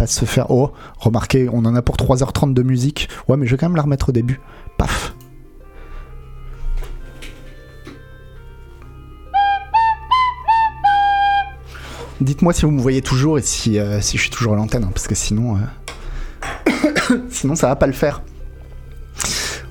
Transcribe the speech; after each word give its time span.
pas 0.00 0.06
se 0.06 0.24
faire. 0.24 0.50
Oh, 0.50 0.72
remarquez, 0.98 1.50
on 1.52 1.58
en 1.58 1.74
a 1.74 1.82
pour 1.82 1.96
3h30 1.96 2.54
de 2.54 2.62
musique. 2.62 3.10
Ouais, 3.28 3.36
mais 3.36 3.46
je 3.46 3.50
vais 3.50 3.58
quand 3.58 3.68
même 3.68 3.76
la 3.76 3.82
remettre 3.82 4.08
au 4.08 4.12
début. 4.12 4.40
Paf. 4.78 5.14
Dites-moi 12.22 12.54
si 12.54 12.62
vous 12.62 12.70
me 12.70 12.80
voyez 12.80 13.02
toujours 13.02 13.38
et 13.38 13.42
si, 13.42 13.78
euh, 13.78 14.00
si 14.00 14.16
je 14.16 14.22
suis 14.22 14.30
toujours 14.30 14.54
à 14.54 14.56
l'antenne, 14.56 14.84
hein, 14.84 14.90
parce 14.92 15.06
que 15.06 15.14
sinon, 15.14 15.58
euh, 15.58 17.16
sinon 17.30 17.54
ça 17.54 17.68
va 17.68 17.76
pas 17.76 17.86
le 17.86 17.92
faire. 17.92 18.22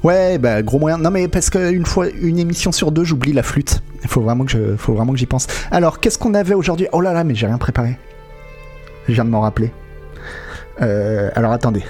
Ouais, 0.04 0.38
bah 0.38 0.62
gros 0.62 0.78
moyen. 0.78 1.00
Non 1.00 1.10
mais 1.10 1.28
parce 1.28 1.50
qu'une 1.50 1.86
fois, 1.86 2.08
une 2.10 2.38
émission 2.38 2.72
sur 2.72 2.92
deux, 2.92 3.04
j'oublie 3.04 3.34
la 3.34 3.44
flûte. 3.44 3.82
Il 4.04 4.10
faut 4.10 4.22
vraiment 4.22 4.46
que 4.46 4.52
je, 4.52 4.76
faut 4.78 4.94
vraiment 4.94 5.12
que 5.12 5.20
j'y 5.20 5.26
pense. 5.26 5.48
Alors, 5.72 6.00
qu'est-ce 6.00 6.20
qu'on 6.20 6.36
avait 6.36 6.54
aujourd'hui? 6.54 6.88
Oh 6.92 7.02
là 7.02 7.14
là, 7.14 7.24
mais 7.24 7.34
j'ai 7.34 7.48
rien 7.48 7.58
préparé. 7.58 7.98
Je 9.08 9.14
viens 9.14 9.26
de 9.26 9.30
m'en 9.30 9.42
rappeler. 9.42 9.72
Euh, 10.82 11.30
alors 11.36 11.52
attendez. 11.52 11.84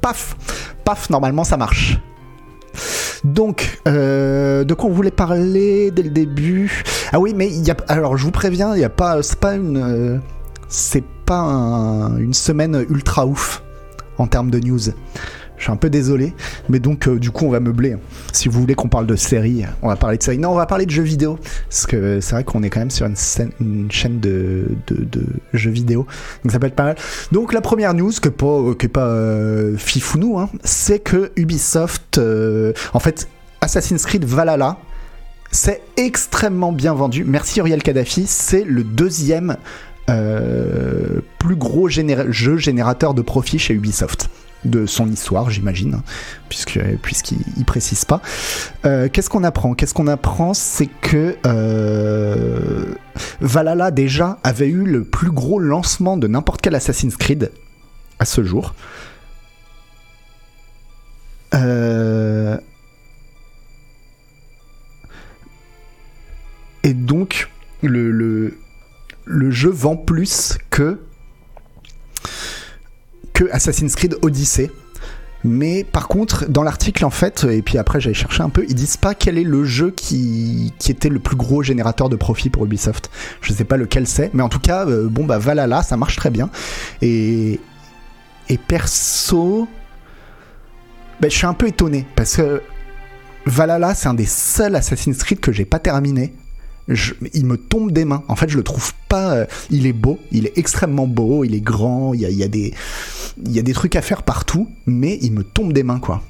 Paf 0.00 0.36
Paf, 0.84 1.10
normalement 1.10 1.44
ça 1.44 1.56
marche. 1.56 1.98
Donc, 3.24 3.80
euh, 3.88 4.62
de 4.62 4.72
quoi 4.74 4.88
on 4.88 4.92
voulait 4.92 5.10
parler 5.10 5.90
dès 5.90 6.02
le 6.02 6.10
début? 6.10 6.84
Ah 7.12 7.18
oui, 7.18 7.34
mais 7.34 7.48
il 7.48 7.66
y 7.66 7.70
a, 7.72 7.76
alors 7.88 8.16
je 8.16 8.24
vous 8.24 8.30
préviens, 8.30 8.74
il 8.76 8.80
y 8.80 8.84
a 8.84 8.88
pas, 8.88 9.20
c'est 9.22 9.40
pas 9.40 9.54
une, 9.54 9.76
euh, 9.78 10.18
c'est 10.68 11.02
pas 11.24 11.38
un- 11.40 12.16
une 12.18 12.34
semaine 12.34 12.84
ultra 12.88 13.26
ouf 13.26 13.62
en 14.18 14.26
termes 14.26 14.50
de 14.50 14.58
news. 14.58 14.80
Je 15.56 15.62
suis 15.62 15.72
un 15.72 15.76
peu 15.76 15.88
désolé, 15.88 16.34
mais 16.68 16.80
donc 16.80 17.08
euh, 17.08 17.18
du 17.18 17.30
coup 17.30 17.46
on 17.46 17.50
va 17.50 17.60
meubler. 17.60 17.96
Si 18.32 18.48
vous 18.48 18.60
voulez 18.60 18.74
qu'on 18.74 18.88
parle 18.88 19.06
de 19.06 19.16
séries, 19.16 19.64
on 19.80 19.88
va 19.88 19.96
parler 19.96 20.18
de 20.18 20.22
séries. 20.22 20.38
Non, 20.38 20.50
on 20.50 20.54
va 20.54 20.66
parler 20.66 20.84
de 20.84 20.90
jeux 20.90 21.02
vidéo, 21.02 21.38
parce 21.68 21.86
que 21.86 22.20
c'est 22.20 22.34
vrai 22.34 22.44
qu'on 22.44 22.62
est 22.62 22.68
quand 22.68 22.80
même 22.80 22.90
sur 22.90 23.06
une, 23.06 23.90
chaîne 23.90 24.20
de, 24.20 24.66
jeux 25.54 25.70
vidéo, 25.70 26.06
donc 26.44 26.52
ça 26.52 26.58
peut 26.58 26.66
être 26.66 26.74
pas 26.74 26.84
mal. 26.84 26.96
Donc 27.32 27.52
la 27.54 27.62
première 27.62 27.94
news, 27.94 28.12
que 28.20 28.28
pas, 28.28 28.74
que 28.78 28.86
pas 28.86 29.06
euh, 29.06 29.76
fifounou, 29.78 30.38
hein, 30.38 30.50
c'est 30.62 30.98
que 30.98 31.32
Ubisoft, 31.36 32.18
euh, 32.18 32.72
en 32.92 33.00
fait, 33.00 33.28
Assassin's 33.62 34.04
Creed 34.04 34.24
Valhalla, 34.24 34.76
c'est 35.50 35.80
extrêmement 35.96 36.72
bien 36.72 36.92
vendu. 36.92 37.24
Merci 37.24 37.60
Uriel 37.60 37.82
Kadhafi, 37.82 38.26
c'est 38.26 38.64
le 38.64 38.84
deuxième 38.84 39.56
euh, 40.08 41.20
plus 41.38 41.56
gros 41.56 41.88
jeu 41.88 42.56
générateur 42.58 43.14
de 43.14 43.22
profit 43.22 43.58
chez 43.58 43.74
Ubisoft 43.74 44.28
de 44.64 44.86
son 44.86 45.08
histoire, 45.10 45.50
j'imagine, 45.50 46.00
puisque 46.48 46.80
puisqu'il 47.02 47.38
il 47.56 47.64
précise 47.64 48.04
pas. 48.04 48.20
Euh, 48.84 49.08
Qu'est-ce 49.12 49.30
qu'on 49.30 49.44
apprend? 49.44 49.74
Qu'est-ce 49.74 49.94
qu'on 49.94 50.08
apprend, 50.08 50.54
c'est 50.54 50.88
que 51.00 51.36
euh, 51.46 52.94
Valhalla 53.40 53.90
déjà 53.90 54.38
avait 54.42 54.68
eu 54.68 54.84
le 54.84 55.04
plus 55.04 55.30
gros 55.30 55.60
lancement 55.60 56.16
de 56.16 56.26
n'importe 56.26 56.62
quel 56.62 56.74
Assassin's 56.74 57.16
Creed 57.16 57.52
à 58.18 58.24
ce 58.24 58.42
jour. 58.42 58.74
Et 66.86 66.94
donc, 66.94 67.48
le, 67.82 68.12
le, 68.12 68.56
le 69.26 69.50
jeu 69.50 69.70
vend 69.70 69.96
plus 69.96 70.56
que, 70.70 70.98
Assassin's 73.52 73.94
Creed 73.94 74.16
Odyssey. 74.22 74.70
Mais 75.44 75.84
par 75.84 76.08
contre, 76.08 76.48
dans 76.48 76.62
l'article, 76.62 77.04
en 77.04 77.10
fait, 77.10 77.44
et 77.44 77.60
puis 77.60 77.76
après 77.76 78.00
j'allais 78.00 78.14
chercher 78.14 78.42
un 78.42 78.48
peu, 78.48 78.64
ils 78.68 78.74
disent 78.74 78.96
pas 78.96 79.14
quel 79.14 79.36
est 79.36 79.44
le 79.44 79.64
jeu 79.64 79.90
qui, 79.90 80.72
était 80.88 81.10
le 81.10 81.18
plus 81.18 81.36
gros 81.36 81.62
générateur 81.62 82.08
de 82.08 82.16
profit 82.16 82.48
pour 82.48 82.64
Ubisoft. 82.64 83.10
Je 83.42 83.52
sais 83.52 83.64
pas 83.64 83.76
lequel 83.76 84.06
c'est, 84.06 84.32
mais 84.32 84.42
en 84.42 84.48
tout 84.48 84.58
cas, 84.58 84.86
euh, 84.86 85.08
bon 85.08 85.24
bah 85.24 85.38
Valhalla, 85.38 85.82
ça 85.82 85.96
marche 85.96 86.16
très 86.16 86.30
bien. 86.30 86.50
Et, 87.02 87.60
et 88.48 88.58
perso, 88.58 89.68
ben, 91.20 91.30
je 91.30 91.36
suis 91.36 91.46
un 91.46 91.54
peu 91.54 91.68
étonné 91.68 92.06
parce 92.16 92.36
que 92.36 92.62
Valhalla, 93.44 93.94
c'est 93.94 94.08
un 94.08 94.14
des 94.14 94.26
seuls 94.26 94.74
Assassin's 94.74 95.22
Creed 95.22 95.40
que 95.40 95.52
j'ai 95.52 95.64
pas 95.66 95.78
terminé. 95.78 96.34
Il 96.88 97.46
me 97.46 97.56
tombe 97.56 97.90
des 97.92 98.04
mains. 98.04 98.22
En 98.28 98.36
fait, 98.36 98.48
je 98.48 98.56
le 98.56 98.62
trouve 98.62 98.92
pas. 99.08 99.34
euh, 99.34 99.46
il 99.70 99.86
est 99.86 99.92
beau, 99.92 100.18
il 100.32 100.46
est 100.46 100.56
extrêmement 100.56 101.06
beau, 101.06 101.44
il 101.44 101.54
est 101.54 101.60
grand, 101.60 102.14
il 102.14 102.22
il 103.44 103.52
y 103.52 103.58
a 103.58 103.62
des 103.62 103.72
trucs 103.72 103.96
à 103.96 104.02
faire 104.02 104.22
partout, 104.22 104.68
mais 104.86 105.18
il 105.20 105.32
me 105.32 105.44
tombe 105.44 105.72
des 105.72 105.82
mains, 105.82 105.98
quoi. 105.98 106.22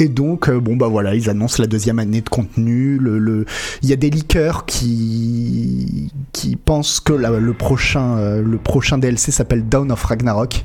Et 0.00 0.08
donc, 0.08 0.48
euh, 0.48 0.58
bon 0.60 0.76
bah 0.76 0.88
voilà, 0.88 1.14
ils 1.14 1.28
annoncent 1.28 1.62
la 1.62 1.66
deuxième 1.66 1.98
année 1.98 2.22
de 2.22 2.28
contenu. 2.30 2.98
Il 3.82 3.88
y 3.88 3.92
a 3.92 3.96
des 3.96 4.08
leakers 4.08 4.64
qui 4.64 6.10
qui 6.32 6.56
pensent 6.56 7.00
que 7.00 7.12
le 7.12 7.52
prochain 7.52 8.16
euh, 8.16 8.42
le 8.42 8.98
DLC 8.98 9.30
s'appelle 9.30 9.68
Dawn 9.68 9.92
of 9.92 10.02
Ragnarok, 10.02 10.64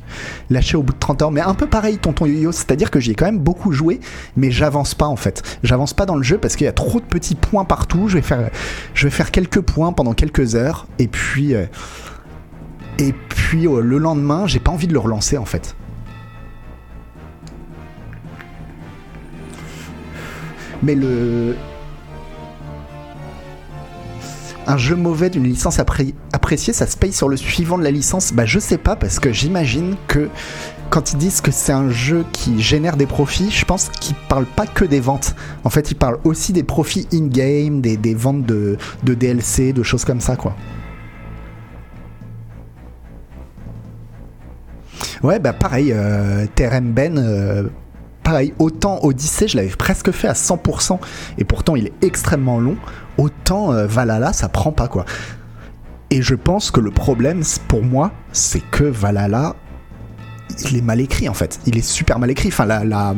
lâché 0.50 0.78
au 0.78 0.84
bout 0.84 0.94
de 0.94 1.00
30 1.00 1.22
heures. 1.22 1.32
Mais 1.32 1.42
un 1.42 1.54
peu 1.54 1.68
pareil, 1.68 1.98
tonton 1.98 2.26
Yo-Yo, 2.26 2.54
c'est-à-dire 2.54 2.90
que 2.90 3.02
j'y 3.02 3.12
ai 3.12 3.16
quand 3.16 3.26
même 3.26 3.40
beaucoup 3.40 3.74
joué, 3.74 4.00
mais 4.38 4.52
j'avance 4.52 4.96
pas 4.96 5.08
en 5.08 5.18
fait. 5.18 5.44
J'avance 5.64 5.94
pas 5.94 6.06
dans 6.06 6.16
le 6.16 6.24
jeu 6.24 6.38
parce 6.38 6.56
qu'il 6.56 6.64
y 6.64 6.70
a 6.70 6.74
trop 6.74 7.02
de 7.02 7.06
petits 7.06 7.36
points 7.36 7.66
partout. 7.66 8.08
Je 8.08 8.18
vais 8.18 9.10
faire 9.10 9.32
quelques 9.32 9.60
points 9.60 9.92
pendant 9.92 10.14
quelques 10.14 10.56
heures 10.56 10.88
et 10.98 11.08
puis 11.08 11.56
euh, 11.56 11.66
et 13.00 13.14
puis 13.28 13.64
le 13.64 13.98
lendemain, 13.98 14.48
j'ai 14.48 14.60
pas 14.60 14.72
envie 14.72 14.88
de 14.88 14.94
le 14.94 15.00
relancer 15.00 15.38
en 15.38 15.44
fait. 15.44 15.76
Mais 20.84 20.96
le. 20.96 21.56
Un 24.68 24.78
jeu 24.78 24.96
mauvais 24.96 25.30
d'une 25.30 25.44
licence 25.44 25.78
appré- 25.78 26.16
appréciée, 26.34 26.74
ça 26.74 26.88
se 26.88 26.98
paye 26.98 27.14
sur 27.14 27.30
le 27.30 27.38
suivant 27.38 27.78
de 27.78 27.84
la 27.84 27.92
licence 27.92 28.34
Bah, 28.34 28.48
je 28.48 28.58
sais 28.58 28.80
pas, 28.80 28.96
parce 28.96 29.20
que 29.20 29.32
j'imagine 29.32 29.96
que 30.08 30.28
quand 30.90 31.14
ils 31.14 31.18
disent 31.18 31.42
que 31.42 31.52
c'est 31.52 31.72
un 31.72 31.90
jeu 31.92 32.26
qui 32.32 32.60
génère 32.62 32.98
des 32.98 33.06
profits, 33.06 33.52
je 33.52 33.64
pense 33.64 33.90
qu'ils 34.00 34.16
parlent 34.28 34.48
pas 34.48 34.66
que 34.66 34.84
des 34.84 35.00
ventes. 35.00 35.36
En 35.64 35.70
fait, 35.70 35.92
ils 35.92 35.96
parlent 35.96 36.18
aussi 36.24 36.52
des 36.52 36.64
profits 36.64 37.08
in-game, 37.14 37.80
des, 37.82 38.16
ventes 38.16 38.44
de, 38.46 38.78
de 39.04 39.14
DLC, 39.14 39.72
de 39.72 39.84
choses 39.84 40.04
comme 40.04 40.22
ça, 40.22 40.36
quoi. 40.36 40.56
Ouais, 45.24 45.40
bah 45.40 45.54
pareil, 45.54 45.92
euh, 45.92 46.46
Terem 46.56 46.92
Ben, 46.92 47.18
euh, 47.18 47.68
pareil, 48.26 48.54
autant 48.60 49.00
Odyssey, 49.04 49.48
je 49.48 49.56
l'avais 49.56 49.70
presque 49.70 50.12
fait 50.12 50.28
à 50.28 50.34
100%, 50.34 51.00
et 51.38 51.46
pourtant 51.46 51.78
il 51.78 51.86
est 51.88 51.94
extrêmement 52.04 52.60
long, 52.60 52.76
autant 53.18 53.72
euh, 53.72 53.88
Valhalla, 53.88 54.34
ça 54.34 54.50
prend 54.50 54.74
pas 54.74 54.90
quoi. 54.90 55.06
Et 56.10 56.22
je 56.22 56.36
pense 56.36 56.72
que 56.72 56.80
le 56.82 56.92
problème, 56.92 57.42
pour 57.70 57.84
moi, 57.84 58.12
c'est 58.34 58.60
que 58.72 58.84
Valhalla, 58.84 59.56
il 60.70 60.78
est 60.78 60.82
mal 60.82 61.00
écrit 61.02 61.28
en 61.30 61.34
fait. 61.34 61.60
Il 61.66 61.78
est 61.78 61.82
super 61.86 62.20
mal 62.20 62.30
écrit. 62.30 62.50
Enfin, 62.50 62.66
la, 62.66 62.84
la, 62.84 63.16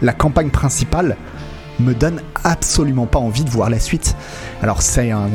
la 0.00 0.12
campagne 0.12 0.50
principale 0.50 1.16
me 1.80 1.92
donne 1.94 2.20
absolument 2.44 3.06
pas 3.06 3.18
envie 3.18 3.42
de 3.44 3.50
voir 3.50 3.68
la 3.70 3.80
suite. 3.80 4.14
Alors, 4.62 4.80
c'est 4.82 5.10
un- 5.10 5.28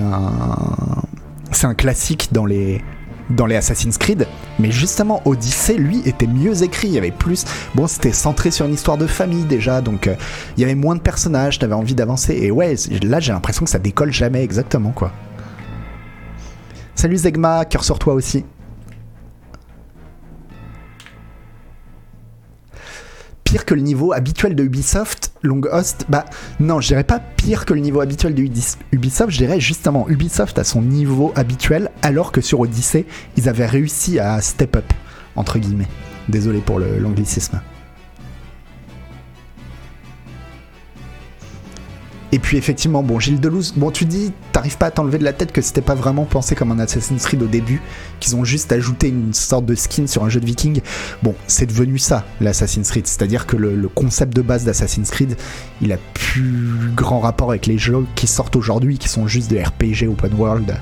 c'est 1.51 1.67
un 1.67 1.73
classique 1.73 2.29
dans 2.31 2.45
les, 2.45 2.81
dans 3.29 3.45
les 3.45 3.55
Assassin's 3.55 3.97
Creed, 3.97 4.27
mais 4.59 4.71
justement 4.71 5.21
Odyssey, 5.25 5.75
lui, 5.77 6.01
était 6.05 6.27
mieux 6.27 6.63
écrit. 6.63 6.87
Il 6.87 6.93
y 6.93 6.97
avait 6.97 7.11
plus. 7.11 7.45
Bon, 7.73 7.87
c'était 7.87 8.11
centré 8.11 8.51
sur 8.51 8.65
une 8.65 8.73
histoire 8.73 8.97
de 8.97 9.07
famille 9.07 9.45
déjà, 9.45 9.81
donc 9.81 10.07
euh, 10.07 10.15
il 10.57 10.61
y 10.61 10.63
avait 10.63 10.75
moins 10.75 10.95
de 10.95 11.01
personnages. 11.01 11.59
T'avais 11.59 11.73
envie 11.73 11.95
d'avancer. 11.95 12.33
Et 12.33 12.51
ouais, 12.51 12.75
là, 13.03 13.19
j'ai 13.19 13.33
l'impression 13.33 13.65
que 13.65 13.71
ça 13.71 13.79
décolle 13.79 14.13
jamais 14.13 14.43
exactement 14.43 14.91
quoi. 14.91 15.11
Salut 16.95 17.17
Zegma, 17.17 17.66
cœur 17.66 17.83
sur 17.83 17.99
toi 17.99 18.13
aussi. 18.13 18.45
Que 23.63 23.73
le 23.73 23.81
niveau 23.81 24.11
habituel 24.13 24.53
de 24.55 24.63
Ubisoft, 24.63 25.31
Long 25.41 25.61
Host, 25.72 26.05
bah 26.09 26.25
non, 26.59 26.81
je 26.81 26.87
dirais 26.90 27.03
pas 27.03 27.19
pire 27.19 27.66
que 27.66 27.73
le 27.73 27.79
niveau 27.79 28.02
habituel 28.02 28.35
de 28.35 28.41
Ubisoft, 28.91 29.31
je 29.31 29.37
dirais 29.37 29.59
justement 29.59 30.07
Ubisoft 30.09 30.59
à 30.59 30.63
son 30.63 30.81
niveau 30.81 31.31
habituel, 31.35 31.90
alors 32.03 32.31
que 32.31 32.41
sur 32.41 32.59
Odyssey, 32.59 33.05
ils 33.37 33.49
avaient 33.49 33.66
réussi 33.66 34.19
à 34.19 34.40
step 34.41 34.75
up, 34.75 34.85
entre 35.35 35.57
guillemets. 35.57 35.87
Désolé 36.29 36.59
pour 36.59 36.79
le- 36.79 36.99
l'anglicisme. 36.99 37.59
Et 42.35 42.40
puis 42.40 42.58
effectivement, 42.58 43.02
bon, 43.02 43.17
Gilles 43.17 43.40
Delouze, 43.40 43.76
bon, 43.78 43.91
tu 43.91 44.03
dis, 44.03 44.34
t'arrives 44.52 44.78
pas 44.78 44.87
à 44.87 44.91
t'enlever 44.91 45.17
de 45.17 45.23
la 45.23 45.32
tête 45.32 45.53
que 45.53 45.61
c'était 45.61 45.79
pas 45.79 45.96
vraiment 45.96 46.26
pensé 46.26 46.53
comme 46.53 46.70
un 46.70 46.79
Assassin's 46.79 47.23
Creed 47.23 47.41
au 47.41 47.47
début, 47.47 47.82
qu'ils 48.20 48.35
ont 48.35 48.43
juste 48.43 48.73
ajouté 48.73 49.08
une 49.08 49.34
sorte 49.34 49.66
de 49.66 49.73
skin 49.73 50.05
sur 50.05 50.26
un 50.26 50.28
jeu 50.28 50.41
de 50.41 50.46
viking. 50.46 50.82
Bon, 51.23 51.34
c'est 51.47 51.66
devenu 51.66 51.97
ça, 51.97 52.26
l'Assassin's 52.41 52.90
Creed. 52.90 53.08
C'est-à-dire 53.08 53.46
que 53.46 53.55
le, 53.55 53.87
concept 53.87 54.35
de 54.35 54.41
base 54.41 54.66
d'Assassin's 54.66 55.09
Creed, 55.11 55.37
il 55.82 55.93
a 55.93 55.97
plus 56.14 56.91
grand 56.93 57.22
rapport 57.22 57.52
avec 57.52 57.67
les 57.67 57.78
jeux 57.78 58.05
qui 58.16 58.28
sortent 58.28 58.58
aujourd'hui, 58.58 58.97
qui 58.97 59.08
sont 59.08 59.28
juste 59.28 59.49
des 59.49 59.64
RPG 59.64 60.09
open 60.09 60.34
world. 60.34 60.76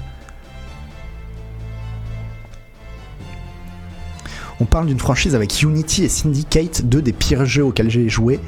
On 4.59 4.65
parle 4.65 4.87
d'une 4.87 4.97
franchise 4.97 5.35
avec 5.35 5.61
Unity 5.61 6.05
et 6.05 6.09
Syndicate, 6.09 6.81
deux 6.83 7.03
des 7.03 7.13
pires 7.13 7.45
jeux 7.45 7.65
auxquels 7.65 7.91
j'ai 7.91 8.09
joué. 8.09 8.39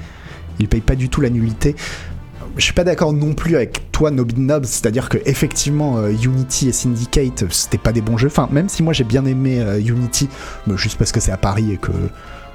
Ils 0.58 0.68
payent 0.68 0.82
pas 0.82 0.96
du 0.96 1.10
tout 1.10 1.22
la 1.22 1.30
nullité 1.30 1.76
je 2.58 2.64
suis 2.64 2.74
pas 2.74 2.84
d'accord 2.84 3.14
non 3.14 3.34
plus 3.34 3.56
avec 3.56 3.92
toi, 3.92 4.12
Nobin 4.12 4.42
Nobs, 4.42 4.66
c'est-à-dire 4.66 5.10
que 5.10 5.18
effectivement 5.26 5.98
euh, 5.98 6.12
Unity 6.12 6.70
et 6.70 6.72
Syndicate, 6.72 7.44
euh, 7.44 7.48
c'était 7.50 7.78
pas 7.78 7.92
des 7.92 8.02
bons 8.02 8.18
jeux. 8.18 8.28
Enfin, 8.28 8.48
même 8.52 8.70
si 8.70 8.84
moi 8.84 8.94
j'ai 8.94 9.04
bien 9.04 9.26
aimé 9.26 9.60
euh, 9.60 9.80
Unity, 9.80 10.30
mais 10.68 10.78
juste 10.78 10.98
parce 10.98 11.12
que 11.12 11.20
c'est 11.20 11.32
à 11.32 11.38
Paris 11.38 11.74
et 11.74 11.78
que, 11.78 11.92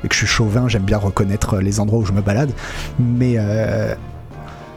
et 0.05 0.09
que 0.09 0.15
je 0.15 0.19
suis 0.19 0.27
chauvin, 0.27 0.69
j'aime 0.69 0.85
bien 0.85 0.99
reconnaître 0.99 1.59
les 1.59 1.81
endroits 1.81 1.99
où 2.01 2.05
je 2.05 2.13
me 2.13 2.23
balade. 2.23 2.53
Mais 2.99 3.37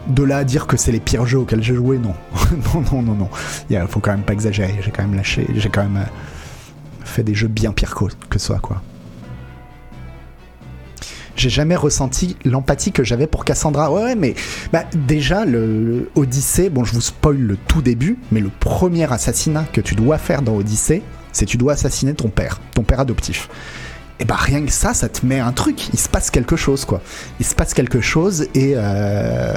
de 0.08 0.24
là 0.24 0.38
à 0.38 0.44
dire 0.44 0.68
que 0.68 0.76
c'est 0.76 0.92
les 0.92 1.00
pires 1.00 1.26
jeux 1.26 1.40
auxquels 1.40 1.64
j'ai 1.64 1.76
joué, 1.76 1.98
non. 1.98 2.14
non, 2.74 2.84
non, 2.92 3.02
non, 3.02 3.14
non. 3.14 3.30
Il 3.70 3.80
faut 3.88 4.02
quand 4.02 4.12
même 4.12 4.24
pas 4.24 4.34
exagérer. 4.34 4.76
J'ai 4.82 4.92
quand 4.92 5.04
même 5.04 5.16
lâché, 5.16 5.48
j'ai 5.56 5.70
quand 5.70 5.84
même 5.84 6.06
fait 7.06 7.24
des 7.24 7.34
jeux 7.34 7.48
bien 7.48 7.72
pires 7.72 7.96
que, 7.96 8.06
que 8.30 8.40
ça, 8.40 8.60
quoi 8.62 8.82
j'ai 11.44 11.50
jamais 11.50 11.76
ressenti 11.76 12.38
l'empathie 12.46 12.94
que 12.94 13.04
j'avais 13.04 13.28
pour 13.28 13.44
Cassandra. 13.44 13.92
Ouais, 13.92 14.16
mais 14.16 14.34
bah, 14.72 14.86
déjà, 14.96 15.44
le, 15.44 16.10
Odyssée, 16.16 16.70
bon, 16.70 16.86
je 16.86 16.94
vous 16.94 17.02
spoil 17.02 17.38
le 17.38 17.58
tout 17.68 17.82
début, 17.82 18.18
mais 18.32 18.40
le 18.40 18.50
premier 18.50 19.12
assassinat 19.12 19.66
que 19.74 19.82
tu 19.82 19.94
dois 19.94 20.18
faire 20.18 20.42
dans 20.42 20.56
Odyssée, 20.56 21.04
c'est 21.34 21.46
tu 21.46 21.58
dois 21.58 21.74
assassiner 21.74 22.14
ton 22.14 22.30
père, 22.30 22.62
ton 22.74 22.84
père 22.84 23.02
adoptif. 23.02 23.50
Et 24.20 24.26
bah 24.26 24.38
rien 24.38 24.64
que 24.64 24.72
ça, 24.72 24.94
ça 24.94 25.10
te 25.10 25.26
met 25.26 25.40
un 25.40 25.52
truc. 25.52 25.90
Il 25.92 26.00
se 26.00 26.08
passe 26.08 26.32
quelque 26.32 26.56
chose, 26.56 26.86
quoi. 26.86 27.02
Il 27.42 27.46
se 27.46 27.56
passe 27.56 27.74
quelque 27.74 28.00
chose 28.00 28.48
et 28.54 28.74
euh, 28.78 29.54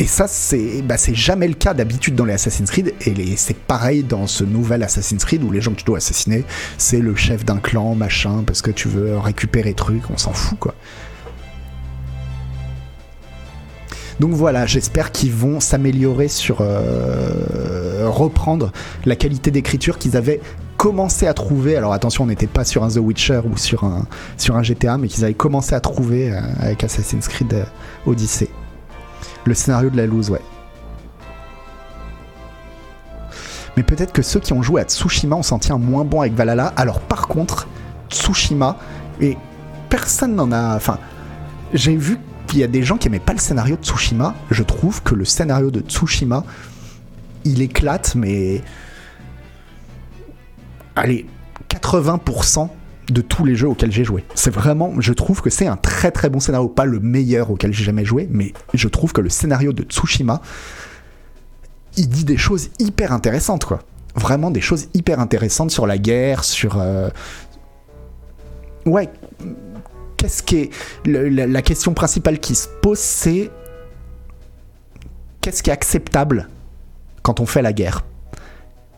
et 0.00 0.06
ça, 0.06 0.26
c'est 0.26 0.80
bah, 0.80 0.96
jamais 1.12 1.46
le 1.46 1.52
cas 1.52 1.74
d'habitude 1.74 2.14
dans 2.14 2.24
les 2.24 2.32
Assassin's 2.32 2.70
Creed. 2.70 2.94
Et 3.04 3.36
c'est 3.36 3.56
pareil 3.56 4.02
dans 4.02 4.26
ce 4.26 4.44
nouvel 4.44 4.82
Assassin's 4.82 5.22
Creed 5.26 5.44
où 5.44 5.52
les 5.52 5.60
gens 5.60 5.72
que 5.72 5.76
tu 5.76 5.84
dois 5.84 5.98
assassiner, 5.98 6.44
c'est 6.78 7.00
le 7.00 7.14
chef 7.14 7.44
d'un 7.44 7.58
clan, 7.58 7.94
machin, 7.94 8.42
parce 8.46 8.62
que 8.62 8.70
tu 8.70 8.88
veux 8.88 9.18
récupérer 9.18 9.74
trucs, 9.74 10.08
on 10.08 10.16
s'en 10.16 10.32
fout, 10.32 10.58
quoi. 10.58 10.74
Donc 14.20 14.32
voilà, 14.32 14.64
j'espère 14.64 15.12
qu'ils 15.12 15.32
vont 15.32 15.60
s'améliorer 15.60 16.28
sur 16.28 16.58
euh, 16.60 18.08
reprendre 18.08 18.72
la 19.04 19.16
qualité 19.16 19.50
d'écriture 19.50 19.98
qu'ils 19.98 20.16
avaient 20.16 20.40
commencé 20.78 21.26
à 21.26 21.34
trouver. 21.34 21.76
Alors 21.76 21.92
attention, 21.92 22.24
on 22.24 22.26
n'était 22.26 22.46
pas 22.46 22.64
sur 22.64 22.84
un 22.84 22.88
The 22.88 22.98
Witcher 22.98 23.42
ou 23.44 23.58
sur 23.58 23.84
un, 23.84 24.06
sur 24.38 24.56
un 24.56 24.62
GTA, 24.62 24.96
mais 24.96 25.08
qu'ils 25.08 25.24
avaient 25.24 25.34
commencé 25.34 25.74
à 25.74 25.80
trouver 25.80 26.32
euh, 26.32 26.40
avec 26.58 26.84
Assassin's 26.84 27.28
Creed 27.28 27.52
euh, 27.52 27.64
Odyssey. 28.06 28.48
Le 29.44 29.54
scénario 29.54 29.90
de 29.90 29.96
la 29.96 30.06
loose, 30.06 30.30
ouais. 30.30 30.42
Mais 33.76 33.82
peut-être 33.82 34.12
que 34.12 34.22
ceux 34.22 34.40
qui 34.40 34.52
ont 34.52 34.62
joué 34.62 34.80
à 34.80 34.84
Tsushima 34.84 35.36
ont 35.36 35.42
senti 35.42 35.72
un 35.72 35.78
moins 35.78 36.04
bon 36.04 36.20
avec 36.20 36.34
Valhalla. 36.34 36.72
Alors 36.76 37.00
par 37.00 37.28
contre, 37.28 37.68
Tsushima, 38.10 38.76
et 39.20 39.36
personne 39.88 40.34
n'en 40.34 40.52
a... 40.52 40.76
Enfin, 40.76 40.98
j'ai 41.72 41.96
vu 41.96 42.18
qu'il 42.46 42.58
y 42.58 42.64
a 42.64 42.66
des 42.66 42.82
gens 42.82 42.96
qui 42.96 43.08
aimaient 43.08 43.20
pas 43.20 43.32
le 43.32 43.38
scénario 43.38 43.76
de 43.76 43.82
Tsushima. 43.82 44.34
Je 44.50 44.62
trouve 44.62 45.02
que 45.02 45.14
le 45.14 45.24
scénario 45.24 45.70
de 45.70 45.80
Tsushima, 45.80 46.44
il 47.44 47.62
éclate, 47.62 48.14
mais... 48.16 48.62
Allez, 50.96 51.26
80% 51.68 52.68
de 53.10 53.20
tous 53.20 53.44
les 53.44 53.56
jeux 53.56 53.68
auxquels 53.68 53.92
j'ai 53.92 54.04
joué. 54.04 54.24
C'est 54.34 54.52
vraiment, 54.52 54.92
je 55.00 55.12
trouve 55.12 55.42
que 55.42 55.50
c'est 55.50 55.66
un 55.66 55.76
très 55.76 56.10
très 56.10 56.30
bon 56.30 56.40
scénario, 56.40 56.68
pas 56.68 56.84
le 56.84 57.00
meilleur 57.00 57.50
auquel 57.50 57.72
j'ai 57.72 57.84
jamais 57.84 58.04
joué, 58.04 58.28
mais 58.30 58.52
je 58.74 58.88
trouve 58.88 59.12
que 59.12 59.20
le 59.20 59.28
scénario 59.28 59.72
de 59.72 59.82
Tsushima, 59.82 60.40
il 61.96 62.08
dit 62.08 62.24
des 62.24 62.36
choses 62.36 62.70
hyper 62.78 63.12
intéressantes, 63.12 63.64
quoi. 63.64 63.80
Vraiment 64.14 64.50
des 64.50 64.60
choses 64.60 64.88
hyper 64.94 65.20
intéressantes 65.20 65.70
sur 65.70 65.86
la 65.86 65.98
guerre, 65.98 66.44
sur... 66.44 66.78
Euh, 66.80 67.10
ouais, 68.86 69.08
qu'est-ce 70.16 70.42
qui 70.42 70.70
la 71.04 71.62
question 71.62 71.94
principale 71.94 72.38
qui 72.38 72.54
se 72.54 72.68
pose, 72.82 72.98
c'est... 72.98 73.50
Qu'est-ce 75.40 75.62
qui 75.62 75.70
est 75.70 75.72
acceptable 75.72 76.48
quand 77.22 77.40
on 77.40 77.46
fait 77.46 77.62
la 77.62 77.72
guerre? 77.72 78.04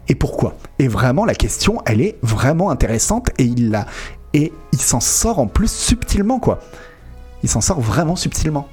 Et 0.08 0.14
pourquoi? 0.14 0.56
Et 0.78 0.88
vraiment, 0.88 1.24
la 1.24 1.34
question, 1.34 1.80
elle 1.86 2.00
est 2.00 2.18
vraiment 2.22 2.70
intéressante 2.70 3.30
et 3.38 3.44
il 3.44 3.70
l'a. 3.70 3.86
Et 4.34 4.52
il 4.72 4.80
s'en 4.80 5.00
sort 5.00 5.38
en 5.38 5.46
plus 5.46 5.70
subtilement, 5.70 6.38
quoi. 6.38 6.60
Il 7.42 7.48
s'en 7.48 7.60
sort 7.60 7.80
vraiment 7.80 8.16
subtilement. 8.16 8.68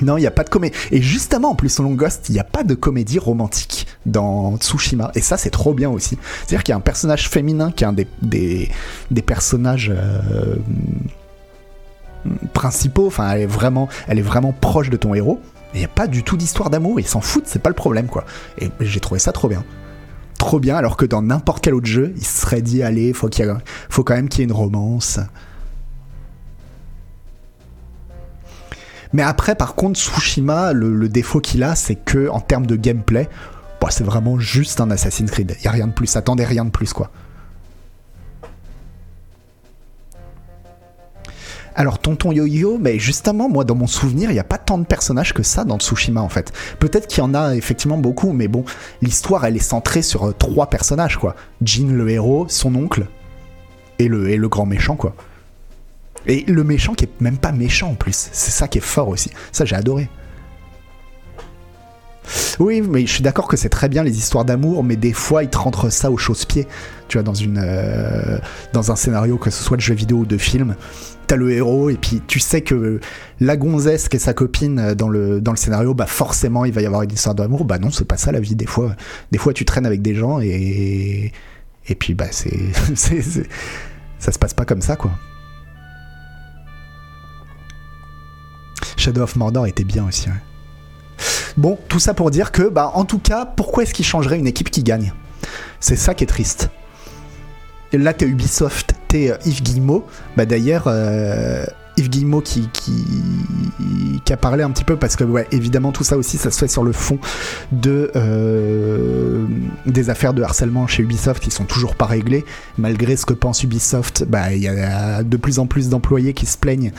Non, 0.00 0.16
il 0.16 0.20
n'y 0.20 0.26
a 0.26 0.32
pas 0.32 0.44
de 0.44 0.48
comédie. 0.48 0.76
Et 0.90 1.00
justement, 1.00 1.50
en 1.50 1.54
plus, 1.54 1.68
selon 1.68 1.92
Ghost, 1.92 2.28
il 2.28 2.32
n'y 2.32 2.40
a 2.40 2.44
pas 2.44 2.64
de 2.64 2.74
comédie 2.74 3.18
romantique 3.18 3.86
dans 4.06 4.56
Tsushima. 4.56 5.12
Et 5.14 5.20
ça, 5.20 5.36
c'est 5.36 5.50
trop 5.50 5.74
bien 5.74 5.90
aussi. 5.90 6.18
C'est-à-dire 6.40 6.64
qu'il 6.64 6.72
y 6.72 6.74
a 6.74 6.76
un 6.76 6.80
personnage 6.80 7.28
féminin 7.28 7.70
qui 7.70 7.84
est 7.84 7.86
un 7.86 7.92
des, 7.92 8.08
des, 8.22 9.22
personnages 9.22 9.92
euh, 9.94 10.56
principaux. 12.52 13.06
Enfin, 13.06 13.30
elle 13.30 13.42
est, 13.42 13.46
vraiment, 13.46 13.88
elle 14.08 14.18
est 14.18 14.22
vraiment 14.22 14.52
proche 14.52 14.90
de 14.90 14.96
ton 14.96 15.14
héros. 15.14 15.40
Il 15.74 15.78
n'y 15.78 15.84
a 15.84 15.88
pas 15.88 16.06
du 16.06 16.22
tout 16.22 16.36
d'histoire 16.36 16.70
d'amour, 16.70 17.00
ils 17.00 17.06
s'en 17.06 17.20
foutent, 17.20 17.46
c'est 17.46 17.62
pas 17.62 17.70
le 17.70 17.74
problème 17.74 18.06
quoi. 18.06 18.24
Et 18.58 18.70
j'ai 18.80 19.00
trouvé 19.00 19.18
ça 19.18 19.32
trop 19.32 19.48
bien. 19.48 19.64
Trop 20.38 20.58
bien, 20.58 20.76
alors 20.76 20.96
que 20.96 21.06
dans 21.06 21.22
n'importe 21.22 21.62
quel 21.62 21.74
autre 21.74 21.86
jeu, 21.86 22.12
il 22.16 22.24
se 22.24 22.42
serait 22.42 22.62
dit 22.62 22.82
allez, 22.82 23.12
faut, 23.12 23.30
faut 23.88 24.04
quand 24.04 24.14
même 24.14 24.28
qu'il 24.28 24.40
y 24.40 24.42
ait 24.42 24.46
une 24.46 24.52
romance. 24.52 25.20
Mais 29.12 29.22
après, 29.22 29.54
par 29.54 29.74
contre, 29.74 30.00
Tsushima, 30.00 30.72
le, 30.72 31.08
défaut 31.08 31.40
qu'il 31.40 31.62
a, 31.62 31.74
c'est 31.74 31.94
que 31.94 32.28
en 32.28 32.40
termes 32.40 32.66
de 32.66 32.76
gameplay, 32.76 33.28
bah, 33.80 33.88
c'est 33.90 34.04
vraiment 34.04 34.38
juste 34.38 34.80
un 34.80 34.90
Assassin's 34.90 35.30
Creed. 35.30 35.54
Il 35.60 35.64
y 35.64 35.68
a 35.68 35.70
rien 35.70 35.86
de 35.86 35.92
plus. 35.92 36.16
Attendez 36.16 36.44
rien 36.44 36.64
de 36.64 36.70
plus, 36.70 36.92
quoi. 36.92 37.10
Alors 41.74 41.98
Tonton 41.98 42.32
Yo-Yo, 42.32 42.78
mais 42.78 42.98
justement, 42.98 43.48
moi 43.48 43.64
dans 43.64 43.74
mon 43.74 43.86
souvenir, 43.86 44.30
il 44.30 44.34
n'y 44.34 44.40
a 44.40 44.44
pas 44.44 44.58
tant 44.58 44.78
de 44.78 44.84
personnages 44.84 45.32
que 45.32 45.42
ça 45.42 45.64
dans 45.64 45.78
Tsushima 45.78 46.20
en 46.20 46.28
fait. 46.28 46.52
Peut-être 46.78 47.06
qu'il 47.06 47.18
y 47.18 47.22
en 47.22 47.34
a 47.34 47.54
effectivement 47.54 47.98
beaucoup, 47.98 48.32
mais 48.32 48.48
bon, 48.48 48.64
l'histoire 49.00 49.44
elle 49.44 49.56
est 49.56 49.60
centrée 49.60 50.02
sur 50.02 50.28
euh, 50.28 50.32
trois 50.32 50.66
personnages 50.66 51.16
quoi. 51.16 51.34
Jin 51.62 51.92
le 51.92 52.08
héros, 52.10 52.46
son 52.48 52.74
oncle 52.74 53.06
et 53.98 54.08
le, 54.08 54.30
et 54.30 54.36
le 54.36 54.48
grand 54.48 54.66
méchant 54.66 54.96
quoi. 54.96 55.14
Et 56.26 56.44
le 56.46 56.62
méchant 56.62 56.94
qui 56.94 57.04
est 57.04 57.20
même 57.20 57.38
pas 57.38 57.52
méchant 57.52 57.90
en 57.90 57.94
plus, 57.94 58.28
c'est 58.32 58.50
ça 58.50 58.68
qui 58.68 58.78
est 58.78 58.82
fort 58.82 59.08
aussi. 59.08 59.30
Ça 59.50 59.64
j'ai 59.64 59.76
adoré. 59.76 60.08
Oui, 62.58 62.80
mais 62.80 63.06
je 63.06 63.12
suis 63.12 63.22
d'accord 63.22 63.48
que 63.48 63.56
c'est 63.56 63.68
très 63.68 63.88
bien 63.88 64.02
les 64.02 64.16
histoires 64.18 64.44
d'amour, 64.44 64.84
mais 64.84 64.96
des 64.96 65.12
fois 65.12 65.42
ils 65.42 65.50
te 65.50 65.58
rentrent 65.58 65.90
ça 65.90 66.10
au 66.10 66.16
chausse-pied. 66.16 66.66
Tu 67.08 67.18
vois, 67.18 67.32
euh, 67.56 68.38
dans 68.72 68.90
un 68.90 68.96
scénario, 68.96 69.36
que 69.36 69.50
ce 69.50 69.62
soit 69.62 69.76
de 69.76 69.82
jeu 69.82 69.94
vidéo 69.94 70.18
ou 70.18 70.26
de 70.26 70.38
film, 70.38 70.76
t'as 71.26 71.36
le 71.36 71.50
héros, 71.50 71.90
et 71.90 71.96
puis 71.96 72.22
tu 72.26 72.40
sais 72.40 72.62
que 72.62 73.00
la 73.40 73.56
gonzesse 73.56 74.08
qui 74.08 74.16
est 74.16 74.20
sa 74.20 74.34
copine 74.34 74.94
dans 74.94 75.08
le, 75.08 75.40
dans 75.40 75.52
le 75.52 75.56
scénario, 75.56 75.94
bah 75.94 76.06
forcément 76.06 76.64
il 76.64 76.72
va 76.72 76.82
y 76.82 76.86
avoir 76.86 77.02
une 77.02 77.12
histoire 77.12 77.34
d'amour. 77.34 77.64
Bah 77.64 77.78
non, 77.78 77.90
c'est 77.90 78.06
pas 78.06 78.16
ça 78.16 78.32
la 78.32 78.40
vie. 78.40 78.54
Des 78.54 78.66
fois, 78.66 78.94
des 79.30 79.38
fois 79.38 79.52
tu 79.52 79.64
traînes 79.64 79.86
avec 79.86 80.02
des 80.02 80.14
gens 80.14 80.40
et. 80.40 81.32
Et 81.88 81.94
puis 81.96 82.14
bah 82.14 82.26
c'est. 82.30 82.56
ça 84.18 84.30
se 84.30 84.38
passe 84.38 84.54
pas 84.54 84.64
comme 84.64 84.82
ça 84.82 84.96
quoi. 84.96 85.10
Shadow 88.96 89.22
of 89.22 89.34
Mordor 89.36 89.66
était 89.66 89.84
bien 89.84 90.06
aussi. 90.06 90.28
Bon, 91.56 91.78
tout 91.88 91.98
ça 91.98 92.14
pour 92.14 92.30
dire 92.30 92.52
que, 92.52 92.62
bah, 92.62 92.92
en 92.94 93.04
tout 93.04 93.18
cas, 93.18 93.44
pourquoi 93.44 93.82
est-ce 93.82 93.94
qu'il 93.94 94.04
changerait 94.04 94.38
une 94.38 94.46
équipe 94.46 94.70
qui 94.70 94.82
gagne? 94.82 95.12
C'est 95.80 95.96
ça 95.96 96.14
qui 96.14 96.24
est 96.24 96.28
triste. 96.28 96.70
Là, 97.92 98.14
t'es 98.14 98.26
Ubisoft, 98.26 98.94
t'es 99.08 99.30
euh, 99.30 99.36
Yves 99.44 99.62
Guillemot. 99.62 100.06
Bah, 100.36 100.46
d'ailleurs, 100.46 100.84
euh, 100.86 101.66
Yves 101.96 102.08
Guillemot 102.08 102.40
qui, 102.40 102.68
qui, 102.72 104.32
a 104.32 104.36
parlé 104.36 104.62
un 104.62 104.70
petit 104.70 104.84
peu 104.84 104.96
parce 104.96 105.14
que 105.14 105.24
évidemment 105.50 105.92
tout 105.92 106.04
ça 106.04 106.16
aussi 106.16 106.38
ça 106.38 106.50
se 106.50 106.58
fait 106.58 106.68
sur 106.68 106.84
le 106.84 106.92
fond 106.92 107.18
de 107.70 108.10
euh, 108.16 109.44
des 109.84 110.08
affaires 110.08 110.32
de 110.32 110.42
harcèlement 110.42 110.86
chez 110.86 111.02
Ubisoft 111.02 111.42
qui 111.42 111.50
sont 111.50 111.64
toujours 111.64 111.94
pas 111.94 112.06
réglées. 112.06 112.46
Malgré 112.78 113.16
ce 113.16 113.26
que 113.26 113.34
pense 113.34 113.62
Ubisoft 113.62 114.24
bah 114.26 114.54
il 114.54 114.62
y 114.62 114.68
a 114.68 115.22
de 115.22 115.36
plus 115.36 115.58
en 115.58 115.66
plus 115.66 115.90
d'employés 115.90 116.32
qui 116.32 116.46
se 116.46 116.56
plaignent 116.56 116.92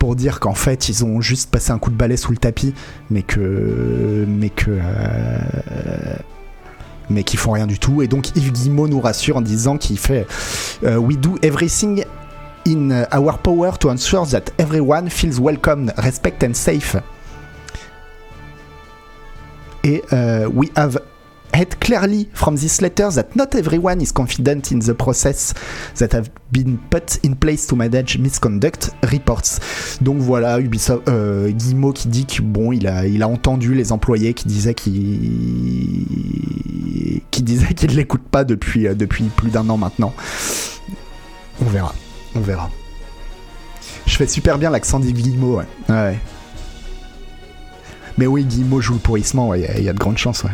pour 0.00 0.16
dire 0.16 0.40
qu'en 0.40 0.54
fait 0.54 0.88
ils 0.88 1.04
ont 1.04 1.20
juste 1.20 1.50
passé 1.50 1.70
un 1.70 1.78
coup 1.78 1.90
de 1.90 1.96
balai 1.96 2.16
sous 2.16 2.32
le 2.32 2.38
tapis 2.38 2.74
mais 3.08 3.22
que 3.22 4.24
mais 4.26 4.50
que 4.50 4.70
euh, 4.70 5.38
mais 7.10 7.24
qui 7.24 7.36
font 7.36 7.52
rien 7.52 7.66
du 7.66 7.78
tout. 7.78 8.02
Et 8.02 8.08
donc 8.08 8.34
Yves 8.36 8.52
Guillemot 8.52 8.88
nous 8.88 9.00
rassure 9.00 9.36
en 9.36 9.40
disant 9.40 9.76
qu'il 9.76 9.98
fait 9.98 10.26
euh, 10.84 10.96
we 10.96 11.18
do 11.18 11.36
everything 11.42 12.04
in 12.64 13.06
our 13.12 13.38
power 13.38 13.76
to 13.78 13.88
ensure 13.88 14.26
that 14.26 14.50
everyone 14.58 15.08
feels 15.08 15.40
welcome, 15.40 15.90
respect 15.98 16.42
and 16.42 16.54
safe. 16.54 16.96
Et 19.82 20.02
uh, 20.12 20.46
we 20.52 20.70
have 20.76 20.98
heard 21.54 21.80
clearly 21.80 22.28
from 22.32 22.56
this 22.56 22.80
letter 22.80 23.10
that 23.10 23.34
not 23.34 23.54
everyone 23.54 24.00
is 24.00 24.12
confident 24.12 24.70
in 24.70 24.80
the 24.80 24.94
process 24.94 25.54
that 25.98 26.12
have 26.12 26.30
been 26.52 26.78
put 26.90 27.18
in 27.24 27.34
place 27.34 27.66
to 27.66 27.76
manage 27.76 28.18
misconduct 28.18 28.90
reports. 29.10 29.58
Donc 30.00 30.18
voilà, 30.18 30.60
Ubisoft, 30.60 31.08
euh, 31.08 31.50
Guillemot 31.50 31.92
qui 31.92 32.08
dit 32.08 32.26
que 32.26 32.42
bon, 32.42 32.72
il 32.72 32.86
a, 32.86 33.06
il 33.06 33.22
a 33.22 33.28
entendu 33.28 33.74
les 33.74 33.92
employés 33.92 34.34
qui 34.34 34.46
disaient 34.46 34.74
qu'ils 34.74 36.06
qui 37.30 37.42
disaient 37.42 37.74
qu'ils 37.74 37.90
ne 37.90 37.96
l'écoutent 37.96 38.28
pas 38.28 38.44
depuis, 38.44 38.86
euh, 38.86 38.94
depuis 38.94 39.24
plus 39.24 39.50
d'un 39.50 39.68
an 39.70 39.76
maintenant. 39.76 40.12
On 41.62 41.66
verra, 41.66 41.94
on 42.34 42.40
verra. 42.40 42.70
Je 44.06 44.16
fais 44.16 44.26
super 44.26 44.58
bien 44.58 44.70
l'accent 44.70 45.00
dit 45.00 45.12
Guillemot, 45.12 45.62
ouais. 45.88 46.18
Mais 48.18 48.26
oui, 48.26 48.44
Guillemot 48.44 48.80
joue 48.80 48.94
le 48.94 48.98
pourrissement, 48.98 49.54
il 49.54 49.62
y, 49.62 49.88
a 49.88 49.92
de 49.92 49.98
grandes 49.98 50.18
chances, 50.18 50.44
ouais. 50.44 50.50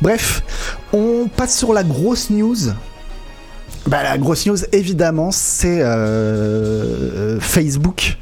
Bref, 0.00 0.42
on 0.92 1.28
passe 1.28 1.56
sur 1.56 1.72
la 1.72 1.84
grosse 1.84 2.30
news. 2.30 2.56
Bah, 3.86 4.02
la 4.02 4.18
grosse 4.18 4.46
news, 4.46 4.58
évidemment, 4.72 5.30
c'est 5.30 5.80
euh, 5.80 7.38
Facebook 7.40 8.16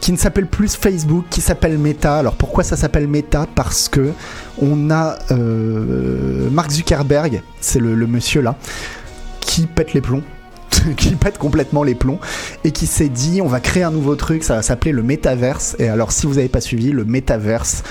qui 0.00 0.12
ne 0.12 0.16
s'appelle 0.16 0.46
plus 0.46 0.74
Facebook, 0.76 1.24
qui 1.30 1.40
s'appelle 1.40 1.78
Meta. 1.78 2.18
Alors 2.18 2.34
pourquoi 2.34 2.64
ça 2.64 2.76
s'appelle 2.76 3.06
Meta? 3.06 3.46
Parce 3.54 3.88
que 3.88 4.12
on 4.60 4.90
a 4.90 5.18
euh, 5.30 6.48
Mark 6.50 6.70
Zuckerberg, 6.70 7.42
c'est 7.60 7.78
le, 7.78 7.94
monsieur 8.06 8.40
là, 8.40 8.56
qui 9.40 9.66
pète 9.66 9.94
les 9.94 10.00
plombs. 10.00 10.22
qui 10.96 11.16
pète 11.16 11.36
complètement 11.36 11.82
les 11.82 11.96
plombs 11.96 12.20
et 12.62 12.70
qui 12.70 12.86
s'est 12.86 13.08
dit 13.08 13.42
on 13.42 13.48
va 13.48 13.58
créer 13.58 13.82
un 13.82 13.90
nouveau 13.90 14.14
truc, 14.14 14.44
ça 14.44 14.54
va 14.54 14.62
s'appeler 14.62 14.92
le 14.92 15.02
métaverse. 15.02 15.74
Et 15.80 15.88
alors 15.88 16.12
si 16.12 16.26
vous 16.26 16.34
n'avez 16.34 16.48
pas 16.48 16.60
suivi, 16.60 16.92
le 16.92 17.04
métaverse, 17.04 17.82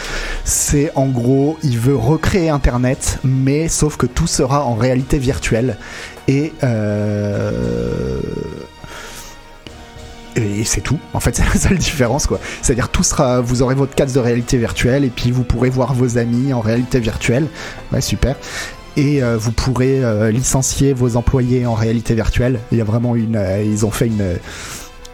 c'est 0.45 0.89
en 0.95 1.07
gros, 1.07 1.57
il 1.61 1.77
veut 1.77 1.97
recréer 1.97 2.47
Internet, 2.47 3.19
mais 3.25 3.67
sauf 3.67 3.97
que 3.97 4.05
tout 4.05 4.27
sera 4.27 4.63
en 4.63 4.75
réalité 4.75 5.17
virtuelle. 5.17 5.77
Et 6.29 6.53
euh 6.63 7.58
et 10.59 10.65
c'est 10.65 10.81
tout. 10.81 10.99
En 11.13 11.19
fait, 11.19 11.35
c'est 11.35 11.45
la 11.45 11.59
seule 11.59 11.77
différence, 11.77 12.27
quoi. 12.27 12.39
C'est-à-dire, 12.61 12.89
tout 12.89 13.03
sera, 13.03 13.41
vous 13.41 13.61
aurez 13.61 13.75
votre 13.75 13.95
casque 13.95 14.15
de 14.15 14.19
réalité 14.19 14.57
virtuelle 14.57 15.03
et 15.03 15.09
puis 15.09 15.31
vous 15.31 15.43
pourrez 15.43 15.69
voir 15.69 15.93
vos 15.93 16.17
amis 16.17 16.53
en 16.53 16.59
réalité 16.59 16.99
virtuelle. 16.99 17.47
Ouais, 17.91 18.01
super. 18.01 18.35
Et 18.97 19.23
euh, 19.23 19.37
vous 19.37 19.51
pourrez 19.51 20.03
euh, 20.03 20.31
licencier 20.31 20.93
vos 20.93 21.15
employés 21.15 21.65
en 21.65 21.73
réalité 21.73 22.15
virtuelle. 22.15 22.59
Il 22.71 22.77
y 22.77 22.81
a 22.81 22.83
vraiment 22.83 23.15
une, 23.15 23.37
euh, 23.37 23.63
ils 23.63 23.85
ont 23.85 23.91
fait 23.91 24.07
une 24.07 24.37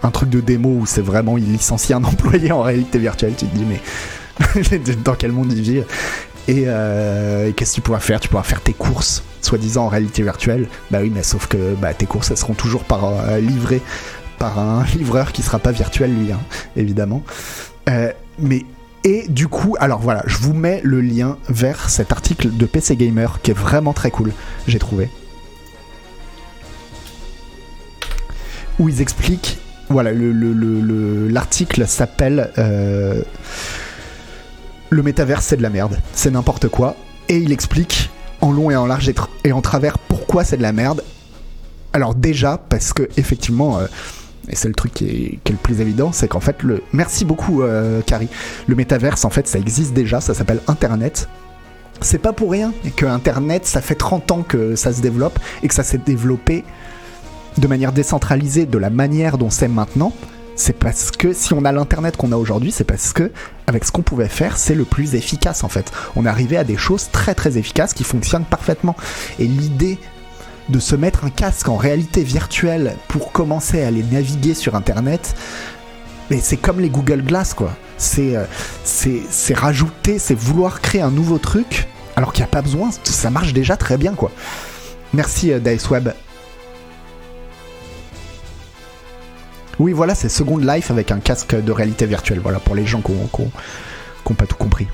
un 0.03 0.11
truc 0.11 0.29
de 0.29 0.39
démo 0.39 0.69
où 0.69 0.85
c'est 0.85 1.01
vraiment 1.01 1.37
ils 1.37 1.51
licencient 1.51 1.97
un 1.99 2.03
employé 2.03 2.51
en 2.51 2.61
réalité 2.61 2.99
virtuelle. 2.99 3.33
Tu 3.37 3.45
te 3.45 3.55
dis 3.55 3.65
mais 3.65 4.79
dans 5.03 5.15
quel 5.15 5.31
monde 5.31 5.51
il 5.51 5.61
vit? 5.61 5.83
Et, 6.47 6.65
qu'est-ce 7.55 7.71
que 7.71 7.75
tu 7.75 7.81
pourras 7.81 7.99
faire? 7.99 8.19
Tu 8.19 8.29
pourras 8.29 8.43
faire 8.43 8.61
tes 8.61 8.73
courses 8.73 9.23
soi-disant 9.41 9.85
en 9.85 9.89
réalité 9.89 10.21
virtuelle. 10.21 10.67
Bah 10.91 10.99
oui, 11.01 11.11
mais 11.13 11.23
sauf 11.23 11.47
que 11.47 11.75
bah, 11.75 11.93
tes 11.93 12.05
courses 12.05 12.29
elles 12.29 12.37
seront 12.37 12.53
toujours 12.53 12.83
par 12.83 13.37
livrées 13.39 13.81
par 14.37 14.59
un 14.59 14.83
livreur 14.95 15.31
qui 15.31 15.41
sera 15.41 15.59
pas 15.59 15.71
virtuel 15.71 16.13
lui, 16.13 16.31
hein, 16.31 16.39
évidemment. 16.75 17.23
Euh, 17.89 18.11
mais 18.39 18.65
et 19.05 19.27
du 19.27 19.47
coup, 19.47 19.75
alors 19.79 19.99
voilà, 19.99 20.23
je 20.25 20.37
vous 20.37 20.55
mets 20.55 20.81
le 20.83 20.99
lien 20.99 21.37
vers 21.47 21.91
cet 21.91 22.11
article 22.11 22.49
de 22.49 22.65
PC 22.65 22.95
Gamer 22.95 23.39
qui 23.43 23.51
est 23.51 23.55
vraiment 23.55 23.93
très 23.93 24.09
cool, 24.09 24.33
j'ai 24.67 24.79
trouvé. 24.79 25.11
Où 28.79 28.89
ils 28.89 29.01
expliquent, 29.01 29.59
voilà, 29.89 30.11
l'article 30.11 31.81
le, 31.81 31.85
le, 31.85 31.87
s'appelle 31.87 32.51
euh, 32.57 33.21
Le 34.89 35.03
métaverse 35.03 35.45
c'est 35.45 35.57
de 35.57 35.61
la 35.61 35.69
merde, 35.69 35.99
c'est 36.13 36.31
n'importe 36.31 36.67
quoi. 36.67 36.95
Et 37.29 37.37
il 37.37 37.51
explique 37.51 38.09
en 38.41 38.51
long 38.51 38.71
et 38.71 38.75
en 38.75 38.87
large 38.87 39.11
et, 39.43 39.51
en 39.51 39.61
travers 39.61 39.99
pourquoi 39.99 40.43
c'est 40.43 40.57
de 40.57 40.63
la 40.63 40.73
merde. 40.73 41.03
Alors 41.93 42.15
déjà, 42.15 42.57
parce 42.57 42.91
que 42.91 43.07
effectivement... 43.17 43.77
Euh, 43.77 43.85
et 44.49 44.55
c'est 44.55 44.67
le 44.67 44.73
truc 44.73 44.93
qui 44.93 45.39
est, 45.45 45.49
le 45.49 45.57
plus 45.57 45.81
évident, 45.81 46.11
c'est 46.11 46.27
qu'en 46.27 46.39
fait, 46.39 46.63
le. 46.63 46.83
Merci 46.93 47.25
beaucoup, 47.25 47.63
euh, 47.63 48.01
Carrie. 48.01 48.29
Le 48.67 48.75
métaverse, 48.75 49.25
en 49.25 49.29
fait, 49.29 49.47
ça 49.47 49.59
existe 49.59 49.93
déjà, 49.93 50.21
ça 50.21 50.33
s'appelle 50.33 50.61
Internet. 50.67 51.27
C'est 52.01 52.19
pas 52.19 52.33
pour 52.33 52.51
rien 52.51 52.73
que 52.97 53.05
Internet, 53.05 53.65
ça 53.65 53.81
fait 53.81 53.95
30 53.95 54.31
ans 54.31 54.43
que 54.43 54.75
ça 54.75 54.91
se 54.91 55.01
développe 55.01 55.39
et 55.63 55.67
que 55.67 55.73
ça 55.73 55.83
s'est 55.83 55.97
développé 55.97 56.63
de 57.57 57.67
manière 57.67 57.93
décentralisée, 57.93 58.65
de 58.65 58.77
la 58.77 58.89
manière 58.89 59.37
dont 59.37 59.49
c'est 59.49 59.69
maintenant. 59.69 60.11
C'est 60.57 60.77
parce 60.77 61.11
que 61.11 61.33
si 61.33 61.53
on 61.53 61.65
a 61.65 61.71
l'internet 61.71 62.15
qu'on 62.15 62.31
a 62.31 62.37
aujourd'hui, 62.37 62.71
c'est 62.71 62.85
parce 62.85 63.11
que 63.11 63.31
avec 63.67 63.83
ce 63.83 63.91
qu'on 63.91 64.03
pouvait 64.03 64.29
faire, 64.29 64.57
c'est 64.57 64.75
le 64.75 64.85
plus 64.85 65.15
efficace 65.15 65.63
en 65.63 65.69
fait. 65.69 65.91
On 66.15 66.25
arrivé 66.25 66.55
à 66.57 66.63
des 66.63 66.77
choses 66.77 67.09
très 67.11 67.35
très 67.35 67.57
efficaces 67.57 67.93
qui 67.93 68.03
fonctionnent 68.03 68.45
parfaitement. 68.45 68.95
Et 69.37 69.47
l'idée 69.47 69.99
de 70.69 70.79
se 70.79 70.95
mettre 70.95 71.25
un 71.25 71.29
casque 71.29 71.69
en 71.69 71.77
réalité 71.77 72.23
virtuelle 72.23 72.95
pour 73.07 73.31
commencer 73.31 73.83
à 73.83 73.87
aller 73.87 74.03
naviguer 74.03 74.53
sur 74.53 74.75
Internet, 74.75 75.35
mais 76.29 76.39
c'est 76.41 76.57
comme 76.57 76.79
les 76.79 76.89
Google 76.89 77.21
Glass, 77.21 77.53
quoi. 77.53 77.71
C'est, 77.97 78.35
euh, 78.35 78.45
c'est, 78.83 79.53
rajouter, 79.53 80.19
c'est 80.19 80.35
vouloir 80.35 80.81
créer 80.81 81.01
un 81.01 81.11
nouveau 81.11 81.37
truc, 81.37 81.87
alors 82.15 82.33
qu'il 82.33 82.41
n'y 82.41 82.49
a 82.49 82.51
pas 82.51 82.61
besoin, 82.61 82.89
ça 83.03 83.29
marche 83.29 83.53
déjà 83.53 83.77
très 83.77 83.97
bien, 83.97 84.13
quoi. 84.13 84.31
Merci, 85.13 85.51
euh, 85.51 85.59
Diceweb. 85.59 86.09
Oui, 89.77 89.91
voilà, 89.91 90.15
c'est 90.15 90.29
Second 90.29 90.57
Life 90.57 90.89
avec 90.89 91.11
un 91.11 91.19
casque 91.19 91.55
de 91.55 91.71
réalité 91.71 92.05
virtuelle, 92.05 92.39
voilà, 92.39 92.59
pour 92.59 92.75
les 92.75 92.85
gens 92.85 93.01
qui 93.01 93.11
n'ont 93.11 94.35
pas 94.35 94.45
tout 94.45 94.55
compris. 94.55 94.87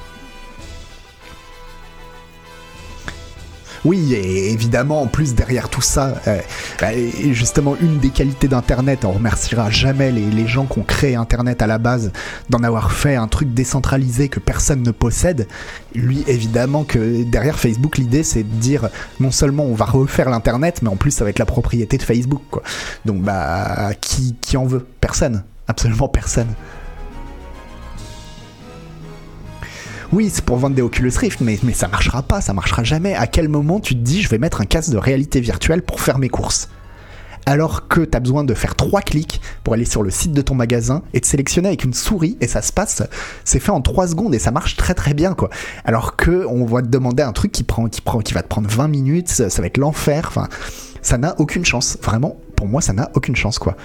Oui, 3.84 4.14
et 4.14 4.52
évidemment, 4.52 5.02
en 5.02 5.08
plus, 5.08 5.34
derrière 5.34 5.70
tout 5.70 5.82
ça, 5.82 6.16
euh, 6.28 6.40
bah, 6.80 6.90
justement, 7.32 7.76
une 7.82 7.98
des 7.98 8.10
qualités 8.10 8.48
d'Internet, 8.48 9.06
on 9.06 9.12
remerciera 9.12 9.72
jamais 9.72 10.12
les, 10.12 10.48
gens 10.48 10.66
qui 10.66 10.80
ont 10.80 10.84
créé 10.84 11.16
Internet 11.16 11.62
à 11.62 11.68
la 11.68 11.78
base 11.78 12.12
d'en 12.50 12.64
avoir 12.64 12.92
fait 12.92 13.16
un 13.16 13.28
truc 13.28 13.54
décentralisé 13.54 14.28
que 14.30 14.40
personne 14.40 14.84
ne 14.84 14.92
possède. 14.92 15.48
Lui, 15.96 16.24
évidemment, 16.28 16.84
que 16.84 17.24
derrière 17.24 17.58
Facebook, 17.58 17.98
l'idée, 17.98 18.24
c'est 18.24 18.44
de 18.44 18.60
dire 18.60 18.90
non 19.20 19.32
seulement 19.32 19.64
on 19.64 19.76
va 19.76 19.86
refaire 19.86 20.30
l'Internet, 20.30 20.82
mais 20.82 20.90
en 20.90 20.96
plus, 20.96 21.12
ça 21.12 21.24
va 21.24 21.30
être 21.30 21.40
la 21.40 21.46
propriété 21.46 21.98
de 21.98 22.04
Facebook, 22.04 22.42
quoi. 22.52 22.64
Donc, 23.06 23.22
bah, 23.22 23.92
qui, 24.00 24.36
qui 24.42 24.58
en 24.58 24.66
veut? 24.66 24.86
Personne. 25.00 25.44
Absolument 25.68 26.08
personne. 26.08 26.54
Oui, 30.14 30.30
c'est 30.32 30.44
pour 30.44 30.58
vendre 30.58 30.76
des 30.76 30.82
Oculus 30.82 31.14
Rift, 31.18 31.40
mais, 31.42 31.58
ça 31.74 31.88
marchera 31.88 32.22
pas, 32.22 32.42
ça 32.42 32.54
marchera 32.54 32.84
jamais. 32.84 33.16
À 33.16 33.28
quel 33.28 33.48
moment 33.48 33.80
tu 33.80 33.96
te 33.96 34.00
dis, 34.00 34.22
je 34.22 34.30
vais 34.30 34.38
mettre 34.38 34.60
un 34.60 34.66
casque 34.66 34.92
de 34.92 34.98
réalité 34.98 35.40
virtuelle 35.40 35.82
pour 35.82 36.02
faire 36.02 36.18
mes 36.18 36.30
courses? 36.30 36.68
Alors 37.46 37.88
que 37.88 38.02
tu 38.02 38.16
as 38.16 38.20
besoin 38.20 38.44
de 38.44 38.54
faire 38.54 38.76
trois 38.76 39.02
clics 39.02 39.42
pour 39.64 39.74
aller 39.74 39.86
sur 39.86 40.04
le 40.04 40.12
site 40.12 40.34
de 40.34 40.42
ton 40.42 40.54
magasin 40.54 41.02
et 41.14 41.20
de 41.20 41.26
sélectionner 41.26 41.70
avec 41.70 41.84
une 41.84 41.94
souris 41.94 42.38
et 42.40 42.48
ça 42.48 42.62
se 42.62 42.72
passe, 42.72 43.02
c'est 43.46 43.60
fait 43.60 43.72
en 43.72 43.82
3 43.82 44.10
secondes 44.10 44.36
et 44.36 44.40
ça 44.40 44.52
marche 44.52 44.76
très 44.78 44.94
très 44.94 45.16
bien 45.16 45.34
quoi. 45.34 45.50
Alors 45.84 46.18
que 46.18 46.46
on 46.46 46.66
va 46.66 46.84
te 46.84 46.88
demander 46.88 47.24
un 47.24 47.32
truc 47.32 47.52
qui 47.52 47.64
prend 47.64 47.90
qui 47.90 48.02
prend 48.02 48.20
qui 48.20 48.36
va 48.36 48.44
te 48.44 48.48
prendre 48.48 48.70
20 48.70 48.88
minutes, 48.90 49.28
ça, 49.28 49.50
ça 49.50 49.62
va 49.64 49.68
être 49.68 49.80
l'enfer, 49.80 50.26
enfin 50.28 50.50
ça 51.02 51.18
n'a 51.18 51.34
aucune 51.40 51.66
chance. 51.66 51.98
Vraiment, 52.04 52.38
pour 52.56 52.68
moi 52.68 52.80
ça 52.80 52.94
n'a 52.94 53.10
aucune 53.16 53.36
chance 53.36 53.58
quoi 53.58 53.76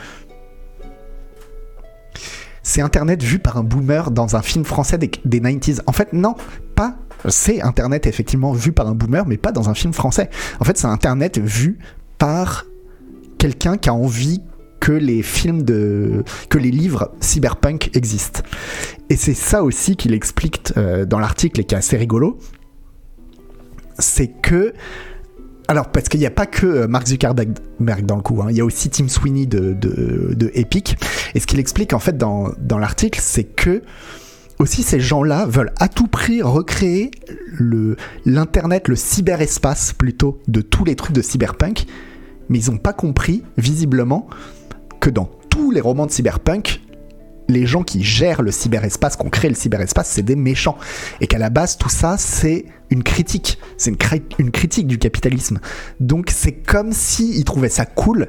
c'est 2.76 2.83
Internet 2.83 3.23
vu 3.23 3.38
par 3.38 3.56
un 3.56 3.62
boomer 3.62 4.11
dans 4.11 4.37
un 4.37 4.42
film 4.42 4.66
français 4.66 4.99
des, 4.99 5.11
des 5.25 5.40
90s. 5.40 5.80
En 5.87 5.92
fait, 5.92 6.12
non, 6.12 6.35
pas. 6.75 6.99
C'est 7.26 7.62
Internet 7.62 8.06
effectivement 8.06 8.52
vu 8.52 8.71
par 8.71 8.87
un 8.87 8.95
boomer, 8.95 9.26
mais 9.26 9.38
pas 9.38 9.50
dans 9.50 9.71
un 9.71 9.75
film 9.75 9.95
français. 9.95 10.28
En 10.61 10.64
fait, 10.64 10.76
c'est 10.76 10.87
Internet 10.87 11.38
vu 11.38 11.78
par 12.18 12.66
quelqu'un 13.38 13.78
qui 13.78 13.88
a 13.88 13.95
envie 13.95 14.42
que 14.78 14.92
les 14.92 15.23
films 15.23 15.62
de 15.62 16.23
que 16.50 16.59
les 16.59 16.71
livres 16.71 17.12
cyberpunk 17.21 17.97
existent. 17.97 18.42
Et 19.09 19.16
c'est 19.16 19.33
ça 19.33 19.62
aussi 19.62 19.97
qu'il 19.97 20.12
explique 20.12 20.75
euh, 20.76 21.06
dans 21.06 21.18
l'article 21.18 21.62
et 21.62 21.64
qui 21.64 21.75
est 21.75 21.78
assez 21.78 21.97
rigolo. 21.97 22.37
C'est 23.99 24.28
que 24.42 24.75
alors, 25.68 25.88
parce 25.88 26.08
qu'il 26.08 26.20
n'y 26.20 26.26
a 26.26 26.30
pas 26.30 26.46
que 26.46 26.66
euh, 26.66 26.87
Mark 26.87 27.06
Zuckerberg 27.08 28.06
dans 28.06 28.16
le 28.16 28.23
coup, 28.23 28.40
hein. 28.42 28.46
il 28.50 28.56
y 28.56 28.61
a 28.61 28.64
aussi 28.64 28.88
Tim 28.88 29.08
Sweeney 29.08 29.46
de, 29.46 29.73
de, 29.73 30.35
de 30.35 30.50
Epic. 30.54 30.96
Et 31.35 31.40
ce 31.40 31.46
qu'il 31.46 31.58
explique 31.58 31.92
en 31.92 31.99
fait 31.99 32.16
dans, 32.16 32.50
dans 32.58 32.78
l'article, 32.78 33.20
c'est 33.23 33.44
que 33.44 33.82
aussi 34.58 34.82
ces 34.82 35.00
gens-là 35.00 35.44
veulent 35.46 35.73
à 35.78 35.88
tout 35.88 36.06
prix 36.06 36.40
recréer 36.40 37.11
le, 37.52 37.96
l'internet, 38.25 38.88
le 38.88 38.96
cyberespace 38.96 39.92
plutôt 39.92 40.40
de 40.49 40.61
tous 40.61 40.85
les 40.85 40.94
trucs 40.94 41.14
de 41.14 41.23
cyberpunk, 41.23 41.87
mais 42.49 42.61
ils 42.61 42.70
n'ont 42.70 42.78
pas 42.78 42.92
compris 42.92 43.42
visiblement 43.58 44.28
que 45.00 45.11
dans 45.11 45.28
tous 45.50 45.73
les 45.73 45.80
romans 45.80 46.06
de 46.06 46.11
cyberpunk, 46.11 46.80
les 47.49 47.67
gens 47.67 47.83
qui 47.83 48.03
gèrent 48.03 48.43
le 48.43 48.50
cyberespace, 48.50 49.17
qui 49.17 49.25
ont 49.25 49.31
créé 49.31 49.49
le 49.49 49.57
cyberespace, 49.57 50.09
c'est 50.09 50.23
des 50.23 50.37
méchants. 50.37 50.76
Et 51.21 51.26
qu'à 51.26 51.38
la 51.38 51.50
base, 51.50 51.79
tout 51.79 51.88
ça, 51.88 52.17
c'est 52.19 52.67
une 52.91 53.03
critique. 53.03 53.59
C'est 53.76 53.91
une, 54.38 54.50
critique 54.50 54.87
du 54.87 54.99
capitalisme. 54.99 55.61
Donc 56.00 56.31
c'est 56.31 56.53
comme 56.53 56.93
s'ils 56.93 57.45
trouvaient 57.45 57.69
ça 57.69 57.87
cool 57.87 58.29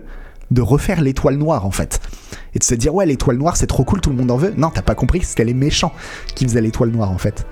de 0.52 0.62
refaire 0.62 1.02
l'étoile 1.02 1.36
noire, 1.36 1.66
en 1.66 1.72
fait. 1.72 2.00
Et 2.54 2.60
de 2.60 2.64
se 2.64 2.76
dire, 2.76 2.96
ouais, 2.96 3.06
l'étoile 3.06 3.38
noire, 3.38 3.58
c'est 3.58 3.68
trop 3.68 3.84
cool, 3.84 4.00
tout 4.00 4.10
le 4.10 4.16
monde 4.16 4.32
en 4.32 4.38
veut. 4.38 4.54
Non, 4.56 4.70
t'as 4.70 4.82
pas 4.82 4.96
compris, 4.96 5.22
c'était 5.22 5.44
les 5.44 5.54
méchants 5.54 5.92
qui 6.36 6.46
faisaient 6.46 6.62
l'étoile 6.62 6.90
noire, 6.90 7.12
en 7.12 7.18
fait. 7.18 7.46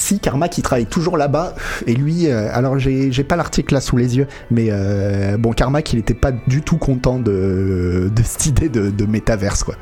Si 0.00 0.18
Karma 0.18 0.48
qui 0.48 0.62
travaille 0.62 0.86
toujours 0.86 1.18
là-bas, 1.18 1.54
et 1.86 1.92
lui, 1.92 2.26
euh, 2.26 2.48
alors 2.54 2.78
j'ai 2.78 3.22
pas 3.22 3.36
l'article 3.36 3.74
là 3.74 3.82
sous 3.82 3.98
les 3.98 4.16
yeux, 4.16 4.26
mais 4.50 4.68
euh, 4.70 5.36
bon, 5.36 5.52
Karma 5.52 5.80
il 5.92 5.98
était 5.98 6.14
pas 6.14 6.32
du 6.32 6.62
tout 6.62 6.78
content 6.78 7.18
de, 7.18 8.10
cette 8.24 8.46
idée 8.46 8.70
de, 8.70 8.88
de 8.88 9.04
métaverse, 9.04 9.62
quoi. 9.62 9.74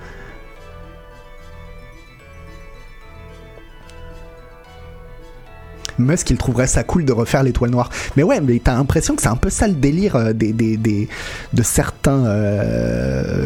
Musk, 5.99 6.31
il 6.31 6.37
trouverait 6.37 6.67
ça 6.67 6.83
cool 6.83 7.05
de 7.05 7.13
refaire 7.13 7.45
l'étoile 7.45 7.71
noire. 7.71 7.89
Mais 8.17 8.25
ouais, 8.25 8.41
mais 8.41 8.61
t'as 8.63 8.75
l'impression 8.75 9.15
que 9.15 9.23
c'est 9.23 9.29
un 9.29 9.37
peu 9.37 9.51
ça 9.51 9.69
le 9.69 9.75
délire 9.75 10.17
euh, 10.17 10.33
des 10.33 10.53
de 10.53 11.63
certains 11.63 12.25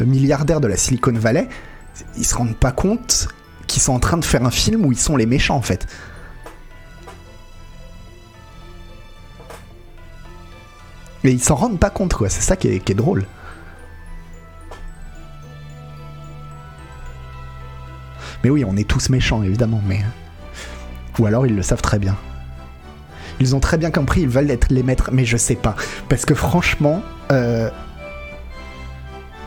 milliardaires 0.07 0.63
de 0.63 0.69
la 0.69 0.79
Silicon 0.79 1.13
Valley. 1.13 1.49
Ils 2.17 2.25
se 2.25 2.35
rendent 2.35 2.57
pas 2.57 2.73
compte 2.73 3.29
qu'ils 3.67 3.83
sont 3.83 3.93
en 3.93 4.01
train 4.01 4.17
de 4.17 4.25
faire 4.25 4.45
un 4.47 4.51
film 4.51 4.87
où 4.87 4.93
ils 4.93 4.99
sont 4.99 5.19
les 5.19 5.27
méchants 5.27 5.57
en 5.57 5.63
fait. 5.63 5.87
Mais 11.25 11.33
ils 11.33 11.43
s'en 11.43 11.55
rendent 11.55 11.79
pas 11.79 11.91
compte, 11.91 12.15
quoi. 12.15 12.29
C'est 12.29 12.41
ça 12.41 12.57
qui 12.57 12.69
est, 12.69 12.95
drôle. 12.95 13.27
Mais 18.43 18.51
oui, 18.51 18.65
on 18.67 18.77
est 18.77 18.89
tous 18.89 19.09
méchants, 19.09 19.43
évidemment, 19.43 19.81
mais. 19.87 20.01
Ou 21.19 21.27
alors 21.27 21.47
ils 21.47 21.55
le 21.55 21.63
savent 21.63 21.83
très 21.83 21.99
bien. 21.99 22.17
Ils 23.39 23.55
ont 23.55 23.61
très 23.61 23.77
bien 23.77 23.91
compris, 23.91 24.23
ils 24.23 24.29
veulent 24.29 24.51
être 24.51 24.69
les 24.71 24.83
maîtres, 24.83 25.11
mais 25.13 25.25
je 25.25 25.37
sais 25.37 25.57
pas. 25.57 25.77
Parce 26.09 26.25
que 26.25 26.35
franchement, 26.35 27.03
euh, 27.31 27.71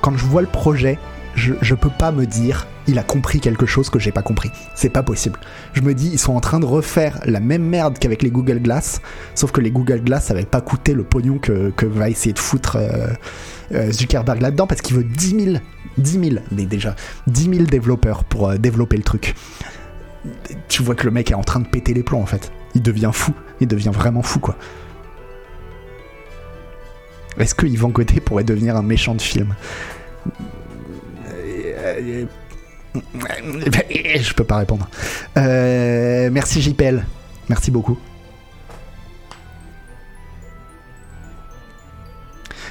quand 0.01 0.15
je 0.17 0.25
vois 0.25 0.41
le 0.41 0.47
projet, 0.47 0.99
je, 1.35 1.75
peux 1.75 1.89
pas 1.89 2.11
me 2.11 2.25
dire 2.25 2.65
il 2.87 2.97
a 2.97 3.03
compris 3.03 3.39
quelque 3.39 3.65
chose 3.65 3.89
que 3.89 3.99
j'ai 3.99 4.11
pas 4.11 4.21
compris. 4.21 4.51
C'est 4.73 4.89
pas 4.89 5.03
possible. 5.03 5.39
Je 5.73 5.81
me 5.81 5.93
dis, 5.93 6.09
ils 6.09 6.19
sont 6.19 6.33
en 6.33 6.39
train 6.39 6.59
de 6.59 6.65
refaire 6.65 7.19
la 7.25 7.39
même 7.39 7.63
merde 7.63 7.97
qu'avec 7.99 8.23
les 8.23 8.31
Google 8.31 8.59
Glass, 8.59 9.01
sauf 9.33 9.51
que 9.51 9.59
les 9.59 9.71
Google 9.71 10.01
Glass, 10.01 10.25
ça 10.25 10.33
va 10.33 10.43
pas 10.43 10.61
coûté 10.61 10.93
le 10.93 11.03
pognon 11.03 11.37
que, 11.37 11.73
va 11.85 12.09
essayer 12.09 12.33
de 12.33 12.39
foutre 12.39 12.77
euh, 12.77 13.07
euh, 13.73 13.91
Zuckerberg 13.91 14.41
là-dedans, 14.41 14.67
parce 14.67 14.81
qu'il 14.81 14.95
veut 14.95 15.03
10 15.03 15.29
000, 15.45 15.57
10 15.97 16.11
000, 16.11 16.23
mais 16.51 16.65
déjà, 16.65 16.95
10 17.27 17.43
000 17.43 17.63
développeurs 17.65 18.23
pour 18.23 18.49
euh, 18.49 18.57
développer 18.57 18.97
le 18.97 19.03
truc. 19.03 19.35
Tu 20.67 20.81
vois 20.83 20.95
que 20.95 21.05
le 21.05 21.11
mec 21.11 21.31
est 21.31 21.35
en 21.35 21.43
train 21.43 21.59
de 21.59 21.67
péter 21.67 21.93
les 21.93 22.03
plombs, 22.03 22.21
en 22.21 22.25
fait. 22.25 22.51
Il 22.75 22.81
devient 22.81 23.11
fou. 23.13 23.33
Il 23.59 23.67
devient 23.67 23.91
vraiment 23.93 24.21
fou, 24.21 24.39
quoi. 24.39 24.57
Est-ce 27.37 27.53
que 27.53 27.65
Yvan 27.65 27.91
Côté 27.91 28.21
pourrait 28.21 28.43
devenir 28.43 28.75
un 28.75 28.81
méchant 28.81 29.13
de 29.13 29.21
film? 29.21 29.53
Je 32.95 34.33
peux 34.33 34.43
pas 34.43 34.57
répondre. 34.57 34.87
Euh, 35.37 36.29
merci 36.31 36.61
JPL. 36.61 37.05
Merci 37.49 37.71
beaucoup. 37.71 37.97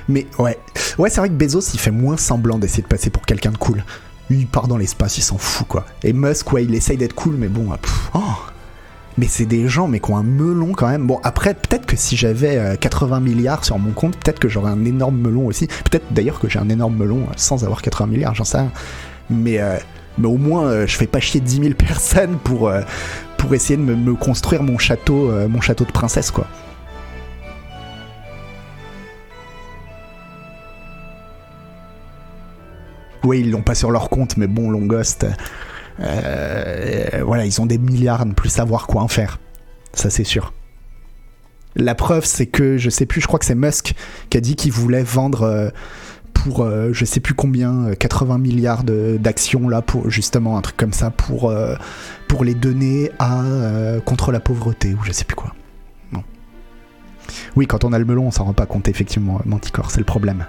Mais 0.08 0.26
ouais, 0.38 0.58
ouais, 0.98 1.08
c'est 1.08 1.20
vrai 1.20 1.28
que 1.28 1.34
Bezos 1.34 1.72
il 1.72 1.80
fait 1.80 1.90
moins 1.90 2.16
semblant 2.16 2.58
d'essayer 2.58 2.82
de 2.82 2.88
passer 2.88 3.10
pour 3.10 3.24
quelqu'un 3.24 3.52
de 3.52 3.56
cool. 3.56 3.84
Il 4.30 4.46
part 4.46 4.68
dans 4.68 4.76
l'espace, 4.76 5.18
il 5.18 5.22
s'en 5.22 5.38
fout 5.38 5.66
quoi. 5.66 5.86
Et 6.02 6.12
Musk, 6.12 6.52
ouais, 6.52 6.64
il 6.64 6.74
essaye 6.74 6.96
d'être 6.96 7.14
cool, 7.14 7.36
mais 7.36 7.48
bon, 7.48 7.72
euh, 7.72 7.76
oh. 8.14 8.20
Mais 9.18 9.26
c'est 9.28 9.46
des 9.46 9.68
gens, 9.68 9.88
mais 9.88 10.00
qui 10.00 10.10
ont 10.10 10.16
un 10.16 10.22
melon 10.22 10.72
quand 10.72 10.88
même. 10.88 11.06
Bon, 11.06 11.20
après, 11.22 11.54
peut-être 11.54 11.86
que 11.86 11.96
si 11.96 12.16
j'avais 12.16 12.76
80 12.80 13.16
euh, 13.16 13.20
milliards 13.20 13.64
sur 13.64 13.78
mon 13.78 13.92
compte, 13.92 14.16
peut-être 14.16 14.38
que 14.38 14.48
j'aurais 14.48 14.70
un 14.70 14.84
énorme 14.84 15.16
melon 15.16 15.46
aussi. 15.46 15.66
Peut-être 15.66 16.06
d'ailleurs 16.10 16.40
que 16.40 16.48
j'ai 16.48 16.58
un 16.58 16.68
énorme 16.68 16.96
melon 16.96 17.26
sans 17.36 17.64
avoir 17.64 17.82
80 17.82 18.06
milliards, 18.06 18.34
j'en 18.34 18.44
sais 18.44 18.58
rien. 18.58 18.72
Mais 19.30 19.60
mais 20.18 20.28
au 20.28 20.36
moins 20.36 20.66
euh, 20.66 20.86
je 20.86 20.96
fais 20.96 21.06
pas 21.06 21.20
chier 21.20 21.40
10 21.40 21.62
000 21.62 21.74
personnes 21.78 22.38
pour, 22.38 22.68
euh, 22.68 22.82
essayer 23.52 23.76
de 23.76 23.82
me, 23.82 24.14
construire 24.14 24.62
mon 24.62 24.78
château, 24.78 25.30
euh, 25.30 25.48
mon 25.48 25.60
château 25.60 25.84
de 25.84 25.92
princesse 25.92 26.30
quoi. 26.30 26.46
Oui, 33.22 33.40
ils 33.40 33.50
l'ont 33.50 33.62
pas 33.62 33.74
sur 33.74 33.90
leur 33.90 34.08
compte, 34.08 34.38
mais 34.38 34.46
bon, 34.46 34.70
Longost, 35.98 37.22
voilà, 37.24 37.46
ils 37.46 37.60
ont 37.60 37.66
des 37.66 37.78
milliards 37.78 38.22
à 38.22 38.24
ne 38.24 38.32
plus 38.32 38.50
savoir 38.50 38.86
quoi 38.86 39.02
en 39.02 39.08
faire. 39.08 39.38
Ça, 39.92 40.10
c'est 40.10 40.24
sûr. 40.24 40.52
La 41.76 41.94
preuve, 41.94 42.24
c'est 42.24 42.46
que 42.46 42.78
je 42.78 42.90
sais 42.90 43.06
plus, 43.06 43.20
je 43.20 43.26
crois 43.26 43.38
que 43.38 43.44
c'est 43.44 43.54
Musk 43.54 43.94
qui 44.30 44.36
a 44.36 44.40
dit 44.40 44.54
qu'il 44.54 44.72
voulait 44.72 45.02
vendre 45.02 45.72
pour 46.44 46.62
euh, 46.62 46.90
je 46.92 47.04
sais 47.04 47.20
plus 47.20 47.32
combien, 47.34 47.94
80 47.94 48.34
euh, 48.34 48.38
milliards 48.38 48.84
d'actions 48.84 49.68
là 49.68 49.80
pour 49.80 50.10
justement 50.10 50.58
un 50.58 50.60
truc 50.60 50.76
comme 50.76 50.92
ça 50.92 51.10
pour 51.10 51.48
euh, 51.48 51.74
pour 52.28 52.44
les 52.44 52.54
donner 52.54 53.10
à 53.18 53.42
contre 54.04 54.30
la 54.32 54.40
pauvreté 54.40 54.94
ou 54.94 55.02
je 55.04 55.12
sais 55.12 55.24
plus 55.24 55.36
quoi. 55.36 55.54
Bon. 56.12 56.22
Oui, 57.56 57.66
quand 57.66 57.84
on 57.84 57.92
a 57.92 57.98
le 57.98 58.04
melon, 58.04 58.26
on 58.26 58.30
s'en 58.30 58.44
rend 58.44 58.52
pas 58.52 58.66
compte 58.66 58.88
effectivement, 58.88 59.40
Manticore, 59.46 59.90
c'est 59.90 60.00
le 60.00 60.04
problème. 60.04 60.46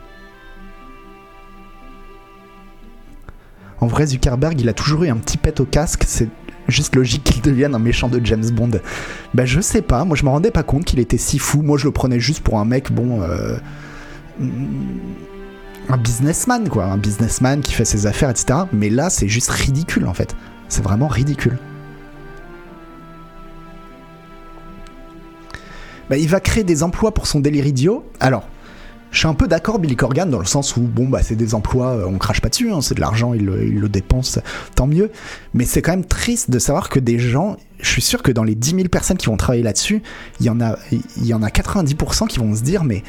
En 3.85 3.87
vrai, 3.87 4.07
Zuckerberg, 4.07 4.59
il 4.59 4.67
a 4.67 4.73
toujours 4.73 5.03
eu 5.03 5.09
un 5.09 5.17
petit 5.17 5.37
pet 5.37 5.59
au 5.59 5.65
casque. 5.65 6.05
C'est 6.07 6.27
juste 6.67 6.95
logique 6.95 7.23
qu'il 7.23 7.43
devienne 7.43 7.75
un 7.75 7.79
méchant 7.79 8.09
de 8.09 8.19
James 8.25 8.49
Bond. 8.49 8.71
Bah, 9.35 9.45
je 9.45 9.61
sais 9.61 9.83
pas. 9.83 10.05
Moi, 10.05 10.17
je 10.17 10.23
me 10.25 10.29
rendais 10.29 10.49
pas 10.49 10.63
compte 10.63 10.85
qu'il 10.85 10.97
était 10.97 11.19
si 11.19 11.37
fou. 11.37 11.61
Moi, 11.61 11.77
je 11.77 11.85
le 11.85 11.91
prenais 11.91 12.19
juste 12.19 12.41
pour 12.41 12.57
un 12.57 12.65
mec, 12.65 12.91
bon 12.91 13.21
un 15.87 15.97
businessman, 15.97 16.67
quoi. 16.67 16.85
Un 16.85 16.97
businessman 16.97 17.61
qui 17.61 17.73
fait 17.73 17.85
ses 17.85 18.07
affaires, 18.07 18.31
etc. 18.31 18.61
Mais 18.73 18.89
là, 18.89 19.11
c'est 19.11 19.27
juste 19.27 19.51
ridicule, 19.51 20.07
en 20.07 20.15
fait. 20.15 20.35
C'est 20.67 20.83
vraiment 20.83 21.07
ridicule. 21.07 21.59
Bah, 26.09 26.17
il 26.17 26.27
va 26.27 26.39
créer 26.39 26.63
des 26.63 26.81
emplois 26.81 27.13
pour 27.13 27.27
son 27.27 27.39
délire 27.39 27.67
idiot. 27.67 28.03
Alors, 28.19 28.47
je 29.15 29.19
suis 29.19 29.27
un 29.29 29.33
peu 29.33 29.47
d'accord, 29.47 29.79
Billy 29.79 29.95
Corgan, 29.95 30.25
dans 30.25 30.39
le 30.39 30.45
sens 30.45 30.75
où, 30.75 30.81
bon, 30.81 31.07
bah, 31.07 31.21
c'est 31.23 31.37
des 31.37 31.55
emplois, 31.55 31.93
euh, 31.93 32.05
on 32.05 32.17
crache 32.17 32.41
pas 32.41 32.49
dessus, 32.49 32.69
hein, 32.69 32.81
c'est 32.81 32.95
de 32.95 32.99
l'argent, 32.99 33.33
il, 33.33 33.45
le 33.45 33.87
dépense, 33.87 34.39
tant 34.75 34.87
mieux. 34.87 35.09
Mais 35.53 35.63
c'est 35.63 35.81
quand 35.81 35.93
même 35.93 36.03
triste 36.03 36.51
de 36.51 36.59
savoir 36.59 36.89
que 36.89 36.99
des 36.99 37.17
gens, 37.17 37.55
je 37.79 37.89
suis 37.89 38.01
sûr 38.01 38.21
que 38.21 38.33
dans 38.33 38.43
les 38.43 38.55
10 38.55 38.71
000 38.71 38.87
personnes 38.89 39.15
qui 39.15 39.27
vont 39.27 39.37
travailler 39.37 39.63
là-dessus, 39.63 40.03
il 40.41 40.45
y 40.45 40.49
en 40.49 40.59
a, 40.59 40.77
y 41.21 41.33
en 41.33 41.43
a 41.43 41.47
90% 41.47 42.27
qui 42.27 42.39
vont 42.39 42.53
se 42.53 42.61
dire, 42.61 42.83
mais 42.83 43.03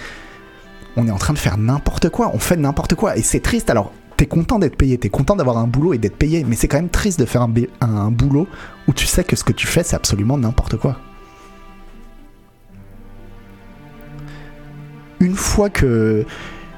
on 0.96 1.08
est 1.08 1.10
en 1.10 1.18
train 1.18 1.34
de 1.34 1.40
faire 1.40 1.58
n'importe 1.58 2.08
quoi, 2.08 2.30
on 2.32 2.38
fait 2.38 2.56
n'importe 2.56 2.94
quoi, 2.94 3.16
et 3.16 3.22
c'est 3.22 3.40
triste. 3.40 3.68
Alors, 3.68 3.90
t'es 4.16 4.26
content 4.26 4.60
d'être 4.60 4.76
payé, 4.76 4.98
t'es 4.98 5.08
content 5.08 5.34
d'avoir 5.34 5.58
un 5.58 5.66
boulot 5.66 5.92
et 5.92 5.98
d'être 5.98 6.16
payé, 6.16 6.44
mais 6.46 6.54
c'est 6.54 6.68
quand 6.68 6.78
même 6.78 6.88
triste 6.88 7.18
de 7.18 7.24
faire 7.24 7.42
un, 7.42 8.10
boulot 8.12 8.46
où 8.86 8.92
tu 8.92 9.06
sais 9.06 9.24
que 9.24 9.34
ce 9.34 9.42
que 9.42 9.52
tu 9.52 9.66
fais, 9.66 9.82
c'est 9.82 9.96
absolument 9.96 10.38
n'importe 10.38 10.76
quoi. 10.76 11.00
Une 15.20 15.34
fois 15.34 15.70
que, 15.70 16.24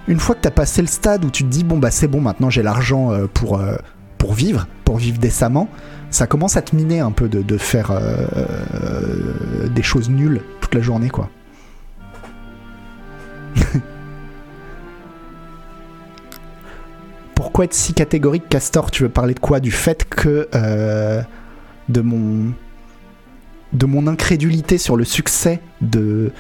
une 0.07 0.20
fois 0.20 0.35
que 0.35 0.40
t'as 0.40 0.51
passé 0.51 0.81
le 0.81 0.88
stade 0.88 1.24
où 1.24 1.31
tu 1.31 1.44
te 1.44 1.48
dis 1.48 1.64
bon 1.64 1.79
bah 1.79 1.90
c'est 1.90 2.09
bon, 2.09 2.20
maintenant 2.20 2.51
j'ai 2.51 2.62
l'argent 2.62 3.11
euh, 3.12 3.27
pour 3.27 3.59
euh, 3.59 3.77
pour 4.16 4.35
vivre, 4.35 4.66
pour 4.85 4.96
vivre 4.98 5.18
décemment, 5.18 5.68
ça 6.11 6.27
commence 6.27 6.57
à 6.57 6.62
te 6.62 6.74
miner 6.74 7.01
un 7.01 7.11
peu 7.12 7.29
de, 7.29 7.59
faire 7.59 7.90
euh, 7.92 9.68
des 9.68 9.83
choses 9.83 10.09
nulles 10.11 10.42
toute 10.61 10.74
la 10.74 10.81
journée 10.81 11.09
quoi. 11.11 11.29
pourquoi 17.35 17.64
être 17.64 17.74
si 17.74 17.92
catégorique, 17.94 18.48
Castor? 18.48 18.90
Tu 18.90 19.03
veux 19.05 19.09
parler 19.09 19.35
de 19.35 19.40
quoi? 19.40 19.61
Du 19.61 19.70
fait 19.70 20.09
que 20.09 20.48
de 21.88 22.01
mon 22.01 22.53
de 23.72 23.87
mon 23.87 24.07
incrédulité 24.07 24.79
sur 24.79 24.96
le 24.96 25.05
succès 25.05 25.61
de, 25.81 26.33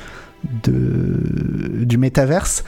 de 0.62 1.84
du 1.84 1.98
métaverse. 1.98 2.64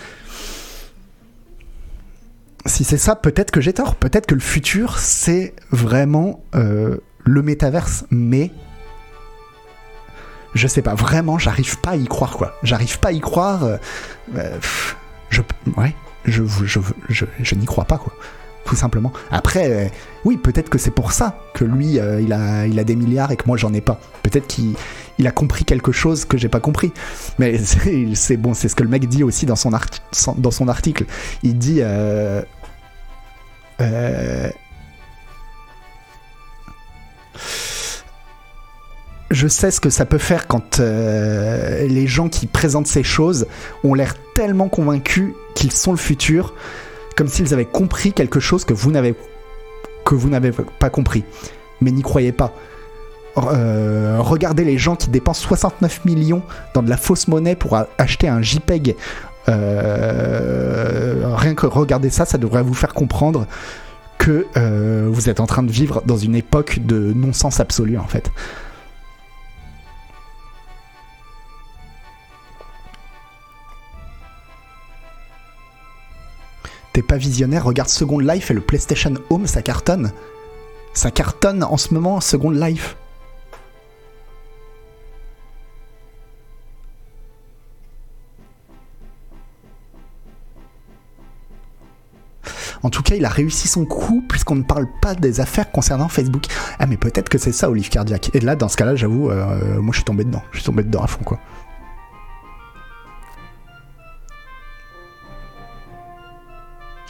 Si 2.67 2.85
c'est 2.85 2.99
ça, 2.99 3.17
peut-être 3.17 3.51
que 3.51 3.61
j'ai 3.61 3.73
tort. 3.73 3.95
Peut-être 3.95 4.27
que 4.27 4.35
le 4.35 4.41
futur, 4.41 4.99
c'est 4.99 5.55
vraiment 5.71 6.45
euh, 6.55 6.99
le 7.25 7.43
métaverse. 7.43 8.05
Mais 8.11 8.51
je 10.55 10.67
sais 10.67 10.83
pas, 10.83 10.95
vraiment, 10.95 11.39
j'arrive 11.39 11.81
pas 11.81 11.91
à 11.91 11.97
y 11.97 12.07
croire, 12.07 12.37
quoi. 12.37 12.57
J'arrive 12.63 12.99
pas 12.99 13.09
à 13.09 13.13
y 13.13 13.21
croire. 13.21 13.65
Euh, 13.65 13.79
je, 15.31 15.41
ouais, 15.77 15.95
je 16.25 17.55
n'y 17.55 17.65
crois 17.67 17.85
pas, 17.85 17.99
quoi. 17.99 18.13
Tout 18.71 18.77
simplement. 18.77 19.13
Après, 19.33 19.69
euh, 19.69 19.89
oui, 20.25 20.37
peut-être 20.37 20.71
que 20.71 20.79
c'est 20.79 20.93
pour 20.93 21.11
ça 21.11 21.41
que 21.55 21.65
lui, 21.65 21.99
euh, 21.99 22.21
il, 22.21 22.33
a, 22.33 22.69
il 22.69 22.79
a 22.79 22.85
des 22.85 22.95
milliards 22.95 23.33
et 23.33 23.37
que 23.37 23.43
moi, 23.49 23.57
j'en 23.57 23.75
ai 23.75 23.81
pas. 23.81 23.99
Peut-être 24.23 24.47
qu'il 24.47 24.77
il 25.19 25.27
a 25.27 25.33
compris 25.33 25.65
quelque 25.65 25.91
chose 25.91 26.25
que 26.25 26.39
j'ai 26.39 26.49
pas 26.49 26.61
compris. 26.61 26.93
Mais 27.41 27.59
c'est 28.15 28.37
bon, 28.37 28.55
c'est 28.55 28.69
ce 28.69 28.77
que 28.77 28.85
le 28.85 28.89
mec 28.89 29.09
dit 29.09 29.25
aussi 29.25 29.45
dans 29.45 29.57
son, 29.57 29.73
dans 30.37 30.51
son 30.53 30.69
article. 30.69 31.05
Il 31.43 31.59
dit. 31.59 31.81
Euh, 31.81 32.43
je 39.33 39.49
sais 39.49 39.73
ce 39.73 39.81
que 39.81 39.91
ça 39.91 40.05
peut 40.05 40.19
faire 40.19 40.47
quand 40.47 40.79
les 40.79 42.07
gens 42.07 42.29
qui 42.29 42.47
présentent 42.47 42.87
ces 42.87 43.03
choses 43.03 43.47
ont 43.83 43.95
l'air 43.95 44.15
tellement 44.37 44.69
convaincus 44.69 45.33
qu'ils 45.57 45.73
sont 45.73 45.91
le 45.91 45.99
futur 45.99 46.55
comme 47.17 47.29
s'ils 47.29 47.53
avaient 47.53 47.65
compris 47.65 48.13
quelque 48.13 48.41
chose 48.41 48.65
que 48.65 48.75
vous 48.75 48.91
n'avez 48.91 49.15
pas 50.79 50.91
compris. 50.91 51.25
Mais 51.81 51.91
n'y 51.91 52.03
croyez 52.03 52.33
pas. 52.33 52.53
Euh, 53.37 54.17
regardez 54.21 54.65
les 54.65 54.79
gens 54.79 54.97
qui 54.97 55.09
dépensent 55.09 55.43
69 55.43 56.05
millions 56.05 56.43
dans 56.75 56.83
de 56.83 56.91
la 56.91 56.97
fausse 56.97 57.29
monnaie 57.29 57.55
pour 57.55 57.79
acheter 57.99 58.29
un 58.29 58.43
JPEG. 58.43 58.97
Euh, 59.49 61.35
rien 61.37 61.55
que 61.55 61.67
regarder 61.67 62.11
ça, 62.11 62.25
ça 62.25 62.39
devrait 62.39 62.63
vous 62.63 62.75
faire 62.75 62.93
comprendre 62.93 63.47
que 64.19 64.47
euh, 64.57 65.09
vous 65.11 65.31
êtes 65.31 65.41
en 65.41 65.47
train 65.47 65.63
de 65.63 65.71
vivre 65.71 66.03
dans 66.05 66.17
une 66.17 66.35
époque 66.35 66.81
de 66.85 67.13
non-sens 67.15 67.61
absolu 67.61 67.99
en 67.99 68.07
fait. 68.07 68.31
T'es 76.93 77.03
pas 77.03 77.17
visionnaire, 77.17 77.65
regarde 77.65 77.89
Second 77.89 78.19
Life 78.19 78.51
et 78.51 78.55
le 78.55 78.61
PlayStation 78.61 79.15
Home, 79.31 79.47
ça 79.47 79.63
cartonne. 79.63 80.13
Ça 80.93 81.11
cartonne 81.11 81.63
en 81.63 81.77
ce 81.77 81.95
moment, 81.95 82.21
Second 82.21 82.51
Life. 82.51 82.97
En 92.83 92.89
tout 92.89 93.03
cas, 93.03 93.15
il 93.15 93.25
a 93.25 93.29
réussi 93.29 93.69
son 93.69 93.85
coup 93.85 94.25
puisqu'on 94.29 94.55
ne 94.55 94.63
parle 94.63 94.87
pas 95.03 95.15
des 95.15 95.41
affaires 95.41 95.71
concernant 95.71 96.09
Facebook. 96.09 96.45
Ah, 96.79 96.87
mais 96.87 96.97
peut-être 96.97 97.29
que 97.29 97.39
c'est 97.39 97.53
ça, 97.53 97.69
Olive 97.71 97.91
Cardiac. 97.91 98.31
Et 98.35 98.41
là, 98.41 98.57
dans 98.57 98.69
ce 98.69 98.77
cas-là, 98.77 98.97
j'avoue, 98.97 99.31
euh, 99.31 99.81
moi 99.81 99.93
je 99.93 99.99
suis 99.99 100.05
tombé 100.05 100.25
dedans. 100.25 100.43
Je 100.53 100.59
suis 100.59 100.67
tombé 100.67 100.83
dedans 100.83 101.03
à 101.03 101.07
fond, 101.07 101.23
quoi. 101.23 101.39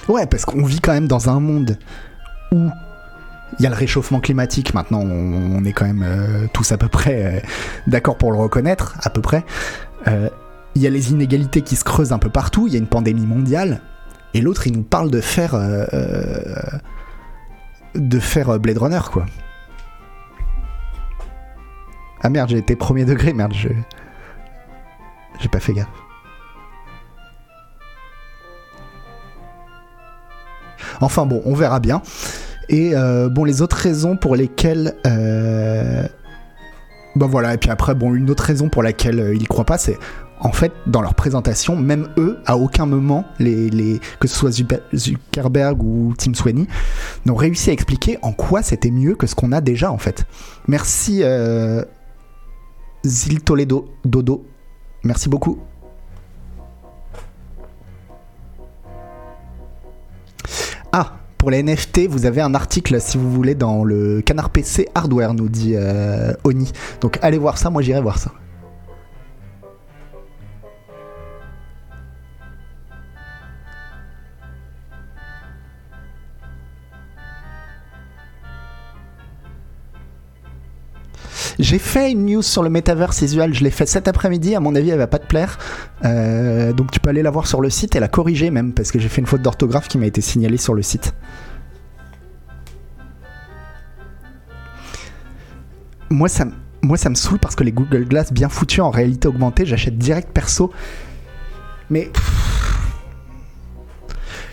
Ouais, 0.09 0.27
parce 0.27 0.45
qu'on 0.45 0.65
vit 0.65 0.81
quand 0.81 0.93
même 0.93 1.07
dans 1.07 1.29
un 1.29 1.41
monde 1.41 1.79
où 2.53 2.69
il 3.59 3.63
y 3.63 3.67
a 3.67 3.71
le 3.71 3.77
réchauffement 3.77 4.21
climatique. 4.21 4.75
Maintenant, 4.75 5.01
on, 5.01 5.65
est 5.65 5.73
quand 5.73 5.87
même 5.87 6.05
euh, 6.07 6.47
tous 6.53 6.73
à 6.73 6.79
peu 6.79 6.89
près 6.89 7.25
euh, 7.25 7.41
d'accord 7.87 8.17
pour 8.17 8.33
le 8.33 8.39
reconnaître, 8.39 8.97
à 9.03 9.11
peu 9.11 9.21
près. 9.21 9.45
Euh, 10.09 10.29
il 10.75 10.83
y 10.83 10.87
a 10.87 10.91
les 10.91 11.11
inégalités 11.11 11.63
qui 11.63 11.77
se 11.77 11.85
creusent 11.85 12.13
un 12.13 12.19
peu 12.19 12.31
partout. 12.31 12.67
Il 12.67 12.73
y 12.73 12.77
a 12.77 12.79
une 12.79 12.87
pandémie 12.87 13.27
mondiale. 13.27 13.81
Et 14.35 14.41
l'autre, 14.41 14.67
il 14.67 14.73
nous 14.73 14.83
parle 14.83 15.11
de 15.11 15.21
faire. 15.21 15.59
de 17.97 18.21
faire 18.21 18.61
Blade 18.61 18.79
Runner, 18.79 19.01
quoi. 19.11 19.27
Ah 22.23 22.29
merde, 22.29 22.51
j'ai 22.51 22.59
été 22.59 22.77
premier 22.77 23.05
degré, 23.05 23.33
merde. 23.33 23.53
J'ai 23.53 25.49
pas 25.49 25.59
fait 25.59 25.73
gaffe. 25.73 25.89
Enfin 31.01 31.27
bon, 31.27 31.43
on 31.45 31.55
verra 31.55 31.81
bien. 31.81 32.03
Et 32.69 32.93
euh, 32.95 33.29
bon, 33.29 33.45
les 33.45 33.63
autres 33.63 33.77
raisons 33.77 34.17
pour 34.17 34.37
lesquelles. 34.37 34.95
Ben 37.17 37.27
voilà, 37.27 37.55
et 37.55 37.59
puis 37.59 37.71
après, 37.71 37.95
bon, 37.95 38.15
une 38.15 38.31
autre 38.31 38.45
raison 38.45 38.69
pour 38.69 38.85
laquelle 38.85 39.19
euh, 39.19 39.35
ils 39.35 39.49
croient 39.49 39.65
pas, 39.65 39.79
c'est 39.79 39.99
en 40.39 40.53
fait, 40.53 40.73
dans 40.87 41.03
leur 41.03 41.15
présentation, 41.15 41.77
même 41.77 42.09
eux, 42.17 42.39
à 42.47 42.57
aucun 42.57 42.87
moment, 42.87 43.25
les, 43.39 44.01
que 44.21 44.29
ce 44.29 44.35
soit 44.35 44.51
Zuckerberg 44.95 45.83
ou 45.83 46.15
Tim 46.17 46.33
Sweeney, 46.33 46.67
n'ont 47.27 47.35
réussi 47.35 47.69
à 47.69 47.73
expliquer 47.75 48.17
en 48.23 48.33
quoi 48.33 48.63
c'était 48.63 48.91
mieux 48.91 49.17
que 49.17 49.27
ce 49.27 49.35
qu'on 49.35 49.53
a 49.53 49.61
déjà, 49.61 49.93
en 49.93 49.99
fait. 49.99 50.25
Merci, 50.67 51.23
Zil 53.05 53.41
Toledo 53.43 53.91
Dodo. 54.05 54.47
Merci 55.05 55.29
beaucoup. 55.29 55.59
Ah, 60.93 61.13
pour 61.39 61.51
les 61.51 61.63
NFT, 61.63 62.09
vous 62.09 62.27
avez 62.27 62.41
un 62.41 62.55
article, 62.55 63.01
si 63.01 63.17
vous 63.17 63.31
voulez, 63.31 63.55
dans 63.55 63.85
le 63.85 64.21
canard 64.23 64.51
PC 64.51 64.89
Hardware, 64.95 65.35
nous 65.35 65.49
dit 65.49 65.75
euh, 65.75 66.33
Oni. 66.45 66.71
Donc 67.01 67.19
allez 67.23 67.39
voir 67.39 67.59
ça, 67.59 67.71
moi 67.71 67.81
j'irai 67.81 68.01
voir 68.01 68.19
ça. 68.19 68.33
J'ai 81.71 81.79
fait 81.79 82.11
une 82.11 82.27
news 82.27 82.43
sur 82.43 82.65
le 82.65 82.69
metaverse 82.69 83.21
visual, 83.21 83.55
je 83.55 83.63
l'ai 83.63 83.71
fait 83.71 83.87
cet 83.87 84.09
après-midi, 84.09 84.57
à 84.57 84.61
mon 84.61 84.75
avis 84.75 84.91
elle 84.91 84.99
va 84.99 85.07
pas 85.07 85.21
te 85.21 85.27
plaire. 85.29 85.57
Euh, 86.05 86.73
donc 86.73 86.91
tu 86.91 86.99
peux 86.99 87.11
aller 87.11 87.23
la 87.23 87.31
voir 87.31 87.47
sur 87.47 87.61
le 87.61 87.71
site 87.71 87.95
et 87.95 88.01
la 88.01 88.09
corriger 88.09 88.51
même, 88.51 88.73
parce 88.73 88.91
que 88.91 88.99
j'ai 88.99 89.09
fait 89.09 89.21
une 89.21 89.29
faute 89.29 89.43
d'orthographe 89.43 89.87
qui 89.87 89.97
m'a 89.97 90.07
été 90.07 90.21
signalée 90.21 90.57
sur 90.57 90.75
le 90.75 90.83
site. 90.83 91.15
Moi 96.09 96.29
ça, 96.29 96.47
moi 96.83 96.97
ça 96.97 97.09
me 97.09 97.15
saoule 97.15 97.39
parce 97.39 97.55
que 97.55 97.63
les 97.63 97.71
Google 97.71 98.05
Glass 98.05 98.33
bien 98.33 98.49
foutus 98.49 98.81
en 98.81 98.91
réalité 98.91 99.29
augmentée, 99.29 99.65
j'achète 99.65 99.97
direct 99.97 100.33
perso. 100.33 100.73
Mais... 101.89 102.11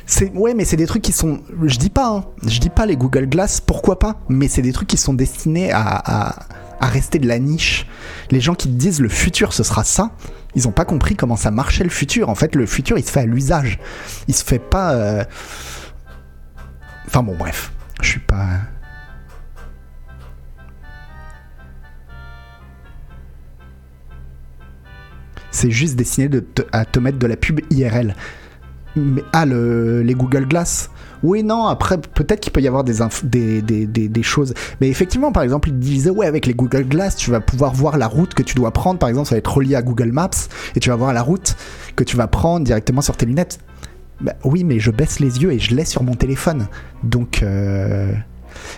C'est 0.05 0.31
ouais, 0.33 0.53
mais 0.53 0.65
c'est 0.65 0.77
des 0.77 0.85
trucs 0.85 1.01
qui 1.01 1.13
sont. 1.13 1.41
Je 1.63 1.79
dis 1.79 1.89
pas, 1.89 2.09
hein, 2.09 2.25
je 2.45 2.59
dis 2.59 2.69
pas 2.69 2.85
les 2.85 2.95
Google 2.95 3.25
Glass, 3.25 3.59
pourquoi 3.59 3.97
pas 3.97 4.19
Mais 4.29 4.47
c'est 4.47 4.61
des 4.61 4.71
trucs 4.71 4.87
qui 4.87 4.97
sont 4.97 5.15
destinés 5.15 5.71
à 5.73 6.35
rester 6.85 7.17
de 7.17 7.27
la 7.27 7.39
niche. 7.39 7.87
Les 8.29 8.39
gens 8.39 8.53
qui 8.53 8.69
disent 8.69 9.01
le 9.01 9.09
futur 9.09 9.53
ce 9.53 9.63
sera 9.63 9.83
ça, 9.83 10.11
ils 10.55 10.63
n'ont 10.63 10.71
pas 10.71 10.85
compris 10.85 11.15
comment 11.15 11.35
ça 11.35 11.51
marchait 11.51 11.83
le 11.83 11.89
futur. 11.89 12.29
En 12.29 12.35
fait, 12.35 12.55
le 12.55 12.65
futur 12.65 12.97
il 12.97 13.05
se 13.05 13.11
fait 13.11 13.21
à 13.21 13.25
l'usage. 13.25 13.79
Il 14.27 14.35
se 14.35 14.43
fait 14.43 14.59
pas. 14.59 14.93
Euh, 14.93 15.23
enfin 17.07 17.23
bon, 17.23 17.35
bref, 17.35 17.71
je 18.01 18.09
suis 18.09 18.19
pas. 18.19 18.45
C'est 25.51 25.71
juste 25.71 25.95
destiné 25.95 26.29
à 26.71 26.85
te 26.85 26.99
mettre 26.99 27.17
de 27.17 27.25
la 27.25 27.35
pub 27.35 27.61
IRL. 27.71 28.15
Mais, 28.95 29.23
ah, 29.33 29.45
le, 29.45 30.03
les 30.03 30.13
Google 30.13 30.47
Glass. 30.47 30.91
Oui, 31.23 31.43
non, 31.43 31.65
après, 31.65 31.97
peut-être 31.97 32.39
qu'il 32.39 32.51
peut 32.51 32.61
y 32.61 32.67
avoir 32.67 32.83
des, 32.83 33.61
des, 33.61 34.23
choses. 34.23 34.53
Mais 34.81 34.89
effectivement, 34.89 35.31
par 35.31 35.43
exemple, 35.43 35.69
il 35.69 35.79
disait, 35.79 36.09
ouais, 36.09 36.27
avec 36.27 36.45
les 36.45 36.53
Google 36.53 36.83
Glass, 36.83 37.15
tu 37.15 37.31
vas 37.31 37.39
pouvoir 37.39 37.73
voir 37.73 37.97
la 37.97 38.07
route 38.07 38.33
que 38.33 38.43
tu 38.43 38.55
dois 38.55 38.71
prendre. 38.71 38.99
Par 38.99 39.09
exemple, 39.09 39.27
ça 39.27 39.35
va 39.35 39.39
être 39.39 39.53
relié 39.53 39.75
à 39.75 39.81
Google 39.81 40.11
Maps 40.11 40.29
et 40.75 40.79
tu 40.79 40.89
vas 40.89 40.95
voir 40.95 41.13
la 41.13 41.21
route 41.21 41.55
que 41.95 42.03
tu 42.03 42.17
vas 42.17 42.27
prendre 42.27 42.65
directement 42.65 43.01
sur 43.01 43.17
tes 43.17 43.25
lunettes. 43.25 43.59
Bah, 44.21 44.33
oui, 44.43 44.63
mais 44.63 44.79
je 44.79 44.91
baisse 44.91 45.19
les 45.19 45.41
yeux 45.41 45.51
et 45.51 45.59
je 45.59 45.75
l'ai 45.75 45.85
sur 45.85 46.03
mon 46.03 46.15
téléphone. 46.15 46.67
Donc, 47.03 47.43
euh, 47.43 48.13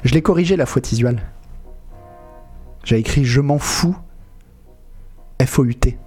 je 0.04 0.13
l'ai 0.13 0.21
corrigé 0.21 0.56
la 0.56 0.65
faute 0.65 0.88
visuelle. 0.88 1.21
J'ai 2.84 2.97
écrit 2.97 3.25
je 3.25 3.41
m'en 3.41 3.60
fous. 3.60 3.95
F-O-U-T. 5.41 5.97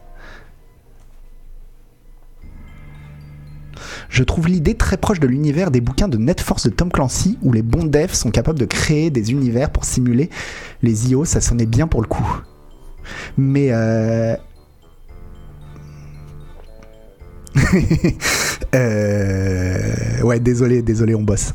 Je 4.13 4.23
trouve 4.25 4.47
l'idée 4.47 4.75
très 4.75 4.99
proche 4.99 5.21
de 5.21 5.27
l'univers 5.27 5.71
des 5.71 5.81
bouquins 5.81 6.07
de 6.07 6.19
Net 6.19 6.43
Force 6.43 6.65
de 6.65 6.71
Tom 6.71 6.93
Clancy, 6.93 7.39
où 7.41 7.51
les 7.51 7.63
bons 7.63 7.85
devs 7.85 8.13
sont 8.13 8.31
capables 8.31 8.59
de 8.59 8.67
créer 8.67 9.09
des 9.09 9.33
univers 9.33 9.71
pour 9.71 9.87
simuler 9.87 10.29
les 10.83 11.11
IO, 11.11 11.25
ça 11.25 11.41
sonnait 11.41 11.65
bien 11.65 11.87
pour 11.87 12.03
le 12.03 12.07
coup. 12.07 12.43
Mais 13.39 13.69
euh... 13.71 14.37
euh... 18.75 20.21
Ouais, 20.21 20.41
désolé, 20.41 20.83
désolé, 20.83 21.15
on 21.15 21.23
bosse. 21.23 21.55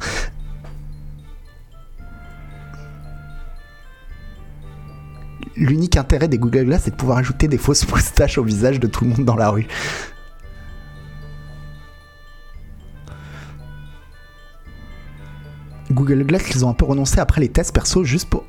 L'unique 5.55 5.95
intérêt 5.95 6.27
des 6.27 6.39
Google 6.39 6.65
Glass, 6.65 6.81
c'est 6.85 6.91
de 6.91 6.95
pouvoir 6.95 7.19
ajouter 7.19 7.47
des 7.47 7.59
fausses 7.59 7.87
moustaches 7.87 8.39
au 8.39 8.43
visage 8.43 8.79
de 8.79 8.87
tout 8.87 9.03
le 9.03 9.11
monde 9.11 9.25
dans 9.25 9.35
la 9.35 9.51
rue. 9.51 9.67
Google 15.91 16.23
Glass, 16.23 16.49
ils 16.51 16.65
ont 16.65 16.69
un 16.69 16.73
peu 16.73 16.85
renoncé 16.85 17.19
après 17.19 17.41
les 17.41 17.49
tests 17.49 17.73
perso 17.73 18.03
juste 18.03 18.29
pour, 18.29 18.43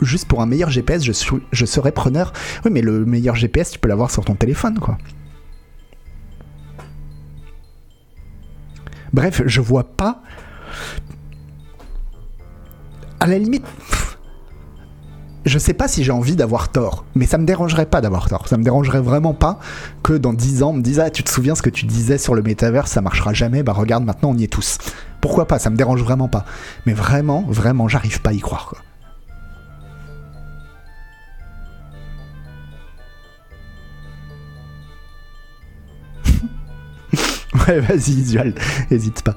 juste 0.00 0.26
pour 0.26 0.40
un 0.40 0.46
meilleur 0.46 0.70
GPS, 0.70 1.02
je, 1.02 1.12
je 1.52 1.66
serais 1.66 1.92
preneur. 1.92 2.32
Oui, 2.64 2.70
mais 2.70 2.82
le 2.82 3.04
meilleur 3.04 3.36
GPS, 3.36 3.70
tu 3.70 3.78
peux 3.78 3.88
l'avoir 3.88 4.10
sur 4.10 4.24
ton 4.24 4.34
téléphone, 4.34 4.78
quoi. 4.78 4.98
Bref, 9.12 9.42
je 9.44 9.60
vois 9.60 9.84
pas. 9.84 10.22
à 13.22 13.26
la 13.26 13.38
limite, 13.38 13.64
je 15.44 15.58
sais 15.58 15.74
pas 15.74 15.88
si 15.88 16.04
j'ai 16.04 16.12
envie 16.12 16.36
d'avoir 16.36 16.68
tort, 16.68 17.04
mais 17.14 17.26
ça 17.26 17.36
me 17.38 17.44
dérangerait 17.44 17.86
pas 17.86 18.00
d'avoir 18.00 18.28
tort. 18.28 18.46
Ça 18.48 18.56
me 18.56 18.62
dérangerait 18.62 19.00
vraiment 19.00 19.34
pas 19.34 19.58
que 20.02 20.12
dans 20.12 20.32
10 20.32 20.62
ans, 20.62 20.70
on 20.70 20.74
me 20.74 20.82
dise 20.82 21.00
Ah, 21.00 21.10
tu 21.10 21.22
te 21.24 21.30
souviens 21.30 21.54
ce 21.54 21.62
que 21.62 21.70
tu 21.70 21.86
disais 21.86 22.18
sur 22.18 22.34
le 22.34 22.42
métavers, 22.42 22.86
ça 22.86 23.00
marchera 23.00 23.32
jamais, 23.32 23.62
bah 23.62 23.72
regarde, 23.72 24.04
maintenant 24.04 24.30
on 24.30 24.36
y 24.36 24.44
est 24.44 24.52
tous. 24.52 24.78
Pourquoi 25.20 25.46
pas, 25.46 25.58
ça 25.58 25.70
me 25.70 25.76
dérange 25.76 26.02
vraiment 26.02 26.28
pas. 26.28 26.44
Mais 26.86 26.92
vraiment, 26.92 27.44
vraiment, 27.48 27.88
j'arrive 27.88 28.20
pas 28.20 28.30
à 28.30 28.32
y 28.32 28.40
croire, 28.40 28.66
quoi. 28.66 28.78
ouais, 37.68 37.80
vas-y, 37.80 38.12
Isual, 38.12 38.54
hésite 38.90 39.22
pas. 39.22 39.36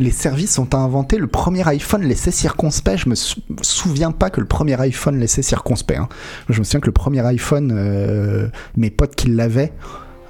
Les 0.00 0.10
services 0.10 0.58
ont 0.58 0.68
inventé 0.72 1.18
le 1.18 1.26
premier 1.26 1.68
iPhone 1.68 2.02
laissé 2.02 2.30
circonspect. 2.30 2.96
Je 2.96 3.08
me 3.10 3.14
souviens 3.14 4.12
pas 4.12 4.30
que 4.30 4.40
le 4.40 4.46
premier 4.46 4.80
iPhone 4.80 5.20
laissait 5.20 5.42
circonspect. 5.42 6.00
Hein. 6.00 6.08
Je 6.48 6.58
me 6.58 6.64
souviens 6.64 6.80
que 6.80 6.86
le 6.86 6.92
premier 6.92 7.20
iPhone, 7.26 7.70
euh, 7.76 8.48
mes 8.78 8.88
potes 8.88 9.14
qui 9.14 9.28
l'avaient, 9.28 9.72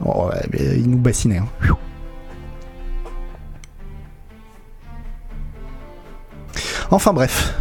oh, 0.05 0.29
ils 0.59 0.91
nous 0.91 0.99
bassinaient. 0.99 1.39
Hein. 1.39 1.77
Enfin 6.91 7.13
bref. 7.13 7.55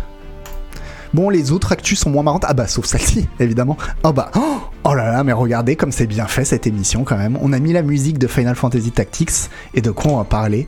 Bon, 1.13 1.29
les 1.29 1.51
autres 1.51 1.71
actus 1.71 1.99
sont 1.99 2.09
moins 2.09 2.23
marrantes. 2.23 2.45
Ah 2.47 2.55
bah, 2.55 2.67
sauf 2.67 2.85
celle-ci, 2.85 3.27
évidemment. 3.39 3.77
Oh 4.03 4.13
bah, 4.13 4.31
oh, 4.35 4.57
oh 4.83 4.95
là 4.95 5.11
là, 5.11 5.23
mais 5.23 5.33
regardez 5.33 5.75
comme 5.75 5.91
c'est 5.91 6.07
bien 6.07 6.25
fait 6.25 6.45
cette 6.45 6.65
émission 6.65 7.03
quand 7.03 7.17
même. 7.17 7.37
On 7.41 7.53
a 7.53 7.59
mis 7.59 7.73
la 7.73 7.83
musique 7.83 8.17
de 8.17 8.25
Final 8.25 8.55
Fantasy 8.55 8.91
Tactics 8.91 9.49
et 9.75 9.81
de 9.81 9.91
quoi 9.91 10.11
on 10.11 10.17
va 10.17 10.23
parler? 10.23 10.67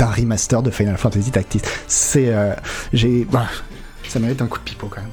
D'un 0.00 0.06
remaster 0.06 0.62
de 0.62 0.70
Final 0.70 0.96
Fantasy 0.96 1.30
Tactics. 1.30 1.64
C'est. 1.86 2.28
Euh, 2.28 2.54
j'ai. 2.92 3.24
Bah, 3.30 3.46
ça 4.08 4.18
mérite 4.18 4.40
un 4.40 4.46
coup 4.46 4.58
de 4.58 4.64
pipeau 4.64 4.88
quand 4.88 5.02
même. 5.02 5.10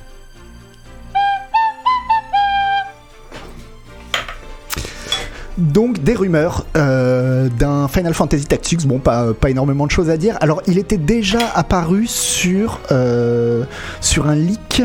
Donc 5.58 6.04
des 6.04 6.14
rumeurs 6.14 6.66
euh, 6.78 7.50
d'un 7.50 7.88
Final 7.88 8.14
Fantasy 8.14 8.46
Tactics, 8.46 8.86
bon 8.86 9.00
pas, 9.00 9.34
pas 9.34 9.50
énormément 9.50 9.88
de 9.88 9.92
choses 9.92 10.10
à 10.10 10.16
dire. 10.16 10.38
Alors 10.40 10.62
il 10.68 10.78
était 10.78 11.00
déjà 11.00 11.40
apparu 11.56 12.06
sur, 12.06 12.80
euh, 12.92 13.66
sur 14.00 14.28
un 14.28 14.36
leak, 14.36 14.84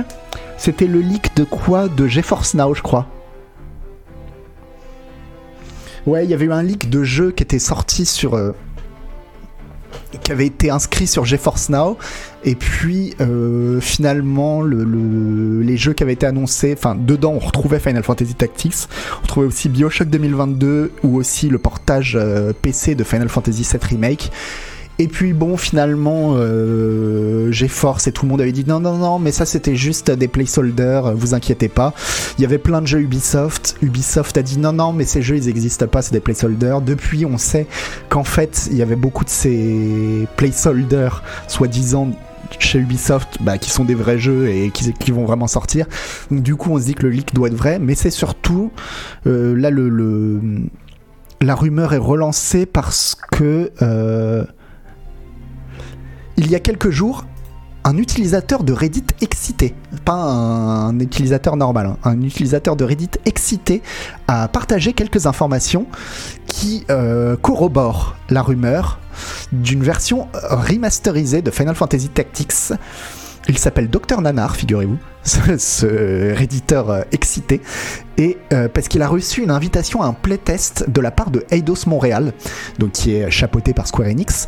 c'était 0.57 0.87
le 0.87 1.01
leak 1.01 1.37
de 1.37 1.45
quoi? 1.45 1.89
De 1.89 2.07
GeForce 2.07 2.55
Now 2.55 2.75
je 2.75 2.81
crois. 2.81 3.07
Ouais, 6.07 6.25
il 6.25 6.31
y 6.31 6.35
avait 6.35 6.47
eu 6.47 6.53
un 6.53 6.63
leak 6.63 6.89
de 6.89 7.05
jeu 7.05 7.33
qui 7.33 7.43
était 7.43 7.59
sorti 7.59 8.07
sur, 8.07 8.35
qui 10.23 10.33
avait 10.33 10.47
été 10.47 10.71
inscrit 10.71 11.07
sur 11.07 11.25
GeForce 11.25 11.69
Now. 11.69 11.99
Et 12.45 12.55
puis 12.55 13.15
euh, 13.21 13.81
finalement 13.81 14.63
le, 14.63 15.63
les 15.63 15.77
jeux 15.77 15.93
qui 15.93 16.03
avaient 16.03 16.13
été 16.13 16.27
annoncés 16.27 16.75
enfin 16.77 16.97
dedans 16.97 17.33
on 17.35 17.39
retrouvait 17.39 17.79
Final 17.79 18.03
Fantasy 18.03 18.35
Tactics. 18.35 18.89
On 19.19 19.23
retrouvait 19.23 19.47
aussi 19.47 19.69
Bioshock 19.69 20.09
2022 20.09 20.93
ou 21.05 21.17
aussi 21.17 21.49
le 21.49 21.59
portage 21.59 22.17
euh, 22.21 22.53
PC 22.53 22.95
de 22.95 23.05
Final 23.05 23.29
Fantasy 23.29 23.63
VII 23.63 23.81
Remake 23.91 24.31
et 24.99 25.09
puis 25.09 25.33
bon, 25.33 25.57
finalement, 25.57 26.35
euh, 26.37 27.51
j'ai 27.51 27.69
force 27.69 28.07
et 28.07 28.13
tout 28.13 28.27
le 28.27 28.31
monde 28.31 28.41
avait 28.41 28.53
dit 28.53 28.65
non, 28.67 28.81
non, 28.81 28.97
non, 28.97 29.19
mais 29.19 29.33
ça 29.33 29.47
c'était 29.47 29.77
juste 29.77 30.11
des 30.11 30.29
placeholders, 30.29 31.15
vous 31.15 31.35
inquiétez 31.35 31.69
pas. 31.69 31.95
Il 32.39 32.43
y 32.43 32.45
avait 32.45 32.59
plein 32.59 32.83
de 32.83 32.87
jeux 32.87 33.01
Ubisoft. 33.01 33.77
Ubisoft 33.83 34.37
a 34.37 34.43
dit 34.43 34.59
non, 34.59 34.73
non, 34.73 34.93
mais 34.93 35.05
ces 35.05 35.23
jeux 35.23 35.37
ils 35.37 35.47
n'existent 35.47 35.87
pas, 35.87 36.03
c'est 36.03 36.13
des 36.13 36.21
placeholders. 36.21 36.81
Depuis, 36.83 37.25
on 37.25 37.39
sait 37.39 37.67
qu'en 38.09 38.25
fait, 38.25 38.69
il 38.71 38.77
y 38.77 38.83
avait 38.83 38.97
beaucoup 38.97 39.25
de 39.25 39.31
ces 39.31 40.29
placeholders, 40.37 41.23
soi-disant 41.49 42.11
chez 42.59 42.79
Ubisoft 42.79 43.39
bah, 43.41 43.59
qui 43.59 43.71
sont 43.71 43.85
des 43.85 43.95
vrais 43.95 44.19
jeux 44.19 44.49
et 44.49 44.71
qui, 44.71 44.93
qui, 44.93 45.11
vont 45.11 45.25
vraiment 45.25 45.47
sortir. 45.47 45.87
Donc 46.31 46.43
du 46.43 46.55
coup 46.55 46.71
on 46.71 46.79
se 46.79 46.85
dit 46.85 46.95
que 46.95 47.05
le 47.05 47.11
leak 47.11 47.35
doit 47.35 47.49
être 47.49 47.55
vrai, 47.55 47.79
mais 47.79 47.95
c'est 47.95 48.11
surtout 48.11 48.71
euh, 49.27 49.57
là 49.57 49.71
le, 49.71 49.89
le, 49.89 50.41
la 51.41 51.55
rumeur 51.55 51.95
est 51.95 51.99
relancée 51.99 52.67
parce 52.67 53.17
que 53.33 53.73
euh, 53.81 54.45
il 56.37 56.51
y 56.51 56.55
a 56.55 56.61
quelques 56.61 56.91
jours, 56.91 57.25
un 57.85 57.97
utilisateur 57.97 58.63
de 58.63 58.73
Reddit 58.73 59.05
excité, 59.21 59.75
pas 60.05 60.15
un, 60.15 60.99
utilisateur 61.01 61.57
normal, 61.57 61.87
hein, 61.87 61.97
un 62.05 62.23
utilisateur 62.23 62.77
de 62.77 62.85
Reddit 62.85 63.11
excité 63.25 63.83
a 64.29 64.49
partagé 64.49 64.93
quelques 64.93 65.27
informations 65.27 65.87
qui 66.47 66.85
euh, 66.91 67.37
corroborent 67.37 68.17
la 68.31 68.43
rumeur 68.43 69.01
d'une 69.53 69.83
version 69.83 70.29
remasterisée 70.33 71.43
de 71.43 71.51
Final 71.51 71.75
Fantasy 71.75 72.09
Tactics. 72.09 72.73
Il 73.49 73.59
s'appelle 73.59 73.91
Dr 73.91 74.21
Nanar, 74.21 74.55
figurez-vous, 74.55 74.99
ce, 75.25 76.33
redditeur 76.33 76.91
euh, 76.91 77.03
excité, 77.11 77.61
et 78.17 78.39
euh, 78.53 78.69
parce 78.69 78.87
qu'il 78.87 79.03
a 79.03 79.09
reçu 79.09 79.43
une 79.43 79.51
invitation 79.51 80.01
à 80.01 80.07
un 80.07 80.13
playtest 80.13 80.89
de 80.89 81.01
la 81.01 81.11
part 81.11 81.31
de 81.31 81.45
Eidos 81.51 81.87
Montréal, 81.89 82.33
donc 82.79 82.93
qui 82.93 83.17
est 83.17 83.31
chapeauté 83.31 83.75
par 83.75 83.89
Square 83.89 84.09
Enix, 84.09 84.47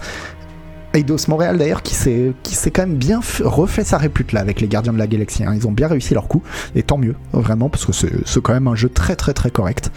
Eidos 0.95 1.29
Montréal 1.29 1.59
d'ailleurs 1.59 1.83
qui 1.83 1.95
s'est 1.95 2.35
quand 2.73 2.87
même 2.87 2.97
bien 2.97 3.21
refait 3.41 3.85
sa 3.85 3.99
répute 3.99 4.33
là 4.33 4.41
avec 4.41 4.61
les 4.61 4.69
Gardiens 4.69 4.93
de 4.93 4.99
la 4.99 5.07
Galaxie. 5.07 5.45
Hein. 5.45 5.53
Ils 5.55 5.67
ont 5.67 5.73
bien 5.73 5.89
réussi 5.89 6.15
leur 6.15 6.29
coup 6.29 6.43
et 6.75 6.83
tant 6.83 6.99
mieux 6.99 7.17
vraiment 7.33 7.69
parce 7.69 7.85
que 7.85 7.93
c'est 7.93 8.43
quand 8.43 8.55
même 8.55 8.69
un 8.69 8.75
jeu 8.77 8.89
très 8.89 9.17
très 9.17 9.35
très 9.35 9.51
correct. 9.51 9.91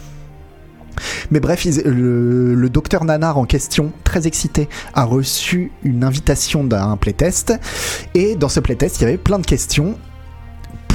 Mais 1.31 1.39
bref, 1.39 1.65
le, 1.85 2.69
docteur 2.69 3.05
Nanar 3.05 3.37
en 3.37 3.45
question, 3.45 3.91
très 4.03 4.27
excité, 4.27 4.67
a 4.93 5.03
reçu 5.03 5.71
une 5.83 6.03
invitation 6.03 6.63
d'un 6.63 6.97
playtest. 6.97 7.53
Et 8.13 8.35
dans 8.35 8.49
ce 8.49 8.59
playtest, 8.59 8.99
il 8.99 9.03
y 9.03 9.05
avait 9.05 9.17
plein 9.17 9.39
de 9.39 9.45
questions 9.45 9.97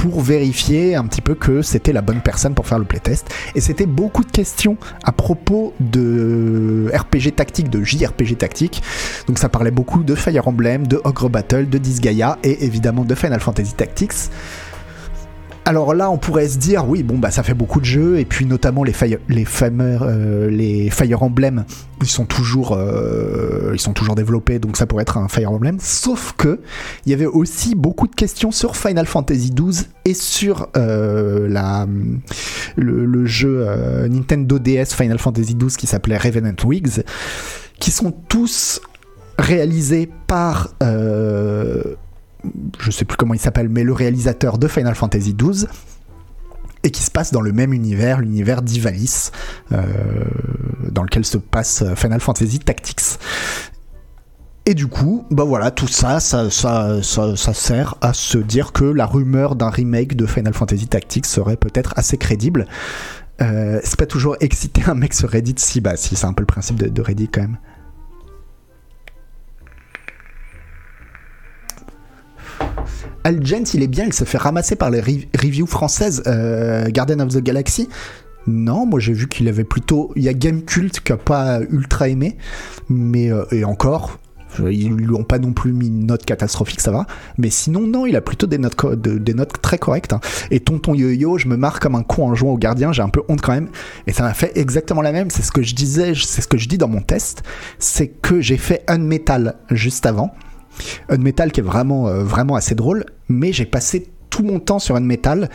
pour 0.03 0.19
vérifier 0.19 0.95
un 0.95 1.05
petit 1.05 1.21
peu 1.21 1.33
que 1.33 1.61
c'était 1.61 1.93
la 1.93 2.01
bonne 2.01 2.19
personne 2.19 2.53
pour 2.55 2.67
faire 2.67 2.77
le 2.77 2.83
playtest. 2.83 3.33
Et 3.55 3.61
c'était 3.61 3.85
beaucoup 3.85 4.25
de 4.25 4.31
questions 4.31 4.75
à 5.05 5.13
propos 5.13 5.73
de 5.79 6.91
RPG 6.93 7.35
tactique, 7.37 7.69
de 7.69 7.81
JRPG 7.81 8.37
tactique. 8.37 8.83
Donc 9.27 9.39
ça 9.39 9.47
parlait 9.47 9.71
beaucoup 9.71 10.03
de 10.03 10.13
Fire 10.13 10.45
Emblem, 10.45 10.87
de 10.87 10.99
Ogre 11.05 11.29
Battle, 11.29 11.69
de 11.69 11.77
Disgaea 11.77 12.37
et 12.43 12.65
évidemment 12.65 13.05
de 13.05 13.15
Final 13.15 13.39
Fantasy 13.39 13.75
Tactics. 13.75 14.29
Alors 15.65 15.93
là, 15.93 16.09
on 16.11 16.17
pourrait 16.17 16.49
se 16.49 16.57
dire, 16.57 16.89
oui, 16.89 17.03
bon, 17.03 17.17
bah 17.17 17.31
ça 17.31 17.41
fait 17.41 17.53
beaucoup 17.53 17.79
de 17.79 17.85
jeux, 17.85 18.19
et 18.19 18.25
puis 18.25 18.45
notamment 18.45 18.83
les 18.83 18.91
Fire, 18.91 19.17
les 19.29 19.47
euh, 19.61 21.15
Emblem, 21.21 21.63
ils 22.01 22.07
sont 22.07 22.25
toujours, 22.25 22.73
euh, 22.73 23.71
ils 23.73 23.79
sont 23.79 23.93
toujours 23.93 24.15
développés, 24.15 24.59
donc 24.59 24.75
ça 24.75 24.85
pourrait 24.85 25.03
être 25.03 25.17
un 25.17 25.29
Fire 25.29 25.51
Emblem. 25.51 25.77
Sauf 25.79 26.33
que 26.37 26.59
il 27.05 27.11
y 27.11 27.13
avait 27.13 27.25
aussi 27.25 27.75
beaucoup 27.75 28.07
de 28.07 28.15
questions 28.15 28.51
sur 28.51 28.75
Final 28.75 29.05
Fantasy 29.05 29.51
XII 29.51 29.85
et 30.03 30.13
sur 30.13 30.67
euh, 30.75 31.47
la 31.47 31.87
le, 32.75 33.25
jeu 33.25 33.65
Nintendo 34.09 34.59
DS 34.59 34.93
Final 34.93 35.17
Fantasy 35.17 35.55
XII 35.55 35.77
qui 35.77 35.87
s'appelait 35.87 36.17
Revenant 36.17 36.55
Wigs, 36.65 37.03
qui 37.79 37.91
sont 37.91 38.11
tous 38.11 38.81
réalisés 39.37 40.09
par 40.27 40.73
je 42.79 42.91
sais 42.91 43.05
plus 43.05 43.17
comment 43.17 43.33
il 43.33 43.39
s'appelle, 43.39 43.69
mais 43.69 43.83
le 43.83 43.93
réalisateur 43.93 44.57
de 44.57 44.67
Final 44.67 44.95
Fantasy 44.95 45.33
XII 45.33 45.67
et 46.83 46.91
qui 46.91 47.01
se 47.01 47.11
passe 47.11 47.31
dans 47.31 47.41
le 47.41 47.53
même 47.53 47.73
univers, 47.73 48.19
l'univers 48.19 48.61
d'Ivalice, 48.61 49.31
euh, 49.71 49.85
dans 50.89 51.03
lequel 51.03 51.23
se 51.23 51.37
passe 51.37 51.83
Final 51.95 52.19
Fantasy 52.19 52.59
Tactics. 52.59 53.19
Et 54.65 54.73
du 54.73 54.87
coup, 54.87 55.25
bah 55.29 55.43
voilà, 55.43 55.71
tout 55.71 55.87
ça 55.87 56.19
ça, 56.19 56.49
ça, 56.49 57.01
ça, 57.03 57.53
sert 57.53 57.95
à 58.01 58.13
se 58.13 58.37
dire 58.37 58.71
que 58.71 58.85
la 58.85 59.05
rumeur 59.05 59.55
d'un 59.55 59.69
remake 59.69 60.15
de 60.15 60.25
Final 60.25 60.53
Fantasy 60.53 60.87
Tactics 60.87 61.25
serait 61.25 61.57
peut-être 61.57 61.93
assez 61.97 62.17
crédible. 62.17 62.67
Euh, 63.41 63.79
c'est 63.83 63.97
pas 63.97 64.05
toujours 64.05 64.37
exciter 64.39 64.83
un 64.87 64.93
mec 64.93 65.13
sur 65.13 65.29
Reddit 65.29 65.55
si, 65.57 65.81
bah 65.81 65.97
si, 65.97 66.15
c'est 66.15 66.25
un 66.25 66.33
peu 66.33 66.43
le 66.43 66.47
principe 66.47 66.77
de 66.77 67.01
Reddit 67.01 67.27
quand 67.27 67.41
même. 67.41 67.57
Algens, 73.23 73.73
il 73.73 73.83
est 73.83 73.87
bien, 73.87 74.05
il 74.05 74.13
se 74.13 74.23
fait 74.23 74.37
ramasser 74.37 74.75
par 74.75 74.89
les 74.89 75.01
reviews 75.01 75.67
françaises 75.67 76.23
euh, 76.27 76.89
Garden 76.89 77.21
of 77.21 77.29
the 77.29 77.39
Galaxy. 77.39 77.89
Non, 78.45 78.85
moi 78.85 78.99
j'ai 78.99 79.13
vu 79.13 79.27
qu'il 79.27 79.47
avait 79.47 79.63
plutôt. 79.63 80.11
Il 80.15 80.23
y 80.23 80.29
a 80.29 80.33
Game 80.33 80.63
Cult 80.63 80.99
qui 80.99 81.11
a 81.13 81.17
pas 81.17 81.61
ultra 81.69 82.09
aimé, 82.09 82.37
mais 82.89 83.31
euh, 83.31 83.45
et 83.51 83.63
encore, 83.63 84.19
ils 84.59 84.91
lui 84.91 85.13
ont 85.15 85.23
pas 85.23 85.39
non 85.39 85.53
plus 85.53 85.71
mis 85.71 85.87
une 85.87 86.05
note 86.05 86.25
catastrophique, 86.25 86.81
ça 86.81 86.91
va. 86.91 87.05
Mais 87.37 87.49
sinon, 87.49 87.81
non, 87.81 88.05
il 88.05 88.15
a 88.15 88.21
plutôt 88.21 88.47
des 88.47 88.57
notes, 88.57 88.75
des 88.95 89.33
notes 89.33 89.61
très 89.61 89.77
correctes. 89.77 90.13
Hein. 90.13 90.19
Et 90.51 90.59
Tonton 90.59 90.93
Yo-Yo, 90.93 91.37
je 91.37 91.47
me 91.47 91.57
marre 91.57 91.79
comme 91.79 91.95
un 91.95 92.03
con 92.03 92.27
en 92.27 92.35
jouant 92.35 92.53
au 92.53 92.57
gardien, 92.57 92.91
j'ai 92.91 93.01
un 93.01 93.09
peu 93.09 93.21
honte 93.29 93.41
quand 93.41 93.53
même. 93.53 93.69
Et 94.07 94.13
ça 94.13 94.23
m'a 94.23 94.33
fait 94.33 94.51
exactement 94.55 95.01
la 95.01 95.11
même. 95.11 95.29
C'est 95.29 95.43
ce 95.43 95.51
que 95.51 95.63
je 95.63 95.73
disais, 95.73 96.13
c'est 96.15 96.41
ce 96.41 96.47
que 96.47 96.57
je 96.57 96.67
dis 96.67 96.77
dans 96.77 96.87
mon 96.89 97.01
test. 97.01 97.43
C'est 97.79 98.07
que 98.07 98.41
j'ai 98.41 98.57
fait 98.57 98.83
un 98.87 98.97
métal 98.97 99.55
juste 99.71 100.05
avant. 100.05 100.33
Unmetal 101.09 101.51
qui 101.51 101.59
est 101.59 101.63
vraiment, 101.63 102.07
euh, 102.07 102.23
vraiment 102.23 102.55
assez 102.55 102.75
drôle, 102.75 103.05
mais 103.29 103.53
j'ai 103.53 103.65
passé 103.65 104.07
tout 104.29 104.43
mon 104.43 104.59
temps 104.59 104.79
sur 104.79 104.95
Unmetal 104.95 105.49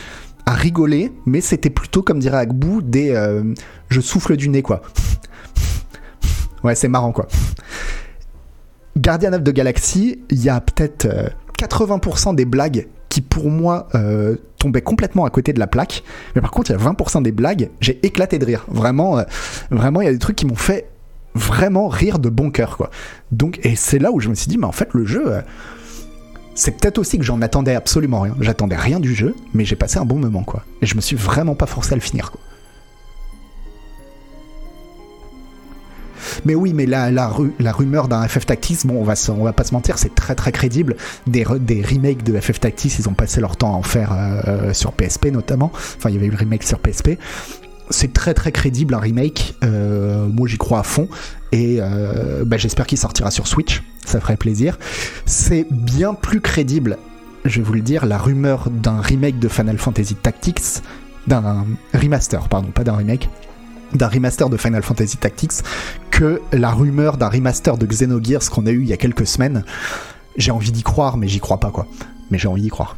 à 0.46 0.52
rigoler, 0.52 1.12
mais 1.26 1.40
c'était 1.40 1.70
plutôt, 1.70 2.02
comme 2.02 2.18
dirait 2.18 2.38
Agbou, 2.38 2.81
des 2.81 3.11
euh, 3.11 3.42
je 3.88 4.00
souffle 4.00 4.37
du 4.37 4.48
nez 4.48 4.62
quoi. 4.62 4.83
Ouais, 6.64 6.74
c'est 6.74 6.88
marrant 6.88 7.12
quoi. 7.12 7.28
Guardian 8.96 9.33
of 9.33 9.44
the 9.44 9.52
Galaxy, 9.52 10.18
il 10.28 10.42
y 10.42 10.48
a 10.48 10.61
peut-être 10.61 11.07
80% 11.57 12.35
des 12.35 12.44
blagues 12.44 12.88
qui 13.09 13.20
pour 13.20 13.50
moi 13.50 13.88
euh, 13.94 14.37
tombaient 14.59 14.83
complètement 14.83 15.24
à 15.24 15.31
côté 15.31 15.52
de 15.52 15.59
la 15.59 15.66
plaque. 15.66 16.02
Mais 16.35 16.40
par 16.40 16.50
contre, 16.50 16.70
il 16.70 16.74
y 16.74 16.76
a 16.76 16.90
20% 16.92 17.22
des 17.22 17.33
blagues, 17.33 17.70
j'ai 17.81 18.04
éclaté 18.07 18.38
de 18.38 18.44
rire. 18.44 18.64
Vraiment, 18.68 19.18
euh, 19.18 19.24
vraiment, 19.70 20.00
il 20.00 20.04
y 20.04 20.09
a 20.09 20.12
des 20.12 20.18
trucs 20.18 20.37
qui 20.37 20.46
m'ont 20.46 20.54
fait 20.54 20.88
vraiment 21.35 21.88
rire 21.88 22.19
de 22.19 22.29
bon 22.29 22.51
cœur, 22.51 22.77
quoi. 22.77 22.91
Donc, 23.33 23.61
et 23.62 23.77
c'est 23.77 23.99
là 23.99 24.12
où 24.12 24.21
je 24.21 24.29
me 24.29 24.35
suis 24.35 24.49
dit, 24.49 24.59
mais 24.59 24.67
en 24.67 24.73
fait, 24.73 24.88
le 24.93 25.05
jeu, 25.05 25.33
euh, 25.33 25.41
c'est 26.55 26.73
peut-être 26.73 26.99
aussi 26.99 27.19
que 27.19 27.25
j'en 27.25 27.41
attendais 27.43 27.75
absolument 27.75 28.21
rien. 28.21 28.35
J'attendais 28.41 28.77
rien 28.77 29.01
du 29.01 29.14
jeu, 29.14 29.35
mais 29.55 29.64
j'ai 29.64 29.77
passé 29.77 29.99
un 29.99 30.05
bon 30.05 30.19
moment, 30.19 30.43
quoi. 30.43 30.64
Et 30.83 30.87
je 30.87 30.97
me 30.97 31.01
suis 31.01 31.17
vraiment 31.17 31.55
pas 31.55 31.67
forcé 31.67 31.93
à 31.93 31.95
le 31.95 32.01
finir, 32.01 32.31
quoi. 32.31 32.41
Mais 36.45 36.55
oui, 36.55 36.73
mais 36.73 36.87
la, 36.87 37.11
la, 37.11 37.29
rumeur 37.73 38.09
d'un 38.09 38.27
FF 38.27 38.47
Tactics, 38.47 38.87
bon, 38.87 39.01
on 39.01 39.05
va, 39.05 39.14
on 39.31 39.45
va 39.45 39.53
pas 39.53 39.64
se 39.64 39.73
mentir, 39.73 39.99
c'est 39.99 40.14
très 40.14 40.35
très 40.35 40.53
crédible. 40.53 40.97
Des, 41.27 41.45
des 41.61 41.83
remakes 41.83 42.23
de 42.23 42.38
FF 42.38 42.61
Tactics, 42.61 42.99
ils 42.99 43.09
ont 43.09 43.14
passé 43.14 43.41
leur 43.41 43.57
temps 43.57 43.75
à 43.75 43.77
en 43.77 43.83
faire 43.83 44.12
euh, 44.12 44.73
sur 44.73 44.93
PSP 44.93 45.27
notamment. 45.27 45.71
Enfin, 45.75 46.11
il 46.11 46.14
y 46.14 46.19
avait 46.19 46.27
eu 46.27 46.31
le 46.31 46.37
remake 46.37 46.62
sur 46.62 46.79
PSP. 46.79 47.19
C'est 47.90 48.12
très 48.12 48.35
très 48.35 48.53
crédible 48.53 48.94
un 48.94 48.98
remake. 48.98 49.55
Euh, 49.64 50.27
moi, 50.27 50.48
j'y 50.48 50.59
crois 50.59 50.81
à 50.81 50.83
fond. 50.83 51.09
Et 51.53 51.79
euh, 51.81 52.44
bah, 52.44 52.57
j'espère 52.57 52.87
qu'il 52.87 52.98
sortira 52.98 53.31
sur 53.31 53.46
Switch. 53.46 53.83
Ça 54.05 54.20
ferait 54.20 54.37
plaisir. 54.37 54.79
C'est 55.27 55.66
bien 55.70 56.14
plus 56.14 56.40
crédible, 56.40 56.98
je 57.44 57.61
vais 57.61 57.66
vous 57.66 57.74
le 57.74 57.81
dire, 57.81 58.07
la 58.07 58.18
rumeur 58.18 58.70
d'un 58.70 59.01
remake 59.01 59.38
de 59.38 59.48
Final 59.48 59.79
Fantasy 59.79 60.14
Tactics, 60.14 60.83
d'un 61.27 61.66
remaster, 61.92 62.48
pardon, 62.48 62.68
pas 62.68 62.85
d'un 62.85 62.96
remake 62.96 63.29
d'un 63.94 64.09
remaster 64.09 64.51
de 64.51 64.57
Final 64.57 64.83
Fantasy 64.83 65.16
Tactics 65.16 65.62
que 66.11 66.40
la 66.53 66.70
rumeur 66.70 67.16
d'un 67.16 67.29
remaster 67.29 67.79
de 67.79 67.87
Xenogears 67.87 68.51
qu'on 68.51 68.66
a 68.66 68.70
eu 68.70 68.83
il 68.83 68.88
y 68.88 68.92
a 68.92 68.96
quelques 68.96 69.27
semaines. 69.27 69.64
J'ai 70.37 70.51
envie 70.51 70.72
d'y 70.72 70.83
croire, 70.83 71.16
mais 71.16 71.29
j'y 71.29 71.40
crois 71.40 71.59
pas 71.59 71.70
quoi. 71.70 71.87
Mais 72.31 72.38
j'ai 72.38 72.48
envie 72.48 72.62
d'y 72.62 72.68
croire. 72.68 72.96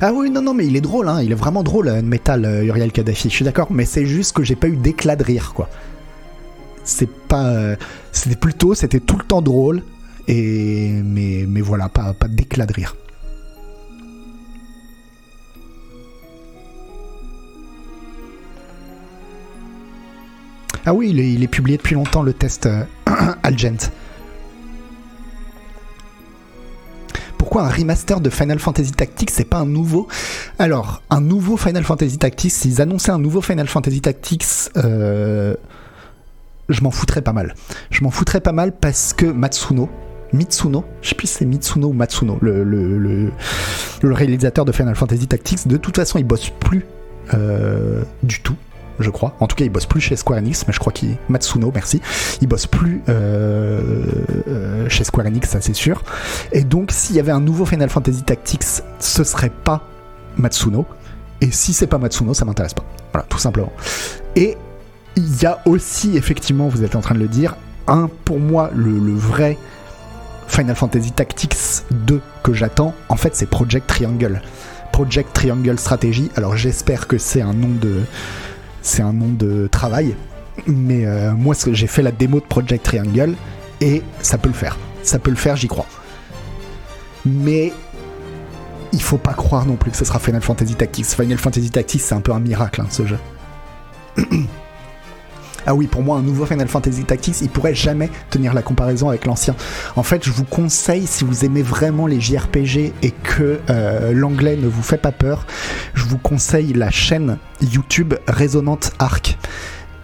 Ah 0.00 0.12
oui, 0.12 0.30
non, 0.30 0.42
non, 0.42 0.54
mais 0.54 0.64
il 0.64 0.76
est 0.76 0.80
drôle, 0.80 1.08
hein, 1.08 1.20
il 1.22 1.32
est 1.32 1.34
vraiment 1.34 1.64
drôle, 1.64 1.88
euh, 1.88 2.02
Metal 2.02 2.44
euh, 2.44 2.64
Uriel 2.64 2.92
Kadhafi, 2.92 3.30
je 3.30 3.34
suis 3.34 3.44
d'accord, 3.44 3.72
mais 3.72 3.84
c'est 3.84 4.06
juste 4.06 4.32
que 4.32 4.44
j'ai 4.44 4.54
pas 4.54 4.68
eu 4.68 4.76
d'éclat 4.76 5.16
de 5.16 5.24
rire, 5.24 5.52
quoi. 5.54 5.68
C'est 6.84 7.10
pas. 7.10 7.46
Euh, 7.48 7.76
c'était 8.12 8.36
plutôt, 8.36 8.74
c'était 8.74 9.00
tout 9.00 9.16
le 9.16 9.24
temps 9.24 9.42
drôle, 9.42 9.82
et, 10.28 10.92
mais, 11.04 11.46
mais 11.48 11.60
voilà, 11.60 11.88
pas, 11.88 12.12
pas 12.14 12.28
d'éclat 12.28 12.66
de 12.66 12.72
rire. 12.74 12.94
Ah 20.86 20.94
oui, 20.94 21.10
il 21.10 21.42
est, 21.42 21.48
publié 21.48 21.76
depuis 21.76 21.96
longtemps 21.96 22.22
le 22.22 22.32
test 22.32 22.68
Algent. 23.42 23.90
Pourquoi 27.38 27.62
un 27.62 27.68
remaster 27.68 28.20
de 28.20 28.30
Final 28.30 28.58
Fantasy 28.58 28.92
Tactics 28.92 29.30
c'est 29.30 29.44
pas 29.44 29.58
un 29.58 29.66
nouveau? 29.66 30.08
Alors, 30.58 31.02
un 31.08 31.20
nouveau 31.20 31.56
Final 31.56 31.84
Fantasy 31.84 32.18
Tactics, 32.18 32.52
s'ils 32.52 32.82
annonçaient 32.82 33.12
un 33.12 33.18
nouveau 33.18 33.40
Final 33.40 33.68
Fantasy 33.68 34.00
Tactics, 34.00 34.44
euh, 34.76 35.54
je 36.68 36.82
m'en 36.82 36.90
foutrais 36.90 37.22
pas 37.22 37.32
mal. 37.32 37.54
Je 37.90 38.02
m'en 38.02 38.10
foutrais 38.10 38.40
pas 38.40 38.52
mal 38.52 38.72
parce 38.72 39.12
que 39.12 39.26
Matsuno, 39.26 39.88
Mitsuno, 40.32 40.84
je 41.00 41.10
sais 41.10 41.14
plus 41.14 41.28
si 41.28 41.34
c'est 41.34 41.44
Mitsuno 41.46 41.88
ou 41.88 41.92
Matsuno, 41.92 42.38
le, 42.42 43.30
réalisateur 44.02 44.64
de 44.64 44.72
Final 44.72 44.94
Fantasy 44.94 45.26
Tactics, 45.26 45.66
de 45.66 45.76
toute 45.76 45.96
façon 45.96 46.18
il 46.18 46.24
bosse 46.24 46.50
plus 46.50 46.84
euh, 47.34 48.02
du 48.22 48.40
tout 48.40 48.56
je 48.98 49.10
crois. 49.10 49.34
En 49.40 49.46
tout 49.46 49.56
cas, 49.56 49.64
il 49.64 49.70
bosse 49.70 49.86
plus 49.86 50.00
chez 50.00 50.16
Square 50.16 50.38
Enix, 50.38 50.66
mais 50.66 50.72
je 50.72 50.78
crois 50.78 50.92
qu'il 50.92 51.16
Matsuno, 51.28 51.70
merci. 51.72 52.00
Il 52.40 52.48
bosse 52.48 52.66
plus 52.66 53.02
euh, 53.08 54.04
euh, 54.48 54.88
chez 54.88 55.04
Square 55.04 55.26
Enix, 55.26 55.48
ça 55.48 55.60
c'est 55.60 55.74
sûr. 55.74 56.02
Et 56.52 56.64
donc, 56.64 56.92
s'il 56.92 57.16
y 57.16 57.20
avait 57.20 57.32
un 57.32 57.40
nouveau 57.40 57.64
Final 57.64 57.88
Fantasy 57.88 58.22
Tactics, 58.22 58.82
ce 58.98 59.24
serait 59.24 59.50
pas 59.50 59.82
Matsuno. 60.36 60.86
Et 61.40 61.50
si 61.50 61.72
c'est 61.72 61.86
pas 61.86 61.98
Matsuno, 61.98 62.34
ça 62.34 62.44
m'intéresse 62.44 62.74
pas. 62.74 62.84
Voilà, 63.12 63.26
tout 63.28 63.38
simplement. 63.38 63.72
Et 64.36 64.56
il 65.16 65.42
y 65.42 65.46
a 65.46 65.60
aussi, 65.66 66.16
effectivement, 66.16 66.68
vous 66.68 66.84
êtes 66.84 66.96
en 66.96 67.00
train 67.00 67.14
de 67.14 67.20
le 67.20 67.28
dire, 67.28 67.56
un 67.86 68.08
pour 68.24 68.38
moi 68.38 68.70
le 68.74 69.14
vrai 69.14 69.56
Final 70.48 70.74
Fantasy 70.74 71.12
Tactics 71.12 71.84
2 71.90 72.20
que 72.42 72.52
j'attends, 72.52 72.94
en 73.08 73.16
fait, 73.16 73.36
c'est 73.36 73.46
Project 73.46 73.86
Triangle. 73.86 74.42
Project 74.92 75.32
Triangle 75.32 75.78
Strategy. 75.78 76.30
Alors, 76.34 76.56
j'espère 76.56 77.06
que 77.06 77.18
c'est 77.18 77.42
un 77.42 77.52
nom 77.52 77.68
de, 77.68 78.00
c'est 78.82 79.02
un 79.02 79.12
nom 79.12 79.28
de 79.28 79.68
travail. 79.70 80.14
Mais 80.66 81.06
euh, 81.06 81.32
moi, 81.32 81.54
j'ai 81.70 81.86
fait 81.86 82.02
la 82.02 82.10
démo 82.10 82.40
de 82.40 82.44
Project 82.44 82.84
Triangle 82.84 83.34
et 83.80 84.02
ça 84.20 84.38
peut 84.38 84.48
le 84.48 84.54
faire. 84.54 84.76
Ça 85.02 85.18
peut 85.18 85.30
le 85.30 85.36
faire, 85.36 85.56
j'y 85.56 85.68
crois. 85.68 85.86
Mais 87.24 87.72
il 88.92 89.02
faut 89.02 89.18
pas 89.18 89.34
croire 89.34 89.66
non 89.66 89.76
plus 89.76 89.90
que 89.90 89.96
ce 89.96 90.04
sera 90.04 90.18
Final 90.18 90.42
Fantasy 90.42 90.74
Tactics. 90.74 91.06
Final 91.06 91.38
Fantasy 91.38 91.70
Tactics, 91.70 92.00
c'est 92.00 92.14
un 92.14 92.20
peu 92.20 92.32
un 92.32 92.40
miracle, 92.40 92.80
hein, 92.80 92.86
ce 92.90 93.06
jeu. 93.06 93.18
Ah 95.66 95.74
oui, 95.74 95.86
pour 95.86 96.02
moi, 96.02 96.18
un 96.18 96.22
nouveau 96.22 96.46
Final 96.46 96.68
Fantasy 96.68 97.04
Tactics, 97.04 97.40
il 97.42 97.48
pourrait 97.48 97.74
jamais 97.74 98.10
tenir 98.30 98.54
la 98.54 98.62
comparaison 98.62 99.08
avec 99.08 99.26
l'ancien. 99.26 99.54
En 99.96 100.02
fait, 100.02 100.24
je 100.24 100.30
vous 100.30 100.44
conseille, 100.44 101.06
si 101.06 101.24
vous 101.24 101.44
aimez 101.44 101.62
vraiment 101.62 102.06
les 102.06 102.20
JRPG 102.20 102.92
et 103.02 103.10
que 103.10 103.60
euh, 103.68 104.12
l'anglais 104.12 104.56
ne 104.56 104.66
vous 104.66 104.82
fait 104.82 104.98
pas 104.98 105.12
peur, 105.12 105.46
je 105.94 106.04
vous 106.04 106.18
conseille 106.18 106.72
la 106.72 106.90
chaîne 106.90 107.38
YouTube 107.60 108.14
Résonante 108.26 108.92
Arc 108.98 109.38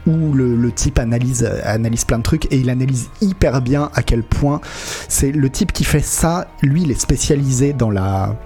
où 0.07 0.35
le, 0.35 0.71
type 0.71 0.99
analyse, 0.99 1.49
analyse 1.65 2.05
plein 2.05 2.19
de 2.19 2.23
trucs 2.23 2.53
et 2.53 2.59
il 2.59 2.69
analyse 2.69 3.09
hyper 3.23 3.63
bien 3.63 3.91
à 3.95 4.03
quel 4.03 4.23
point 4.23 4.61
c'est 5.09 5.33
le 5.33 5.49
type 5.49 5.73
qui 5.73 5.85
fait 5.85 6.05
ça, 6.05 6.49
lui 6.63 6.83
il 6.83 6.91
est 6.91 7.01
spécialisé 7.01 7.73
dans 7.73 7.91
la 7.91 8.37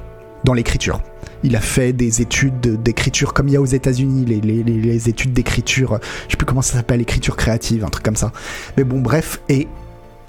dans 0.44 0.54
l'écriture. 0.54 1.00
Il 1.44 1.55
a 1.57 1.61
fait 1.61 1.92
des 1.92 2.20
études 2.20 2.83
d'écriture 2.83 3.33
comme 3.33 3.48
il 3.48 3.55
y 3.55 3.57
a 3.57 3.61
aux 3.61 3.66
États-Unis, 3.66 4.24
les, 4.24 5.09
études 5.09 5.33
d'écriture, 5.33 5.98
je 6.27 6.33
sais 6.33 6.37
plus 6.37 6.46
comment 6.46 6.62
ça 6.62 6.74
s'appelle, 6.74 7.01
écriture 7.01 7.37
créative, 7.37 7.85
un 7.85 7.88
truc 7.88 8.05
comme 8.05 8.16
ça. 8.16 8.33
Mais 8.77 8.85
bon, 8.85 9.01
bref, 9.01 9.40
et, 9.48 9.68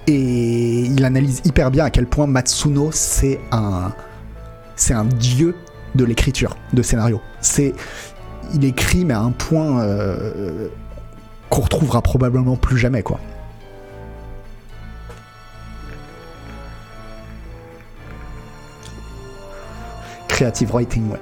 et 0.08 0.82
il 0.82 1.04
analyse 1.04 1.42
hyper 1.46 1.72
bien 1.72 1.86
à 1.86 1.90
quel 1.90 2.06
point 2.06 2.28
Matsuno 2.28 2.90
c'est 2.92 3.40
un 3.52 3.92
c'est 4.76 4.94
un 4.94 5.06
dieu 5.06 5.56
de 5.96 6.06
l'écriture 6.06 6.56
de 6.74 6.82
scénario. 6.82 7.22
C'est 7.42 7.74
il 8.54 8.64
écrit 8.66 9.06
mais 9.06 9.14
à 9.14 9.22
un 9.22 9.32
point 9.32 9.82
euh, 9.82 10.70
qu'on 11.50 11.62
retrouvera 11.62 12.02
probablement 12.02 12.56
plus 12.56 12.78
jamais 12.78 13.04
quoi. 13.04 13.20
Creative 20.40 20.72
writing, 20.72 21.12
ouais. 21.12 21.20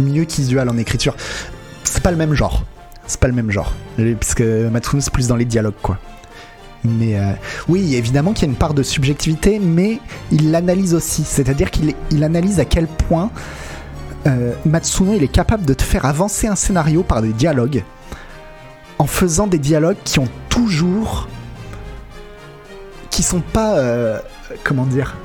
Mieux 0.00 0.24
qu'Isual 0.24 0.66
en 0.70 0.78
écriture. 0.78 1.14
C'est 1.84 2.02
pas 2.02 2.10
le 2.10 2.16
même 2.16 2.32
genre. 2.32 2.62
C'est 3.06 3.20
pas 3.20 3.28
le 3.28 3.34
même 3.34 3.50
genre. 3.50 3.74
Puisque 3.96 4.40
Matsuno, 4.40 5.02
c'est 5.02 5.12
plus 5.12 5.28
dans 5.28 5.36
les 5.36 5.44
dialogues, 5.44 5.80
quoi. 5.82 5.98
Mais 6.84 7.18
euh, 7.18 7.32
oui, 7.68 7.96
évidemment 7.96 8.32
qu'il 8.32 8.46
y 8.46 8.46
a 8.46 8.52
une 8.52 8.58
part 8.58 8.72
de 8.72 8.82
subjectivité, 8.82 9.58
mais 9.58 10.00
il 10.30 10.50
l'analyse 10.52 10.94
aussi. 10.94 11.22
C'est-à-dire 11.24 11.70
qu'il 11.70 11.94
il 12.10 12.24
analyse 12.24 12.58
à 12.58 12.64
quel 12.64 12.86
point 12.86 13.30
euh, 14.26 14.54
Matsuno 14.64 15.14
il 15.14 15.22
est 15.22 15.28
capable 15.28 15.66
de 15.66 15.74
te 15.74 15.82
faire 15.82 16.06
avancer 16.06 16.46
un 16.46 16.56
scénario 16.56 17.02
par 17.02 17.20
des 17.20 17.32
dialogues, 17.34 17.84
en 18.98 19.06
faisant 19.06 19.48
des 19.48 19.58
dialogues 19.58 19.98
qui 20.04 20.18
ont 20.18 20.28
toujours. 20.48 21.28
qui 23.10 23.22
sont 23.22 23.40
pas. 23.40 23.76
Euh, 23.76 24.18
comment 24.64 24.86
dire 24.86 25.16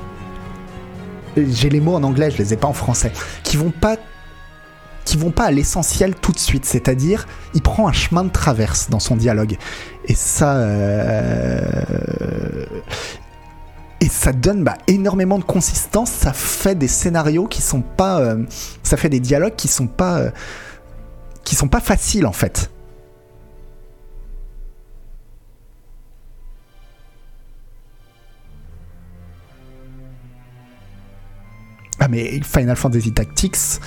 J'ai 1.36 1.68
les 1.68 1.80
mots 1.80 1.94
en 1.94 2.02
anglais, 2.02 2.30
je 2.30 2.38
les 2.38 2.52
ai 2.52 2.56
pas 2.56 2.68
en 2.68 2.72
français. 2.72 3.12
Qui 3.42 3.56
vont 3.56 3.70
pas 3.70 3.96
qui 5.04 5.16
vont 5.16 5.32
pas 5.32 5.46
à 5.46 5.50
l'essentiel 5.50 6.14
tout 6.14 6.30
de 6.30 6.38
suite, 6.38 6.64
c'est-à-dire 6.64 7.26
il 7.54 7.62
prend 7.62 7.88
un 7.88 7.92
chemin 7.92 8.22
de 8.22 8.30
traverse 8.30 8.88
dans 8.88 9.00
son 9.00 9.16
dialogue 9.16 9.56
et 10.06 10.14
ça 10.14 10.56
euh, 10.58 11.82
et 14.00 14.08
ça 14.08 14.32
donne 14.32 14.62
bah, 14.62 14.78
énormément 14.86 15.38
de 15.38 15.44
consistance, 15.44 16.10
ça 16.10 16.32
fait 16.32 16.76
des 16.76 16.88
scénarios 16.88 17.46
qui 17.46 17.62
sont 17.62 17.82
pas 17.82 18.20
euh, 18.20 18.44
ça 18.84 18.96
fait 18.96 19.08
des 19.08 19.20
dialogues 19.20 19.56
qui 19.56 19.68
sont 19.68 19.88
pas 19.88 20.18
euh, 20.18 20.30
qui 21.44 21.56
sont 21.56 21.68
pas 21.68 21.80
faciles 21.80 22.26
en 22.26 22.32
fait. 22.32 22.70
Ah 32.04 32.08
mais 32.08 32.40
Final 32.42 32.74
Fantasy 32.74 33.12
Tactics, 33.12 33.78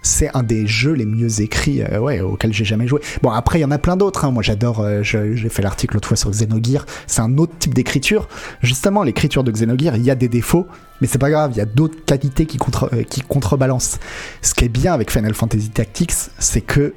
c'est 0.00 0.34
un 0.34 0.42
des 0.42 0.66
jeux 0.66 0.94
les 0.94 1.04
mieux 1.04 1.42
écrits 1.42 1.82
euh, 1.82 1.98
ouais, 1.98 2.22
auxquels 2.22 2.54
j'ai 2.54 2.64
jamais 2.64 2.86
joué. 2.86 3.02
Bon, 3.20 3.28
après, 3.28 3.58
il 3.58 3.62
y 3.62 3.64
en 3.66 3.70
a 3.70 3.76
plein 3.76 3.98
d'autres. 3.98 4.24
Hein. 4.24 4.30
Moi, 4.30 4.42
j'adore. 4.42 4.80
euh, 4.80 5.02
j'ai 5.02 5.48
fait 5.50 5.60
l'article 5.60 5.92
l'autre 5.92 6.08
fois 6.08 6.16
sur 6.16 6.30
Xenogears. 6.30 6.86
C'est 7.06 7.20
un 7.20 7.36
autre 7.36 7.52
type 7.58 7.74
d'écriture. 7.74 8.26
Justement, 8.62 9.02
l'écriture 9.02 9.44
de 9.44 9.52
Xenogears, 9.52 9.96
il 9.96 10.02
y 10.02 10.10
a 10.10 10.14
des 10.14 10.28
défauts, 10.28 10.66
mais 11.02 11.06
c'est 11.06 11.18
pas 11.18 11.28
grave. 11.28 11.50
Il 11.52 11.58
y 11.58 11.60
a 11.60 11.66
d'autres 11.66 12.02
qualités 12.06 12.46
qui, 12.46 12.56
contre, 12.56 12.88
euh, 12.94 13.02
qui 13.02 13.20
contrebalancent. 13.20 13.98
Ce 14.40 14.54
qui 14.54 14.64
est 14.64 14.70
bien 14.70 14.94
avec 14.94 15.10
Final 15.10 15.34
Fantasy 15.34 15.68
Tactics, 15.68 16.14
c'est 16.38 16.62
que, 16.62 16.94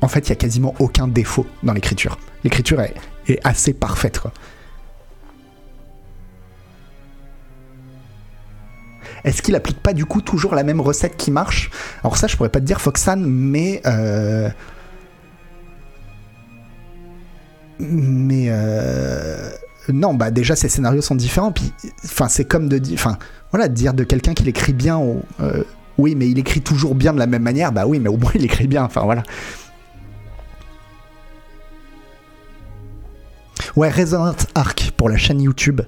en 0.00 0.08
fait, 0.08 0.20
il 0.20 0.30
y 0.30 0.32
a 0.32 0.36
quasiment 0.36 0.74
aucun 0.78 1.08
défaut 1.08 1.44
dans 1.62 1.74
l'écriture. 1.74 2.18
L'écriture 2.42 2.80
est, 2.80 2.94
est 3.28 3.38
assez 3.44 3.74
parfaite, 3.74 4.18
quoi. 4.18 4.32
Est-ce 9.24 9.42
qu'il 9.42 9.54
applique 9.54 9.80
pas 9.80 9.92
du 9.92 10.04
coup 10.06 10.20
toujours 10.20 10.54
la 10.54 10.62
même 10.62 10.80
recette 10.80 11.16
qui 11.16 11.30
marche? 11.30 11.70
Alors 12.02 12.16
ça, 12.16 12.26
je 12.26 12.36
pourrais 12.36 12.48
pas 12.48 12.60
te 12.60 12.64
dire 12.64 12.80
Foxan, 12.80 13.18
mais 13.18 13.82
euh, 13.86 14.48
mais 17.78 18.46
euh, 18.48 19.50
non, 19.88 20.14
bah 20.14 20.30
déjà 20.30 20.56
ces 20.56 20.68
scénarios 20.68 21.02
sont 21.02 21.14
différents. 21.14 21.52
Puis, 21.52 21.72
c'est 22.28 22.44
comme 22.44 22.68
de 22.68 22.78
dire, 22.78 23.16
voilà, 23.50 23.68
de 23.68 23.74
dire 23.74 23.94
de 23.94 24.04
quelqu'un 24.04 24.34
qu'il 24.34 24.48
écrit 24.48 24.72
bien. 24.72 25.00
euh, 25.40 25.64
oui, 25.98 26.14
mais 26.14 26.28
il 26.28 26.38
écrit 26.38 26.62
toujours 26.62 26.94
bien 26.94 27.12
de 27.12 27.18
la 27.18 27.26
même 27.26 27.42
manière. 27.42 27.72
Bah 27.72 27.86
oui, 27.86 27.98
mais 27.98 28.08
au 28.08 28.16
moins 28.16 28.32
il 28.34 28.44
écrit 28.44 28.66
bien. 28.66 28.84
Enfin 28.84 29.02
voilà. 29.02 29.22
Ouais, 33.76 33.90
Resonant 33.90 34.34
Arc 34.54 34.92
pour 34.96 35.08
la 35.08 35.16
chaîne 35.16 35.40
YouTube. 35.40 35.82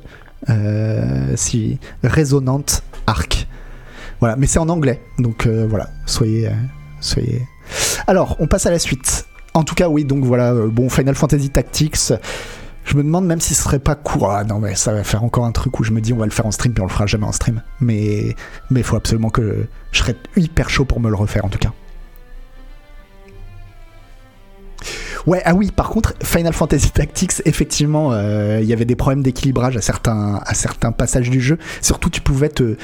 Euh, 0.51 1.33
si 1.37 1.79
Resonant 2.03 2.65
Arc. 3.07 3.47
Voilà, 4.21 4.37
mais 4.37 4.47
c'est 4.47 4.59
en 4.59 4.69
anglais, 4.69 5.03
donc 5.19 5.47
euh, 5.47 5.67
voilà, 5.69 5.89
soyez, 6.07 6.47
euh, 6.47 6.53
soyez. 7.01 7.47
Alors, 8.07 8.37
on 8.39 8.47
passe 8.47 8.67
à 8.67 8.71
la 8.71 8.79
suite. 8.79 9.27
En 9.55 9.65
tout 9.65 9.75
cas, 9.75 9.89
oui, 9.89 10.05
donc 10.05 10.25
voilà, 10.25 10.53
euh, 10.53 10.69
bon, 10.69 10.89
Final 10.89 11.15
Fantasy 11.15 11.51
Tactics. 11.51 12.13
Je 12.85 12.97
me 12.97 13.03
demande 13.03 13.27
même 13.27 13.41
si 13.41 13.55
ce 13.55 13.63
serait 13.63 13.79
pas 13.79 13.95
court. 13.95 14.31
Ah 14.31 14.45
non, 14.45 14.59
mais 14.59 14.75
ça 14.75 14.93
va 14.93 15.05
faire 15.05 15.23
encore 15.23 15.45
un 15.45 15.53
truc 15.53 15.79
où 15.79 15.85
je 15.85 15.93
me 15.93 16.01
dis 16.01 16.13
on 16.13 16.17
va 16.19 16.25
le 16.25 16.33
faire 16.33 16.47
en 16.47 16.51
stream, 16.51 16.73
puis 16.73 16.83
on 16.83 16.87
le 16.87 16.93
fera 16.93 17.07
jamais 17.07 17.27
en 17.27 17.33
stream. 17.33 17.63
Mais 17.81 18.35
mais 18.71 18.81
il 18.81 18.85
faut 18.85 18.97
absolument 18.97 19.31
que 19.31 19.67
je 19.93 19.99
serais 19.99 20.17
hyper 20.37 20.69
chaud 20.69 20.85
pour 20.85 21.01
me 21.01 21.09
le 21.09 21.15
refaire 21.17 21.45
en 21.45 21.49
tout 21.49 21.59
cas. 21.59 21.73
Ouais, 25.27 25.41
ah 25.45 25.55
oui, 25.55 25.71
par 25.71 25.89
contre, 25.89 26.15
Final 26.23 26.53
Fantasy 26.53 26.91
Tactics, 26.91 27.43
effectivement, 27.45 28.13
euh, 28.13 28.59
il 28.61 28.67
y 28.67 28.73
avait 28.73 28.85
des 28.85 28.97
problèmes 28.97 29.23
d'équilibrage 29.23 29.77
à 29.77 29.81
certains, 29.81 30.41
à 30.45 30.55
certains 30.55 30.91
passages 30.93 31.31
du 31.31 31.41
jeu. 31.41 31.59
Surtout, 31.81 32.11
tu 32.11 32.21
pouvais 32.21 32.49
te, 32.49 32.77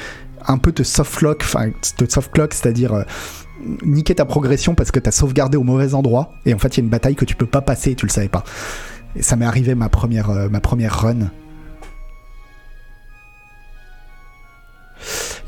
un 0.47 0.59
peu 0.59 0.73
te 0.73 0.83
softlock, 0.83 1.39
enfin, 1.43 1.71
te 1.97 2.09
softlock, 2.09 2.55
c'est-à-dire 2.55 2.95
euh, 2.95 3.03
niquer 3.83 4.15
ta 4.15 4.25
progression 4.25 4.75
parce 4.75 4.93
que 4.93 5.01
t'as 5.01 5.11
sauvegardé 5.11 5.57
au 5.57 5.65
mauvais 5.65 5.95
endroit. 5.95 6.31
Et 6.47 6.55
en 6.55 6.59
fait, 6.59 6.77
il 6.77 6.77
y 6.79 6.81
a 6.81 6.85
une 6.85 6.91
bataille 6.91 7.17
que 7.17 7.25
tu 7.25 7.35
peux 7.35 7.47
pas 7.47 7.61
passer 7.61 7.93
et 7.93 7.95
tu 7.97 8.07
le 8.07 8.13
savais 8.13 8.29
pas. 8.29 8.45
Et 9.17 9.23
ça 9.23 9.37
m'est 9.37 9.47
arrivé 9.47 9.75
ma 9.75 9.89
première, 9.89 10.31
euh, 10.31 10.49
ma 10.49 10.61
première 10.61 11.01
run. 11.01 11.31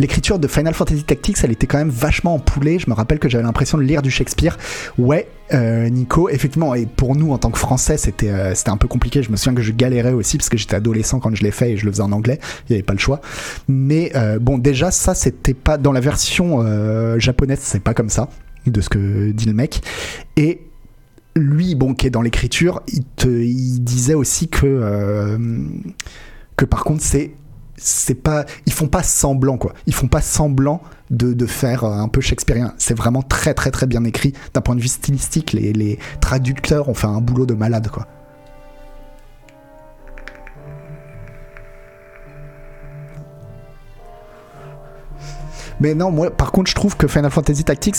L'écriture 0.00 0.38
de 0.38 0.48
Final 0.48 0.72
Fantasy 0.72 1.04
Tactics, 1.04 1.36
elle 1.44 1.52
était 1.52 1.66
quand 1.66 1.76
même 1.76 1.90
vachement 1.90 2.34
empoulée. 2.34 2.78
Je 2.78 2.88
me 2.88 2.94
rappelle 2.94 3.18
que 3.18 3.28
j'avais 3.28 3.44
l'impression 3.44 3.76
de 3.76 3.82
lire 3.82 4.00
du 4.00 4.10
Shakespeare. 4.10 4.56
Ouais, 4.96 5.28
euh, 5.52 5.90
Nico, 5.90 6.30
effectivement, 6.30 6.74
et 6.74 6.86
pour 6.86 7.16
nous 7.16 7.32
en 7.32 7.38
tant 7.38 7.50
que 7.50 7.58
Français, 7.58 7.98
c'était 7.98 8.30
euh, 8.30 8.54
c'était 8.54 8.70
un 8.70 8.78
peu 8.78 8.88
compliqué. 8.88 9.22
Je 9.22 9.30
me 9.30 9.36
souviens 9.36 9.54
que 9.54 9.60
je 9.60 9.72
galérais 9.72 10.14
aussi 10.14 10.38
parce 10.38 10.48
que 10.48 10.56
j'étais 10.56 10.74
adolescent 10.74 11.20
quand 11.20 11.34
je 11.34 11.42
l'ai 11.42 11.50
fait 11.50 11.72
et 11.72 11.76
je 11.76 11.84
le 11.84 11.92
faisais 11.92 12.02
en 12.02 12.12
anglais. 12.12 12.38
Il 12.40 12.72
n'y 12.72 12.76
avait 12.76 12.82
pas 12.82 12.94
le 12.94 12.98
choix. 12.98 13.20
Mais 13.68 14.10
euh, 14.14 14.38
bon, 14.38 14.56
déjà, 14.56 14.90
ça, 14.90 15.14
c'était 15.14 15.52
pas 15.52 15.76
dans 15.76 15.92
la 15.92 16.00
version 16.00 16.64
japonaise, 17.18 17.60
c'est 17.60 17.82
pas 17.82 17.92
comme 17.92 18.08
ça, 18.08 18.30
de 18.66 18.80
ce 18.80 18.88
que 18.88 19.32
dit 19.32 19.44
le 19.44 19.52
mec. 19.52 19.82
Et 20.38 20.62
lui, 21.36 21.74
bon, 21.74 21.92
qui 21.92 22.06
est 22.06 22.10
dans 22.10 22.22
l'écriture, 22.22 22.80
il, 22.88 23.04
il 23.26 23.84
disait 23.84 24.14
aussi 24.14 24.48
que, 24.48 25.36
que 26.56 26.64
par 26.64 26.84
contre, 26.84 27.02
c'est 27.02 27.32
c'est 27.80 28.14
pas 28.14 28.44
ils 28.66 28.72
font 28.72 28.88
pas 28.88 29.02
semblant 29.02 29.56
quoi. 29.56 29.72
Ils 29.86 29.94
font 29.94 30.08
pas 30.08 30.20
semblant 30.20 30.82
de, 31.10 31.46
faire 31.46 31.84
euh, 31.84 31.92
un 31.92 32.08
peu 32.08 32.20
shakespearien 32.20 32.74
c'est 32.78 32.94
vraiment 32.94 33.22
très 33.22 33.54
très 33.54 33.70
très 33.70 33.86
bien 33.86 34.04
écrit. 34.04 34.34
D'un 34.54 34.60
point 34.60 34.76
de 34.76 34.80
vue 34.80 34.88
stylistique 34.88 35.52
les, 35.52 35.72
les 35.72 35.98
traducteurs 36.20 36.88
ont 36.88 36.94
fait 36.94 37.06
un 37.06 37.20
boulot 37.20 37.46
de 37.46 37.54
malade 37.54 37.88
quoi. 37.90 38.06
Mais 45.80 45.94
non 45.94 46.10
moi 46.10 46.30
par 46.30 46.52
contre 46.52 46.70
je 46.70 46.74
trouve 46.74 46.96
que 46.96 47.08
Final 47.08 47.30
Fantasy 47.30 47.64
Tactics 47.64 47.96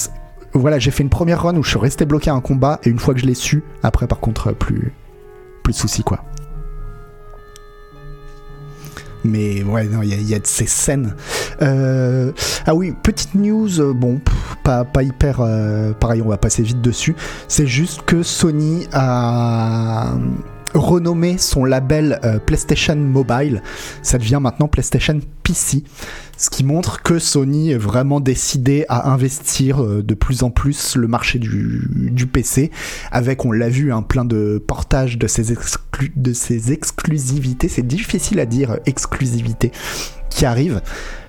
voilà 0.54 0.80
j'ai 0.80 0.92
fait 0.92 1.04
une 1.04 1.10
première 1.10 1.44
run 1.44 1.56
où 1.56 1.64
je 1.64 1.70
suis 1.70 1.80
resté 1.80 2.06
bloqué 2.06 2.30
à 2.30 2.34
un 2.34 2.42
combat 2.42 2.80
et 2.84 2.90
une 2.90 3.00
fois 3.00 3.14
que 3.14 3.20
je 3.20 3.26
l'ai 3.26 3.34
su 3.34 3.64
après 3.84 4.08
par 4.08 4.20
contre 4.20 4.50
euh, 4.50 4.54
plus 4.54 4.94
plus 5.64 5.74
de 5.74 5.78
soucis 5.78 6.04
quoi 6.04 6.24
mais 9.24 9.64
ouais, 9.64 9.86
non, 9.86 10.02
il 10.02 10.30
y, 10.30 10.34
a- 10.36 10.40
de 10.40 10.48
ces 10.48 10.66
scènes. 10.66 11.16
Euh, 11.62 12.32
ah 12.66 12.74
oui, 12.76 12.94
petite 13.04 13.36
news, 13.36 13.80
euh, 13.80 13.94
bon, 13.94 14.20
pas 14.64 15.04
hyper. 15.04 15.42
euh, 15.42 15.92
pareil, 15.94 16.22
on 16.22 16.30
va 16.30 16.38
passer 16.38 16.64
vite 16.64 16.82
dessus. 16.82 17.16
C'est 17.48 17.68
juste 17.68 18.02
que 18.06 18.24
Sony 18.24 18.88
a 18.94 20.14
renommé 20.74 21.38
son 21.38 21.66
label 21.66 22.20
euh, 22.24 22.40
PlayStation 22.40 22.96
Mobile. 22.96 23.62
Ça 24.02 24.18
devient 24.18 24.40
maintenant 24.42 24.68
PlayStation 24.68 25.20
PC. 25.44 25.84
Ce 26.38 26.50
qui 26.50 26.64
montre 26.64 27.04
que 27.04 27.20
Sony 27.20 27.72
est 27.72 27.78
vraiment 27.78 28.20
décidé 28.20 28.86
à 28.90 29.12
investir 29.12 29.84
euh, 29.84 30.02
de 30.02 30.14
plus 30.14 30.44
en 30.44 30.50
plus 30.50 30.96
le 30.96 31.08
marché 31.08 31.40
du, 31.40 32.28
PC, 32.28 32.72
avec, 33.12 33.46
on 33.46 33.52
l'a 33.52 33.70
vu, 33.70 33.94
un 33.94 34.02
plein 34.02 34.26
de 34.26 34.64
portages 34.66 35.18
de 35.18 35.28
ses, 35.28 35.52
exclusivités. 36.72 37.68
C'est 37.68 37.86
difficile 37.86 38.40
à 38.40 38.46
dire, 38.46 38.72
euh, 38.72 38.78
exclusivité, 38.86 39.72
qui 40.30 40.46
arrivent 40.46 40.82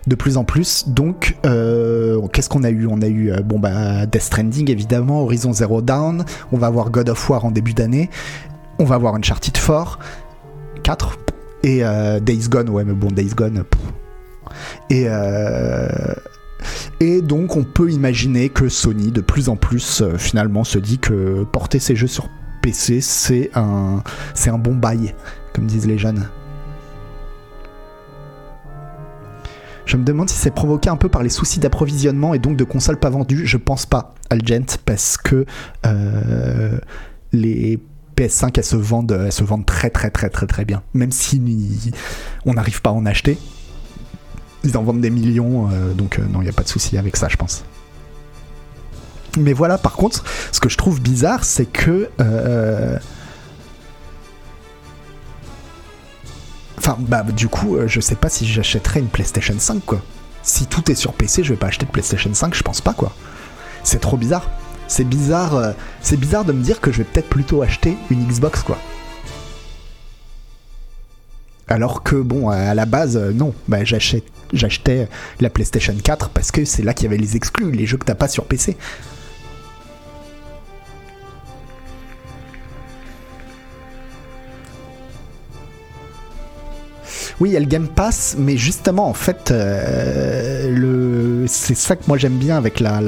de 0.07 0.15
plus 0.15 0.37
en 0.37 0.45
plus. 0.45 0.89
Donc, 0.89 1.37
qu'est-ce 1.43 2.49
qu'on 2.49 2.65
a 2.65 2.71
eu? 2.71 2.87
On 2.87 3.03
a 3.03 3.09
eu 3.09 3.33
bon 3.45 3.61
bah 3.61 4.07
Death 4.07 4.23
Stranding 4.23 4.69
évidemment, 4.69 5.23
Horizon 5.23 5.53
Zero 5.53 5.81
Dawn. 5.81 6.25
On 6.51 6.59
va 6.59 6.69
avoir 6.69 6.91
God 6.91 7.09
of 7.09 7.31
War 7.31 7.45
en 7.45 7.53
début 7.53 7.73
d'année. 7.73 8.11
On 8.79 8.85
va 8.85 8.97
avoir 8.97 9.15
Uncharted 9.15 9.53
4, 9.55 9.99
4 10.83 11.19
et 11.63 11.85
euh, 11.85 12.21
Days 12.21 12.49
Gone. 12.49 12.69
Ouais, 12.71 12.85
mais 12.85 12.93
bon 12.93 13.09
Days 13.09 13.35
Gone. 13.35 13.65
Et 14.91 15.05
euh, 15.07 15.89
et 17.01 17.23
donc 17.23 17.57
on 17.57 17.65
peut 17.65 17.91
imaginer 17.91 18.49
que 18.49 18.69
Sony 18.69 19.11
de 19.11 19.21
plus 19.21 19.49
en 19.49 19.57
plus 19.57 20.03
euh, 20.03 20.17
finalement 20.17 20.65
se 20.65 20.79
dit 20.79 20.99
que 20.99 21.45
porter 21.45 21.79
ses 21.79 21.97
jeux 21.97 22.07
sur 22.07 22.29
PC 22.63 23.01
c'est 23.01 23.51
un 23.55 24.03
c'est 24.35 24.51
un 24.51 24.59
bon 24.59 24.75
bail 24.75 25.15
comme 25.55 25.67
disent 25.67 25.87
les 25.87 25.99
jeunes. 25.99 26.29
Je 29.85 29.97
me 29.97 30.05
demande 30.05 30.31
si 30.31 30.37
c'est 30.37 30.55
provoqué 30.55 30.89
un 30.89 30.97
peu 30.97 31.09
par 31.09 31.23
les 31.23 31.29
soucis 31.29 31.59
d'approvisionnement 31.59 32.35
et 32.35 32.39
donc 32.39 32.57
de 32.57 32.65
consoles 32.65 32.99
pas 32.99 33.11
vendues. 33.11 33.47
Je 33.47 33.57
pense 33.59 33.85
pas, 33.85 34.15
Algent, 34.31 34.79
parce 34.87 35.19
que 35.19 35.45
les 37.33 37.79
PS5 38.23 38.53
elles 38.57 38.65
se 38.65 38.77
vendent, 38.77 39.13
elles 39.25 39.33
se 39.33 39.45
très 39.65 39.91
très 39.91 40.11
très 40.11 40.31
très 40.31 40.47
très 40.47 40.65
bien. 40.65 40.83
Même 40.95 41.13
si 41.13 41.41
on 42.45 42.55
n'arrive 42.55 42.81
pas 42.83 42.91
à 42.91 42.93
en 42.93 43.07
acheter, 43.07 43.39
ils 44.65 44.77
en 44.77 44.83
vendent 44.83 45.01
des 45.01 45.11
millions, 45.11 45.69
euh, 45.71 45.93
donc 45.93 46.19
euh, 46.19 46.23
non, 46.31 46.41
il 46.41 46.45
n'y 46.45 46.51
a 46.51 46.53
pas 46.53 46.63
de 46.63 46.69
souci 46.69 46.97
avec 46.99 47.17
ça, 47.17 47.29
je 47.29 47.37
pense. 47.37 47.65
Mais 49.39 49.53
voilà, 49.53 49.79
par 49.79 49.95
contre, 49.95 50.25
ce 50.53 50.61
que 50.61 50.69
je 50.69 50.77
trouve 50.77 51.01
bizarre, 51.01 51.45
c'est 51.45 51.67
que 51.67 52.11
euh, 52.21 52.99
Enfin, 56.85 56.97
bah, 56.99 57.23
du 57.23 57.47
coup, 57.47 57.77
euh, 57.77 57.87
je 57.87 58.01
sais 58.01 58.17
pas 58.17 58.29
si 58.29 58.45
j'achèterais 58.45 58.99
une 58.99 59.07
PlayStation 59.07 59.55
5, 59.57 59.85
quoi. 59.87 60.03
Si 60.43 60.67
tout 60.67 60.91
est 60.91 60.97
sur 60.97 61.13
PC, 61.13 61.45
je 61.45 61.51
vais 61.53 61.57
pas 61.57 61.69
acheter 61.69 61.87
de 61.87 61.93
PlayStation 61.93 62.35
5, 62.35 62.55
je 62.57 62.63
pense 62.65 62.81
pas, 62.81 62.93
quoi. 62.93 63.13
C'est 63.85 64.01
trop 64.01 64.17
bizarre. 64.17 64.51
C'est 64.93 65.05
bizarre, 65.09 65.57
euh, 65.57 65.73
c'est 66.03 66.21
bizarre 66.21 66.45
de 66.45 66.53
me 66.53 66.63
dire 66.63 66.79
que 66.79 66.93
je 66.93 66.99
vais 66.99 67.05
peut-être 67.05 67.31
plutôt 67.31 67.63
acheter 67.63 67.97
une 68.11 68.29
Xbox, 68.29 68.63
quoi. 68.63 68.77
Alors 71.67 72.03
que, 72.03 72.17
bon, 72.17 72.51
à 72.51 72.75
la 72.75 72.85
base, 72.85 73.17
euh, 73.17 73.33
non. 73.33 73.55
Bah, 73.69 73.85
j'achetais 73.85 75.09
la 75.41 75.49
PlayStation 75.49 75.95
4 75.97 76.29
parce 76.29 76.51
que 76.51 76.67
c'est 76.67 76.83
là 76.83 76.93
qu'il 76.93 77.05
y 77.05 77.07
avait 77.07 77.17
les 77.17 77.37
exclus, 77.37 77.73
les 77.73 77.87
jeux 77.87 77.97
que 77.97 78.05
t'as 78.05 78.15
pas 78.15 78.29
sur 78.29 78.45
PC. 78.45 78.77
Oui, 87.41 87.49
il 87.49 87.53
y 87.55 87.57
a 87.57 87.61
le 87.61 87.67
Game 87.67 87.89
Pass, 87.89 88.37
mais 88.39 88.59
justement, 88.59 89.09
en 89.09 89.15
fait, 89.15 89.51
euh, 89.53 91.47
c'est 91.49 91.75
ça 91.75 91.97
que 91.97 92.03
moi 92.07 92.19
j'aime 92.19 92.37
bien 92.37 92.59
avec 92.59 92.79
la, 92.79 93.01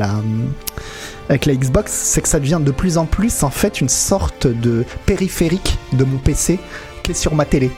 avec 1.28 1.46
la 1.46 1.54
Xbox, 1.54 1.92
c'est 1.92 2.20
que 2.20 2.28
ça 2.28 2.38
devient 2.38 2.60
de 2.60 2.70
plus 2.70 2.98
en 2.98 3.06
plus, 3.06 3.42
en 3.42 3.50
fait, 3.50 3.80
une 3.80 3.88
sorte 3.88 4.46
de 4.46 4.84
périphérique 5.06 5.78
de 5.92 6.04
mon 6.04 6.18
PC 6.18 6.58
qui 7.02 7.12
est 7.12 7.14
sur 7.14 7.34
ma 7.34 7.44
télé. 7.44 7.70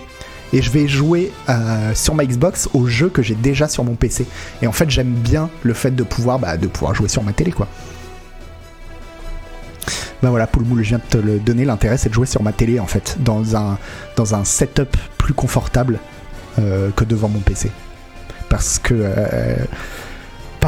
Et 0.53 0.63
je 0.63 0.71
vais 0.71 0.87
jouer 0.87 1.33
euh, 1.49 1.95
sur 1.95 2.15
ma 2.15 2.25
Xbox 2.25 2.69
aux 2.73 2.87
jeux 2.87 3.09
que 3.09 3.23
j'ai 3.23 3.35
déjà 3.35 3.69
sur 3.69 3.85
mon 3.85 3.95
PC. 3.95 4.27
Et 4.63 4.67
en 4.67 4.73
fait, 4.73 4.89
j'aime 4.91 5.13
bien 5.13 5.51
le 5.63 5.75
fait 5.75 5.91
de 5.91 6.03
pouvoir, 6.03 6.39
bah, 6.39 6.57
de 6.57 6.67
pouvoir 6.67 6.95
jouer 6.95 7.09
sur 7.09 7.23
ma 7.23 7.33
télé, 7.33 7.53
quoi. 7.53 7.67
Bah 10.23 10.31
voilà, 10.31 10.47
Poulmoul, 10.47 10.83
je 10.83 10.89
viens 10.89 10.99
de 10.99 11.03
te 11.03 11.19
le 11.19 11.39
donner. 11.39 11.65
L'intérêt, 11.65 11.99
c'est 11.99 12.09
de 12.09 12.15
jouer 12.15 12.27
sur 12.27 12.43
ma 12.43 12.53
télé, 12.53 12.81
en 12.81 12.87
fait, 12.87 13.17
dans 13.21 13.57
un, 13.57 13.79
dans 14.17 14.35
un 14.35 14.45
setup 14.45 14.97
plus 15.19 15.35
confortable 15.35 15.99
euh, 16.59 16.91
que 16.95 17.05
devant 17.05 17.29
mon 17.29 17.41
PC. 17.41 17.71
Parce 18.49 18.79
que. 18.79 18.95
Euh, 18.95 19.57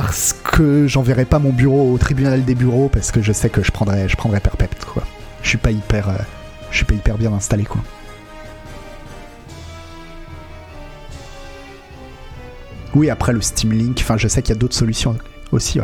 parce 0.01 0.33
que 0.33 0.87
j'enverrai 0.87 1.25
pas 1.25 1.41
mon 1.41 1.51
bureau 1.51 1.93
au 1.93 1.99
tribunal 1.99 2.45
des 2.45 2.55
bureaux, 2.55 2.89
parce 2.89 3.11
que 3.11 3.21
je 3.21 3.33
sais 3.33 3.51
que 3.51 3.65
je 3.65 3.73
prendrais, 3.73 4.09
je 4.09 4.17
prendrais 4.17 4.39
perpète, 4.39 4.85
quoi. 4.85 5.03
Je 5.43 5.49
suis 5.49 5.59
pas 5.59 5.73
hyper. 5.73 6.09
Euh, 6.09 6.13
je 6.71 6.77
suis 6.77 6.85
pas 6.85 6.95
hyper 6.95 7.19
bien 7.19 7.33
installé, 7.33 7.65
quoi. 7.65 7.81
Oui, 12.95 13.11
après 13.11 13.33
le 13.33 13.41
Steam 13.41 13.73
Link, 13.73 13.99
enfin, 14.01 14.17
je 14.17 14.29
sais 14.29 14.41
qu'il 14.41 14.55
y 14.55 14.57
a 14.57 14.61
d'autres 14.61 14.77
solutions 14.77 15.19
aussi. 15.51 15.81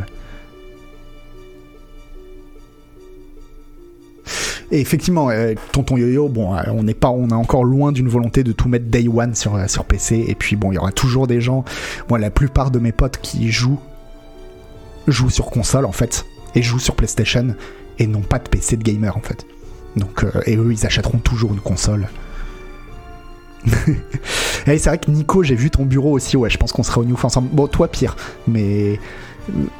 Et 4.70 4.80
effectivement, 4.80 5.30
euh, 5.30 5.54
Tonton 5.72 5.96
Yo-Yo, 5.96 6.28
bon, 6.28 6.54
euh, 6.54 6.62
on 6.68 6.84
n'est 6.84 6.94
pas, 6.94 7.10
on 7.10 7.30
est 7.30 7.32
encore 7.32 7.64
loin 7.64 7.90
d'une 7.90 8.08
volonté 8.08 8.44
de 8.44 8.52
tout 8.52 8.68
mettre 8.68 8.86
day 8.86 9.08
one 9.08 9.34
sur, 9.34 9.58
sur 9.68 9.84
PC. 9.84 10.24
Et 10.28 10.36
puis 10.36 10.54
bon, 10.54 10.70
il 10.70 10.76
y 10.76 10.78
aura 10.78 10.92
toujours 10.92 11.26
des 11.26 11.40
gens. 11.40 11.64
Moi, 12.08 12.20
la 12.20 12.30
plupart 12.30 12.70
de 12.70 12.78
mes 12.78 12.92
potes 12.92 13.18
qui 13.20 13.50
jouent 13.50 13.80
jouent 15.06 15.30
sur 15.30 15.46
console 15.46 15.84
en 15.86 15.92
fait 15.92 16.26
et 16.54 16.62
jouent 16.62 16.78
sur 16.78 16.94
PlayStation 16.94 17.54
et 17.98 18.06
n'ont 18.06 18.22
pas 18.22 18.38
de 18.38 18.48
PC 18.48 18.76
de 18.76 18.82
gamer 18.82 19.16
en 19.16 19.20
fait. 19.20 19.46
Donc 19.96 20.24
et 20.46 20.56
eux, 20.56 20.72
ils 20.72 20.86
achèteront 20.86 21.18
toujours 21.18 21.52
une 21.52 21.60
console. 21.60 22.08
et 24.66 24.78
c'est 24.78 24.88
vrai 24.88 24.98
que 24.98 25.10
Nico, 25.10 25.42
j'ai 25.42 25.54
vu 25.54 25.70
ton 25.70 25.84
bureau 25.84 26.12
aussi. 26.12 26.36
Ouais, 26.36 26.50
je 26.50 26.58
pense 26.58 26.72
qu'on 26.72 26.82
sera 26.82 27.00
au 27.00 27.04
New 27.04 27.16
ensemble. 27.22 27.48
Bon, 27.52 27.66
toi 27.66 27.88
pire, 27.88 28.16
mais 28.48 28.98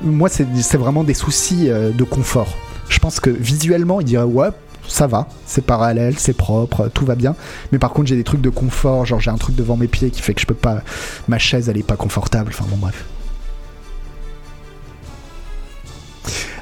moi 0.03 0.29
c'est 0.29 0.77
vraiment 0.77 1.05
des 1.05 1.14
soucis 1.14 1.68
de 1.68 2.05
confort. 2.05 2.57
Je 2.89 2.99
pense 2.99 3.18
que 3.18 3.31
visuellement, 3.31 4.01
il 4.01 4.07
dirait 4.07 4.25
ouais, 4.25 4.51
ça 4.89 5.07
va, 5.07 5.29
c'est 5.47 5.64
parallèle, 5.64 6.18
c'est 6.18 6.37
propre, 6.37 6.91
tout 6.93 7.05
va 7.05 7.14
bien. 7.14 7.35
Mais 7.72 7.79
par 7.79 7.93
contre, 7.93 8.09
j'ai 8.09 8.16
des 8.16 8.25
trucs 8.25 8.41
de 8.41 8.51
confort, 8.51 9.07
genre 9.07 9.20
j'ai 9.20 9.31
un 9.31 9.37
truc 9.37 9.57
devant 9.57 9.77
mes 9.77 9.89
pieds 9.89 10.11
qui 10.11 10.22
fait 10.22 10.35
que 10.35 10.41
je 10.41 10.47
peux 10.47 10.55
pas. 10.55 10.83
Ma 11.29 11.39
chaise, 11.39 11.68
elle 11.68 11.79
est 11.79 11.87
pas 11.87 11.97
confortable. 11.97 12.53
Enfin 12.55 12.66
bon, 12.68 12.77
bref. 12.77 13.05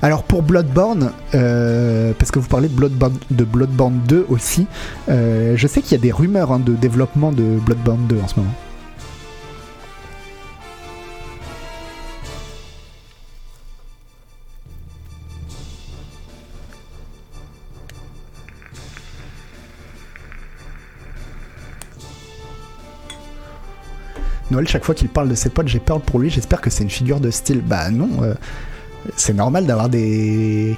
Alors 0.04 0.24
pour 0.24 0.42
Bloodborne, 0.42 1.12
euh, 1.36 2.12
parce 2.18 2.32
que 2.32 2.40
vous 2.40 2.48
parlez 2.48 2.68
de 2.68 2.74
Bloodborne, 2.74 3.16
de 3.30 3.44
Bloodborne 3.44 4.00
2 4.08 4.26
aussi, 4.30 4.66
euh, 5.08 5.54
je 5.56 5.66
sais 5.68 5.80
qu'il 5.80 5.92
y 5.92 5.94
a 5.94 6.02
des 6.02 6.10
rumeurs 6.10 6.50
hein, 6.50 6.58
de 6.58 6.74
développement 6.74 7.30
de 7.30 7.60
Bloodborne 7.60 8.08
2 8.08 8.18
en 8.20 8.26
ce 8.26 8.40
moment. 8.40 8.52
Noël, 24.50 24.66
chaque 24.66 24.84
fois 24.84 24.96
qu'il 24.96 25.08
parle 25.08 25.28
de 25.28 25.34
ses 25.36 25.48
potes, 25.48 25.68
j'ai 25.68 25.78
peur 25.78 26.00
pour 26.00 26.18
lui, 26.18 26.28
j'espère 26.28 26.60
que 26.60 26.70
c'est 26.70 26.82
une 26.82 26.90
figure 26.90 27.20
de 27.20 27.30
style. 27.30 27.62
Bah 27.62 27.88
non, 27.90 28.10
euh, 28.22 28.34
c'est 29.16 29.34
normal 29.34 29.66
d'avoir 29.66 29.88
des... 29.88 30.76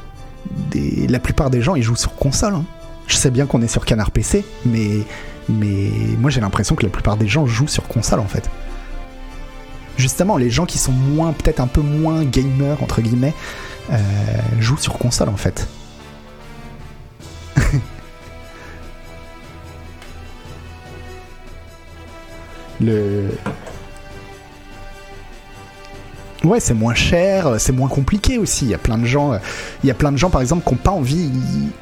La 1.08 1.18
plupart 1.18 1.50
des 1.50 1.62
gens, 1.62 1.74
ils 1.74 1.82
jouent 1.82 1.96
sur 1.96 2.14
console. 2.14 2.54
Hein. 2.54 2.64
Je 3.06 3.16
sais 3.16 3.30
bien 3.30 3.46
qu'on 3.46 3.62
est 3.62 3.68
sur 3.68 3.84
Canard 3.84 4.10
PC, 4.10 4.44
mais, 4.66 5.00
mais 5.48 5.90
moi 6.18 6.30
j'ai 6.30 6.40
l'impression 6.40 6.74
que 6.74 6.84
la 6.84 6.90
plupart 6.90 7.16
des 7.16 7.28
gens 7.28 7.46
jouent 7.46 7.68
sur 7.68 7.86
console 7.86 8.20
en 8.20 8.26
fait. 8.26 8.50
Justement, 9.96 10.36
les 10.36 10.50
gens 10.50 10.66
qui 10.66 10.78
sont 10.78 10.92
moins, 10.92 11.32
peut-être 11.32 11.60
un 11.60 11.66
peu 11.66 11.80
moins 11.80 12.24
gamers, 12.24 12.82
entre 12.82 13.00
guillemets, 13.00 13.32
euh, 13.92 13.98
jouent 14.58 14.76
sur 14.76 14.98
console 14.98 15.28
en 15.28 15.36
fait. 15.36 15.68
le 22.80 23.30
Ouais, 26.44 26.60
c'est 26.60 26.74
moins 26.74 26.94
cher, 26.94 27.54
c'est 27.58 27.72
moins 27.72 27.88
compliqué 27.88 28.36
aussi. 28.36 28.66
Il 28.66 28.70
y 28.70 28.74
a 28.74 28.78
plein 28.78 28.98
de 28.98 29.06
gens, 29.06 29.38
il 29.82 29.86
y 29.86 29.90
a 29.90 29.94
plein 29.94 30.12
de 30.12 30.18
gens 30.18 30.28
par 30.28 30.42
exemple 30.42 30.62
qui 30.64 30.74
n'ont 30.74 30.80
pas 30.80 30.90
envie, 30.90 31.30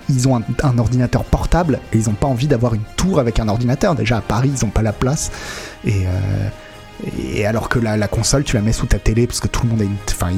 ils, 0.09 0.29
ont 0.29 0.41
un, 0.63 0.79
ordinateur 0.79 1.25
portable 1.25 1.81
et 1.93 1.99
ils 1.99 2.07
n'ont 2.07 2.15
pas 2.15 2.29
envie 2.29 2.47
d'avoir 2.47 2.75
une 2.75 2.85
tour 2.97 3.19
avec 3.19 3.41
un 3.41 3.49
ordinateur. 3.49 3.95
Déjà 3.97 4.19
à 4.19 4.21
Paris, 4.21 4.53
ils 4.57 4.65
n'ont 4.65 4.71
pas 4.71 4.83
la 4.83 4.93
place 4.93 5.33
et, 5.85 6.07
euh, 6.07 7.49
alors 7.49 7.69
que 7.69 7.81
la, 7.81 8.09
console, 8.09 8.45
tu 8.45 8.55
la 8.55 8.63
mets 8.63 8.73
sous 8.73 8.87
ta 8.87 8.99
télé 8.99 9.27
parce 9.27 9.41
que 9.41 9.49
tout 9.49 9.63
le 9.65 9.71
monde 9.71 9.81
a 9.81 9.85
une, 9.85 9.97
enfin, 10.09 10.31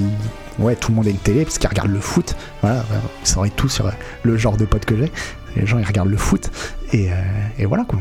ouais, 0.58 0.74
tout 0.74 0.90
le 0.90 0.96
monde 0.96 1.06
a 1.06 1.10
une 1.10 1.16
télé 1.16 1.44
parce 1.44 1.58
qu'ils 1.58 1.68
regardent 1.68 1.92
le 1.92 2.00
foot. 2.00 2.34
Voilà, 2.62 2.84
ils 3.22 3.28
sauraient 3.28 3.50
tout 3.50 3.68
sur 3.68 3.90
le 4.22 4.36
genre 4.38 4.56
de 4.56 4.64
pote 4.64 4.86
que 4.86 4.96
j'ai. 4.96 5.12
Les 5.56 5.66
gens 5.66 5.78
ils 5.78 5.86
regardent 5.86 6.10
le 6.10 6.16
foot 6.16 6.50
et, 6.92 7.12
euh, 7.12 7.14
et 7.58 7.66
voilà 7.66 7.84
quoi. 7.84 8.00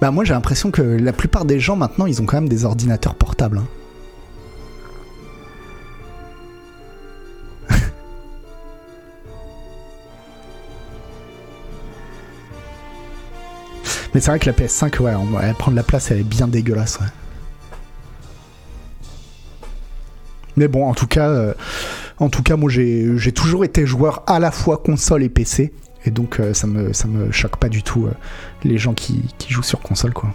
Bah 0.00 0.12
moi 0.12 0.24
j'ai 0.24 0.32
l'impression 0.32 0.70
que 0.70 0.80
la 0.82 1.12
plupart 1.12 1.44
des 1.44 1.58
gens 1.58 1.74
maintenant 1.74 2.06
ils 2.06 2.22
ont 2.22 2.26
quand 2.26 2.36
même 2.36 2.48
des 2.48 2.64
ordinateurs 2.64 3.16
portables. 3.16 3.58
Hein. 3.58 3.66
Mais 14.14 14.20
c'est 14.20 14.30
vrai 14.30 14.38
que 14.38 14.46
la 14.46 14.52
PS5, 14.52 15.00
ouais, 15.00 15.12
elle 15.42 15.54
prend 15.54 15.72
de 15.72 15.76
la 15.76 15.82
place, 15.82 16.12
elle 16.12 16.20
est 16.20 16.22
bien 16.22 16.46
dégueulasse. 16.46 17.00
Mais 20.56 20.66
bon, 20.68 20.88
en 20.88 20.94
tout 20.94 21.06
cas, 21.06 21.28
euh, 21.28 21.54
en 22.18 22.28
tout 22.28 22.42
cas, 22.42 22.56
moi 22.56 22.68
j'ai 22.70 23.32
toujours 23.32 23.64
été 23.64 23.86
joueur 23.86 24.24
à 24.26 24.40
la 24.40 24.50
fois 24.50 24.78
console 24.78 25.22
et 25.22 25.28
PC. 25.28 25.72
Et 26.04 26.10
donc 26.10 26.40
euh, 26.40 26.54
ça 26.54 26.66
me 26.66 26.92
me 27.06 27.32
choque 27.32 27.56
pas 27.56 27.68
du 27.68 27.82
tout 27.82 28.06
euh, 28.06 28.12
les 28.64 28.78
gens 28.78 28.94
qui, 28.94 29.24
jouent 29.48 29.62
sur 29.62 29.80
console 29.80 30.12
quoi. 30.12 30.30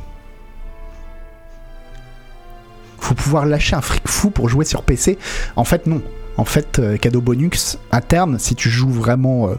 Faut 2.99 3.16
pouvoir 3.16 3.45
lâcher 3.45 3.76
un 3.76 3.82
fric 3.82 4.07
fou 4.07 4.30
pour 4.30 4.49
jouer 4.49 4.66
sur 4.66 4.84
PC. 4.84 5.18
En 5.55 5.64
fait 5.64 5.88
non. 5.88 6.01
En 6.38 6.45
fait 6.45 6.80
euh, 6.80 6.97
cadeau 6.97 7.22
bonus 7.22 7.78
à 7.91 8.01
terme 8.01 8.39
si 8.39 8.55
tu 8.55 8.70
joues 8.70 8.91
vraiment 8.91 9.49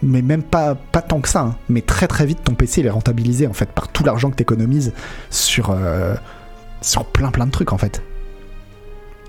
mais 0.00 0.22
même 0.22 0.44
pas, 0.44 0.76
tant 0.76 1.20
que 1.20 1.28
ça, 1.28 1.40
hein, 1.40 1.56
mais 1.68 1.82
très 1.82 2.06
très 2.06 2.24
vite 2.24 2.44
ton 2.44 2.54
PC 2.54 2.84
est 2.84 2.90
rentabilisé 2.90 3.48
en 3.48 3.52
fait 3.52 3.68
par 3.70 3.88
tout 3.88 4.04
l'argent 4.04 4.30
que 4.30 4.36
tu 4.36 4.42
économises 4.42 4.92
sur, 5.28 5.76
sur 6.80 7.04
plein 7.04 7.30
plein 7.30 7.46
de 7.46 7.50
trucs 7.50 7.72
en 7.72 7.78
fait. 7.78 8.02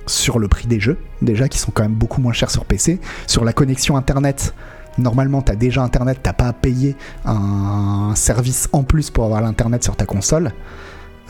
Sur 0.06 0.40
le 0.40 0.48
prix 0.48 0.68
des 0.68 0.80
jeux, 0.80 0.98
déjà 1.22 1.48
qui 1.48 1.60
sont 1.60 1.72
quand 1.72 1.84
même 1.84 1.94
beaucoup 1.94 2.22
moins 2.22 2.34
chers 2.34 2.50
sur 2.50 2.66
PC, 2.66 3.00
sur 3.28 3.44
la 3.44 3.54
connexion 3.54 3.98
internet 3.98 4.54
Normalement, 5.00 5.42
tu 5.42 5.52
as 5.52 5.56
déjà 5.56 5.82
Internet, 5.82 6.20
t'as 6.22 6.34
pas 6.34 6.48
à 6.48 6.54
payer 6.54 6.96
un 7.26 8.12
service 8.16 8.68
en 8.74 8.84
plus 8.84 9.10
pour 9.10 9.24
avoir 9.24 9.42
l'Internet 9.42 9.84
sur 9.84 9.96
ta 9.96 10.06
console. 10.06 10.52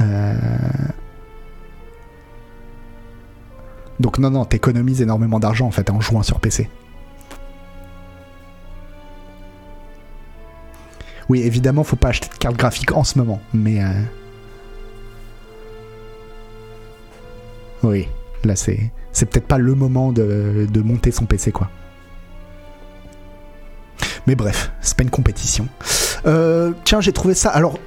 Euh, 0.01 0.33
donc 3.99 4.17
non, 4.17 4.31
non, 4.31 4.45
t'économises 4.45 5.01
énormément 5.01 5.39
d'argent 5.39 5.67
en 5.67 5.71
fait 5.71 5.89
en 5.91 6.01
jouant 6.01 6.23
sur 6.23 6.39
PC. 6.39 6.69
Oui, 11.29 11.41
évidemment, 11.41 11.83
faut 11.83 11.95
pas 11.95 12.09
acheter 12.09 12.27
de 12.27 12.33
carte 12.33 12.57
graphique 12.57 12.91
en 12.91 13.03
ce 13.03 13.19
moment, 13.19 13.39
mais... 13.53 13.83
Euh, 13.83 14.01
oui, 17.83 18.07
là 18.43 18.55
c'est... 18.55 18.91
C'est 19.11 19.25
peut-être 19.27 19.47
pas 19.47 19.57
le 19.57 19.75
moment 19.75 20.11
de, 20.11 20.67
de 20.71 20.81
monter 20.81 21.11
son 21.11 21.25
PC, 21.25 21.51
quoi. 21.51 21.69
Mais 24.29 24.35
bref, 24.35 24.71
c'est 24.79 24.95
pas 24.95 25.01
une 25.01 25.09
compétition. 25.09 25.67
Euh, 26.27 26.73
tiens, 26.83 27.01
j'ai 27.01 27.13
trouvé 27.13 27.33
ça. 27.33 27.49
Alors, 27.49 27.79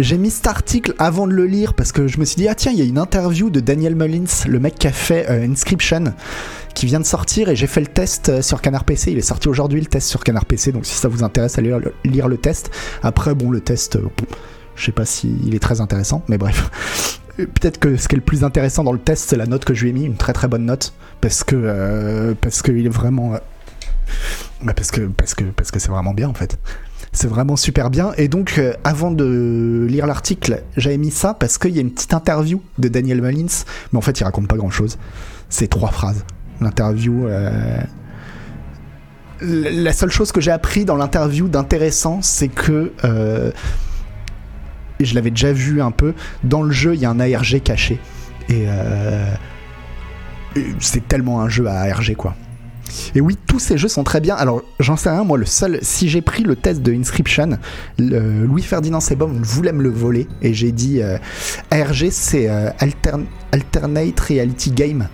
j'ai 0.00 0.18
mis 0.18 0.32
cet 0.32 0.48
article 0.48 0.96
avant 0.98 1.28
de 1.28 1.32
le 1.32 1.46
lire 1.46 1.74
parce 1.74 1.92
que 1.92 2.08
je 2.08 2.18
me 2.18 2.24
suis 2.24 2.34
dit, 2.34 2.48
ah 2.48 2.56
tiens, 2.56 2.72
il 2.72 2.78
y 2.80 2.82
a 2.82 2.84
une 2.84 2.98
interview 2.98 3.50
de 3.50 3.60
Daniel 3.60 3.94
Mullins, 3.94 4.48
le 4.48 4.58
mec 4.58 4.74
qui 4.74 4.88
a 4.88 4.92
fait 4.92 5.30
euh, 5.30 5.46
Inscription, 5.48 6.12
qui 6.74 6.86
vient 6.86 6.98
de 6.98 7.04
sortir 7.04 7.50
et 7.50 7.54
j'ai 7.54 7.68
fait 7.68 7.82
le 7.82 7.86
test 7.86 8.30
euh, 8.30 8.42
sur 8.42 8.60
Canard 8.62 8.82
PC. 8.82 9.12
Il 9.12 9.18
est 9.18 9.20
sorti 9.20 9.46
aujourd'hui 9.46 9.78
le 9.78 9.86
test 9.86 10.08
sur 10.08 10.24
Canard 10.24 10.44
PC, 10.44 10.72
donc 10.72 10.86
si 10.86 10.94
ça 10.94 11.06
vous 11.06 11.22
intéresse, 11.22 11.56
allez 11.56 11.72
lire 12.04 12.26
le, 12.26 12.36
test. 12.36 12.72
Après, 13.04 13.36
bon, 13.36 13.52
le 13.52 13.60
test, 13.60 13.96
je 14.74 14.84
sais 14.84 14.90
pas 14.90 15.04
s'il 15.04 15.54
est 15.54 15.60
très 15.60 15.80
intéressant, 15.80 16.24
mais 16.26 16.36
bref. 16.36 16.68
Peut-être 17.36 17.78
que 17.78 17.96
ce 17.96 18.08
qui 18.08 18.16
est 18.16 18.18
le 18.18 18.24
plus 18.24 18.42
intéressant 18.42 18.82
dans 18.82 18.92
le 18.92 18.98
test, 18.98 19.28
c'est 19.28 19.36
la 19.36 19.46
note 19.46 19.64
que 19.64 19.74
je 19.74 19.84
lui 19.84 19.90
ai 19.90 19.92
mis, 19.92 20.04
une 20.04 20.16
très 20.16 20.32
très 20.32 20.48
bonne 20.48 20.64
note, 20.64 20.94
parce 21.20 21.44
que 21.44 22.34
parce 22.40 22.60
qu'il 22.60 22.84
est 22.84 22.88
vraiment 22.88 23.38
bah 24.62 24.72
parce 24.74 24.90
que 24.90 25.02
parce 25.02 25.34
que 25.34 25.44
parce 25.44 25.70
que 25.70 25.78
c'est 25.78 25.90
vraiment 25.90 26.14
bien 26.14 26.28
en 26.28 26.34
fait. 26.34 26.58
C'est 27.12 27.26
vraiment 27.26 27.56
super 27.56 27.90
bien. 27.90 28.12
Et 28.18 28.28
donc, 28.28 28.54
euh, 28.58 28.72
avant 28.84 29.10
de 29.10 29.84
lire 29.88 30.06
l'article, 30.06 30.62
j'avais 30.76 30.96
mis 30.96 31.10
ça 31.10 31.34
parce 31.34 31.58
qu'il 31.58 31.74
y 31.74 31.78
a 31.78 31.80
une 31.80 31.90
petite 31.90 32.14
interview 32.14 32.62
de 32.78 32.86
Daniel 32.86 33.20
Mullins, 33.20 33.64
mais 33.92 33.98
en 33.98 34.00
fait, 34.00 34.20
il 34.20 34.24
raconte 34.24 34.46
pas 34.46 34.56
grand 34.56 34.70
chose. 34.70 34.96
C'est 35.48 35.66
trois 35.66 35.90
phrases. 35.90 36.24
L'interview, 36.60 37.26
euh, 37.26 37.80
la 39.42 39.92
seule 39.92 40.10
chose 40.10 40.32
que 40.32 40.40
j'ai 40.40 40.50
appris 40.50 40.84
dans 40.84 40.96
l'interview 40.96 41.48
d'intéressant, 41.48 42.20
c'est 42.22 42.48
que 42.48 42.92
euh, 43.04 43.50
je 45.00 45.14
l'avais 45.14 45.30
déjà 45.30 45.52
vu 45.52 45.80
un 45.80 45.90
peu. 45.90 46.14
Dans 46.44 46.62
le 46.62 46.72
jeu, 46.72 46.94
il 46.94 47.00
y 47.00 47.06
a 47.06 47.10
un 47.10 47.20
ARG 47.20 47.62
caché. 47.62 47.98
Euh, 48.50 49.34
et 50.56 50.66
c'est 50.80 51.06
tellement 51.06 51.40
un 51.40 51.48
jeu 51.48 51.66
à 51.66 51.80
ARG, 51.80 52.14
quoi. 52.16 52.34
Et 53.14 53.20
oui, 53.20 53.36
tous 53.46 53.58
ces 53.58 53.78
jeux 53.78 53.88
sont 53.88 54.04
très 54.04 54.20
bien. 54.20 54.34
Alors, 54.36 54.62
j'en 54.78 54.96
sais 54.96 55.10
rien, 55.10 55.24
moi, 55.24 55.38
le 55.38 55.46
seul. 55.46 55.78
Si 55.82 56.08
j'ai 56.08 56.22
pris 56.22 56.42
le 56.42 56.56
test 56.56 56.82
de 56.82 56.92
Inscription, 56.92 57.58
le- 57.98 58.44
Louis-Ferdinand 58.46 59.00
Sebum 59.00 59.40
voulait 59.42 59.72
me 59.72 59.82
le 59.82 59.90
voler. 59.90 60.26
Et 60.42 60.54
j'ai 60.54 60.72
dit 60.72 61.02
euh, 61.02 61.18
ARG, 61.70 62.08
c'est 62.10 62.48
euh, 62.48 62.70
Altern- 62.78 63.26
Alternate 63.52 64.18
Reality 64.20 64.70
Game. 64.72 65.08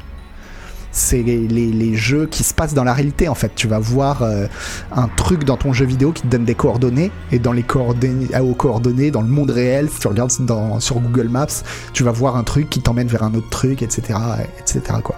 C'est 0.92 1.22
les, 1.22 1.46
les- 1.46 1.94
jeux 1.94 2.26
qui 2.26 2.42
se 2.42 2.54
passent 2.54 2.72
dans 2.72 2.84
la 2.84 2.94
réalité 2.94 3.28
en 3.28 3.34
fait. 3.34 3.52
Tu 3.54 3.68
vas 3.68 3.78
voir 3.78 4.22
euh, 4.22 4.46
un 4.94 5.08
truc 5.08 5.44
dans 5.44 5.58
ton 5.58 5.74
jeu 5.74 5.84
vidéo 5.84 6.10
qui 6.12 6.22
te 6.22 6.26
donne 6.28 6.44
des 6.46 6.54
coordonnées 6.54 7.10
et 7.32 7.38
dans 7.38 7.52
les 7.52 7.62
coordonnées, 7.62 8.28
ah, 8.32 8.42
aux 8.42 8.54
coordonnées 8.54 9.10
dans 9.10 9.20
le 9.20 9.28
monde 9.28 9.50
réel, 9.50 9.88
tu 10.00 10.08
regardes 10.08 10.30
sur 10.30 11.00
Google 11.00 11.28
Maps, 11.28 11.46
tu 11.92 12.02
vas 12.02 12.12
voir 12.12 12.36
un 12.36 12.44
truc 12.44 12.70
qui 12.70 12.80
t'emmène 12.80 13.08
vers 13.08 13.22
un 13.24 13.34
autre 13.34 13.50
truc, 13.50 13.82
etc., 13.82 14.18
etc. 14.58 14.80
quoi. 15.04 15.16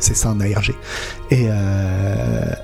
C'est 0.00 0.16
ça 0.16 0.30
un 0.30 0.40
ARG. 0.40 0.74
Et 1.30 1.46
euh, 1.48 2.54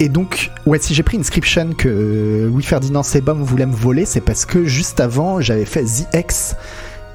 et 0.00 0.08
donc, 0.08 0.50
si 0.80 0.94
j'ai 0.94 1.04
pris 1.04 1.16
Inscription 1.16 1.74
que 1.78 1.88
euh, 1.88 2.48
Louis-Ferdinand 2.48 3.04
Sebum 3.04 3.42
voulait 3.44 3.66
me 3.66 3.74
voler, 3.74 4.04
c'est 4.04 4.20
parce 4.20 4.44
que 4.44 4.64
juste 4.64 4.98
avant, 4.98 5.40
j'avais 5.40 5.64
fait 5.64 5.84
The 5.84 6.08
X. 6.14 6.56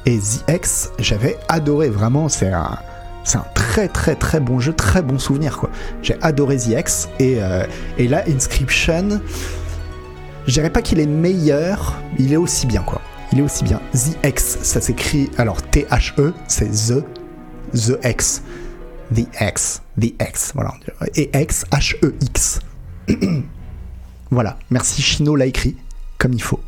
Et 0.05 0.19
The 0.19 0.49
X, 0.49 0.91
j'avais 0.97 1.37
adoré, 1.49 1.89
vraiment, 1.89 2.29
c'est 2.29 2.49
un, 2.49 2.77
c'est 3.25 3.39
un 3.39 3.45
très 3.53 3.89
très 3.89 4.15
très 4.15 4.39
bon 4.39 4.61
jeu, 4.61 4.71
très 4.71 5.01
bon 5.01 5.19
souvenir, 5.19 5.57
quoi. 5.57 5.69
J'ai 6.01 6.15
adoré 6.21 6.55
The 6.55 6.79
X. 6.79 7.09
Et, 7.19 7.37
euh, 7.39 7.65
et 7.97 8.07
là, 8.07 8.23
Inscription, 8.25 9.19
je 10.45 10.53
dirais 10.53 10.69
pas 10.69 10.81
qu'il 10.81 11.01
est 11.01 11.07
meilleur, 11.07 12.01
il 12.17 12.31
est 12.31 12.37
aussi 12.37 12.67
bien, 12.67 12.83
quoi. 12.83 13.01
Il 13.33 13.39
est 13.39 13.43
aussi 13.43 13.65
bien. 13.65 13.81
The 13.93 14.25
X, 14.25 14.59
ça 14.61 14.79
s'écrit, 14.79 15.29
alors 15.37 15.61
T-H-E, 15.61 16.33
c'est 16.47 16.69
The, 16.69 17.03
The 17.73 17.99
X. 18.05 18.43
The 19.13 19.27
X, 19.39 19.81
The 19.99 20.13
X, 20.21 20.51
voilà. 20.53 20.73
Et 21.15 21.29
X, 21.33 21.65
H-E-X. 21.71 22.59
voilà, 24.31 24.57
merci 24.69 25.01
Chino 25.01 25.35
l'a 25.35 25.45
écrit 25.45 25.77
comme 26.17 26.33
il 26.33 26.41
faut. 26.41 26.61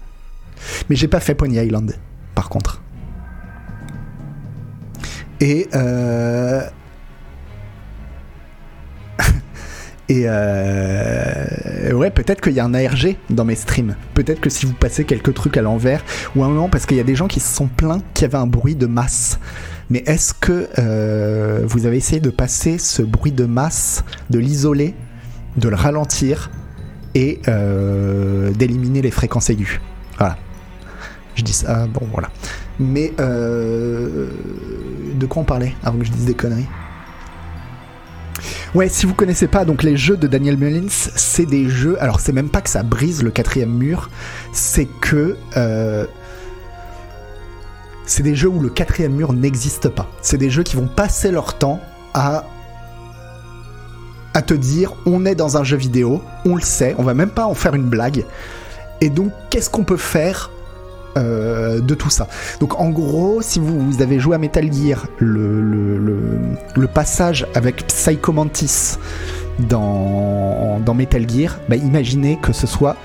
Mais 0.90 0.96
j'ai 0.96 1.08
pas 1.08 1.20
fait 1.20 1.36
Pony 1.36 1.58
Island, 1.58 1.96
par 2.36 2.50
contre. 2.50 2.82
Et 5.42 5.68
euh... 5.74 6.62
Et 10.10 10.24
euh... 10.26 11.94
ouais, 11.94 12.10
peut-être 12.10 12.42
qu'il 12.42 12.54
y 12.54 12.60
a 12.60 12.66
un 12.66 12.74
ARG 12.74 13.16
dans 13.30 13.46
mes 13.46 13.56
streams. 13.56 13.96
Peut-être 14.14 14.42
que 14.42 14.50
si 14.50 14.66
vous 14.66 14.74
passez 14.74 15.06
quelques 15.06 15.34
trucs 15.34 15.56
à 15.58 15.62
l'envers, 15.62 16.04
ou 16.36 16.44
à 16.44 16.48
un 16.48 16.50
moment, 16.50 16.70
parce 16.70 16.86
qu'il 16.86 16.98
y 16.98 17.02
a 17.02 17.04
des 17.04 17.16
gens 17.16 17.28
qui 17.28 17.40
se 17.40 17.54
sont 17.54 17.68
plaints 17.68 18.02
qu'il 18.14 18.24
y 18.24 18.26
avait 18.26 18.38
un 18.38 18.48
bruit 18.48 18.76
de 18.76 18.88
masse. 18.88 19.40
Mais 19.90 20.04
est-ce 20.06 20.34
que 20.36 20.70
euh, 20.78 21.62
vous 21.66 21.88
avez 21.88 21.98
essayé 21.98 22.22
de 22.22 22.30
passer 22.30 22.78
ce 22.78 23.02
bruit 23.02 23.32
de 23.32 23.46
masse, 23.46 24.04
de 24.30 24.38
l'isoler, 24.38 24.94
de 25.58 25.68
le 25.68 25.76
ralentir 25.76 26.52
et 27.16 27.42
euh, 27.48 28.52
d'éliminer 28.52 29.02
les 29.02 29.10
fréquences 29.10 29.50
aiguës? 29.50 29.80
Voilà. 30.18 30.38
Je 31.36 31.44
dis 31.44 31.54
ça, 31.54 31.88
bon 31.88 32.08
voilà. 32.12 32.30
Mais 32.80 33.14
euh, 33.20 34.30
de 35.16 35.26
quoi 35.26 35.42
on 35.42 35.46
parlait 35.46 35.74
avant 35.84 35.98
que 35.98 36.06
je 36.06 36.12
dise 36.12 36.26
des 36.26 36.36
conneries? 36.36 36.68
Ouais, 38.76 38.90
si 38.90 39.08
vous 39.08 39.16
connaissez 39.16 39.48
pas, 39.48 39.66
donc 39.66 39.82
les 39.82 39.98
jeux 39.98 40.18
de 40.18 40.28
Daniel 40.28 40.56
Mullins, 40.56 40.88
c'est 40.90 41.48
des 41.48 41.68
jeux. 41.68 41.98
Alors, 42.00 42.20
c'est 42.20 42.34
même 42.34 42.50
pas 42.50 42.62
que 42.62 42.70
ça 42.70 42.84
brise 42.84 43.24
le 43.24 43.32
quatrième 43.32 43.76
mur, 43.76 44.12
c'est 44.54 44.88
que. 45.02 45.36
euh, 45.58 46.06
c'est 48.10 48.24
des 48.24 48.36
jeux 48.36 48.50
où 48.50 48.60
le 48.60 48.70
quatrième 48.70 49.14
mur 49.14 49.34
n'existe 49.34 49.88
pas. 49.88 50.08
C'est 50.22 50.38
des 50.38 50.50
jeux 50.50 50.64
qui 50.64 50.76
vont 50.76 50.88
passer 50.88 51.30
leur 51.32 51.58
temps 51.58 51.80
à 52.14 52.44
te 54.42 54.54
dire 54.56 54.94
on 55.06 55.26
est 55.26 55.36
dans 55.36 55.58
un 55.58 55.64
jeu 55.64 55.78
vidéo, 55.78 56.22
on 56.44 56.56
le 56.56 56.62
sait, 56.62 56.96
on 56.98 57.04
va 57.04 57.14
même 57.14 57.30
pas 57.30 57.46
en 57.46 57.54
faire 57.54 57.76
une 57.76 57.88
blague. 57.88 58.26
Et 59.00 59.10
donc 59.10 59.32
qu'est-ce 59.50 59.70
qu'on 59.70 59.84
peut 59.84 59.98
faire 59.98 60.50
euh, 61.18 61.80
de 61.82 61.94
tout 61.94 62.10
ça? 62.10 62.28
Donc 62.60 62.80
en 62.80 62.90
gros, 62.90 63.42
si 63.44 63.60
vous, 63.60 64.02
avez 64.02 64.20
joué 64.20 64.36
à 64.36 64.40
Metal 64.40 64.72
Gear, 64.74 65.06
le, 65.20 66.88
passage 66.94 67.46
avec 67.54 67.86
Psycho 67.86 68.32
Mantis 68.32 68.98
dans, 69.60 70.80
dans 70.84 70.96
Metal 70.96 71.30
Gear, 71.30 71.60
bah, 71.70 71.76
imaginez 71.76 72.40
que 72.42 72.54
ce 72.54 72.66
soit 72.66 72.96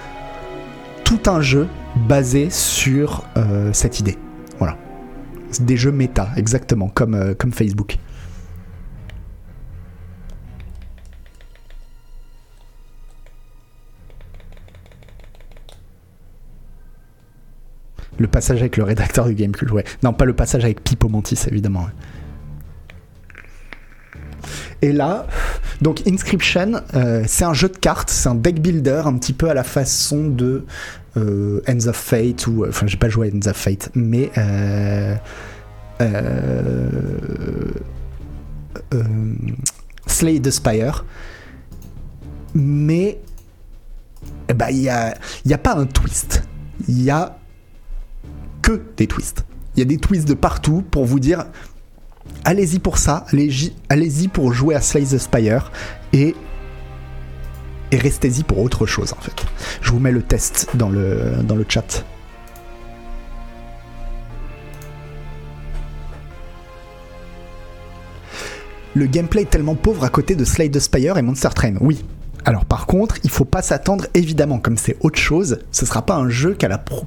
tout 1.04 1.20
un 1.26 1.42
jeu 1.42 1.68
basé 2.08 2.48
sur 2.48 3.24
euh, 3.36 3.70
cette 3.74 4.00
idée. 4.00 4.16
Voilà. 4.58 4.78
Des 5.60 5.76
jeux 5.76 5.92
méta, 5.92 6.30
exactement, 6.36 6.88
comme, 6.88 7.14
euh, 7.14 7.34
comme 7.34 7.52
Facebook. 7.52 7.98
Le 18.18 18.28
passage 18.28 18.60
avec 18.60 18.76
le 18.76 18.84
rédacteur 18.84 19.26
du 19.26 19.34
Gamecube, 19.34 19.72
ouais. 19.72 19.84
Non, 20.02 20.12
pas 20.12 20.24
le 20.24 20.34
passage 20.34 20.64
avec 20.64 20.82
Pipo 20.82 21.08
Mantis, 21.08 21.40
évidemment. 21.48 21.88
Et 24.82 24.92
là, 24.92 25.26
donc 25.80 26.02
Inscription, 26.06 26.82
euh, 26.94 27.24
c'est 27.26 27.44
un 27.44 27.54
jeu 27.54 27.68
de 27.68 27.76
cartes, 27.76 28.10
c'est 28.10 28.28
un 28.28 28.34
deck 28.34 28.60
builder 28.60 29.02
un 29.06 29.16
petit 29.18 29.32
peu 29.32 29.48
à 29.48 29.54
la 29.54 29.64
façon 29.64 30.28
de 30.28 30.66
Ends 31.16 31.86
of 31.86 31.96
Fate 31.96 32.46
ou 32.46 32.66
enfin 32.66 32.86
j'ai 32.86 32.96
pas 32.96 33.08
joué 33.08 33.30
à 33.30 33.36
Ends 33.36 33.50
of 33.50 33.56
Fate, 33.56 33.90
mais 33.94 34.30
euh, 34.36 35.14
euh, 36.00 37.18
euh, 38.92 39.04
Slay 40.06 40.40
the 40.40 40.50
Spire. 40.50 41.04
Mais 42.54 43.20
eh 44.48 44.54
ben, 44.54 44.68
il 44.70 44.82
y 44.82 44.88
a, 44.88 45.16
y 45.44 45.52
a 45.52 45.58
pas 45.58 45.76
un 45.76 45.86
twist, 45.86 46.44
il 46.88 47.02
y 47.02 47.10
a 47.10 47.38
que 48.62 48.80
des 48.96 49.06
twists. 49.06 49.44
Il 49.76 49.80
y 49.80 49.82
a 49.82 49.86
des 49.86 49.98
twists 49.98 50.28
de 50.28 50.34
partout 50.34 50.84
pour 50.88 51.04
vous 51.04 51.18
dire 51.18 51.46
allez-y 52.44 52.78
pour 52.78 52.98
ça, 52.98 53.26
allez-y 53.88 54.28
pour 54.28 54.52
jouer 54.52 54.74
à 54.74 54.80
Slay 54.80 55.04
the 55.04 55.18
Spire 55.18 55.72
et 56.12 56.34
et 57.90 57.96
restez-y 57.96 58.42
pour 58.42 58.58
autre 58.58 58.86
chose 58.86 59.12
en 59.12 59.20
fait. 59.20 59.44
Je 59.80 59.90
vous 59.90 59.98
mets 59.98 60.12
le 60.12 60.22
test 60.22 60.70
dans 60.74 60.88
le 60.88 61.42
dans 61.42 61.56
le 61.56 61.64
chat. 61.68 62.04
Le 68.96 69.06
gameplay 69.06 69.42
est 69.42 69.50
tellement 69.50 69.74
pauvre 69.74 70.04
à 70.04 70.08
côté 70.08 70.36
de 70.36 70.44
Slay 70.44 70.68
the 70.68 70.78
Spire 70.78 71.18
et 71.18 71.22
Monster 71.22 71.48
Train. 71.52 71.74
Oui. 71.80 72.04
Alors 72.44 72.64
par 72.64 72.86
contre, 72.86 73.16
il 73.24 73.30
faut 73.30 73.46
pas 73.46 73.62
s'attendre 73.62 74.06
évidemment 74.14 74.58
comme 74.58 74.76
c'est 74.76 74.96
autre 75.00 75.18
chose, 75.18 75.60
ce 75.72 75.86
sera 75.86 76.02
pas 76.02 76.14
un 76.14 76.28
jeu 76.28 76.56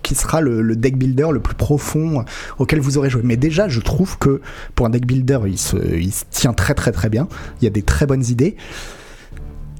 qui, 0.01 0.15
sera 0.15 0.41
le, 0.41 0.61
le 0.61 0.75
deck 0.75 0.97
builder 0.97 1.27
le 1.31 1.39
plus 1.39 1.53
profond 1.53 2.25
auquel 2.57 2.79
vous 2.79 2.97
aurez 2.97 3.09
joué. 3.09 3.21
Mais 3.23 3.37
déjà, 3.37 3.67
je 3.67 3.79
trouve 3.79 4.17
que 4.17 4.41
pour 4.73 4.87
un 4.87 4.89
deck 4.89 5.05
builder, 5.05 5.39
il 5.45 5.59
se, 5.59 5.77
il 5.95 6.11
se 6.11 6.23
tient 6.31 6.53
très 6.53 6.73
très 6.73 6.91
très 6.91 7.09
bien. 7.09 7.27
Il 7.61 7.65
y 7.65 7.67
a 7.67 7.71
des 7.71 7.83
très 7.83 8.07
bonnes 8.07 8.25
idées. 8.25 8.57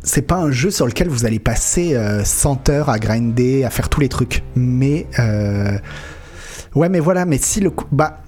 C'est 0.07 0.21
pas 0.21 0.37
un 0.37 0.51
jeu 0.51 0.71
sur 0.71 0.85
lequel 0.85 1.09
vous 1.09 1.25
allez 1.25 1.37
passer 1.37 1.93
euh, 1.93 2.23
100 2.23 2.69
heures 2.69 2.89
à 2.89 2.97
grinder, 2.97 3.65
à 3.65 3.69
faire 3.69 3.89
tous 3.89 3.99
les 3.99 4.07
trucs. 4.07 4.41
Mais 4.55 5.05
euh, 5.19 5.77
ouais, 6.75 6.87
mais 6.87 7.01
voilà. 7.01 7.25
Mais 7.25 7.37
si 7.37 7.59
le 7.59 7.73
bah 7.91 8.21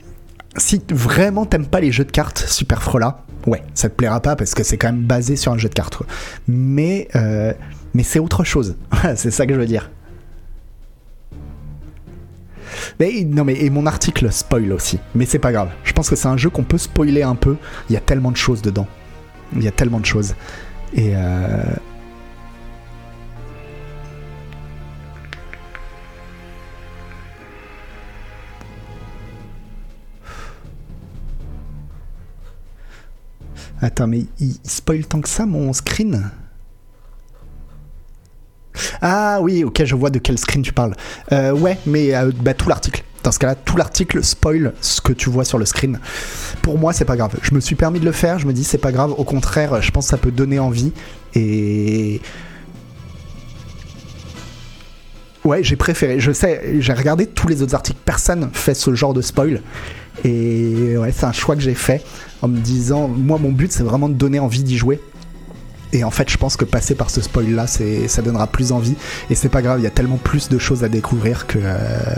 si 0.58 0.82
vraiment 0.90 1.46
t'aimes 1.46 1.68
pas 1.68 1.80
les 1.80 1.94
jeux 1.94 2.04
de 2.04 2.12
cartes 2.12 2.40
Super 2.40 2.84
Frola, 2.84 3.24
ouais, 3.48 3.64
ça 3.76 3.88
te 3.88 3.96
plaira 3.96 4.20
pas 4.20 4.36
parce 4.36 4.54
que 4.56 4.64
c'est 4.64 4.78
quand 4.78 4.92
même 4.92 5.06
basé 5.06 5.38
sur 5.38 5.54
un 5.54 5.58
jeu 5.58 5.70
de 5.70 5.74
cartes. 5.74 6.04
Mais, 6.50 7.08
euh, 7.16 7.54
mais 7.94 8.04
c'est 8.04 8.20
autre 8.20 8.44
chose. 8.44 8.76
C'est 9.16 9.32
ça 9.32 9.48
que 9.48 9.54
je 9.54 9.60
veux 9.60 9.66
dire. 9.66 9.90
Mais 13.00 13.24
non, 13.26 13.46
mais 13.46 13.56
et 13.56 13.70
mon 13.70 13.86
article 13.86 14.34
spoil 14.34 14.74
aussi. 14.74 15.00
Mais 15.16 15.26
c'est 15.26 15.40
pas 15.40 15.54
grave. 15.54 15.70
Je 15.86 15.94
pense 15.94 16.10
que 16.10 16.16
c'est 16.18 16.28
un 16.28 16.38
jeu 16.38 16.50
qu'on 16.50 16.64
peut 16.64 16.78
spoiler 16.78 17.24
un 17.24 17.36
peu. 17.36 17.56
Il 17.90 17.94
y 17.94 17.98
a 17.98 18.02
tellement 18.02 18.32
de 18.32 18.38
choses 18.38 18.62
dedans. 18.62 18.88
Il 19.56 19.64
y 19.64 19.68
a 19.68 19.72
tellement 19.72 20.02
de 20.02 20.06
choses. 20.06 20.36
Et 20.94 21.16
euh, 21.16 21.64
Attends, 33.82 34.08
mais 34.08 34.20
il, 34.40 34.58
il 34.64 34.70
spoil 34.70 35.06
tant 35.06 35.22
que 35.22 35.30
ça 35.30 35.46
mon 35.46 35.72
screen? 35.74 36.30
Ah 39.02 39.40
oui, 39.42 39.64
ok, 39.64 39.84
je 39.86 39.96
vois 39.96 40.10
de 40.10 40.20
quel 40.20 40.38
screen 40.38 40.62
tu 40.64 40.74
parles. 40.74 40.96
Euh, 41.32 41.52
ouais, 41.54 41.78
mais 41.86 42.14
euh, 42.14 42.32
bah, 42.42 42.54
tout 42.54 42.68
l'article. 42.68 43.04
Dans 43.24 43.32
ce 43.32 43.40
cas-là, 43.40 43.56
tout 43.56 43.76
l'article 43.76 44.24
spoil 44.24 44.74
ce 44.82 45.02
que 45.02 45.12
tu 45.12 45.30
vois 45.30 45.44
sur 45.44 45.58
le 45.58 45.66
screen. 45.66 46.00
Pour 46.62 46.78
moi, 46.78 46.94
c'est 46.94 47.06
pas 47.06 47.18
grave. 47.18 47.36
Je 47.42 47.54
me 47.54 47.60
suis 47.60 47.76
permis 47.76 48.00
de 48.00 48.06
le 48.06 48.12
faire. 48.12 48.40
Je 48.40 48.48
me 48.48 48.54
dis, 48.54 48.64
c'est 48.64 48.78
pas 48.78 48.92
grave. 48.92 49.14
Au 49.18 49.24
contraire, 49.24 49.82
je 49.82 49.92
pense 49.92 50.06
que 50.06 50.12
ça 50.12 50.18
peut 50.18 50.32
donner 50.32 50.60
envie. 50.60 50.94
Et. 51.36 52.22
Ouais, 55.44 55.64
j'ai 55.64 55.76
préféré. 55.76 56.20
Je 56.20 56.32
sais, 56.32 56.76
j'ai 56.80 56.94
regardé 56.94 57.26
tous 57.26 57.48
les 57.48 57.62
autres 57.62 57.76
articles. 57.76 58.00
Personne 58.06 58.50
fait 58.54 58.74
ce 58.74 58.94
genre 58.94 59.14
de 59.14 59.22
spoil. 59.22 59.62
Et 60.24 60.96
ouais, 60.98 61.12
c'est 61.12 61.26
un 61.26 61.32
choix 61.32 61.56
que 61.56 61.62
j'ai 61.62 61.76
fait 61.76 62.04
en 62.42 62.48
me 62.48 62.58
disant, 62.58 63.08
moi, 63.08 63.38
mon 63.38 63.52
but, 63.52 63.72
c'est 63.72 63.84
vraiment 63.84 64.10
de 64.10 64.14
donner 64.14 64.40
envie 64.40 64.64
d'y 64.64 64.78
jouer. 64.78 65.00
Et 65.92 66.04
en 66.04 66.12
fait, 66.12 66.30
je 66.30 66.38
pense 66.38 66.56
que 66.56 66.66
passer 66.66 66.94
par 66.94 67.10
ce 67.10 67.22
spoil 67.22 67.50
là, 67.52 67.66
ça 67.68 68.22
donnera 68.22 68.48
plus 68.48 68.72
envie. 68.72 68.96
Et 69.30 69.36
c'est 69.36 69.50
pas 69.50 69.62
grave, 69.62 69.80
il 69.80 69.84
y 69.84 69.88
a 69.88 69.92
tellement 69.92 70.18
plus 70.18 70.50
de 70.50 70.58
choses 70.58 70.84
à 70.84 70.90
découvrir 70.90 71.48
que. 71.48 71.58
euh, 71.62 72.16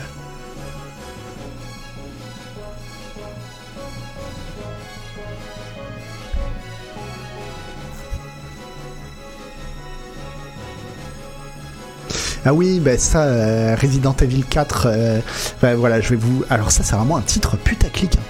Ah 12.46 12.54
oui, 12.54 12.80
ben 12.80 12.98
ça, 12.98 13.24
euh, 13.24 13.76
Resident 13.80 14.16
Evil 14.22 14.44
4, 14.44 14.88
euh, 14.88 15.20
ben 15.62 15.76
voilà, 15.76 16.02
je 16.02 16.10
vais 16.10 16.16
vous. 16.16 16.44
Alors, 16.50 16.72
ça, 16.72 16.84
c'est 16.84 16.96
vraiment 16.96 17.18
un 17.18 17.22
titre 17.22 17.56
putaclic. 17.58 18.16
hein, 18.16 18.22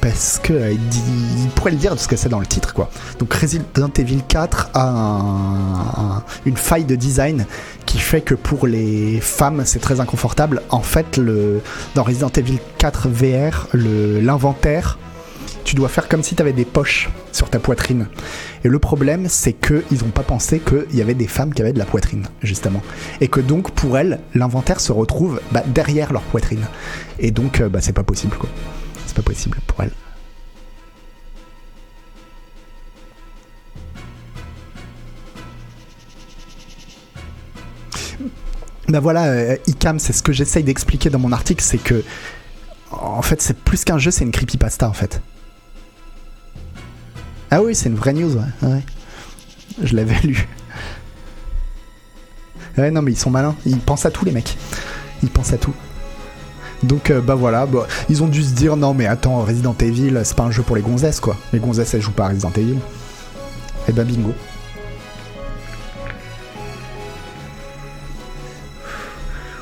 parce 0.00 0.40
que 0.42 0.54
euh, 0.54 0.72
il, 0.72 1.48
pourrait 1.54 1.72
le 1.72 1.76
dire 1.76 1.90
parce 1.90 2.06
que 2.06 2.16
c'est 2.16 2.30
dans 2.30 2.40
le 2.40 2.46
titre, 2.46 2.72
quoi. 2.72 2.88
Donc, 3.18 3.34
Resident 3.34 3.90
Evil 3.98 4.22
4 4.26 4.70
a 4.72 4.88
un- 4.88 6.16
un- 6.16 6.22
une 6.46 6.56
faille 6.56 6.84
de 6.86 6.96
design 6.96 7.44
qui 7.84 7.98
fait 7.98 8.22
que 8.22 8.34
pour 8.34 8.66
les 8.66 9.20
femmes, 9.20 9.62
c'est 9.66 9.78
très 9.80 10.00
inconfortable. 10.00 10.62
En 10.70 10.80
fait, 10.80 11.18
le, 11.18 11.60
dans 11.94 12.02
Resident 12.02 12.30
Evil 12.34 12.58
4 12.78 13.08
VR, 13.10 13.66
l'inventaire, 13.74 14.96
tu 15.70 15.76
dois 15.76 15.88
faire 15.88 16.08
comme 16.08 16.24
si 16.24 16.34
tu 16.34 16.42
avais 16.42 16.52
des 16.52 16.64
poches 16.64 17.08
sur 17.30 17.48
ta 17.48 17.60
poitrine. 17.60 18.08
Et 18.64 18.68
le 18.68 18.80
problème, 18.80 19.28
c'est 19.28 19.52
qu'ils 19.52 19.98
n'ont 20.02 20.10
pas 20.10 20.24
pensé 20.24 20.58
qu'il 20.58 20.96
y 20.98 21.00
avait 21.00 21.14
des 21.14 21.28
femmes 21.28 21.54
qui 21.54 21.62
avaient 21.62 21.72
de 21.72 21.78
la 21.78 21.84
poitrine, 21.84 22.26
justement. 22.42 22.82
Et 23.20 23.28
que 23.28 23.38
donc, 23.38 23.70
pour 23.70 23.96
elles, 23.96 24.18
l'inventaire 24.34 24.80
se 24.80 24.90
retrouve 24.90 25.40
bah, 25.52 25.62
derrière 25.64 26.12
leur 26.12 26.22
poitrine. 26.22 26.66
Et 27.20 27.30
donc, 27.30 27.60
euh, 27.60 27.68
bah, 27.68 27.80
c'est 27.80 27.92
pas 27.92 28.02
possible, 28.02 28.36
quoi. 28.36 28.48
C'est 29.06 29.14
pas 29.14 29.22
possible 29.22 29.58
pour 29.68 29.84
elles. 29.84 29.92
Bah 38.88 38.98
voilà, 38.98 39.26
euh, 39.26 39.56
ICAM, 39.68 40.00
c'est 40.00 40.12
ce 40.12 40.24
que 40.24 40.32
j'essaye 40.32 40.64
d'expliquer 40.64 41.10
dans 41.10 41.20
mon 41.20 41.30
article, 41.30 41.62
c'est 41.62 41.78
que, 41.78 42.02
en 42.90 43.22
fait, 43.22 43.40
c'est 43.40 43.56
plus 43.56 43.84
qu'un 43.84 43.98
jeu, 43.98 44.10
c'est 44.10 44.24
une 44.24 44.32
creepypasta, 44.32 44.88
en 44.88 44.92
fait. 44.92 45.20
Ah 47.50 47.62
oui, 47.62 47.74
c'est 47.74 47.88
une 47.88 47.96
vraie 47.96 48.12
news, 48.12 48.36
ouais. 48.36 48.68
ouais. 48.68 48.82
Je 49.82 49.96
l'avais 49.96 50.20
lu. 50.26 50.48
Ouais, 52.78 52.90
non, 52.90 53.02
mais 53.02 53.12
ils 53.12 53.18
sont 53.18 53.30
malins. 53.30 53.56
Ils 53.66 53.78
pensent 53.78 54.06
à 54.06 54.10
tout, 54.10 54.24
les 54.24 54.32
mecs. 54.32 54.56
Ils 55.22 55.30
pensent 55.30 55.52
à 55.52 55.58
tout. 55.58 55.74
Donc, 56.82 57.10
euh, 57.10 57.20
bah 57.20 57.34
voilà, 57.34 57.66
bah, 57.66 57.86
ils 58.08 58.22
ont 58.22 58.28
dû 58.28 58.42
se 58.42 58.54
dire 58.54 58.76
non, 58.76 58.94
mais 58.94 59.06
attends, 59.06 59.42
Resident 59.42 59.76
Evil, 59.80 60.20
c'est 60.24 60.36
pas 60.36 60.44
un 60.44 60.50
jeu 60.50 60.62
pour 60.62 60.76
les 60.76 60.82
gonzesses, 60.82 61.20
quoi. 61.20 61.36
Les 61.52 61.58
gonzesses, 61.58 61.92
elles 61.94 62.00
jouent 62.00 62.12
pas 62.12 62.26
à 62.26 62.28
Resident 62.28 62.52
Evil. 62.56 62.78
Et 63.88 63.92
bah, 63.92 64.04
bingo. 64.04 64.32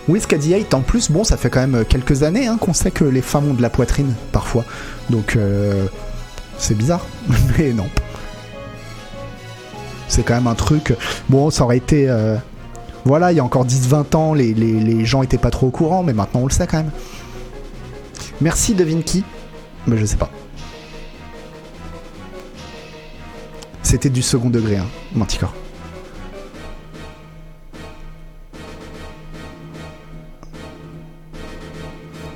Oui, 0.07 0.20
Scady 0.20 0.55
8, 0.55 0.74
en 0.74 0.80
plus, 0.80 1.11
bon, 1.11 1.24
ça 1.24 1.36
fait 1.36 1.51
quand 1.51 1.66
même 1.66 1.84
quelques 1.84 2.22
années 2.22 2.47
hein, 2.47 2.57
qu'on 2.59 2.72
sait 2.72 2.91
que 2.91 3.05
les 3.05 3.20
femmes 3.20 3.51
ont 3.51 3.55
de 3.55 3.62
la 3.62 3.68
poitrine, 3.68 4.14
parfois. 4.32 4.64
Donc, 5.11 5.36
euh, 5.36 5.86
c'est 6.59 6.74
bizarre. 6.76 7.04
Mais 7.59 7.72
non. 7.72 7.86
C'est 10.09 10.22
quand 10.22 10.34
même 10.34 10.46
un 10.46 10.54
truc. 10.54 10.94
Bon, 11.28 11.50
ça 11.50 11.64
aurait 11.64 11.76
été. 11.76 12.09
euh, 12.09 12.36
Voilà, 13.04 13.32
il 13.32 13.36
y 13.36 13.40
a 13.40 13.44
encore 13.44 13.66
10-20 13.66 14.16
ans, 14.16 14.34
les, 14.34 15.04
gens 15.04 15.22
étaient 15.22 15.38
pas 15.38 15.50
trop 15.50 15.68
au 15.68 15.70
courant, 15.70 16.02
mais 16.02 16.12
maintenant 16.12 16.40
on 16.40 16.46
le 16.46 16.50
sait 16.52 16.66
quand 16.66 16.78
même. 16.78 16.90
Merci 18.40 18.74
de 18.74 18.84
Vinky. 18.84 19.24
Mais 19.86 19.96
je 19.96 20.04
sais 20.04 20.16
pas. 20.16 20.30
C'était 23.82 24.11
du 24.11 24.20
second 24.22 24.50
degré, 24.50 24.76
hein, 24.76 24.86
Manticore. 25.14 25.54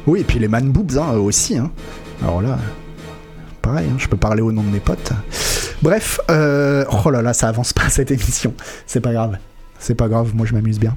Oui, 0.07 0.21
et 0.21 0.25
puis 0.25 0.39
les 0.39 0.49
man 0.49 0.71
boobs 0.71 0.99
hein, 0.99 1.13
aussi. 1.17 1.57
Hein. 1.59 1.71
Alors 2.23 2.43
là, 2.43 2.59
pareil, 3.63 3.89
hein, 3.91 3.97
je 3.99 4.09
peux 4.09 4.17
parler 4.17 4.43
au 4.43 4.53
nom 4.53 4.63
de 4.63 4.69
mes 4.69 4.81
potes. 4.81 5.13
Bref, 5.81 6.21
euh, 6.31 6.85
oh 7.05 7.11
là 7.11 7.23
là, 7.23 7.33
ça 7.33 7.49
avance 7.49 7.73
pas 7.73 7.89
cette 7.89 8.11
émission. 8.11 8.55
C'est 8.87 9.01
pas 9.01 9.13
grave. 9.13 9.39
C'est 9.79 9.95
pas 9.95 10.09
grave, 10.09 10.35
moi 10.35 10.47
je 10.47 10.53
m'amuse 10.53 10.79
bien. 10.79 10.97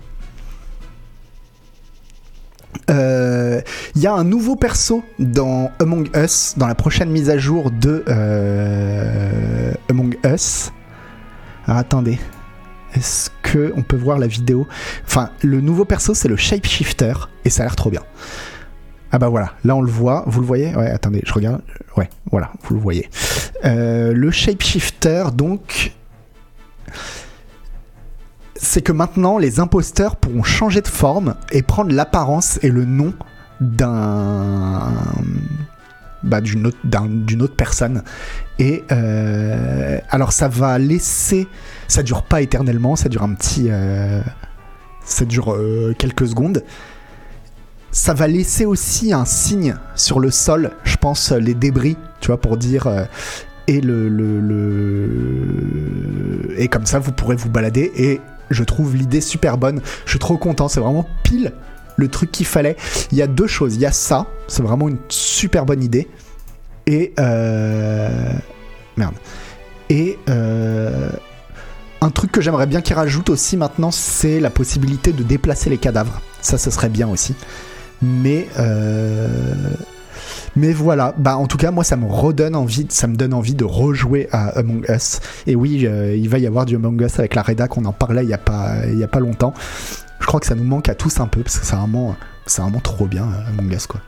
Euh, 2.89 3.61
Il 3.95 4.01
y 4.01 4.07
a 4.07 4.13
un 4.13 4.24
nouveau 4.24 4.55
perso 4.55 5.03
dans 5.18 5.72
Among 5.80 6.09
Us, 6.16 6.53
dans 6.57 6.68
la 6.68 6.76
prochaine 6.76 7.09
mise 7.09 7.30
à 7.30 7.38
jour 7.38 7.72
de 7.72 8.03
euh, 8.07 9.72
Among 9.89 10.18
Us. 10.26 10.72
Alors 11.66 11.80
attendez, 11.80 12.20
est-ce 12.93 13.30
que 13.41 13.74
on 13.76 13.82
peut 13.82 13.95
voir 13.95 14.20
la 14.20 14.28
vidéo? 14.28 14.68
Enfin, 15.07 15.32
le 15.41 15.61
nouveau 15.61 15.86
perso 15.86 16.13
c'est 16.13 16.28
le 16.28 16.38
Shapeshifter 16.38 17.13
et 17.43 17.49
ça 17.49 17.63
a 17.63 17.66
l'air 17.66 17.76
trop 17.76 17.89
bien. 17.89 18.03
Ah 19.16 19.18
bah 19.18 19.30
voilà, 19.30 19.53
là 19.63 19.78
on 19.78 19.82
le 19.82 19.89
voit, 19.89 20.26
vous 20.28 20.41
le 20.41 20.45
voyez? 20.45 20.76
Ouais, 20.76 20.89
attendez, 20.89 21.22
je 21.26 21.32
regarde. 21.32 21.61
Ouais, 21.95 22.09
voilà, 22.32 22.51
vous 22.63 22.76
le 22.76 22.82
voyez. 22.82 23.09
Euh, 23.63 24.11
le 24.11 24.30
Shapeshifter, 24.30 25.28
donc, 25.34 25.93
c'est 28.57 28.82
que 28.82 28.91
maintenant 28.91 29.38
les 29.38 29.61
imposteurs 29.61 30.18
pourront 30.18 30.43
changer 30.43 30.82
de 30.82 30.89
forme 30.89 31.36
et 31.53 31.61
prendre 31.61 31.93
l'apparence 31.93 32.59
et 32.61 32.68
le 32.68 32.84
nom 32.84 33.13
d'un 33.61 34.91
bah, 36.22 36.41
d'une 36.41 36.68
autre, 36.68 37.55
personne. 37.55 38.03
Et 38.59 38.84
euh, 38.91 39.97
alors 40.09 40.34
ça 40.34 40.49
va 40.49 40.78
laisser, 40.78 41.47
ça 41.88 42.03
dure 42.03 42.24
pas 42.24 42.41
éternellement, 42.41 42.97
ça 42.97 43.07
dure 43.07 43.24
un 43.24 43.34
petit, 43.34 43.68
euh, 43.70 44.20
ça 45.05 45.24
dure 45.24 45.57
quelques 45.97 46.28
secondes. 46.28 46.66
Ça 47.96 48.14
va 48.14 48.28
laisser 48.28 48.66
aussi 48.66 49.14
un 49.14 49.24
signe 49.24 49.78
sur 49.96 50.20
le 50.20 50.30
sol, 50.30 50.72
je 50.84 50.98
pense 50.98 51.32
les 51.32 51.54
débris, 51.54 51.96
tu 52.20 52.28
vois, 52.28 52.41
pour 52.41 52.58
dire 52.58 52.88
euh, 52.88 53.06
et 53.68 53.80
le, 53.80 54.10
et 56.58 56.68
comme 56.68 56.86
ça 56.86 57.00
vous 57.00 57.14
pourrez 57.14 57.38
vous 57.38 57.50
balader 57.50 57.93
et 57.96 58.20
je 58.50 58.66
trouve 58.66 58.98
l'idée 58.98 59.22
super 59.22 59.58
bonne. 59.58 59.80
Je 60.04 60.10
suis 60.10 60.20
trop 60.20 60.38
content, 60.38 60.68
c'est 60.68 60.82
vraiment 60.82 61.08
pile 61.24 61.54
le 61.96 62.10
truc 62.10 62.34
qu'il 62.34 62.46
fallait. 62.46 62.76
Il 63.14 63.18
y 63.18 63.22
a 63.22 63.28
deux 63.28 63.48
choses, 63.48 63.76
il 63.76 63.82
y 63.82 63.86
a 63.86 63.93
ça, 63.93 64.28
c'est 64.50 64.62
vraiment 64.62 64.89
une 64.89 65.00
super 65.08 65.66
bonne 65.66 65.82
idée 65.82 66.10
et 66.88 67.14
euh... 67.18 68.34
merde. 68.98 69.16
Et 69.89 70.20
euh... 70.30 71.10
un 72.02 72.10
truc 72.10 72.34
que 72.34 72.41
j'aimerais 72.41 72.68
bien 72.68 72.82
qu'il 72.82 72.98
rajoute 72.98 73.30
aussi 73.30 73.56
maintenant, 73.56 73.91
c'est 73.91 74.41
la 74.41 74.50
possibilité 74.50 75.14
de 75.14 75.24
déplacer 75.24 75.70
les 75.70 75.78
cadavres. 75.78 76.22
Ça, 76.41 76.58
ce 76.58 76.70
serait 76.70 76.89
bien 76.89 77.08
aussi. 77.08 77.36
Mais 78.02 78.48
euh... 78.60 79.28
Mais 80.56 80.72
voilà, 80.72 81.14
bah 81.18 81.36
en 81.36 81.48
tout 81.48 81.58
cas 81.58 81.72
moi 81.72 81.84
ça 81.84 81.98
me 81.98 82.06
redonne 82.06 82.56
envie, 82.56 82.88
ça 82.89 83.08
me 83.08 83.16
donne 83.16 83.34
envie 83.34 83.56
de 83.56 83.66
rejouer 83.66 84.30
à 84.32 84.58
Among 84.58 84.86
Us. 84.88 85.20
Et 85.48 85.56
oui, 85.56 85.86
euh, 85.86 86.16
il 86.16 86.30
va 86.30 86.39
y 86.39 86.48
avoir 86.48 86.66
du 86.66 86.76
Among 86.76 87.02
Us 87.02 87.20
avec 87.20 87.36
la 87.36 87.41
rédac, 87.41 87.76
on 87.78 87.84
en 87.84 87.91
parlait 87.91 88.24
il 88.24 88.30
y 88.30 88.34
a 88.34 88.38
pas 88.38 88.86
il 88.88 88.98
y 88.98 89.04
a 89.04 89.08
pas 89.10 89.20
longtemps. 89.20 89.54
Je 90.20 90.26
crois 90.26 90.39
que 90.39 90.46
ça 90.46 90.56
nous 90.56 90.64
manque 90.64 90.88
à 90.88 90.96
tous 90.96 91.20
un 91.20 91.28
peu 91.28 91.41
parce 91.41 91.60
que 91.60 91.66
c'est 91.66 91.76
vraiment 91.76 92.16
c'est 92.46 92.62
vraiment 92.62 92.80
trop 92.80 93.06
bien 93.06 93.24
euh, 93.24 93.50
Among 93.50 93.74
Us 93.74 93.86
quoi. 93.86 94.00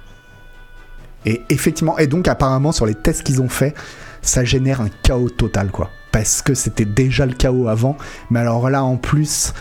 Et 1.25 1.41
effectivement, 1.49 1.97
et 1.97 2.07
donc 2.07 2.29
apparemment 2.29 2.71
sur 2.71 2.85
les 2.85 2.95
tests 2.95 3.23
qu'ils 3.23 3.41
ont 3.41 3.49
fait, 3.49 3.73
ça 4.21 4.45
génère 4.45 4.79
un 4.79 4.89
chaos 5.03 5.29
total 5.29 5.69
quoi. 5.69 5.89
Parce 6.13 6.41
que 6.41 6.53
c'était 6.53 6.85
déjà 6.85 7.25
le 7.25 7.33
chaos 7.33 7.67
avant, 7.67 7.97
mais 8.29 8.39
alors 8.39 8.69
là 8.69 8.85
en 8.85 8.95
plus 8.95 9.53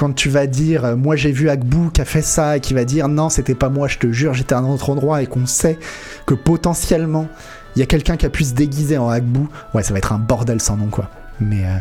quand 0.00 0.14
tu 0.14 0.30
vas 0.30 0.46
dire 0.46 0.86
euh, 0.86 0.96
moi 0.96 1.14
j'ai 1.14 1.30
vu 1.30 1.50
Agbou 1.50 1.90
qui 1.90 2.00
a 2.00 2.06
fait 2.06 2.22
ça 2.22 2.56
et 2.56 2.60
qui 2.60 2.72
va 2.72 2.86
dire 2.86 3.06
non 3.06 3.28
c'était 3.28 3.54
pas 3.54 3.68
moi 3.68 3.86
je 3.86 3.98
te 3.98 4.10
jure 4.10 4.32
j'étais 4.32 4.54
à 4.54 4.58
un 4.58 4.64
autre 4.64 4.88
endroit 4.88 5.20
et 5.20 5.26
qu'on 5.26 5.44
sait 5.44 5.78
que 6.24 6.32
potentiellement 6.32 7.28
il 7.76 7.80
y 7.80 7.82
a 7.82 7.86
quelqu'un 7.86 8.16
qui 8.16 8.24
a 8.24 8.30
pu 8.30 8.44
se 8.44 8.54
déguiser 8.54 8.96
en 8.96 9.10
Agbou 9.10 9.46
ouais 9.74 9.82
ça 9.82 9.92
va 9.92 9.98
être 9.98 10.14
un 10.14 10.18
bordel 10.18 10.58
sans 10.58 10.78
nom 10.78 10.86
quoi. 10.86 11.10
Mais 11.38 11.66
euh, 11.66 11.76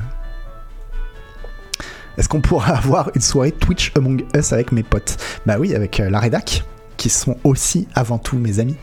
est-ce 2.17 2.27
qu'on 2.27 2.41
pourra 2.41 2.73
avoir 2.75 3.09
une 3.15 3.21
soirée 3.21 3.53
Twitch 3.53 3.93
Among 3.95 4.25
Us 4.35 4.51
avec 4.51 4.73
mes 4.73 4.83
potes? 4.83 5.15
Bah 5.45 5.55
oui 5.57 5.73
avec 5.73 6.01
euh, 6.01 6.09
la 6.09 6.19
rédac 6.19 6.65
qui 6.97 7.09
sont 7.09 7.37
aussi 7.45 7.87
avant 7.95 8.17
tout 8.17 8.37
mes 8.37 8.59
amis 8.59 8.75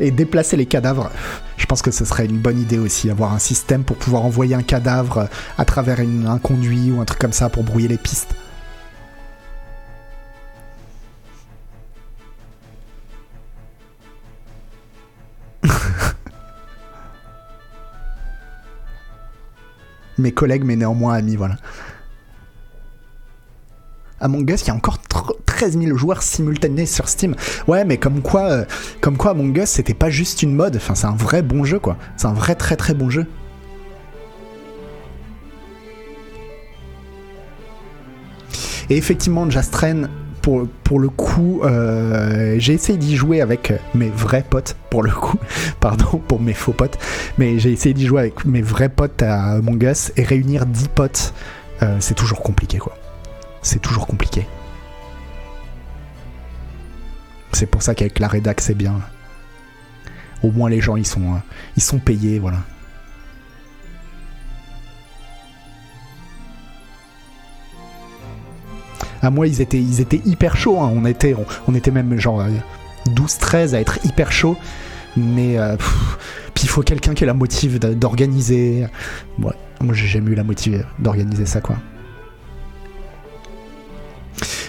Et 0.00 0.10
déplacer 0.10 0.56
les 0.56 0.66
cadavres, 0.66 1.10
je 1.56 1.66
pense 1.66 1.82
que 1.82 1.90
ce 1.90 2.04
serait 2.04 2.26
une 2.26 2.38
bonne 2.38 2.60
idée 2.60 2.78
aussi, 2.78 3.10
avoir 3.10 3.32
un 3.32 3.38
système 3.38 3.82
pour 3.84 3.96
pouvoir 3.96 4.24
envoyer 4.24 4.54
un 4.54 4.62
cadavre 4.62 5.28
à 5.58 5.64
travers 5.64 6.00
un 6.00 6.38
conduit 6.38 6.90
ou 6.90 7.00
un 7.00 7.04
truc 7.04 7.18
comme 7.18 7.32
ça 7.32 7.48
pour 7.48 7.64
brouiller 7.64 7.88
les 7.88 7.98
pistes. 7.98 8.34
mes 20.18 20.32
collègues, 20.32 20.64
mais 20.64 20.76
néanmoins 20.76 21.14
amis, 21.14 21.36
voilà. 21.36 21.56
Among 24.20 24.50
Us, 24.50 24.62
il 24.62 24.68
y 24.68 24.70
a 24.70 24.74
encore 24.74 24.98
13 25.46 25.78
000 25.78 25.96
joueurs 25.96 26.22
simultanés 26.22 26.86
sur 26.86 27.08
Steam. 27.08 27.34
Ouais, 27.66 27.84
mais 27.84 27.98
comme 27.98 28.22
quoi, 28.22 28.50
euh, 28.50 28.64
comme 29.00 29.16
quoi 29.16 29.32
Among 29.32 29.56
Us, 29.58 29.68
c'était 29.68 29.94
pas 29.94 30.10
juste 30.10 30.42
une 30.42 30.54
mode. 30.54 30.76
Enfin, 30.76 30.94
c'est 30.94 31.06
un 31.06 31.16
vrai 31.16 31.42
bon 31.42 31.64
jeu, 31.64 31.78
quoi. 31.78 31.96
C'est 32.16 32.26
un 32.26 32.32
vrai 32.32 32.54
très 32.54 32.76
très 32.76 32.94
bon 32.94 33.10
jeu. 33.10 33.26
Et 38.88 38.96
effectivement, 38.96 39.50
Jastren, 39.50 40.08
pour, 40.84 41.00
le 41.00 41.08
coup, 41.08 41.60
euh, 41.64 42.54
j'ai 42.58 42.74
essayé 42.74 42.96
d'y 42.96 43.16
jouer 43.16 43.40
avec 43.40 43.72
mes 43.96 44.10
vrais 44.10 44.44
potes, 44.48 44.76
pour 44.90 45.02
le 45.02 45.10
coup, 45.10 45.38
pardon 45.80 46.18
pour 46.18 46.40
mes 46.40 46.52
faux 46.52 46.72
potes, 46.72 46.98
mais 47.36 47.58
j'ai 47.58 47.72
essayé 47.72 47.94
d'y 47.94 48.06
jouer 48.06 48.20
avec 48.20 48.44
mes 48.44 48.62
vrais 48.62 48.88
potes 48.88 49.22
à 49.22 49.54
Among 49.54 49.82
Us 49.82 50.12
et 50.16 50.22
réunir 50.22 50.66
10 50.66 50.88
potes, 50.88 51.34
euh, 51.82 51.96
c'est 51.98 52.14
toujours 52.14 52.42
compliqué 52.42 52.78
quoi. 52.78 52.96
C'est 53.66 53.80
toujours 53.80 54.06
compliqué. 54.06 54.46
C'est 57.50 57.66
pour 57.66 57.82
ça 57.82 57.96
qu'avec 57.96 58.20
la 58.20 58.28
rédac 58.28 58.60
c'est 58.60 58.76
bien. 58.76 58.94
Au 60.44 60.52
moins 60.52 60.70
les 60.70 60.80
gens 60.80 60.94
ils 60.94 61.06
sont, 61.06 61.34
euh, 61.34 61.38
ils 61.76 61.82
sont 61.82 61.98
payés, 61.98 62.38
voilà. 62.38 62.58
À 69.20 69.30
moi, 69.30 69.48
ils 69.48 69.60
étaient, 69.60 69.80
ils 69.80 70.00
étaient 70.00 70.20
hyper 70.24 70.56
chauds. 70.56 70.80
Hein. 70.80 70.92
On, 70.94 71.04
était, 71.04 71.34
on, 71.66 71.74
était 71.74 71.90
même 71.90 72.16
genre 72.20 72.44
12-13 73.08 73.74
à 73.74 73.80
être 73.80 73.98
hyper 74.04 74.30
chaud. 74.30 74.56
Mais 75.16 75.58
euh, 75.58 75.76
puis 76.54 76.64
il 76.64 76.68
faut 76.68 76.82
quelqu'un 76.82 77.14
qui 77.14 77.24
ait 77.24 77.26
la 77.26 77.34
motive 77.34 77.80
d'organiser. 77.80 78.86
Moi 79.38 79.54
j'ai 79.92 80.06
jamais 80.06 80.30
eu 80.30 80.34
la 80.36 80.44
motive 80.44 80.86
d'organiser 81.00 81.46
ça 81.46 81.60
quoi. 81.60 81.76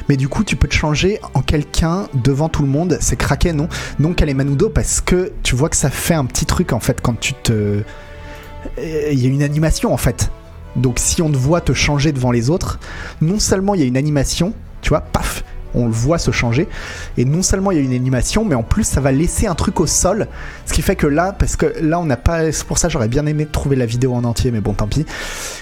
Mais 0.10 0.18
du 0.18 0.28
coup, 0.28 0.44
tu 0.44 0.56
peux 0.56 0.68
te 0.68 0.74
changer 0.74 1.20
en 1.34 1.42
quelqu'un 1.42 2.08
devant 2.14 2.50
tout 2.50 2.62
le 2.62 2.70
monde. 2.70 2.98
C'est 3.02 3.16
craqué, 3.18 3.54
non? 3.54 3.68
Non, 4.00 4.14
Kalemanudo, 4.14 4.70
parce 4.70 5.02
que 5.02 5.34
tu 5.44 5.56
vois 5.56 5.70
que 5.70 5.76
ça 5.76 5.90
fait 5.90 6.14
un 6.14 6.26
petit 6.26 6.46
truc 6.46 6.74
en 6.74 6.80
fait 6.80 7.02
quand 7.02 7.20
tu 7.20 7.34
te. 7.34 7.82
Il 8.82 9.20
y 9.20 9.26
a 9.26 9.30
une 9.30 9.44
animation 9.44 9.94
en 9.94 9.98
fait. 9.98 10.32
Donc 10.76 11.00
si 11.00 11.22
on 11.22 11.32
te 11.32 11.38
voit 11.38 11.62
te 11.62 11.74
changer 11.74 12.12
devant 12.12 12.32
les 12.32 12.50
autres, 12.50 12.80
non 13.22 13.40
seulement 13.40 13.74
il 13.74 13.82
y 13.82 13.84
a 13.84 13.88
une 13.88 13.98
animation, 13.98 14.54
tu 14.82 14.90
vois, 14.90 15.02
paf, 15.02 15.44
on 15.74 15.86
le 15.86 15.92
voit 15.92 16.18
se 16.18 16.32
changer. 16.32 16.68
Et 17.18 17.26
non 17.26 17.42
seulement 17.42 17.72
il 17.72 17.78
y 17.78 17.82
a 17.82 17.84
une 17.84 17.94
animation, 17.94 18.46
mais 18.46 18.56
en 18.56 18.64
plus 18.64 18.84
ça 18.84 19.02
va 19.02 19.12
laisser 19.12 19.48
un 19.48 19.56
truc 19.56 19.80
au 19.80 19.88
sol. 19.88 20.28
Ce 20.66 20.74
qui 20.74 20.82
fait 20.82 20.96
que 20.96 21.08
là, 21.08 21.34
parce 21.38 21.56
que 21.56 21.74
là 21.82 22.00
on 22.00 22.06
n'a 22.06 22.18
pas. 22.18 22.52
C'est 22.52 22.66
pour 22.66 22.78
ça 22.78 22.90
j'aurais 22.90 23.08
bien 23.08 23.26
aimé 23.26 23.46
trouver 23.46 23.76
la 23.76 23.86
vidéo 23.86 24.14
en 24.14 24.24
entier, 24.24 24.52
mais 24.52 24.62
bon 24.62 24.74
tant 24.74 24.88
pis. 24.88 25.06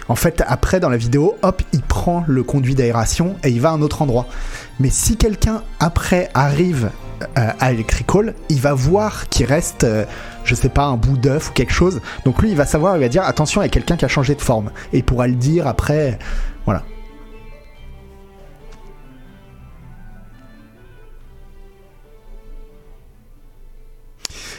En 0.07 0.15
fait, 0.15 0.43
après 0.47 0.79
dans 0.79 0.89
la 0.89 0.97
vidéo, 0.97 1.35
hop, 1.41 1.61
il 1.73 1.81
prend 1.81 2.23
le 2.27 2.43
conduit 2.43 2.75
d'aération 2.75 3.35
et 3.43 3.49
il 3.49 3.61
va 3.61 3.69
à 3.69 3.73
un 3.73 3.81
autre 3.81 4.01
endroit. 4.01 4.27
Mais 4.79 4.89
si 4.89 5.17
quelqu'un 5.17 5.63
après 5.79 6.29
arrive 6.33 6.89
euh, 7.37 7.51
à 7.59 7.71
Electrical, 7.71 8.33
il 8.49 8.59
va 8.59 8.73
voir 8.73 9.29
qu'il 9.29 9.45
reste, 9.45 9.83
euh, 9.83 10.05
je 10.43 10.53
sais 10.53 10.69
pas, 10.69 10.85
un 10.85 10.97
bout 10.97 11.17
d'œuf 11.17 11.49
ou 11.49 11.53
quelque 11.53 11.73
chose. 11.73 12.01
Donc 12.25 12.41
lui, 12.41 12.49
il 12.49 12.57
va 12.57 12.65
savoir, 12.65 12.97
il 12.97 12.99
va 12.99 13.07
dire 13.07 13.23
attention, 13.23 13.61
il 13.61 13.65
y 13.65 13.67
a 13.67 13.69
quelqu'un 13.69 13.95
qui 13.95 14.05
a 14.05 14.09
changé 14.09 14.35
de 14.35 14.41
forme. 14.41 14.71
Et 14.93 14.97
il 14.97 15.03
pourra 15.03 15.27
le 15.27 15.35
dire 15.35 15.67
après. 15.67 16.19
Voilà. 16.65 16.83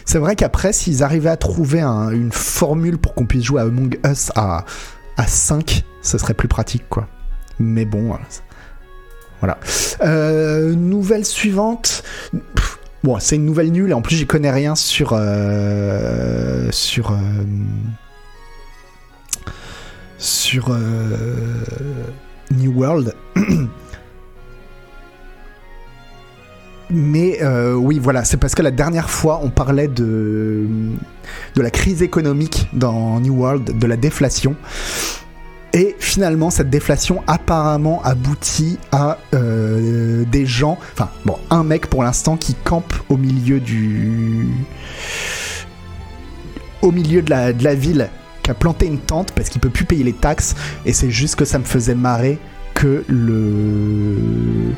C'est 0.06 0.18
vrai 0.18 0.36
qu'après, 0.36 0.72
s'ils 0.72 1.02
arrivaient 1.02 1.30
à 1.30 1.36
trouver 1.36 1.82
une 1.82 2.30
formule 2.32 2.96
pour 2.96 3.14
qu'on 3.14 3.26
puisse 3.26 3.44
jouer 3.44 3.60
à 3.60 3.64
Among 3.64 3.98
Us 4.06 4.30
à, 4.36 4.64
à 5.16 5.26
5, 5.26 5.84
ce 6.00 6.16
serait 6.16 6.34
plus 6.34 6.48
pratique, 6.48 6.88
quoi. 6.88 7.08
Mais 7.58 7.84
bon, 7.84 8.16
voilà. 9.40 9.58
Euh, 10.02 10.74
nouvelle 10.74 11.24
suivante. 11.24 12.04
bon, 13.02 13.18
c'est 13.18 13.36
une 13.36 13.44
nouvelle 13.44 13.72
nulle 13.72 13.90
et 13.90 13.94
en 13.94 14.02
plus 14.02 14.16
j'y 14.16 14.26
connais 14.26 14.50
rien 14.50 14.74
sur 14.74 15.10
euh, 15.12 16.68
sur 16.70 17.12
euh, 17.12 17.16
sur 20.18 20.76
New 22.52 22.72
World. 22.72 23.14
Mais 26.90 27.40
oui, 27.74 27.98
voilà, 27.98 28.24
c'est 28.24 28.36
parce 28.36 28.54
que 28.54 28.62
la 28.62 28.70
dernière 28.70 29.10
fois, 29.10 29.40
on 29.42 29.50
parlait 29.50 29.88
de, 29.88 30.66
de 31.54 31.62
la 31.62 31.70
crise 31.70 32.02
économique 32.02 32.68
dans 32.72 33.20
New 33.20 33.34
World, 33.34 33.78
de 33.78 33.86
la 33.86 33.96
déflation. 33.96 34.56
Et 35.76 35.94
finalement, 35.98 36.48
cette 36.48 36.70
déflation 36.70 37.22
apparemment 37.26 38.02
aboutit 38.02 38.78
à 38.92 39.18
euh, 39.34 40.24
des 40.24 40.46
gens, 40.46 40.78
enfin 40.94 41.10
bon, 41.26 41.36
un 41.50 41.64
mec 41.64 41.88
pour 41.88 42.02
l'instant 42.02 42.38
qui 42.38 42.54
campe 42.54 42.94
au 43.10 43.18
milieu 43.18 43.60
du, 43.60 44.48
au 46.80 46.92
milieu 46.92 47.20
de 47.20 47.28
la, 47.28 47.52
de 47.52 47.62
la 47.62 47.74
ville, 47.74 48.08
qui 48.42 48.50
a 48.50 48.54
planté 48.54 48.86
une 48.86 49.00
tente 49.00 49.32
parce 49.32 49.50
qu'il 49.50 49.60
peut 49.60 49.68
plus 49.68 49.84
payer 49.84 50.02
les 50.02 50.14
taxes. 50.14 50.54
Et 50.86 50.94
c'est 50.94 51.10
juste 51.10 51.36
que 51.36 51.44
ça 51.44 51.58
me 51.58 51.64
faisait 51.64 51.94
marrer 51.94 52.38
que 52.72 53.04
le 53.08 54.72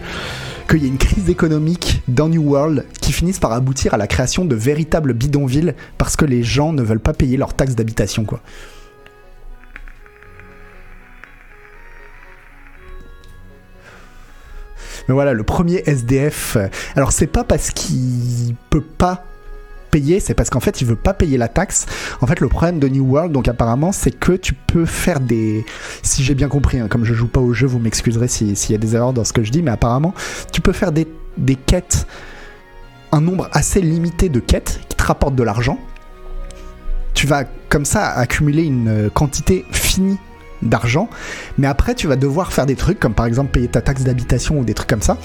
qu'il 0.68 0.82
y 0.82 0.86
ait 0.86 0.90
une 0.90 0.98
crise 0.98 1.28
économique 1.30 2.02
dans 2.08 2.28
New 2.28 2.42
World 2.42 2.84
qui 3.00 3.12
finisse 3.12 3.38
par 3.38 3.52
aboutir 3.52 3.94
à 3.94 3.96
la 3.96 4.06
création 4.06 4.44
de 4.44 4.54
véritables 4.54 5.14
bidonvilles 5.14 5.74
parce 5.96 6.14
que 6.14 6.24
les 6.24 6.42
gens 6.42 6.72
ne 6.72 6.82
veulent 6.82 7.00
pas 7.00 7.14
payer 7.14 7.36
leurs 7.36 7.54
taxes 7.54 7.74
d'habitation 7.74 8.24
quoi. 8.24 8.40
Mais 15.08 15.14
voilà, 15.14 15.32
le 15.32 15.42
premier 15.42 15.82
SDF. 15.86 16.56
Euh, 16.56 16.68
alors 16.94 17.12
c'est 17.12 17.26
pas 17.26 17.42
parce 17.42 17.70
qu'il 17.70 18.54
peut 18.68 18.82
pas 18.82 19.24
payer, 19.90 20.20
c'est 20.20 20.34
parce 20.34 20.50
qu'en 20.50 20.60
fait 20.60 20.80
il 20.80 20.86
veut 20.86 20.96
pas 20.96 21.14
payer 21.14 21.36
la 21.36 21.48
taxe. 21.48 21.86
En 22.20 22.26
fait 22.26 22.40
le 22.40 22.48
problème 22.48 22.78
de 22.78 22.88
New 22.88 23.04
World, 23.04 23.32
donc 23.32 23.48
apparemment, 23.48 23.92
c'est 23.92 24.10
que 24.10 24.32
tu 24.32 24.54
peux 24.54 24.86
faire 24.86 25.20
des... 25.20 25.64
Si 26.02 26.22
j'ai 26.22 26.34
bien 26.34 26.48
compris, 26.48 26.78
hein, 26.78 26.88
comme 26.88 27.04
je 27.04 27.14
joue 27.14 27.28
pas 27.28 27.40
au 27.40 27.52
jeu, 27.52 27.66
vous 27.66 27.78
m'excuserez 27.78 28.28
s'il 28.28 28.54
y 28.70 28.74
a 28.74 28.78
des 28.78 28.94
erreurs 28.94 29.12
dans 29.12 29.24
ce 29.24 29.32
que 29.32 29.42
je 29.42 29.50
dis, 29.50 29.62
mais 29.62 29.70
apparemment 29.70 30.14
tu 30.52 30.60
peux 30.60 30.72
faire 30.72 30.92
des, 30.92 31.06
des 31.36 31.54
quêtes, 31.54 32.06
un 33.12 33.20
nombre 33.20 33.48
assez 33.52 33.80
limité 33.80 34.28
de 34.28 34.40
quêtes 34.40 34.80
qui 34.88 34.96
te 34.96 35.04
rapportent 35.04 35.36
de 35.36 35.42
l'argent. 35.42 35.78
Tu 37.14 37.26
vas 37.26 37.44
comme 37.68 37.84
ça 37.84 38.10
accumuler 38.10 38.64
une 38.64 39.10
quantité 39.12 39.64
finie 39.72 40.18
d'argent, 40.62 41.08
mais 41.56 41.66
après 41.66 41.94
tu 41.94 42.06
vas 42.06 42.16
devoir 42.16 42.52
faire 42.52 42.66
des 42.66 42.76
trucs 42.76 42.98
comme 42.98 43.14
par 43.14 43.26
exemple 43.26 43.50
payer 43.50 43.68
ta 43.68 43.80
taxe 43.80 44.02
d'habitation 44.02 44.58
ou 44.58 44.64
des 44.64 44.74
trucs 44.74 44.88
comme 44.88 45.02
ça, 45.02 45.18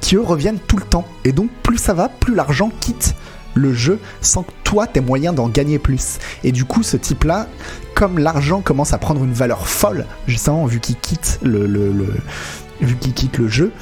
qui 0.00 0.16
eux 0.16 0.22
reviennent 0.22 0.58
tout 0.58 0.76
le 0.76 0.84
temps. 0.84 1.06
Et 1.24 1.32
donc 1.32 1.50
plus 1.62 1.78
ça 1.78 1.94
va, 1.94 2.08
plus 2.08 2.34
l'argent 2.34 2.70
quitte 2.80 3.14
le 3.54 3.72
jeu 3.72 3.98
sans 4.20 4.42
que 4.42 4.52
toi 4.64 4.86
t'aies 4.86 5.00
moyen 5.00 5.32
d'en 5.32 5.48
gagner 5.48 5.78
plus. 5.78 6.18
Et 6.44 6.52
du 6.52 6.64
coup 6.64 6.82
ce 6.82 6.96
type 6.96 7.24
là, 7.24 7.46
comme 7.94 8.18
l'argent 8.18 8.60
commence 8.60 8.92
à 8.92 8.98
prendre 8.98 9.24
une 9.24 9.32
valeur 9.32 9.68
folle, 9.68 10.06
justement 10.26 10.66
vu 10.66 10.80
qu'il 10.80 10.96
quitte 10.96 11.38
le, 11.42 11.66
le, 11.66 11.92
vu 12.80 12.96
qu'il 12.96 13.12
quitte 13.12 13.38
le 13.38 13.48
jeu, 13.48 13.72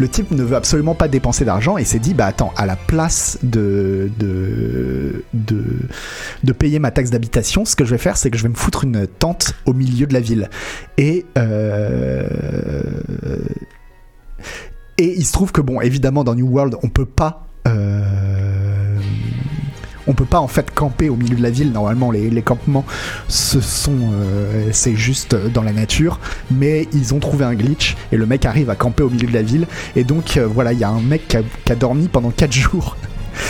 le 0.00 0.08
type 0.08 0.30
ne 0.30 0.42
veut 0.42 0.56
absolument 0.56 0.94
pas 0.94 1.08
dépenser 1.08 1.44
d'argent 1.44 1.76
et 1.76 1.84
s'est 1.84 1.98
dit 1.98 2.14
bah 2.14 2.24
attends 2.26 2.52
à 2.56 2.64
la 2.64 2.76
place 2.76 3.38
de 3.42 4.10
de, 4.18 5.24
de, 6.42 6.52
payer 6.52 6.78
ma 6.78 6.90
taxe 6.90 7.10
d'habitation 7.10 7.66
ce 7.66 7.76
que 7.76 7.84
je 7.84 7.90
vais 7.90 7.98
faire 7.98 8.16
c'est 8.16 8.30
que 8.30 8.38
je 8.38 8.42
vais 8.42 8.48
me 8.48 8.54
foutre 8.54 8.84
une 8.84 9.06
tente 9.06 9.54
au 9.66 9.74
milieu 9.74 10.06
de 10.06 10.14
la 10.14 10.20
ville 10.20 10.48
et 10.96 11.26
euh, 11.36 12.22
et 14.96 15.14
il 15.18 15.24
se 15.24 15.32
trouve 15.32 15.52
que 15.52 15.60
bon 15.60 15.82
évidemment 15.82 16.24
dans 16.24 16.34
New 16.34 16.48
World 16.48 16.76
on 16.82 16.88
peut 16.88 17.04
pas 17.04 17.46
euh, 17.66 18.39
on 20.10 20.12
peut 20.12 20.24
pas 20.24 20.40
en 20.40 20.48
fait 20.48 20.72
camper 20.72 21.08
au 21.08 21.14
milieu 21.14 21.36
de 21.36 21.42
la 21.42 21.50
ville. 21.50 21.70
Normalement, 21.70 22.10
les, 22.10 22.42
campements, 22.42 22.84
sont, 23.28 23.92
euh, 24.12 24.68
c'est 24.72 24.96
juste 24.96 25.36
dans 25.36 25.62
la 25.62 25.72
nature. 25.72 26.18
Mais 26.50 26.88
ils 26.92 27.14
ont 27.14 27.20
trouvé 27.20 27.44
un 27.44 27.54
glitch 27.54 27.96
et 28.10 28.16
le 28.16 28.26
mec 28.26 28.44
arrive 28.44 28.70
à 28.70 28.74
camper 28.74 29.04
au 29.04 29.10
milieu 29.10 29.28
de 29.28 29.32
la 29.32 29.42
ville. 29.42 29.68
Et 29.94 30.02
donc 30.02 30.36
euh, 30.36 30.48
voilà, 30.48 30.72
il 30.72 30.80
y 30.80 30.84
a 30.84 30.90
un 30.90 31.00
mec 31.00 31.28
qui 31.28 31.36
a, 31.36 31.74
dormi 31.76 32.08
pendant 32.08 32.30
4 32.30 32.52
jours. 32.52 32.96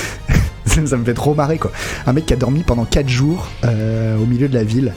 ça, 0.66 0.82
me 0.82 1.04
fait 1.04 1.14
trop 1.14 1.34
marrer 1.34 1.56
quoi. 1.56 1.72
Un 2.06 2.12
mec 2.12 2.26
qui 2.26 2.34
a 2.34 2.36
dormi 2.36 2.62
pendant 2.62 2.84
4 2.84 3.08
jours 3.08 3.48
euh, 3.64 4.18
au 4.18 4.26
milieu 4.26 4.48
de 4.48 4.54
la 4.54 4.64
ville. 4.64 4.92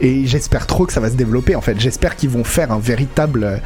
Et 0.00 0.24
j'espère 0.26 0.68
trop 0.68 0.86
que 0.86 0.92
ça 0.92 1.00
va 1.00 1.10
se 1.10 1.16
développer 1.16 1.56
en 1.56 1.60
fait. 1.60 1.80
J'espère 1.80 2.14
qu'ils 2.14 2.30
vont 2.30 2.44
faire 2.44 2.70
un 2.70 2.78
véritable 2.78 3.60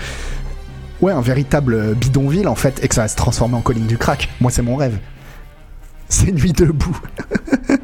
ouais, 1.01 1.13
un 1.13 1.21
véritable 1.21 1.95
bidonville 1.95 2.49
en 2.49 2.55
fait, 2.55 2.83
et 2.83 2.89
que 2.89 2.95
ça 2.95 3.03
va 3.03 3.09
se 3.09 3.17
transformer 3.17 3.57
en 3.57 3.61
colline 3.61 3.87
du 3.87 3.99
crack. 3.99 4.29
Moi, 4.41 4.51
c'est 4.51 4.63
mon 4.63 4.77
rêve. 4.77 4.99
C'est 6.09 6.33
Nuit 6.33 6.53
debout. 6.53 6.99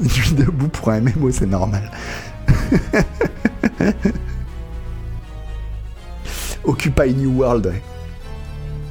Nuit 0.00 0.32
debout 0.36 0.68
pour 0.68 0.90
un 0.90 1.00
MMO, 1.00 1.30
c'est 1.30 1.46
normal. 1.46 1.90
Occupy 6.64 7.14
New 7.14 7.38
World. 7.38 7.72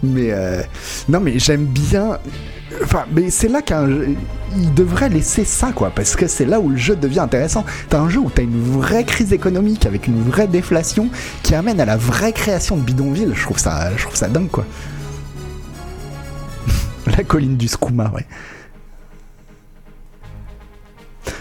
Mais 0.02 0.32
euh, 0.32 0.64
non, 1.08 1.20
mais 1.20 1.38
j'aime 1.40 1.66
bien. 1.66 2.20
Enfin, 2.84 3.06
mais 3.12 3.30
c'est 3.30 3.48
là 3.48 3.62
qu'un 3.62 3.88
il 4.56 4.74
devrait 4.74 5.10
laisser 5.10 5.46
ça, 5.46 5.72
quoi, 5.72 5.92
parce 5.92 6.16
que 6.16 6.28
c'est 6.28 6.46
là 6.46 6.60
où 6.60 6.70
le 6.70 6.78
jeu 6.78 6.96
devient 6.96 7.20
intéressant. 7.20 7.66
T'as 7.90 8.00
un 8.00 8.10
jeu 8.10 8.20
où 8.20 8.30
t'as 8.30 8.44
une 8.44 8.62
vraie 8.62 9.04
crise 9.04 9.34
économique 9.34 9.86
avec 9.86 10.08
une 10.08 10.22
vraie 10.22 10.48
déflation 10.48 11.10
qui 11.44 11.56
amène 11.56 11.80
à 11.80 11.86
la 11.86 11.98
vraie 11.98 12.34
création 12.34 12.78
de 12.78 12.82
bidonville. 12.82 13.34
Je 13.36 13.44
trouve 13.44 13.60
ça, 13.60 13.96
je 13.96 14.04
trouve 14.04 14.16
ça 14.16 14.28
dingue, 14.28 14.50
quoi. 14.50 14.66
la 17.06 17.24
colline 17.24 17.58
du 17.58 17.68
Skouma, 17.68 18.12
ouais. 18.16 18.26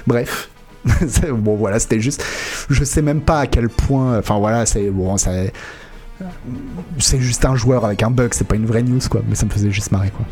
Bref. 0.06 0.50
bon 1.32 1.56
voilà, 1.56 1.78
c'était 1.78 2.00
juste. 2.00 2.24
Je 2.70 2.84
sais 2.84 3.02
même 3.02 3.20
pas 3.20 3.40
à 3.40 3.46
quel 3.46 3.68
point. 3.68 4.18
Enfin 4.18 4.38
voilà, 4.38 4.66
c'est 4.66 4.90
bon. 4.90 5.16
C'est 5.16 7.20
juste 7.20 7.44
un 7.44 7.56
joueur 7.56 7.84
avec 7.84 8.02
un 8.02 8.10
bug, 8.10 8.32
c'est 8.32 8.46
pas 8.46 8.56
une 8.56 8.66
vraie 8.66 8.82
news 8.82 9.00
quoi, 9.10 9.22
mais 9.28 9.34
ça 9.34 9.46
me 9.46 9.50
faisait 9.50 9.70
juste 9.70 9.92
marrer 9.92 10.10
quoi. 10.10 10.24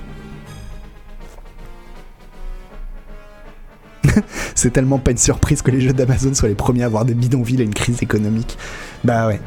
c'est 4.54 4.72
tellement 4.72 4.98
pas 4.98 5.10
une 5.10 5.18
surprise 5.18 5.62
que 5.62 5.70
les 5.70 5.80
jeux 5.80 5.92
d'Amazon 5.92 6.34
soient 6.34 6.48
les 6.48 6.54
premiers 6.54 6.82
à 6.82 6.86
avoir 6.86 7.04
des 7.04 7.14
bidonvilles 7.14 7.60
et 7.60 7.64
une 7.64 7.74
crise 7.74 8.02
économique. 8.02 8.56
Bah 9.04 9.26
ouais. 9.26 9.40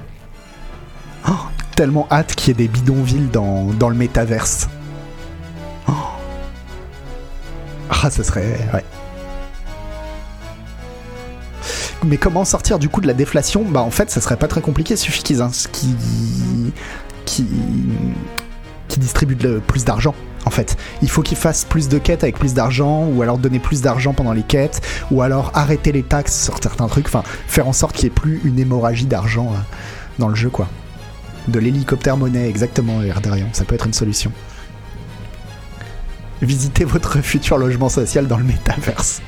Oh, 1.28 1.32
tellement 1.76 2.07
hâte 2.12 2.36
qu'il 2.36 2.49
y 2.49 2.51
ait 2.51 2.68
des 2.68 2.68
bidonvilles 2.68 3.30
dans, 3.32 3.66
dans 3.66 3.89
le 3.89 3.95
métaverse. 3.95 4.70
Oh. 5.88 5.91
Ah, 7.89 8.10
ça 8.10 8.24
serait. 8.24 8.57
Mais 12.05 12.18
comment 12.18 12.45
sortir 12.45 12.80
du 12.80 12.88
coup 12.88 13.01
de 13.01 13.07
la 13.07 13.14
déflation? 13.14 13.66
Bah 13.66 13.82
en 13.82 13.91
fait, 13.91 14.10
ça 14.10 14.22
serait 14.22 14.38
pas 14.38 14.47
très 14.47 14.62
compliqué. 14.62 14.95
Suffit 14.95 15.24
qu'ils 15.24 15.43
qui 17.26 17.45
qui 18.90 19.00
distribuent 19.00 19.62
plus 19.66 19.86
d'argent. 19.86 20.14
En 20.46 20.50
fait, 20.50 20.78
il 21.02 21.10
faut 21.10 21.22
qu'ils 21.22 21.38
fassent 21.38 21.66
plus 21.66 21.90
de 21.90 21.98
quêtes 21.98 22.24
avec 22.24 22.38
plus 22.38 22.54
d'argent, 22.54 23.06
ou 23.06 23.22
alors 23.22 23.38
donner 23.38 23.60
plus 23.60 23.82
d'argent 23.82 24.14
pendant 24.14 24.34
les 24.34 24.44
quêtes, 24.44 24.82
ou 25.12 25.22
alors 25.22 25.52
arrêter 25.54 25.92
les 25.92 26.04
taxes 26.04 26.44
sur 26.44 26.58
certains 26.62 26.88
trucs. 26.88 27.08
Enfin, 27.08 27.24
faire 27.48 27.68
en 27.68 27.74
sorte 27.74 27.96
qu'il 27.96 28.06
n'y 28.06 28.16
ait 28.16 28.20
plus 28.20 28.42
une 28.44 28.60
hémorragie 28.60 29.06
d'argent 29.06 29.52
euh, 29.54 29.58
dans 30.18 30.28
le 30.28 30.36
jeu, 30.36 30.50
quoi. 30.50 30.68
De 31.48 31.60
l'hélicoptère 31.60 32.18
monnaie, 32.18 32.50
exactement, 32.50 33.02
Erdarion. 33.02 33.48
Ça 33.54 33.66
peut 33.66 33.76
être 33.76 33.88
une 33.88 33.94
solution. 33.94 34.32
Visitez 36.42 36.86
votre 36.86 37.22
futur 37.22 37.58
logement 37.58 37.90
social 37.90 38.28
dans 38.28 38.38
le 38.38 38.46
métaverse. 38.46 39.22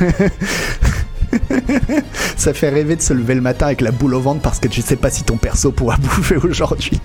ça 2.40 2.54
fait 2.54 2.70
rêver 2.70 2.96
de 2.96 3.02
se 3.02 3.12
lever 3.12 3.34
le 3.34 3.40
matin 3.40 3.66
avec 3.66 3.80
la 3.82 3.92
boule 3.92 4.14
au 4.14 4.20
ventre 4.20 4.40
parce 4.40 4.58
que 4.58 4.68
tu 4.68 4.80
sais 4.80 4.96
pas 4.96 5.10
si 5.10 5.24
ton 5.24 5.36
perso 5.36 5.70
pourra 5.72 5.96
bouffer 6.00 6.36
aujourd'hui. 6.36 7.00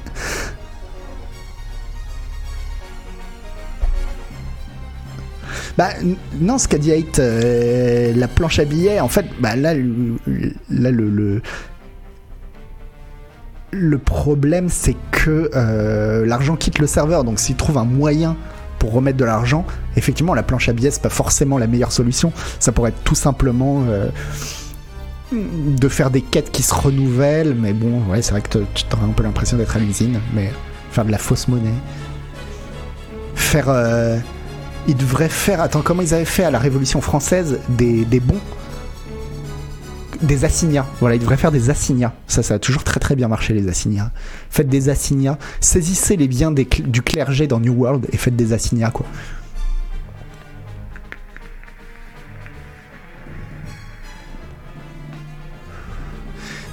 Bah 5.78 5.90
non, 6.40 6.58
ce 6.58 6.70
qu'a 6.70 6.78
dit 6.78 6.92
la 8.18 8.28
planche 8.30 8.60
à 8.60 8.66
billets, 8.66 9.02
en 9.02 9.10
fait, 9.10 9.26
bah 9.42 9.58
là, 9.58 9.74
là 9.74 10.92
le, 10.92 11.42
le, 13.72 13.98
problème 13.98 14.70
c'est 14.70 14.96
que 15.12 15.50
euh, 15.54 16.26
l'argent 16.26 16.56
quitte 16.56 16.80
le 16.80 16.88
serveur, 16.88 17.26
donc 17.26 17.40
s'il 17.40 17.58
trouve 17.58 17.78
un 17.78 17.84
moyen 17.84 18.38
pour 18.80 18.94
remettre 18.94 19.18
de 19.18 19.26
l'argent, 19.26 19.66
effectivement, 19.98 20.34
la 20.34 20.44
planche 20.44 20.70
à 20.70 20.74
billets, 20.74 20.92
c'est 20.92 21.02
pas 21.02 21.10
forcément 21.10 21.58
la 21.58 21.68
meilleure 21.68 21.92
solution. 21.92 22.32
Ça 22.62 22.72
pourrait 22.72 22.92
être 22.92 23.04
tout 23.04 23.16
simplement 23.16 23.84
euh, 23.90 24.08
de 25.36 25.90
faire 25.90 26.10
des 26.10 26.22
quêtes 26.22 26.52
qui 26.52 26.64
se 26.64 26.74
renouvellent, 26.74 27.56
mais 27.56 27.74
bon, 27.74 28.02
ouais, 28.10 28.22
c'est 28.22 28.32
vrai 28.32 28.42
que 28.42 28.50
tu 28.50 28.86
auras 28.94 29.06
un 29.06 29.10
peu 29.10 29.24
l'impression 29.24 29.58
d'être 29.58 29.76
à 29.76 29.80
l'usine, 29.80 30.20
mais 30.34 30.52
faire 30.92 31.06
de 31.06 31.12
la 31.12 31.18
fausse 31.18 31.48
monnaie. 31.48 31.70
Faire. 33.36 33.66
Euh, 33.70 34.18
ils 34.88 34.96
devraient 34.96 35.30
faire. 35.30 35.62
Attends, 35.62 35.82
comment 35.82 36.02
ils 36.02 36.14
avaient 36.14 36.26
fait 36.26 36.44
à 36.44 36.52
la 36.52 36.60
Révolution 36.60 37.02
française 37.02 37.60
des, 37.70 38.06
des 38.06 38.20
bons? 38.20 38.40
Des 40.22 40.46
assignats. 40.46 40.86
Voilà, 41.00 41.16
il 41.16 41.20
devrait 41.20 41.38
faire 41.38 41.52
des 41.52 41.70
assignats. 41.70 42.14
Ça, 42.28 42.42
ça 42.42 42.54
a 42.54 42.60
toujours 42.60 42.84
très 42.84 43.00
très 43.00 43.16
bien 43.16 43.28
marché, 43.28 43.54
les 43.54 43.68
assignats. 43.68 44.12
Faites 44.50 44.70
des 44.70 44.90
assignats. 44.90 45.38
Saisissez 45.60 46.16
les 46.16 46.28
biens 46.28 46.52
du 46.52 47.02
clergé 47.02 47.48
dans 47.48 47.60
New 47.60 47.74
World 47.74 48.08
et 48.12 48.18
faites 48.18 48.36
des 48.36 48.54
assignats, 48.54 48.92
quoi. 48.92 49.06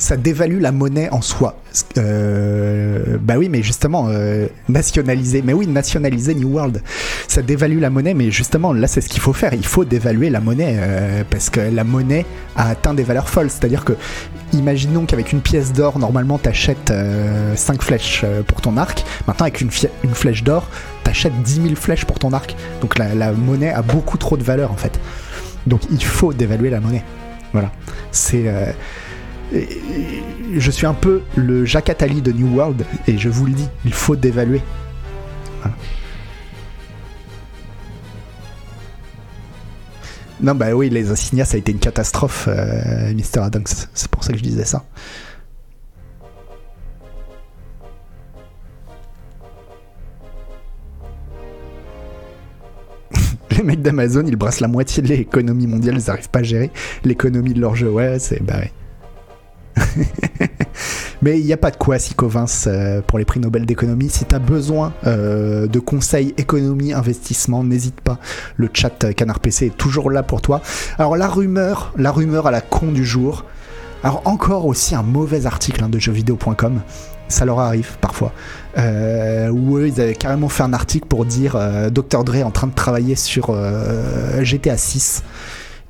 Ça 0.02 0.16
dévalue 0.16 0.60
la 0.60 0.72
monnaie 0.72 1.08
en 1.10 1.22
soi. 1.22 1.54
Euh, 1.96 3.18
bah 3.20 3.34
oui, 3.38 3.48
mais 3.48 3.62
justement, 3.62 4.08
euh, 4.08 4.48
nationaliser. 4.68 5.42
Mais 5.42 5.52
oui, 5.52 5.68
nationaliser 5.68 6.34
New 6.34 6.48
World. 6.48 6.82
Ça 7.28 7.40
dévalue 7.40 7.78
la 7.78 7.88
monnaie, 7.88 8.12
mais 8.12 8.32
justement, 8.32 8.72
là, 8.72 8.88
c'est 8.88 9.00
ce 9.00 9.08
qu'il 9.08 9.20
faut 9.20 9.32
faire. 9.32 9.54
Il 9.54 9.64
faut 9.64 9.84
dévaluer 9.84 10.28
la 10.28 10.40
monnaie 10.40 10.76
euh, 10.80 11.22
parce 11.30 11.50
que 11.50 11.60
la 11.60 11.84
monnaie 11.84 12.26
a 12.56 12.70
atteint 12.70 12.94
des 12.94 13.04
valeurs 13.04 13.28
folles. 13.28 13.48
C'est-à-dire 13.48 13.84
que, 13.84 13.92
imaginons 14.52 15.06
qu'avec 15.06 15.32
une 15.32 15.40
pièce 15.40 15.72
d'or, 15.72 16.00
normalement, 16.00 16.36
t'achètes 16.36 16.92
5 17.54 17.80
flèches 17.80 18.24
pour 18.48 18.60
ton 18.60 18.76
arc. 18.76 19.04
Maintenant, 19.28 19.46
avec 19.46 19.60
une, 19.60 19.70
flèche 19.70 20.42
d'or, 20.42 20.66
t'achètes 21.04 21.40
10 21.44 21.62
000 21.62 21.74
flèches 21.76 22.06
pour 22.06 22.18
ton 22.18 22.32
arc. 22.32 22.56
Donc 22.80 22.98
la, 22.98 23.14
la 23.14 23.30
monnaie 23.30 23.72
a 23.72 23.82
beaucoup 23.82 24.18
trop 24.18 24.36
de 24.36 24.42
valeur, 24.42 24.72
en 24.72 24.76
fait. 24.76 24.98
Donc 25.68 25.82
il 25.92 26.02
faut 26.02 26.32
dévaluer 26.32 26.70
la 26.70 26.80
monnaie. 26.80 27.04
Voilà. 27.52 27.70
C'est 28.10 28.50
je 29.52 30.70
suis 30.70 30.86
un 30.86 30.94
peu 30.94 31.22
le 31.36 31.64
Jacques 31.64 31.90
Attali 31.90 32.22
de 32.22 32.32
New 32.32 32.56
World 32.56 32.84
et 33.06 33.18
je 33.18 33.28
vous 33.28 33.46
le 33.46 33.52
dis, 33.52 33.68
il 33.84 33.92
faut 33.92 34.16
dévaluer. 34.16 34.60
Non, 40.42 40.54
bah 40.56 40.72
oui, 40.74 40.90
les 40.90 41.10
assignats, 41.12 41.44
ça 41.44 41.54
a 41.54 41.58
été 41.58 41.70
une 41.70 41.78
catastrophe, 41.78 42.48
euh, 42.48 43.14
Mister 43.14 43.38
Adams. 43.40 43.62
C'est 43.94 44.10
pour 44.10 44.24
ça 44.24 44.32
que 44.32 44.38
je 44.38 44.42
disais 44.42 44.64
ça. 44.64 44.84
les 53.56 53.62
mecs 53.62 53.82
d'Amazon, 53.82 54.24
ils 54.26 54.34
brassent 54.34 54.58
la 54.58 54.66
moitié 54.66 55.00
de 55.00 55.08
l'économie 55.08 55.68
mondiale, 55.68 55.96
ils 55.96 56.06
n'arrivent 56.08 56.30
pas 56.30 56.40
à 56.40 56.42
gérer 56.42 56.72
l'économie 57.04 57.54
de 57.54 57.60
leur 57.60 57.76
jeu. 57.76 57.88
Ouais, 57.88 58.18
c'est. 58.18 58.42
Bah 58.42 58.56
ouais. 58.58 58.72
Mais 61.22 61.38
il 61.38 61.46
n'y 61.46 61.52
a 61.52 61.56
pas 61.56 61.70
de 61.70 61.76
quoi 61.76 61.98
s'y 61.98 62.14
convaincre 62.14 62.52
euh, 62.66 63.00
pour 63.06 63.18
les 63.18 63.24
prix 63.24 63.40
Nobel 63.40 63.66
d'économie. 63.66 64.10
Si 64.10 64.24
tu 64.24 64.34
as 64.34 64.38
besoin 64.38 64.92
euh, 65.06 65.66
de 65.66 65.78
conseils 65.78 66.34
économie, 66.36 66.92
investissement, 66.92 67.64
n'hésite 67.64 68.00
pas. 68.00 68.18
Le 68.56 68.68
chat 68.72 69.04
euh, 69.04 69.12
Canard 69.12 69.40
PC 69.40 69.66
est 69.66 69.76
toujours 69.76 70.10
là 70.10 70.22
pour 70.22 70.42
toi. 70.42 70.60
Alors 70.98 71.16
la 71.16 71.28
rumeur, 71.28 71.92
la 71.96 72.10
rumeur 72.10 72.46
à 72.46 72.50
la 72.50 72.60
con 72.60 72.92
du 72.92 73.04
jour. 73.04 73.44
Alors 74.02 74.22
encore 74.24 74.66
aussi 74.66 74.94
un 74.96 75.02
mauvais 75.02 75.46
article 75.46 75.84
hein, 75.84 75.88
de 75.88 75.98
jeuxvideo.com. 75.98 76.80
Ça 77.28 77.44
leur 77.44 77.60
arrive 77.60 77.96
parfois. 78.00 78.32
où 78.76 79.76
eux, 79.78 79.86
ils 79.86 80.00
avaient 80.00 80.14
carrément 80.14 80.50
fait 80.50 80.64
un 80.64 80.74
article 80.74 81.06
pour 81.06 81.24
dire 81.24 81.56
Dr. 81.90 82.24
Dre 82.24 82.44
en 82.44 82.50
train 82.50 82.66
de 82.66 82.74
travailler 82.74 83.14
sur 83.14 83.56
GTA 84.42 84.76
6. 84.76 85.22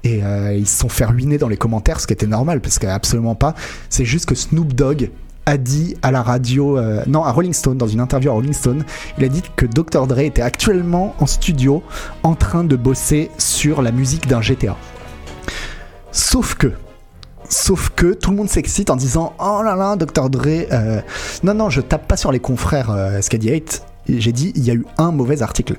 Et 0.04 0.22
euh, 0.22 0.54
ils 0.54 0.66
se 0.66 0.80
sont 0.80 0.88
fait 0.88 1.04
ruiner 1.04 1.38
dans 1.38 1.48
les 1.48 1.56
commentaires, 1.56 2.00
ce 2.00 2.06
qui 2.06 2.12
était 2.12 2.26
normal, 2.26 2.60
parce 2.60 2.78
qu'absolument 2.78 3.34
pas. 3.34 3.54
C'est 3.88 4.04
juste 4.04 4.26
que 4.26 4.34
Snoop 4.34 4.72
Dogg 4.72 5.10
a 5.46 5.56
dit 5.56 5.96
à 6.02 6.10
la 6.10 6.22
radio, 6.22 6.78
euh, 6.78 7.02
non, 7.06 7.24
à 7.24 7.32
Rolling 7.32 7.52
Stone, 7.52 7.78
dans 7.78 7.86
une 7.86 8.00
interview 8.00 8.30
à 8.30 8.34
Rolling 8.34 8.52
Stone, 8.52 8.84
il 9.18 9.24
a 9.24 9.28
dit 9.28 9.42
que 9.56 9.66
Dr. 9.66 10.06
Dre 10.06 10.20
était 10.20 10.42
actuellement 10.42 11.14
en 11.18 11.26
studio 11.26 11.82
en 12.22 12.34
train 12.34 12.64
de 12.64 12.76
bosser 12.76 13.30
sur 13.38 13.82
la 13.82 13.92
musique 13.92 14.26
d'un 14.28 14.40
GTA. 14.40 14.76
Sauf 16.12 16.54
que, 16.54 16.72
Sauf 17.52 17.90
que 17.90 18.14
tout 18.14 18.30
le 18.30 18.36
monde 18.38 18.48
s'excite 18.48 18.88
en 18.88 18.96
disant 18.96 19.34
Oh 19.38 19.60
là 19.62 19.76
là, 19.76 19.96
Dr. 19.96 20.30
Dre. 20.30 20.66
Euh, 20.72 21.02
non, 21.42 21.52
non, 21.52 21.68
je 21.68 21.82
tape 21.82 22.08
pas 22.08 22.16
sur 22.16 22.32
les 22.32 22.40
confrères 22.40 22.90
euh, 22.90 23.20
8 23.20 23.82
J'ai 24.08 24.32
dit 24.32 24.52
Il 24.56 24.64
y 24.64 24.70
a 24.70 24.74
eu 24.74 24.86
un 24.96 25.12
mauvais 25.12 25.42
article 25.42 25.76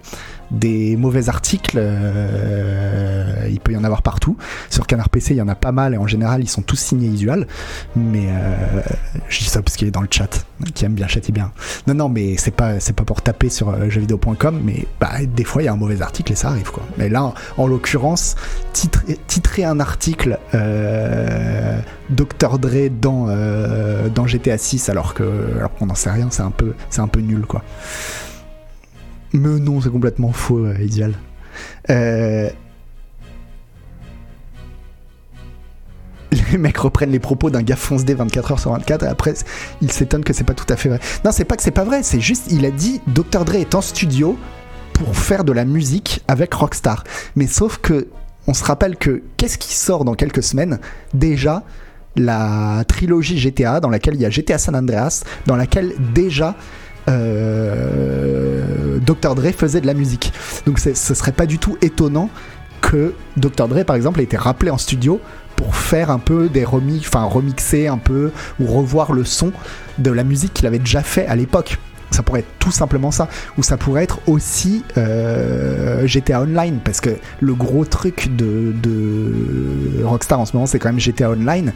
des 0.52 0.96
mauvais 0.98 1.30
articles, 1.30 1.78
euh, 1.78 3.48
il 3.50 3.60
peut 3.60 3.72
y 3.72 3.78
en 3.78 3.84
avoir 3.84 4.02
partout. 4.02 4.38
Sur 4.70 4.88
Canard 4.88 5.10
PC, 5.10 5.34
il 5.34 5.38
y 5.38 5.42
en 5.42 5.48
a 5.48 5.56
pas 5.56 5.72
mal 5.72 5.94
et 5.94 5.98
en 5.98 6.08
général, 6.08 6.42
ils 6.42 6.50
sont 6.50 6.62
tous 6.62 6.76
signés 6.76 7.10
visual. 7.10 7.48
Mais 7.96 8.28
euh, 8.30 8.82
je 9.30 9.40
dis 9.40 9.46
ça 9.46 9.62
parce 9.62 9.76
qu'il 9.76 9.88
est 9.88 9.92
dans 9.92 10.02
le 10.02 10.08
chat. 10.10 10.46
qui 10.74 10.86
aime 10.86 10.94
bien 10.94 11.08
châtie 11.08 11.32
bien. 11.32 11.52
Non, 11.88 11.94
non, 11.94 12.10
mais 12.10 12.36
c'est 12.38 12.52
pas, 12.52 12.74
pas 12.96 13.04
pour 13.04 13.22
taper 13.22 13.50
sur 13.50 13.70
euh, 13.70 13.90
jeuxvideo.com, 13.90 14.62
mais 14.64 14.86
bah, 15.00 15.12
des 15.26 15.44
fois 15.44 15.62
il 15.62 15.66
y 15.66 15.68
a 15.68 15.74
un 15.74 15.78
mauvais 15.78 16.02
article 16.02 16.32
et 16.34 16.36
ça 16.36 16.50
arrive 16.50 16.72
quoi. 16.72 16.84
Mais 16.98 17.10
là, 17.10 17.34
en, 17.58 17.68
l'occurrence, 17.68 18.36
titrer, 18.74 19.64
un 19.64 19.80
article 19.80 20.40
euh, 20.54 21.80
Dr 22.10 22.60
Dre 22.60 22.90
dans 22.90 23.28
dans 24.14 24.28
GTA 24.28 24.58
6 24.58 24.90
alors 24.90 25.14
que 25.14 25.58
alors 25.58 25.74
qu'on 25.76 25.86
n'en 25.86 25.96
sait 25.96 26.12
rien, 26.12 26.28
c'est 26.32 26.42
un 26.42 26.52
peu 26.52 26.74
c'est 26.90 27.02
un 27.02 27.08
peu 27.08 27.22
nul 27.22 27.46
quoi. 27.46 27.64
Mais 29.34 29.60
non, 29.60 29.82
c'est 29.82 29.90
complètement 29.90 30.32
faux, 30.32 30.66
euh, 30.66 30.78
idéal. 30.80 31.14
Euh, 31.90 32.50
les 36.52 36.58
mecs 36.58 36.78
reprennent 36.78 37.12
les 37.12 37.20
propos 37.20 37.50
d'un 37.50 37.62
gars 37.62 37.76
foncé 37.76 38.14
24 38.14 38.52
heures 38.52 38.60
sur 38.60 38.72
24 38.72 39.04
et 39.04 39.08
après 39.08 39.34
ils 39.82 39.92
s'étonnent 39.92 40.24
que 40.24 40.34
c'est 40.34 40.44
pas 40.44 40.54
tout 40.54 40.72
à 40.72 40.76
fait 40.76 40.90
vrai. 40.90 41.00
Non, 41.26 41.32
c'est 41.32 41.46
pas 41.46 41.56
que 41.56 41.64
c'est 41.64 41.72
pas 41.72 41.84
vrai, 41.84 42.04
c'est 42.04 42.20
juste 42.20 42.46
il 42.52 42.66
a 42.66 42.72
dit 42.72 43.02
Dr 43.08 43.46
Dre 43.46 43.56
est 43.56 43.76
en 43.76 43.82
studio 43.82 44.38
pour 44.94 45.16
faire 45.16 45.44
de 45.44 45.52
la 45.52 45.66
musique 45.66 46.22
avec 46.28 46.54
Rockstar. 46.54 47.04
Mais 47.36 47.48
sauf 47.48 47.78
que 47.78 48.08
on 48.48 48.54
se 48.54 48.64
rappelle 48.64 48.98
que 48.98 49.24
qu'est-ce 49.38 49.58
qui 49.58 49.74
sort 49.74 50.06
dans 50.06 50.16
quelques 50.16 50.44
semaines? 50.44 50.80
Déjà 51.14 51.64
la 52.16 52.84
trilogie 52.88 53.38
GTA 53.38 53.80
dans 53.80 53.90
laquelle 53.90 54.16
il 54.16 54.22
y 54.22 54.26
a 54.26 54.30
GTA 54.30 54.58
San 54.58 54.76
Andreas 54.76 55.24
dans 55.48 55.56
laquelle 55.56 55.94
déjà 56.14 56.56
euh, 57.10 59.00
Dr 59.00 59.36
Dre 59.36 59.52
faisait 59.52 59.82
de 59.82 59.88
la 59.88 59.94
musique. 59.94 60.34
Donc 60.66 60.80
ce 60.80 60.94
serait 60.94 61.32
pas 61.32 61.46
du 61.46 61.60
tout 61.60 61.78
étonnant 61.82 62.30
que 62.82 63.14
Dr 63.38 63.68
Dre 63.68 63.84
par 63.86 63.96
exemple 63.96 64.20
ait 64.20 64.24
été 64.24 64.38
rappelé 64.38 64.70
en 64.72 64.78
studio 64.78 65.22
pour 65.56 65.76
faire 65.76 66.10
un 66.10 66.20
peu 66.20 66.50
des 66.50 66.66
remix, 66.66 67.08
enfin 67.08 67.24
remixer 67.24 67.88
un 67.88 67.98
peu 67.98 68.32
ou 68.60 68.66
revoir 68.66 69.14
le 69.14 69.24
son 69.24 69.52
de 69.98 70.12
la 70.12 70.24
musique 70.24 70.54
qu'il 70.54 70.68
avait 70.68 70.80
déjà 70.80 71.02
fait 71.02 71.26
à 71.28 71.36
l'époque. 71.36 71.78
Ça 72.12 72.22
pourrait 72.22 72.42
être 72.42 72.60
tout 72.60 72.72
simplement 72.72 73.10
ça. 73.10 73.28
Ou 73.58 73.64
ça 73.64 73.76
pourrait 73.76 74.04
être 74.04 74.20
aussi 74.28 74.84
euh, 74.98 76.06
GTA 76.06 76.42
Online, 76.42 76.80
parce 76.84 77.02
que 77.02 77.10
le 77.40 77.56
gros 77.56 77.86
truc 77.86 78.36
de, 78.36 78.72
de 78.84 80.04
Rockstar 80.04 80.40
en 80.40 80.46
ce 80.46 80.54
moment, 80.54 80.68
c'est 80.68 80.78
quand 80.78 80.90
même 80.90 81.00
GTA 81.00 81.32
Online. 81.32 81.74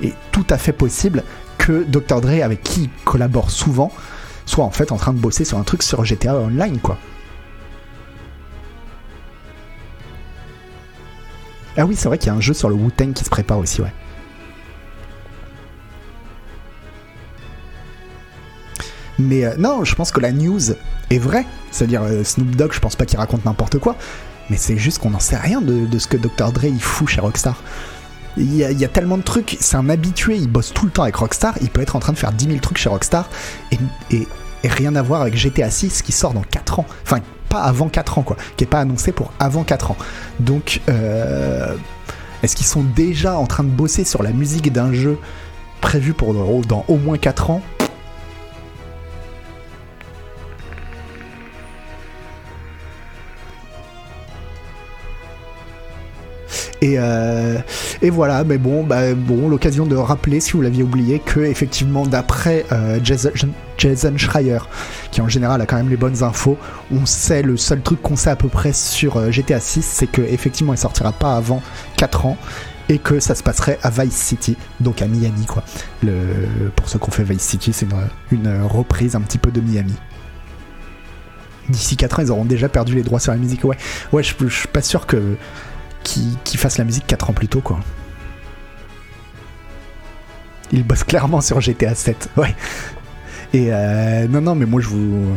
Et 0.00 0.12
tout 0.30 0.46
à 0.48 0.58
fait 0.58 0.72
possible 0.72 1.24
que 1.58 1.84
Dr. 1.84 2.20
Dre, 2.20 2.44
avec 2.44 2.62
qui 2.62 2.82
il 2.84 2.90
collabore 3.04 3.50
souvent, 3.50 3.90
soit 4.50 4.64
en 4.64 4.70
fait 4.70 4.92
en 4.92 4.96
train 4.96 5.12
de 5.12 5.18
bosser 5.18 5.44
sur 5.44 5.58
un 5.58 5.62
truc 5.62 5.82
sur 5.82 6.04
GTA 6.04 6.34
Online, 6.34 6.78
quoi. 6.80 6.98
Ah 11.76 11.86
oui, 11.86 11.94
c'est 11.96 12.08
vrai 12.08 12.18
qu'il 12.18 12.26
y 12.26 12.30
a 12.30 12.34
un 12.34 12.40
jeu 12.40 12.52
sur 12.52 12.68
le 12.68 12.74
Wu-Tang 12.74 13.12
qui 13.12 13.24
se 13.24 13.30
prépare 13.30 13.58
aussi, 13.58 13.80
ouais. 13.80 13.92
Mais 19.18 19.44
euh, 19.44 19.54
non, 19.56 19.84
je 19.84 19.94
pense 19.94 20.10
que 20.10 20.20
la 20.20 20.32
news 20.32 20.72
est 21.10 21.18
vraie. 21.18 21.46
C'est-à-dire, 21.70 22.02
euh, 22.02 22.24
Snoop 22.24 22.56
Dogg, 22.56 22.72
je 22.72 22.80
pense 22.80 22.96
pas 22.96 23.06
qu'il 23.06 23.18
raconte 23.18 23.44
n'importe 23.44 23.78
quoi. 23.78 23.96
Mais 24.48 24.56
c'est 24.56 24.76
juste 24.76 24.98
qu'on 24.98 25.10
n'en 25.10 25.20
sait 25.20 25.36
rien 25.36 25.60
de, 25.60 25.98
ce 25.98 26.08
que 26.08 26.16
Dr. 26.16 26.50
Dre 26.52 26.64
il 26.64 26.82
fout 26.82 27.08
chez 27.08 27.20
Rockstar. 27.20 27.62
Il 28.36 28.54
y, 28.54 28.84
a, 28.84 28.88
tellement 28.88 29.18
de 29.18 29.22
trucs, 29.22 29.56
c'est 29.60 29.76
un 29.76 29.88
habitué, 29.88 30.36
il 30.36 30.48
bosse 30.48 30.72
tout 30.72 30.84
le 30.84 30.92
temps 30.92 31.02
avec 31.02 31.16
Rockstar, 31.16 31.54
il 31.60 31.68
peut 31.68 31.80
être 31.80 31.96
en 31.96 31.98
train 31.98 32.12
de 32.12 32.18
faire 32.18 32.32
10 32.32 32.46
000 32.46 32.58
trucs 32.58 32.78
chez 32.78 32.88
Rockstar 32.88 33.28
et, 34.12 34.26
rien 34.62 34.94
à 34.94 35.02
voir 35.02 35.22
avec 35.22 35.36
GTA 35.36 35.70
6 35.70 36.02
qui 36.02 36.12
sort 36.12 36.32
dans 36.32 36.42
4 36.42 36.80
ans. 36.80 36.86
Enfin, 37.02 37.20
pas 37.48 37.62
avant 37.62 37.88
4 37.88 38.18
ans, 38.18 38.22
quoi. 38.22 38.36
Qui 38.56 38.64
est 38.64 38.66
pas 38.66 38.80
annoncé 38.80 39.10
pour 39.10 39.32
avant 39.38 39.64
4 39.64 39.92
ans. 39.92 39.96
Donc, 40.38 40.80
euh, 40.88 41.74
est-ce 42.42 42.56
qu'ils 42.56 42.66
sont 42.66 42.82
déjà 42.82 43.36
en 43.36 43.46
train 43.46 43.64
de 43.64 43.70
bosser 43.70 44.04
sur 44.04 44.22
la 44.22 44.30
musique 44.30 44.70
d'un 44.72 44.92
jeu 44.92 45.18
prévu 45.80 46.12
pour 46.12 46.34
dans 46.64 46.84
au 46.88 46.96
moins 46.96 47.16
4 47.16 47.50
ans? 47.50 47.62
Euh, 56.82 57.58
et, 58.02 58.10
voilà, 58.10 58.44
mais 58.44 58.58
bon, 58.58 58.84
bah, 58.84 59.14
bon 59.14 59.48
l'occasion 59.48 59.86
de 59.86 59.96
rappeler, 59.96 60.40
si 60.40 60.52
vous 60.52 60.62
l'aviez 60.62 60.82
oublié, 60.82 61.18
que 61.18 61.40
effectivement, 61.40 62.06
d'après 62.06 62.64
euh, 62.72 62.98
Jason, 63.02 64.16
Schreier, 64.16 64.58
qui 65.10 65.20
en 65.20 65.28
général 65.28 65.60
a 65.60 65.66
quand 65.66 65.76
même 65.76 65.90
les 65.90 65.96
bonnes 65.96 66.22
infos, 66.22 66.58
on 66.92 67.06
sait, 67.06 67.42
le 67.42 67.56
seul 67.56 67.82
truc 67.82 68.00
qu'on 68.02 68.16
sait 68.16 68.30
à 68.30 68.36
peu 68.36 68.48
près 68.48 68.72
sur 68.72 69.16
euh, 69.16 69.30
GTA 69.30 69.60
6, 69.60 69.82
c'est 69.82 70.06
qu'effectivement, 70.06 70.74
il 70.74 70.78
sortira 70.78 71.12
pas 71.12 71.36
avant 71.36 71.62
4 71.96 72.26
ans 72.26 72.36
et 72.88 72.98
que 72.98 73.20
ça 73.20 73.34
se 73.34 73.42
passerait 73.42 73.78
à 73.82 73.90
Vice 73.90 74.16
City, 74.16 74.56
donc 74.80 75.00
à 75.00 75.06
Miami, 75.06 75.46
quoi. 75.46 75.62
Pour 76.74 76.88
ceux 76.88 76.98
qu'on 76.98 77.12
fait 77.12 77.22
Vice 77.22 77.42
City, 77.42 77.72
c'est 77.72 77.86
une, 77.86 77.92
une 78.32 78.62
reprise 78.62 79.14
un 79.14 79.20
petit 79.20 79.38
peu 79.38 79.50
de 79.50 79.60
Miami 79.60 79.94
d'ici 81.68 81.96
4 81.96 82.18
ans, 82.18 82.22
ils 82.22 82.30
auront 82.32 82.44
déjà 82.44 82.68
perdu 82.68 82.96
les 82.96 83.04
droits 83.04 83.20
sur 83.20 83.30
la 83.30 83.38
musique. 83.38 83.62
Ouais, 83.62 83.76
ouais 84.12 84.24
je, 84.24 84.34
je 84.40 84.52
suis 84.52 84.66
pas 84.66 84.82
sûr 84.82 85.06
que 85.06 85.36
qui, 86.02 86.56
fasse 86.56 86.78
la 86.78 86.84
musique 86.84 87.06
4 87.06 87.30
ans 87.30 87.32
plus 87.32 87.48
tôt, 87.48 87.60
quoi. 87.60 87.80
Il 90.72 90.84
bosse 90.84 91.04
clairement 91.04 91.40
sur 91.40 91.60
GTA 91.60 91.94
7, 91.94 92.30
ouais. 92.36 92.54
Et 93.52 93.68
euh, 93.72 94.28
non, 94.28 94.40
non, 94.40 94.54
mais 94.54 94.66
moi 94.66 94.80
je 94.80 94.88
vous. 94.88 95.36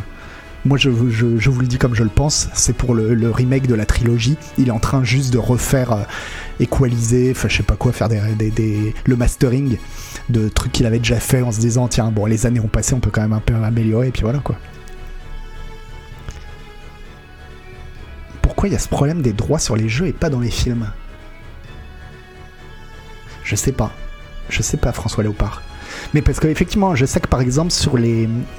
Moi 0.66 0.78
je, 0.78 0.90
je, 1.10 1.50
vous 1.50 1.60
le 1.60 1.68
dis 1.68 1.78
comme 1.78 1.94
je 1.94 2.04
le 2.04 2.10
pense, 2.10 2.48
c'est 2.54 2.72
pour 2.72 2.94
le, 2.96 3.30
remake 3.30 3.68
de 3.68 3.76
la 3.76 3.86
trilogie. 3.86 4.38
Il 4.58 4.70
est 4.70 4.72
en 4.72 4.80
train 4.80 5.04
juste 5.04 5.34
de 5.34 5.38
refaire, 5.38 5.92
euh, 5.92 6.04
équaliser, 6.62 7.32
enfin 7.36 7.50
je 7.50 7.58
sais 7.58 7.64
pas 7.64 7.76
quoi, 7.76 7.92
faire 7.92 8.08
des, 8.08 8.50
des, 8.50 8.94
le 9.06 9.16
mastering 9.18 9.78
de 10.30 10.48
trucs 10.48 10.72
qu'il 10.72 10.86
avait 10.86 11.00
déjà 11.00 11.20
fait 11.20 11.42
en 11.42 11.52
se 11.52 11.60
disant 11.60 11.90
tiens, 11.90 12.12
bon, 12.12 12.28
les 12.28 12.46
années 12.46 12.62
ont 12.62 12.70
passé, 12.70 12.94
on 12.94 13.02
peut 13.02 13.10
quand 13.12 13.24
même 13.24 13.34
un 13.34 13.42
peu 13.42 13.54
améliorer, 13.56 14.08
et 14.08 14.12
puis 14.12 14.22
voilà 14.22 14.40
quoi. 14.40 14.56
Pourquoi 18.44 18.70
il 18.70 18.74
y 18.74 18.76
a 18.76 18.80
ce 18.80 18.90
problème 18.90 19.24
des 19.24 19.34
droits 19.34 19.58
sur 19.58 19.76
les 19.76 19.90
jeux 19.90 20.06
et 20.06 20.14
pas 20.14 20.30
dans 20.30 20.40
les 20.40 20.52
films 20.52 20.92
Je 23.44 23.56
sais 23.56 23.72
pas. 23.72 23.92
Je 24.50 24.62
sais 24.62 24.78
pas, 24.78 24.92
François 24.92 25.24
Léopard. 25.24 25.64
Mais 26.14 26.22
parce 26.22 26.40
qu'effectivement, 26.40 26.96
je 26.96 27.06
sais 27.06 27.20
que 27.20 27.28
par 27.28 27.42
exemple, 27.42 27.74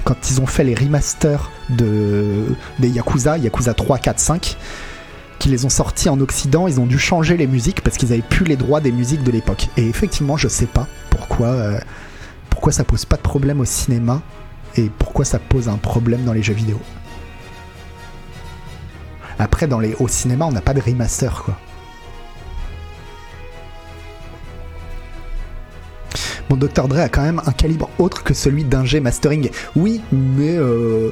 quand 0.03 0.29
ils 0.29 0.41
ont 0.41 0.47
fait 0.47 0.63
les 0.63 0.75
remasters 0.75 1.51
de, 1.69 2.45
des 2.79 2.89
Yakuza, 2.89 3.37
Yakuza 3.37 3.73
3, 3.73 3.99
4, 3.99 4.19
5, 4.19 4.57
qui 5.39 5.49
les 5.49 5.65
ont 5.65 5.69
sortis 5.69 6.09
en 6.09 6.19
Occident, 6.19 6.67
ils 6.67 6.79
ont 6.79 6.85
dû 6.85 6.97
changer 6.97 7.37
les 7.37 7.47
musiques 7.47 7.81
parce 7.81 7.97
qu'ils 7.97 8.11
avaient 8.11 8.21
plus 8.21 8.45
les 8.45 8.55
droits 8.55 8.81
des 8.81 8.91
musiques 8.91 9.23
de 9.23 9.31
l'époque. 9.31 9.67
Et 9.77 9.87
effectivement, 9.87 10.37
je 10.37 10.47
sais 10.47 10.65
pas 10.65 10.87
pourquoi, 11.09 11.47
euh, 11.47 11.79
pourquoi 12.49 12.71
ça 12.71 12.83
pose 12.83 13.05
pas 13.05 13.17
de 13.17 13.21
problème 13.21 13.59
au 13.59 13.65
cinéma 13.65 14.21
et 14.75 14.89
pourquoi 14.97 15.23
ça 15.23 15.39
pose 15.39 15.69
un 15.69 15.77
problème 15.77 16.23
dans 16.23 16.33
les 16.33 16.43
jeux 16.43 16.53
vidéo. 16.53 16.79
Après, 19.39 19.67
dans 19.67 19.79
les, 19.79 19.95
au 19.99 20.07
cinéma, 20.07 20.45
on 20.45 20.51
n'a 20.51 20.61
pas 20.61 20.73
de 20.73 20.81
remaster, 20.81 21.43
quoi. 21.43 21.57
Bon, 26.49 26.57
Dr. 26.57 26.87
Dre 26.87 26.99
a 26.99 27.09
quand 27.09 27.23
même 27.23 27.41
un 27.47 27.51
calibre 27.51 27.89
autre 27.97 28.23
que 28.23 28.35
celui 28.35 28.63
d'un 28.63 28.85
G 28.85 28.99
mastering. 28.99 29.49
Oui, 29.75 30.01
mais, 30.11 30.55
euh, 30.55 31.09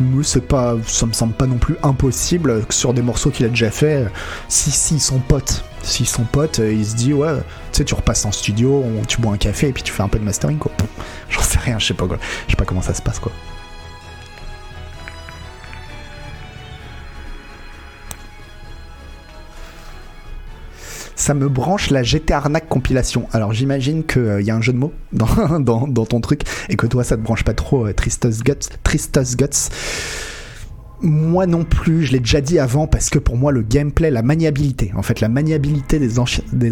mais 0.00 0.24
c'est 0.24 0.46
pas, 0.46 0.76
ça 0.86 1.06
me 1.06 1.12
semble 1.12 1.34
pas 1.34 1.46
non 1.46 1.58
plus 1.58 1.76
impossible 1.84 2.64
que 2.66 2.74
sur 2.74 2.92
des 2.92 3.02
morceaux 3.02 3.30
qu'il 3.30 3.46
a 3.46 3.48
déjà 3.48 3.70
fait, 3.70 4.06
si, 4.48 4.72
si, 4.72 4.96
ils 4.96 5.00
sont 5.00 5.20
potes. 5.20 5.64
S'ils 5.82 6.08
sont 6.08 6.24
potes, 6.24 6.58
euh, 6.58 6.72
il 6.72 6.84
se 6.84 6.94
dit, 6.96 7.12
ouais, 7.12 7.36
tu 7.72 7.78
sais, 7.78 7.84
tu 7.84 7.94
repasses 7.94 8.24
en 8.24 8.32
studio, 8.32 8.84
tu 9.06 9.20
bois 9.20 9.32
un 9.32 9.36
café 9.36 9.68
et 9.68 9.72
puis 9.72 9.82
tu 9.82 9.92
fais 9.92 10.02
un 10.02 10.08
peu 10.08 10.18
de 10.18 10.24
mastering, 10.24 10.58
quoi. 10.58 10.72
J'en 11.28 11.42
sais 11.42 11.58
rien, 11.58 11.78
je 11.78 11.86
sais 11.86 11.94
pas, 11.94 12.06
quoi. 12.06 12.18
Je 12.46 12.52
sais 12.52 12.56
pas 12.56 12.64
comment 12.64 12.82
ça 12.82 12.94
se 12.94 13.02
passe, 13.02 13.20
quoi. 13.20 13.32
Ça 21.22 21.34
me 21.34 21.48
branche 21.48 21.90
la 21.90 22.02
GT 22.02 22.34
Arnaque 22.34 22.68
compilation. 22.68 23.28
Alors 23.32 23.52
j'imagine 23.52 24.02
qu'il 24.02 24.22
euh, 24.22 24.42
y 24.42 24.50
a 24.50 24.56
un 24.56 24.60
jeu 24.60 24.72
de 24.72 24.78
mots 24.78 24.92
dans, 25.12 25.86
dans, 25.86 26.04
ton 26.04 26.20
truc 26.20 26.42
et 26.68 26.74
que 26.74 26.86
toi 26.86 27.04
ça 27.04 27.16
te 27.16 27.22
branche 27.22 27.44
pas 27.44 27.54
trop 27.54 27.86
euh, 27.86 27.92
Tristus 27.92 28.42
Guts. 28.42 28.68
Tristus 28.82 29.36
Guts. 29.36 29.70
Moi 31.00 31.46
non 31.46 31.62
plus, 31.64 32.04
je 32.06 32.12
l'ai 32.12 32.18
déjà 32.18 32.40
dit 32.40 32.58
avant 32.58 32.88
parce 32.88 33.08
que 33.08 33.20
pour 33.20 33.36
moi 33.36 33.52
le 33.52 33.62
gameplay, 33.62 34.10
la 34.10 34.22
maniabilité, 34.22 34.92
en 34.96 35.02
fait 35.02 35.20
la 35.20 35.28
maniabilité 35.28 36.00
des, 36.00 36.18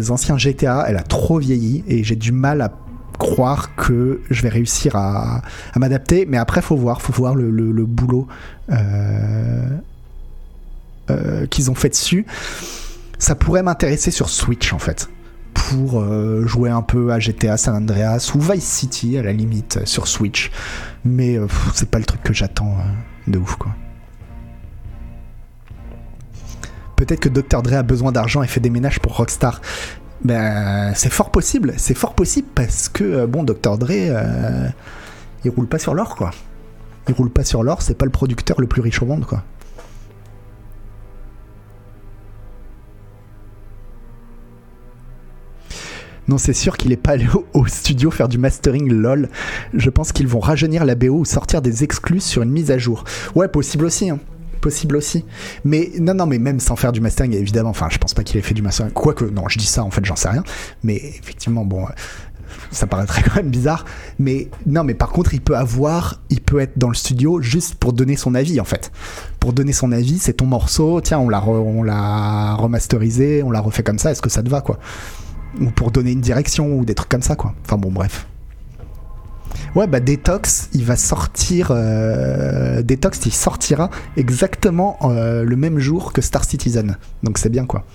anciens 0.09 0.37
GTA, 0.37 0.85
elle 0.87 0.97
a 0.97 1.03
trop 1.03 1.39
vieilli 1.39 1.85
et 1.87 2.03
j'ai 2.03 2.17
du 2.17 2.33
mal 2.33 2.61
à 2.61 2.73
croire 3.17 3.75
que 3.75 4.21
je 4.29 4.41
vais 4.41 4.49
réussir 4.49 4.95
à, 4.95 5.41
m'adapter. 5.77 6.25
Mais 6.25 6.37
après, 6.37 6.61
faut 6.61 6.75
voir, 6.75 7.01
faut 7.01 7.13
voir 7.13 7.35
le, 7.35 7.51
le, 7.51 7.85
boulot 7.85 8.27
euh, 8.71 9.77
qu'ils 11.49 11.69
ont 11.69 11.75
fait 11.75 11.89
dessus 11.89 12.25
ça 13.21 13.35
pourrait 13.35 13.61
m'intéresser 13.61 14.09
sur 14.09 14.29
Switch 14.29 14.73
en 14.73 14.79
fait 14.79 15.07
pour 15.53 16.01
euh, 16.01 16.43
jouer 16.47 16.71
un 16.71 16.81
peu 16.81 17.11
à 17.11 17.19
GTA 17.19 17.55
San 17.55 17.75
Andreas 17.75 18.31
ou 18.33 18.39
Vice 18.41 18.65
City 18.65 19.17
à 19.17 19.21
la 19.21 19.31
limite 19.31 19.77
euh, 19.77 19.85
sur 19.85 20.07
Switch. 20.07 20.51
Mais 21.05 21.37
euh, 21.37 21.45
c'est 21.75 21.89
pas 21.89 21.99
le 21.99 22.05
truc 22.05 22.23
que 22.23 22.33
j'attends 22.33 22.77
de 23.27 23.37
ouf 23.37 23.55
quoi. 23.57 23.71
Peut-être 26.95 27.19
que 27.19 27.29
Dr. 27.29 27.61
Dre 27.61 27.75
a 27.75 27.83
besoin 27.83 28.11
d'argent 28.11 28.41
et 28.41 28.47
fait 28.47 28.59
des 28.59 28.71
ménages 28.71 28.99
pour 28.99 29.15
Rockstar. 29.15 29.61
Ben, 30.23 30.91
c'est 30.95 31.11
fort 31.11 31.29
possible, 31.29 31.75
c'est 31.77 31.95
fort 31.95 32.15
possible 32.15 32.47
parce 32.55 32.89
que 32.89 33.27
bon, 33.27 33.43
Dr. 33.43 33.77
Dre, 33.77 33.91
il 35.43 35.51
roule 35.51 35.67
pas 35.67 35.79
sur 35.79 35.93
l'or, 35.93 36.15
quoi. 36.15 36.31
Il 37.07 37.13
roule 37.13 37.31
pas 37.31 37.43
sur 37.43 37.63
l'or, 37.63 37.81
c'est 37.81 37.97
pas 37.97 38.05
le 38.05 38.11
producteur 38.11 38.61
le 38.61 38.67
plus 38.67 38.81
riche 38.81 39.01
au 39.01 39.05
monde, 39.07 39.25
quoi. 39.25 39.43
Non, 46.31 46.37
c'est 46.37 46.53
sûr 46.53 46.77
qu'il 46.77 46.93
est 46.93 46.97
pas 46.97 47.11
allé 47.11 47.27
au, 47.53 47.67
studio 47.67 48.09
faire 48.09 48.29
du 48.29 48.37
mastering 48.37 48.89
lol. 48.89 49.27
Je 49.73 49.89
pense 49.89 50.13
qu'ils 50.13 50.29
vont 50.29 50.39
rajeunir 50.39 50.85
la 50.85 50.95
BO 50.95 51.09
ou 51.09 51.25
sortir 51.25 51.61
des 51.61 51.83
exclus 51.83 52.21
sur 52.21 52.41
une 52.41 52.51
mise 52.51 52.71
à 52.71 52.77
jour. 52.77 53.03
Ouais, 53.35 53.49
possible 53.49 53.83
aussi. 53.83 54.09
Hein. 54.09 54.17
Possible 54.61 54.95
aussi. 54.95 55.25
Mais 55.65 55.91
non, 55.99 56.13
non, 56.13 56.27
mais 56.27 56.39
même 56.39 56.61
sans 56.61 56.77
faire 56.77 56.93
du 56.93 57.01
mastering, 57.01 57.33
évidemment. 57.33 57.71
Enfin, 57.71 57.89
je 57.91 57.97
pense 57.97 58.13
pas 58.13 58.23
qu'il 58.23 58.37
ait 58.37 58.41
fait 58.41 58.53
du 58.53 58.61
mastering. 58.61 58.93
Quoique, 58.93 59.25
non, 59.25 59.49
je 59.49 59.57
dis 59.57 59.65
ça, 59.65 59.83
en 59.83 59.91
fait, 59.91 60.05
j'en 60.05 60.15
sais 60.15 60.29
rien. 60.29 60.45
Mais 60.83 60.95
effectivement, 60.95 61.65
bon, 61.65 61.85
ça 62.71 62.87
paraîtrait 62.87 63.23
quand 63.25 63.35
même 63.35 63.51
bizarre. 63.51 63.83
Mais 64.17 64.47
non, 64.65 64.85
mais 64.85 64.93
par 64.93 65.09
contre, 65.09 65.33
il 65.33 65.41
peut 65.41 65.57
avoir, 65.57 66.21
il 66.29 66.39
peut 66.39 66.61
être 66.61 66.77
dans 66.77 66.87
le 66.87 66.95
studio 66.95 67.41
juste 67.41 67.75
pour 67.75 67.91
donner 67.91 68.15
son 68.15 68.35
avis, 68.35 68.61
en 68.61 68.65
fait. 68.65 68.93
Pour 69.41 69.51
donner 69.51 69.73
son 69.73 69.91
avis, 69.91 70.17
c'est 70.17 70.35
ton 70.35 70.45
morceau, 70.45 71.01
tiens, 71.01 71.19
on 71.19 71.27
l'a, 71.27 71.45
on 71.45 71.83
l'a 71.83 72.53
remasterisé, 72.53 73.43
on 73.43 73.51
l'a 73.51 73.59
refait 73.59 73.83
comme 73.83 73.99
ça, 73.99 74.11
est-ce 74.11 74.21
que 74.21 74.29
ça 74.29 74.41
te 74.41 74.47
va, 74.47 74.61
quoi? 74.61 74.79
Ou 75.59 75.69
pour 75.69 75.91
donner 75.91 76.11
une 76.11 76.21
direction 76.21 76.73
ou 76.77 76.85
des 76.85 76.95
trucs 76.95 77.09
comme 77.09 77.21
ça 77.21 77.35
quoi. 77.35 77.53
Enfin 77.65 77.77
bon 77.77 77.91
bref. 77.91 78.27
Ouais 79.75 79.87
bah 79.87 79.99
Detox 79.99 80.69
il 80.73 80.83
va 80.83 80.95
sortir 80.95 81.69
euh, 81.71 82.81
Detox 82.81 83.25
il 83.25 83.33
sortira 83.33 83.89
exactement 84.17 84.97
euh, 85.03 85.43
le 85.43 85.55
même 85.55 85.79
jour 85.79 86.13
que 86.13 86.21
Star 86.21 86.43
Citizen. 86.43 86.97
Donc 87.23 87.37
c'est 87.37 87.49
bien 87.49 87.65
quoi. 87.65 87.85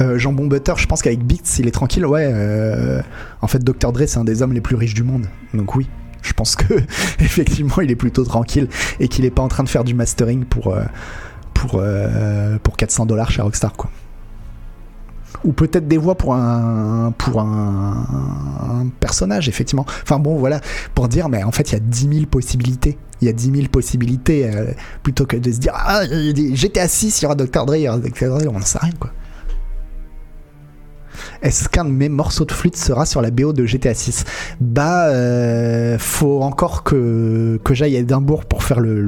Euh, 0.00 0.18
Jambon 0.18 0.46
Butter, 0.46 0.72
je 0.78 0.86
pense 0.86 1.02
qu'avec 1.02 1.22
Beats, 1.22 1.58
il 1.58 1.68
est 1.68 1.70
tranquille. 1.70 2.06
Ouais, 2.06 2.26
en 3.42 3.46
fait, 3.46 3.62
Dr. 3.62 3.92
Dre, 3.92 4.04
c'est 4.06 4.18
un 4.18 4.24
des 4.24 4.42
hommes 4.42 4.54
les 4.54 4.62
plus 4.62 4.74
riches 4.74 4.94
du 4.94 5.02
monde. 5.02 5.26
Donc 5.52 5.76
oui 5.76 5.86
je 6.22 6.32
pense 6.32 6.56
que 6.56 6.74
effectivement 7.20 7.80
il 7.82 7.90
est 7.90 7.96
plutôt 7.96 8.24
tranquille 8.24 8.68
et 9.00 9.08
qu'il 9.08 9.24
est 9.24 9.30
pas 9.30 9.42
en 9.42 9.48
train 9.48 9.64
de 9.64 9.68
faire 9.68 9.84
du 9.84 9.94
mastering 9.94 10.44
pour 10.44 10.68
euh, 10.68 10.84
pour 11.52 11.72
euh, 11.76 12.58
pour 12.62 12.76
400 12.76 13.06
dollars 13.06 13.30
chez 13.30 13.42
Rockstar 13.42 13.72
quoi. 13.74 13.90
Ou 15.44 15.52
peut-être 15.52 15.88
des 15.88 15.98
voix 15.98 16.14
pour 16.14 16.34
un 16.34 17.12
pour 17.18 17.40
un, 17.40 18.86
personnage 19.00 19.48
effectivement. 19.48 19.84
Enfin 20.02 20.18
bon 20.18 20.36
voilà 20.36 20.60
pour 20.94 21.08
dire 21.08 21.28
mais 21.28 21.42
en 21.42 21.50
fait 21.50 21.70
il 21.70 21.72
y 21.72 21.76
a 21.76 21.80
10 21.80 22.08
000 22.14 22.26
possibilités. 22.26 22.96
Il 23.20 23.26
y 23.26 23.28
a 23.28 23.32
10 23.32 23.52
000 23.52 23.68
possibilités 23.68 24.48
euh, 24.48 24.72
plutôt 25.02 25.26
que 25.26 25.36
de 25.36 25.50
se 25.50 25.58
dire 25.58 25.72
ah 25.74 26.02
j'étais 26.52 26.80
assis 26.80 27.10
sur 27.10 27.34
Dr 27.34 27.66
Dre, 27.66 27.98
Dr 27.98 28.28
Dre 28.28 28.48
on 28.48 28.58
n'en 28.58 28.64
sait 28.64 28.78
rien 28.78 28.92
quoi 28.98 29.10
est-ce 31.42 31.68
qu'un 31.68 31.84
de 31.84 31.90
mes 31.90 32.08
morceaux 32.08 32.44
de 32.44 32.52
flûte 32.52 32.76
sera 32.76 33.06
sur 33.06 33.22
la 33.22 33.30
BO 33.30 33.52
de 33.52 33.64
GTA 33.64 33.94
6 33.94 34.24
Bah, 34.60 35.08
euh, 35.08 35.98
faut 35.98 36.42
encore 36.42 36.82
que, 36.82 37.60
que 37.64 37.74
j'aille 37.74 37.96
à 37.96 38.00
Edimbourg 38.00 38.44
pour 38.44 38.62
faire 38.62 38.80
le, 38.80 39.00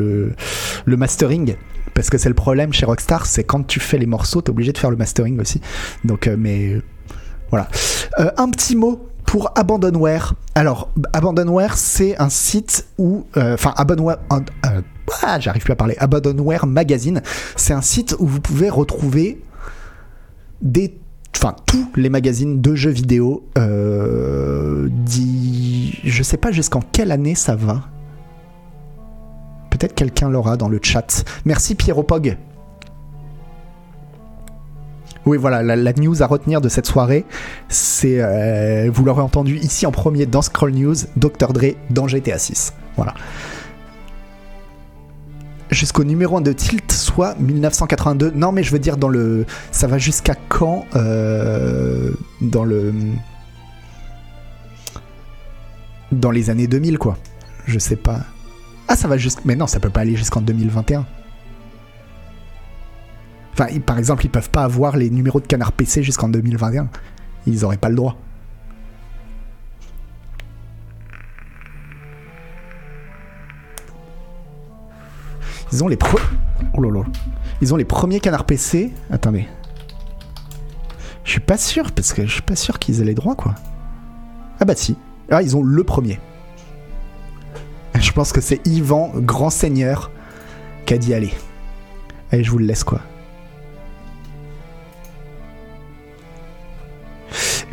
le, 0.84 0.96
mastering. 0.96 1.56
Parce 1.94 2.10
que 2.10 2.18
c'est 2.18 2.28
le 2.28 2.34
problème 2.34 2.72
chez 2.72 2.86
Rockstar, 2.86 3.26
c'est 3.26 3.44
quand 3.44 3.66
tu 3.66 3.80
fais 3.80 3.98
les 3.98 4.06
morceaux, 4.06 4.42
t'es 4.42 4.50
obligé 4.50 4.72
de 4.72 4.78
faire 4.78 4.90
le 4.90 4.96
mastering 4.96 5.40
aussi. 5.40 5.60
Donc, 6.04 6.26
euh, 6.26 6.36
mais 6.38 6.80
voilà. 7.50 7.68
Euh, 8.18 8.30
un 8.36 8.50
petit 8.50 8.74
mot 8.74 9.08
pour 9.24 9.52
Abandonware. 9.54 10.34
Alors, 10.54 10.90
Abandonware, 11.12 11.76
c'est 11.76 12.20
un 12.20 12.28
site 12.28 12.86
où. 12.98 13.26
Enfin, 13.36 13.72
Abandonware. 13.76 14.18
Ah, 15.22 15.38
j'arrive 15.38 15.62
plus 15.62 15.72
à 15.72 15.76
parler. 15.76 15.96
Abandonware 15.98 16.66
Magazine, 16.66 17.22
c'est 17.56 17.74
un 17.74 17.82
site 17.82 18.16
où 18.18 18.26
vous 18.26 18.40
pouvez 18.40 18.70
retrouver 18.70 19.42
des 20.62 20.98
enfin 21.36 21.54
tous 21.66 21.88
les 21.96 22.08
magazines 22.08 22.60
de 22.60 22.74
jeux 22.74 22.90
vidéo. 22.90 23.44
Euh, 23.58 24.88
dit, 24.90 25.98
je 26.04 26.22
sais 26.22 26.36
pas 26.36 26.52
jusqu'en 26.52 26.80
quelle 26.80 27.12
année 27.12 27.34
ça 27.34 27.54
va. 27.56 27.82
Peut-être 29.70 29.94
quelqu'un 29.94 30.30
l'aura 30.30 30.56
dans 30.56 30.68
le 30.68 30.78
chat. 30.82 31.24
Merci 31.44 31.74
Pierrot 31.74 32.04
Pog. 32.04 32.36
Oui, 35.26 35.38
voilà, 35.38 35.62
la, 35.62 35.92
news 35.94 36.22
à 36.22 36.26
retenir 36.26 36.60
de 36.60 36.68
cette 36.68 36.84
soirée, 36.84 37.24
c'est, 37.70 38.20
euh, 38.20 38.90
vous 38.92 39.04
l'aurez 39.04 39.22
entendu 39.22 39.56
ici 39.56 39.86
en 39.86 39.90
premier 39.90 40.26
dans 40.26 40.42
Scroll 40.42 40.72
News, 40.72 40.96
Dr. 41.16 41.54
Dre 41.54 41.76
dans 41.88 42.06
GTA 42.06 42.36
6. 42.36 42.74
Voilà 42.96 43.14
jusqu'au 45.74 46.04
numéro 46.04 46.36
1 46.36 46.40
de 46.40 46.52
Tilt, 46.52 46.90
soit 46.92 47.34
1982. 47.38 48.32
Non, 48.34 48.52
mais 48.52 48.62
je 48.62 48.70
veux 48.70 48.78
dire, 48.78 48.96
dans 48.96 49.08
le. 49.08 49.46
Ça 49.70 49.86
va 49.86 49.98
jusqu'à 49.98 50.34
quand 50.48 50.86
euh, 50.96 52.12
Dans 52.40 52.64
le. 52.64 52.92
Dans 56.12 56.30
les 56.30 56.50
années 56.50 56.66
2000, 56.66 56.98
quoi. 56.98 57.18
Je 57.66 57.78
sais 57.78 57.96
pas. 57.96 58.20
Ah, 58.88 58.96
ça 58.96 59.08
va 59.08 59.16
jusqu'à. 59.16 59.42
Mais 59.44 59.56
non, 59.56 59.66
ça 59.66 59.80
peut 59.80 59.90
pas 59.90 60.00
aller 60.00 60.16
jusqu'en 60.16 60.40
2021. 60.40 61.06
Enfin, 63.52 63.66
par 63.80 63.98
exemple, 63.98 64.24
ils 64.24 64.30
peuvent 64.30 64.50
pas 64.50 64.64
avoir 64.64 64.96
les 64.96 65.10
numéros 65.10 65.40
de 65.40 65.46
canard 65.46 65.72
PC 65.72 66.02
jusqu'en 66.02 66.28
2021. 66.28 66.88
Ils 67.46 67.64
auraient 67.64 67.76
pas 67.76 67.88
le 67.88 67.94
droit. 67.94 68.16
Ils 75.74 75.82
ont 75.82 75.88
les 75.88 75.98
oh 76.78 77.04
Ils 77.60 77.74
ont 77.74 77.76
les 77.76 77.84
premiers 77.84 78.20
canards 78.20 78.44
PC. 78.44 78.92
Attendez. 79.10 79.48
Je 81.24 81.32
suis 81.32 81.40
pas 81.40 81.56
sûr 81.56 81.90
parce 81.90 82.12
que 82.12 82.24
je 82.26 82.32
suis 82.32 82.42
pas 82.42 82.54
sûr 82.54 82.78
qu'ils 82.78 83.00
aient 83.00 83.04
les 83.04 83.14
droits 83.14 83.34
quoi. 83.34 83.56
Ah 84.60 84.64
bah 84.66 84.76
si. 84.76 84.96
Ah 85.32 85.42
ils 85.42 85.56
ont 85.56 85.64
le 85.64 85.82
premier. 85.82 86.20
Je 87.98 88.12
pense 88.12 88.32
que 88.32 88.40
c'est 88.40 88.64
Yvan, 88.68 89.10
grand 89.16 89.50
seigneur, 89.50 90.12
qui 90.86 90.94
a 90.94 90.98
dit 90.98 91.12
allez. 91.12 91.34
Allez, 92.30 92.44
je 92.44 92.52
vous 92.52 92.58
le 92.58 92.66
laisse 92.66 92.84
quoi. 92.84 93.00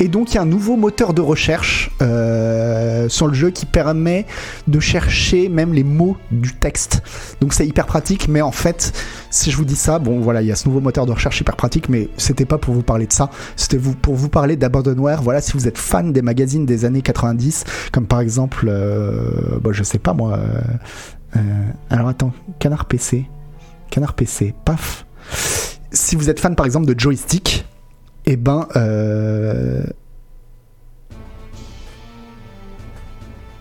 Et 0.02 0.08
donc 0.08 0.32
il 0.32 0.34
y 0.34 0.38
a 0.38 0.42
un 0.42 0.46
nouveau 0.46 0.74
moteur 0.74 1.14
de 1.14 1.20
recherche 1.20 1.92
euh, 2.02 3.08
sur 3.08 3.28
le 3.28 3.34
jeu 3.34 3.50
qui 3.50 3.66
permet 3.66 4.26
de 4.66 4.80
chercher 4.80 5.48
même 5.48 5.72
les 5.72 5.84
mots 5.84 6.16
du 6.32 6.56
texte. 6.56 7.04
Donc 7.40 7.52
c'est 7.52 7.64
hyper 7.64 7.86
pratique, 7.86 8.26
mais 8.26 8.42
en 8.42 8.50
fait, 8.50 8.92
si 9.30 9.52
je 9.52 9.56
vous 9.56 9.64
dis 9.64 9.76
ça, 9.76 10.00
bon 10.00 10.18
voilà, 10.18 10.42
il 10.42 10.48
y 10.48 10.50
a 10.50 10.56
ce 10.56 10.66
nouveau 10.66 10.80
moteur 10.80 11.06
de 11.06 11.12
recherche 11.12 11.40
hyper 11.40 11.54
pratique, 11.54 11.88
mais 11.88 12.08
c'était 12.16 12.46
pas 12.46 12.58
pour 12.58 12.74
vous 12.74 12.82
parler 12.82 13.06
de 13.06 13.12
ça, 13.12 13.30
c'était 13.54 13.78
pour 13.78 14.16
vous 14.16 14.28
parler 14.28 14.56
d'Abandonware. 14.56 15.22
Voilà, 15.22 15.40
si 15.40 15.52
vous 15.52 15.68
êtes 15.68 15.78
fan 15.78 16.12
des 16.12 16.22
magazines 16.22 16.66
des 16.66 16.84
années 16.84 17.02
90, 17.02 17.62
comme 17.92 18.06
par 18.06 18.18
exemple, 18.18 18.66
euh, 18.68 19.60
bah, 19.62 19.70
je 19.72 19.84
sais 19.84 20.00
pas 20.00 20.14
moi. 20.14 20.36
Euh, 21.36 21.40
alors 21.90 22.08
attends, 22.08 22.32
Canard 22.58 22.86
PC, 22.86 23.26
Canard 23.88 24.14
PC, 24.14 24.52
paf. 24.64 25.06
Si 25.92 26.16
vous 26.16 26.28
êtes 26.28 26.40
fan 26.40 26.56
par 26.56 26.66
exemple 26.66 26.92
de 26.92 26.98
Joystick, 26.98 27.66
eh 28.26 28.36
ben. 28.36 28.68
Euh... 28.76 29.84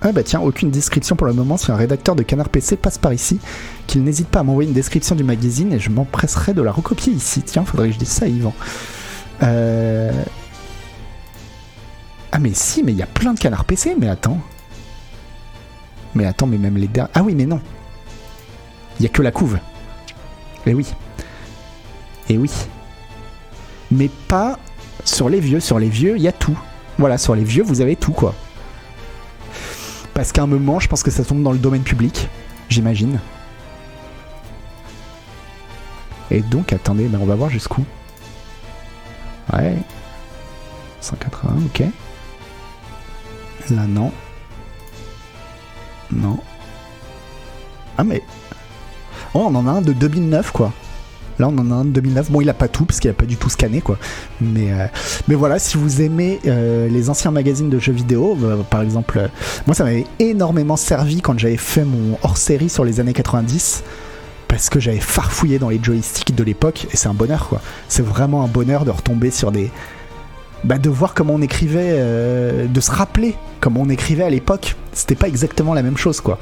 Ah 0.04 0.12
bah 0.12 0.24
tiens, 0.24 0.42
aucune 0.42 0.72
description 0.72 1.16
pour 1.16 1.28
le 1.28 1.34
moment. 1.34 1.58
Si 1.58 1.72
un 1.72 1.76
rédacteur 1.76 2.16
de 2.16 2.24
Canard 2.24 2.50
PC 2.50 2.76
passe 2.76 2.98
par 2.98 3.14
ici, 3.14 3.40
qu'il 3.86 4.04
n'hésite 4.04 4.28
pas 4.30 4.40
à 4.40 4.44
m'envoyer 4.44 4.68
une 4.68 4.74
description 4.74 5.16
du 5.16 5.24
magazine 5.24 5.74
et 5.74 5.80
je 5.80 5.92
m'empresserai 5.92 6.54
de 6.54 6.62
la 6.62 6.72
recopier 6.72 7.14
ici. 7.14 7.44
Tiens, 7.44 7.66
faudrait 7.66 7.90
que 7.90 7.94
je 7.94 8.00
dise 8.00 8.10
ça 8.10 8.26
à 8.26 8.28
Yvan. 8.28 8.54
Euh... 9.44 10.12
Ah 12.32 12.40
mais 12.40 12.54
si, 12.54 12.82
mais 12.82 12.94
il 12.94 12.98
y 12.98 13.04
a 13.04 13.08
plein 13.08 13.34
de 13.34 13.40
Canard 13.40 13.66
PC, 13.66 13.96
mais 14.00 14.10
attends. 14.10 14.40
Mais 16.16 16.26
attends, 16.26 16.48
mais 16.48 16.58
même 16.58 16.78
les 16.78 16.88
derniers... 16.88 17.12
Ah 17.14 17.22
oui, 17.22 17.36
mais 17.36 17.46
non. 17.46 17.62
Il 19.00 19.04
y 19.04 19.06
a 19.06 19.10
que 19.10 19.22
la 19.22 19.32
couve. 19.32 19.60
Eh 20.66 20.74
oui. 20.74 20.88
Eh 22.30 22.38
oui 22.38 22.52
mais 23.92 24.10
pas 24.28 24.58
sur 25.06 25.30
les 25.30 25.40
vieux. 25.40 25.60
Sur 25.60 25.80
les 25.80 25.90
vieux, 25.90 26.16
il 26.18 26.24
y 26.24 26.28
a 26.28 26.32
tout. 26.32 26.58
Voilà, 26.98 27.18
sur 27.18 27.36
les 27.36 27.44
vieux, 27.44 27.64
vous 27.64 27.82
avez 27.82 27.96
tout, 27.96 28.12
quoi. 28.12 28.34
Parce 30.14 30.32
qu'à 30.32 30.44
un 30.44 30.48
moment, 30.48 30.80
je 30.80 30.88
pense 30.88 31.04
que 31.04 31.12
ça 31.12 31.24
tombe 31.24 31.44
dans 31.44 31.52
le 31.52 31.58
domaine 31.58 31.84
public, 31.84 32.28
j'imagine. 32.70 33.20
Et 36.30 36.42
donc, 36.42 36.74
attendez, 36.74 37.08
ben 37.08 37.20
on 37.22 37.26
va 37.26 37.36
voir 37.36 37.50
jusqu'où. 37.50 37.84
Ouais. 39.54 39.76
180, 41.02 41.56
ok. 41.66 41.84
Là, 43.72 43.86
non. 43.88 44.12
Non. 46.12 46.40
Ah, 47.98 48.04
mais. 48.04 48.22
Oh, 49.34 49.48
on 49.50 49.56
en 49.56 49.68
a 49.68 49.72
un 49.72 49.82
de 49.82 49.94
2009, 49.94 50.52
quoi. 50.52 50.72
Là, 51.40 51.48
on 51.48 51.58
en 51.58 51.72
a 51.72 51.76
un 51.76 51.86
de 51.86 51.92
2009. 51.92 52.32
Bon, 52.32 52.42
il 52.42 52.50
a 52.50 52.54
pas 52.54 52.68
tout 52.68 52.86
parce 52.86 53.00
qu'il 53.00 53.10
a 53.10 53.14
pas 53.14 53.26
du 53.26 53.38
tout 53.38 53.50
scanné, 53.50 53.82
quoi. 53.82 53.98
Mais, 54.40 54.72
euh, 54.72 54.86
mais 55.28 55.36
voilà, 55.36 55.60
si 55.60 55.78
vous 55.78 56.02
aimez 56.02 56.40
euh, 56.46 56.88
les 56.88 57.10
anciens 57.10 57.32
magazines 57.32 57.70
de 57.70 57.80
jeux 57.80 57.94
vidéo, 57.94 58.38
euh, 58.44 58.58
par 58.64 58.82
exemple, 58.82 59.30
moi, 59.68 59.76
ça 59.76 59.84
m'avait 59.84 60.06
énormément 60.20 60.78
servi 60.78 61.22
quand 61.22 61.38
j'avais 61.38 61.58
fait 61.58 61.86
mon 61.86 62.18
hors-série 62.24 62.70
sur 62.70 62.84
les 62.84 63.00
années 63.00 63.14
90 63.14 63.84
parce 64.48 64.70
que 64.70 64.80
j'avais 64.80 65.00
farfouillé 65.00 65.60
dans 65.60 65.70
les 65.70 65.80
joysticks 65.82 66.36
de 66.36 66.44
l'époque 66.44 66.86
et 66.92 66.98
c'est 66.98 67.08
un 67.08 67.14
bonheur 67.14 67.48
quoi. 67.48 67.62
C'est 67.88 68.04
vraiment 68.04 68.44
un 68.44 68.48
bonheur 68.48 68.84
de 68.84 68.92
retomber 68.92 69.32
sur 69.32 69.52
des. 69.52 69.72
Bah, 70.66 70.78
de 70.78 70.90
voir 70.90 71.14
comment 71.14 71.36
on 71.36 71.42
écrivait, 71.42 71.98
de 72.68 72.82
se 72.82 72.92
rappeler 72.92 73.36
comment 73.62 73.82
on 73.82 73.90
écrivait 73.90 74.24
à 74.24 74.30
l'époque. 74.30 74.76
C'était 74.92 75.16
pas 75.16 75.30
exactement 75.30 75.74
la 75.74 75.84
même 75.84 75.98
chose 75.98 76.20
quoi. 76.20 76.38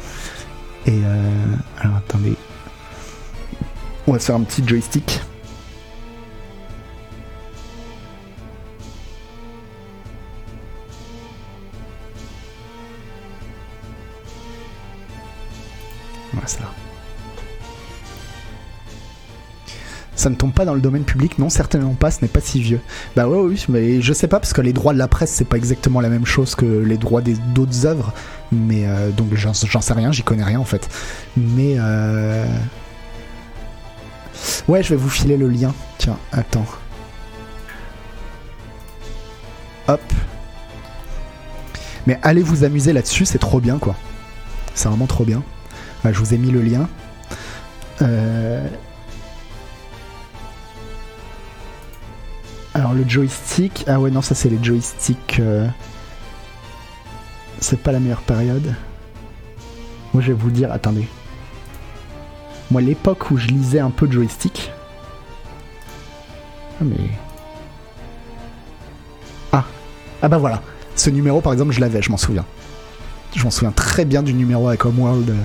Et 0.88 0.92
euh... 0.92 1.30
alors 1.80 1.98
attendez. 1.98 2.34
On 4.10 4.14
va 4.14 4.18
se 4.18 4.26
faire 4.26 4.36
un 4.38 4.42
petit 4.42 4.68
joystick. 4.68 5.22
Voilà, 16.34 16.48
ça. 16.48 16.58
Ça 20.16 20.32
ne 20.32 20.36
tombe 20.36 20.54
pas 20.54 20.66
dans 20.66 20.74
le 20.74 20.82
domaine 20.82 21.04
public 21.04 21.38
Non, 21.38 21.50
certainement 21.50 21.94
pas, 21.94 22.10
ce 22.10 22.24
n'est 22.24 22.30
pas 22.30 22.42
si 22.42 22.60
vieux. 22.62 22.82
Bah 23.16 23.28
ouais, 23.28 23.38
oui, 23.38 23.64
mais 23.70 24.02
je 24.02 24.12
sais 24.12 24.28
pas, 24.28 24.40
parce 24.40 24.54
que 24.54 24.62
les 24.62 24.74
droits 24.74 24.94
de 24.94 24.98
la 24.98 25.08
presse, 25.08 25.30
c'est 25.30 25.46
pas 25.46 25.58
exactement 25.58 26.02
la 26.02 26.10
même 26.10 26.26
chose 26.26 26.56
que 26.56 26.66
les 26.66 26.98
droits 26.98 27.22
d'autres 27.22 27.86
œuvres. 27.86 28.12
Mais 28.52 28.88
euh, 28.88 29.12
donc 29.12 29.36
j'en 29.36 29.54
sais 29.54 29.94
rien, 29.94 30.12
j'y 30.12 30.24
connais 30.24 30.44
rien 30.44 30.60
en 30.60 30.66
fait. 30.66 30.90
Mais 31.38 31.76
euh... 31.78 32.44
Ouais, 34.68 34.84
je 34.84 34.90
vais 34.90 34.96
vous 34.96 35.10
filer 35.10 35.38
le 35.38 35.50
lien. 35.50 35.74
Tiens, 35.98 36.18
attends. 36.32 36.66
Hop. 39.88 40.02
Mais 42.06 42.20
allez 42.22 42.44
vous 42.44 42.64
amuser 42.64 42.94
là-dessus, 42.94 43.26
c'est 43.26 43.40
trop 43.40 43.60
bien 43.60 43.78
quoi. 43.78 43.96
C'est 44.74 44.88
vraiment 44.88 45.08
trop 45.08 45.26
bien. 45.26 45.44
je 46.04 46.18
vous 46.18 46.34
ai 46.34 46.38
mis 46.38 46.52
le 46.52 46.62
lien. 46.62 46.88
Euh... 48.02 48.68
Alors 52.74 52.94
le 52.94 53.08
joystick, 53.08 53.84
ah 53.88 54.00
ouais 54.00 54.12
non 54.12 54.22
ça 54.22 54.36
c'est 54.36 54.50
les 54.50 54.64
joysticks. 54.64 55.40
Euh, 55.40 55.68
c'est 57.60 57.82
pas 57.82 57.92
la 57.92 58.00
meilleure 58.00 58.22
période. 58.22 58.74
Moi 60.14 60.24
je 60.24 60.28
vais 60.28 60.38
vous 60.38 60.52
dire, 60.52 60.72
attendez. 60.72 61.08
Moi 62.72 62.82
l'époque 62.82 63.32
où 63.32 63.38
je 63.38 63.48
lisais 63.48 63.80
un 63.80 63.90
peu 63.90 64.08
de 64.08 64.14
joystick. 64.14 64.72
Ah 66.80 66.84
mais. 66.84 67.10
Ah 69.52 69.66
Ah 70.22 70.28
bah 70.28 70.38
voilà. 70.38 70.62
Ce 70.96 71.10
numéro 71.10 71.42
par 71.42 71.54
exemple 71.54 71.72
je 71.72 71.80
l'avais, 71.80 72.02
je 72.02 72.12
m'en 72.12 72.18
souviens. 72.18 72.46
Je 73.36 73.44
m'en 73.44 73.52
souviens 73.52 73.72
très 73.72 74.06
bien 74.06 74.24
du 74.24 74.34
numéro 74.34 74.68
avec 74.68 74.86
Homeworld. 74.86 75.36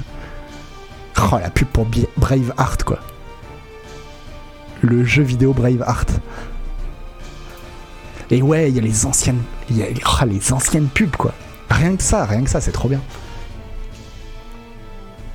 Oh 1.18 1.38
la 1.40 1.50
pub 1.50 1.68
pour 1.68 1.86
Brave 2.16 2.52
Art 2.56 2.78
quoi. 2.84 2.98
Le 4.82 5.04
jeu 5.04 5.22
vidéo 5.22 5.52
Brave 5.52 5.82
Art. 5.86 6.06
Et 8.30 8.42
ouais, 8.42 8.70
il 8.70 8.76
y 8.76 8.78
a 8.78 8.82
les 8.82 9.06
anciennes, 9.06 9.42
il 9.70 9.78
y 9.78 9.82
a 9.82 9.86
oh, 10.06 10.24
les 10.26 10.52
anciennes 10.52 10.88
pubs 10.88 11.16
quoi. 11.16 11.32
Rien 11.70 11.96
que 11.96 12.02
ça, 12.02 12.24
rien 12.24 12.42
que 12.42 12.50
ça, 12.50 12.60
c'est 12.60 12.72
trop 12.72 12.88
bien. 12.88 13.00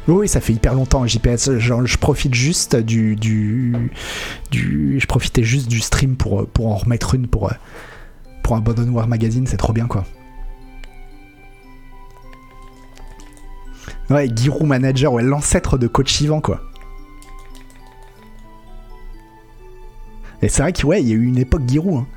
Oui, 0.10 0.27
ça 0.27 0.41
fait 0.41 0.53
hyper 0.53 0.73
longtemps 0.73 1.06
JPS. 1.06 1.57
Je 1.60 1.98
profite 1.98 2.34
juste 2.34 2.76
du, 2.76 3.15
du, 3.15 3.90
je 4.52 5.06
profitais 5.06 5.44
juste 5.44 5.68
du 5.68 5.80
stream 5.80 6.15
pour 6.15 6.48
pour 6.48 6.68
en 6.68 6.76
remettre 6.76 7.14
une 7.14 7.27
pour 7.27 7.52
pour 8.41 8.56
un 8.56 8.64
War 8.90 9.07
Magazine. 9.07 9.45
C'est 9.45 9.57
trop 9.57 9.73
bien 9.73 9.86
quoi. 9.86 10.06
Ouais, 14.10 14.27
Giroud 14.36 14.65
Manager, 14.65 15.14
ouais, 15.14 15.22
l'ancêtre 15.22 15.77
de 15.77 15.88
Coach 15.88 16.22
Ivan 16.22 16.41
quoi. 16.41 16.61
Et 20.41 20.49
c'est 20.49 20.64
vrai 20.64 20.73
qu'il 20.73 20.86
ouais, 20.86 21.03
y 21.03 21.11
a 21.11 21.15
eu 21.15 21.26
une 21.26 21.38
époque 21.38 21.61
Giroud. 21.68 21.99
Hein. 21.99 22.07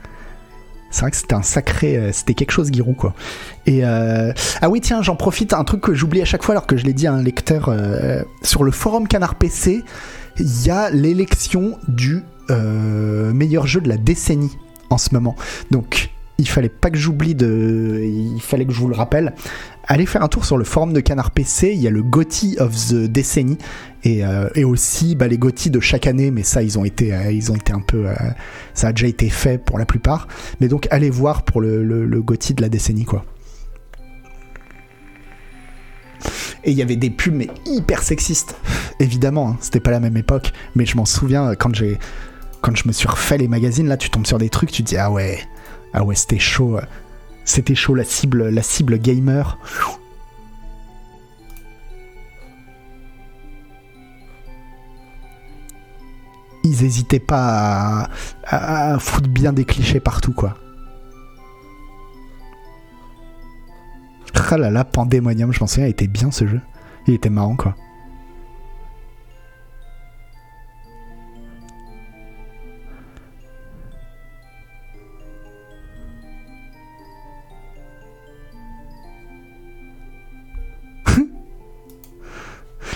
C'est 0.93 1.01
vrai 1.01 1.11
que 1.11 1.17
c'était 1.17 1.35
un 1.35 1.43
sacré, 1.43 1.97
euh, 1.97 2.13
c'était 2.13 2.35
quelque 2.35 2.53
chose 2.53 2.71
Giroud 2.71 2.97
quoi. 2.97 3.15
Et 3.67 3.81
euh, 3.85 4.33
ah 4.61 4.69
oui 4.69 4.81
tiens, 4.81 5.03
j'en 5.03 5.17
profite 5.17 5.55
un 5.55 5.65
truc 5.65 5.81
que 5.81 5.95
j'oublie 5.95 6.21
à 6.21 6.25
chaque 6.25 6.43
fois 6.43 6.53
alors 6.53 6.67
que 6.67 6.77
je 6.77 6.85
l'ai 6.85 6.93
dit 6.93 7.07
à 7.07 7.15
un 7.15 7.23
lecteur 7.23 7.69
euh, 7.69 8.23
sur 8.43 8.63
le 8.63 8.71
forum 8.71 9.09
Canard 9.09 9.35
PC, 9.37 9.83
il 10.39 10.67
y 10.67 10.71
a 10.71 10.91
l'élection 10.91 11.79
du 11.89 12.23
meilleur 12.51 13.67
jeu 13.67 13.81
de 13.81 13.89
la 13.89 13.97
décennie 13.97 14.59
en 14.91 14.99
ce 14.99 15.15
moment. 15.15 15.37
Donc 15.71 16.11
il 16.37 16.47
fallait 16.47 16.69
pas 16.69 16.91
que 16.91 16.99
j'oublie 16.99 17.35
de, 17.35 18.03
il 18.05 18.43
fallait 18.43 18.67
que 18.67 18.73
je 18.73 18.79
vous 18.79 18.89
le 18.89 18.95
rappelle. 18.95 19.33
Allez 19.89 20.07
faire 20.07 20.23
un 20.23 20.29
tour 20.29 20.45
sur 20.45 20.57
le 20.57 20.65
forum 20.65 20.93
de 20.93 21.01
Canard 21.01 21.33
PC, 21.33 21.73
il 21.75 21.81
y 21.81 21.89
a 21.89 21.91
le 21.91 22.03
GOTY 22.03 22.57
of 22.61 22.73
the 22.89 22.95
Décennie 22.95 23.59
et, 24.05 24.25
euh, 24.25 24.49
et 24.55 24.65
aussi 24.65 25.17
bah, 25.17 25.27
les 25.27 25.39
GOTY 25.39 25.71
de 25.71 25.81
chaque 25.81 26.07
année, 26.07 26.31
mais 26.31 26.45
ça 26.45 26.63
ils 26.63 26.79
ont 26.79 26.85
été, 26.85 27.13
euh, 27.13 27.33
ils 27.33 27.51
ont 27.51 27.57
été 27.57 27.73
un 27.73 27.81
peu, 27.81 28.07
euh, 28.07 28.15
ça 28.75 28.89
a 28.89 28.93
déjà 28.93 29.09
été 29.09 29.29
fait 29.29 29.59
pour 29.59 29.79
la 29.79 29.85
plupart. 29.85 30.29
Mais 30.61 30.69
donc 30.69 30.87
allez 30.91 31.11
voir 31.11 31.43
pour 31.43 31.61
le, 31.61 31.83
le, 31.85 32.07
de 32.07 32.63
la 32.63 32.69
décennie 32.69 33.05
quoi. 33.05 33.25
Et 36.65 36.71
il 36.71 36.77
y 36.77 36.83
avait 36.83 36.97
des 36.97 37.11
pubs 37.11 37.35
mais 37.35 37.49
hyper 37.67 38.05
sexistes, 38.05 38.57
évidemment. 39.01 39.49
Hein, 39.51 39.57
C'était 39.61 39.81
pas 39.81 39.91
la 39.91 39.99
même 39.99 40.17
époque, 40.17 40.53
mais 40.77 40.87
je 40.87 40.97
m'en 40.97 41.05
souviens 41.05 41.57
quand 41.57 41.75
j'ai, 41.75 41.99
quand 42.61 42.77
je 42.77 42.87
me 42.87 42.93
suis 42.93 43.09
refait 43.09 43.39
les 43.39 43.49
magazines 43.49 43.89
là, 43.89 43.97
tu 43.97 44.11
tombes 44.11 44.27
sur 44.27 44.39
des 44.39 44.49
trucs, 44.49 44.71
tu 44.71 44.85
te 44.85 44.89
dis 44.91 44.97
ah 44.97 45.11
ouais 45.11 45.41
ah 45.93 46.05
ouais, 46.05 46.15
c'était 46.15 46.39
chaud. 46.39 46.79
C'était 47.45 47.75
chaud 47.75 47.95
la 47.95 48.05
cible, 48.05 48.49
la 48.49 48.63
cible 48.63 48.99
gamer. 48.99 49.59
Ils 56.65 56.85
hésitaient 56.85 57.19
pas 57.19 58.09
à, 58.45 58.99
foutre 58.99 59.29
bien 59.29 59.53
des 59.53 59.65
clichés 59.65 60.01
partout, 60.01 60.33
quoi. 60.33 60.57
Ah 64.55 64.59
là 64.59 64.71
là, 64.71 64.85
Pandemonium, 64.85 65.51
je 65.51 65.59
souviens, 65.59 65.87
il 65.87 65.91
était 65.91 66.07
bien 66.07 66.31
ce 66.31 66.47
jeu. 66.47 66.61
Il 67.07 67.15
était 67.15 67.31
marrant, 67.31 67.57
quoi. 67.57 67.75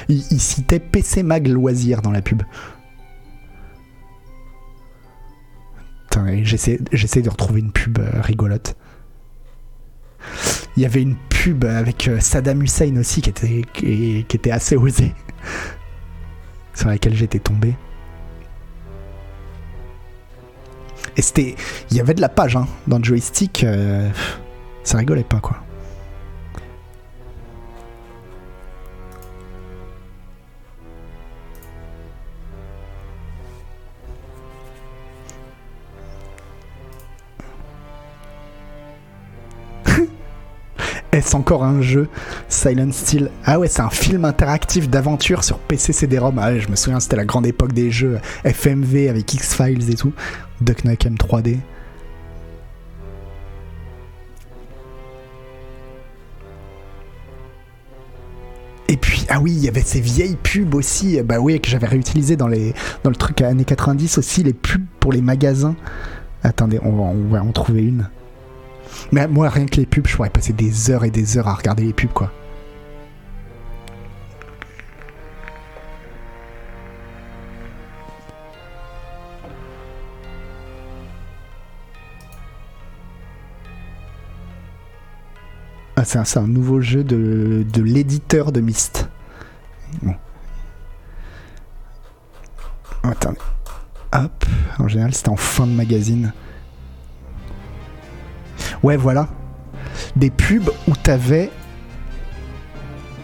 Il, 0.09 0.41
citait 0.41 0.81
PC 0.81 1.23
Mag 1.23 1.47
Loisir 1.49 2.03
dans 2.03 2.11
la 2.11 2.23
pub. 2.23 2.43
J'essaie 6.45 7.23
de 7.23 7.29
retrouver 7.29 7.61
une 7.61 7.73
pub 7.73 7.99
euh, 7.99 8.21
rigolote. 8.21 8.77
Il 10.77 10.83
y 10.83 10.87
avait 10.87 11.03
une 11.03 11.17
pub 11.29 11.65
avec 11.65 12.09
euh, 12.09 12.21
Saddam 12.21 12.63
Hussein 12.63 12.97
aussi 12.97 13.21
qui 13.23 13.31
était, 13.31 13.63
qui, 13.73 14.19
était 14.19 14.51
assez 14.51 14.77
osée, 14.77 15.15
sur 16.75 16.89
laquelle 16.89 17.15
j'étais 17.15 17.39
tombé. 17.39 17.75
Et 21.17 21.23
c'était. 21.23 21.55
Il 21.91 21.97
y 21.97 22.01
avait 22.01 22.15
de 22.15 22.21
la 22.21 22.29
page 22.29 22.57
hein, 22.57 22.67
dans 22.87 22.99
le 22.99 23.05
joystick. 23.05 23.65
Euh, 23.65 24.11
ça 24.83 24.99
rigolait 24.99 25.25
pas 25.25 25.41
quoi. 25.41 25.66
Est-ce 41.17 41.35
encore 41.35 41.65
un 41.65 41.81
jeu? 41.81 42.09
Silent 42.51 42.93
Steel 42.93 43.31
Ah 43.47 43.59
ouais, 43.59 43.69
c'est 43.69 43.81
un 43.81 43.89
film 43.89 44.27
interactif 44.27 44.91
d'aventure 44.91 45.45
sur 45.45 45.59
PC 45.59 45.95
CD-ROM. 45.95 46.39
Ah 46.39 46.51
ouais, 46.51 46.61
je 46.61 46.69
me 46.69 46.77
souviens, 46.77 47.01
c'était 47.01 47.17
la 47.17 47.25
grande 47.25 47.47
époque 47.47 47.73
des 47.73 47.91
jeux 47.91 48.19
FMV 48.45 49.09
avec 49.09 49.33
X-Files 49.33 49.91
et 49.91 49.95
tout. 49.95 50.13
Duck 50.61 50.85
Nukem 50.85 51.15
3D. 51.15 51.57
Et 58.89 58.99
puis, 58.99 59.25
ah 59.31 59.41
oui, 59.41 59.53
il 59.53 59.65
y 59.65 59.69
avait 59.69 59.81
ces 59.81 60.03
vieilles 60.03 60.37
pubs 60.37 60.75
aussi, 60.75 61.23
bah 61.23 61.41
oui, 61.41 61.59
que 61.63 61.71
j'avais 61.71 61.87
réutilisé 61.87 62.37
dans, 62.37 62.47
le 62.47 62.73
truc 63.19 63.41
années 63.41 63.65
90 63.65 64.19
aussi, 64.19 64.43
les 64.43 64.53
pubs 64.53 64.85
pour 65.01 65.15
les 65.15 65.23
magasins. 65.23 65.77
Attendez, 66.43 66.79
on 66.83 66.93
va, 66.93 67.05
on 67.05 67.29
va 67.31 67.43
en 67.43 67.53
trouver 67.53 67.85
une. 67.85 68.07
Mais 69.13 69.27
moi, 69.29 69.49
rien 69.49 69.67
que 69.67 69.77
les 69.77 69.87
pubs, 69.87 70.07
je 70.07 70.17
pourrais 70.17 70.31
passer 70.31 70.53
des 70.53 70.91
heures 70.91 71.05
et 71.05 71.11
des 71.11 71.39
heures 71.39 71.49
à 71.49 71.55
regarder 71.55 71.85
les 71.85 71.93
pubs, 71.93 72.13
quoi. 72.13 72.33
Ah, 85.99 86.05
c'est 86.05 86.39
un, 86.39 86.47
nouveau 86.47 86.83
jeu 86.83 87.03
de, 87.03 87.65
de 87.73 87.83
l'éditeur 87.83 88.53
de 88.53 88.61
Myst. 88.61 89.09
Bon. 90.03 90.15
Attendez. 93.03 93.39
Hop. 94.13 94.45
En 94.79 94.89
général, 94.89 95.15
c'était 95.15 95.31
en 95.31 95.37
fin 95.37 95.67
de 95.67 95.73
magazine. 95.73 96.33
Ouais, 98.87 98.97
voilà. 98.97 99.27
Des 100.15 100.31
pubs 100.31 100.71
où 100.87 100.93
t'avais. 100.95 101.51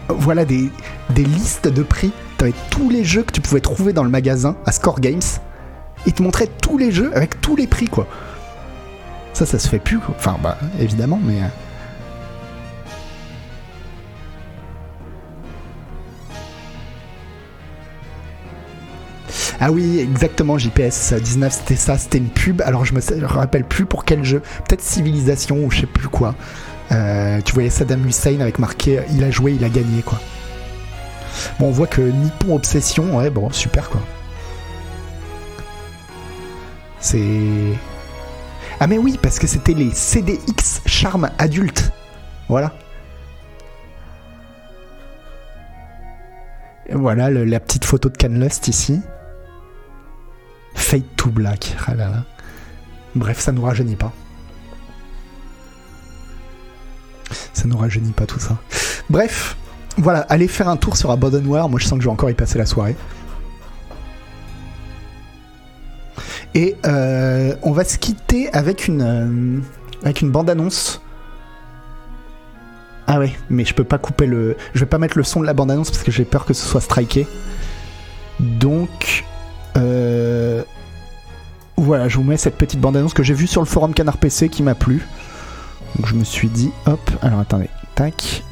Voilà, 0.09 0.43
des, 0.43 0.69
des 1.11 1.23
listes 1.23 1.69
de 1.69 1.83
prix. 1.83 2.11
T'avais 2.35 2.53
tous 2.69 2.89
les 2.89 3.05
jeux 3.05 3.23
que 3.23 3.31
tu 3.31 3.39
pouvais 3.39 3.61
trouver 3.61 3.93
dans 3.93 4.03
le 4.03 4.09
magasin 4.09 4.57
à 4.65 4.73
Score 4.73 4.99
Games. 4.99 5.21
Ils 6.05 6.11
te 6.11 6.21
montraient 6.21 6.49
tous 6.61 6.77
les 6.77 6.91
jeux 6.91 7.15
avec 7.15 7.39
tous 7.39 7.55
les 7.55 7.65
prix, 7.65 7.87
quoi. 7.87 8.07
Ça, 9.31 9.45
ça 9.45 9.57
se 9.57 9.69
fait 9.69 9.79
plus. 9.79 9.99
Enfin, 10.09 10.35
bah, 10.43 10.57
évidemment, 10.81 11.21
mais. 11.23 11.39
Ah 19.65 19.71
oui, 19.71 19.99
exactement, 19.99 20.57
JPS 20.57 21.13
19, 21.13 21.53
c'était 21.53 21.77
ça, 21.77 21.97
c'était 21.97 22.17
une 22.17 22.27
pub. 22.27 22.61
Alors 22.63 22.83
je 22.83 22.93
me, 22.93 23.25
rappelle 23.25 23.63
plus 23.63 23.85
pour 23.85 24.03
quel 24.03 24.21
jeu, 24.21 24.41
peut-être 24.67 24.81
Civilisation 24.81 25.63
ou 25.63 25.71
je 25.71 25.79
sais 25.79 25.85
plus 25.85 26.09
quoi. 26.09 26.35
Euh, 26.91 27.39
tu 27.39 27.53
voyais 27.53 27.69
Saddam 27.69 28.05
Hussein 28.05 28.41
avec 28.41 28.59
marqué 28.59 28.99
il 29.13 29.23
a 29.23 29.31
joué, 29.31 29.53
il 29.53 29.63
a 29.63 29.69
gagné 29.69 30.01
quoi. 30.01 30.19
Bon, 31.59 31.67
on 31.67 31.71
voit 31.71 31.87
que 31.87 32.01
Nippon 32.01 32.57
Obsession, 32.57 33.15
ouais, 33.15 33.29
bon, 33.29 33.49
super 33.51 33.89
quoi. 33.89 34.01
C'est. 36.99 37.23
Ah, 38.81 38.87
mais 38.87 38.97
oui, 38.97 39.17
parce 39.21 39.39
que 39.39 39.47
c'était 39.47 39.73
les 39.73 39.91
CDX 39.91 40.81
Charme 40.85 41.29
Adulte. 41.37 41.89
Voilà. 42.49 42.73
Et 46.89 46.95
voilà 46.95 47.29
la 47.29 47.59
petite 47.61 47.85
photo 47.85 48.09
de 48.09 48.17
Canlust 48.17 48.67
ici. 48.67 48.99
To 51.01 51.29
Black. 51.29 51.75
Ah. 51.87 52.23
Bref, 53.15 53.39
ça 53.39 53.51
nous 53.51 53.61
rajeunit 53.61 53.95
pas. 53.95 54.11
Ça 57.53 57.65
nous 57.65 57.77
rajeunit 57.77 58.11
pas 58.11 58.25
tout 58.25 58.39
ça. 58.39 58.57
Bref, 59.09 59.57
voilà, 59.97 60.21
allez 60.21 60.47
faire 60.47 60.67
un 60.67 60.77
tour 60.77 60.97
sur 60.97 61.11
Abandonware. 61.11 61.69
Moi, 61.69 61.79
je 61.79 61.85
sens 61.85 61.97
que 61.97 62.03
je 62.03 62.07
vais 62.07 62.13
encore 62.13 62.29
y 62.29 62.33
passer 62.33 62.57
la 62.57 62.65
soirée. 62.65 62.95
Et 66.55 66.75
euh, 66.85 67.55
on 67.63 67.71
va 67.71 67.83
se 67.83 67.97
quitter 67.97 68.51
avec 68.53 68.87
une, 68.87 69.01
euh, 69.01 69.59
avec 70.03 70.21
une 70.21 70.29
bande-annonce. 70.29 71.01
Ah 73.07 73.19
ouais, 73.19 73.33
mais 73.49 73.65
je 73.65 73.73
peux 73.73 73.83
pas 73.83 73.97
couper 73.97 74.27
le. 74.27 74.55
Je 74.73 74.79
vais 74.81 74.85
pas 74.85 74.97
mettre 74.99 75.17
le 75.17 75.23
son 75.23 75.41
de 75.41 75.45
la 75.45 75.53
bande-annonce 75.53 75.91
parce 75.91 76.03
que 76.03 76.11
j'ai 76.11 76.25
peur 76.25 76.45
que 76.45 76.53
ce 76.53 76.65
soit 76.65 76.81
striké. 76.81 77.27
Donc. 78.39 79.25
Euh, 79.75 80.63
voilà, 81.77 82.07
je 82.07 82.17
vous 82.17 82.23
mets 82.23 82.37
cette 82.37 82.55
petite 82.57 82.79
bande-annonce 82.79 83.13
que 83.13 83.23
j'ai 83.23 83.33
vue 83.33 83.47
sur 83.47 83.61
le 83.61 83.67
forum 83.67 83.93
Canard 83.93 84.17
PC 84.17 84.49
qui 84.49 84.63
m'a 84.63 84.75
plu. 84.75 85.05
Donc 85.95 86.07
je 86.07 86.15
me 86.15 86.23
suis 86.23 86.49
dit, 86.49 86.71
hop, 86.85 86.99
alors 87.21 87.39
attendez, 87.39 87.69
tac. 87.95 88.43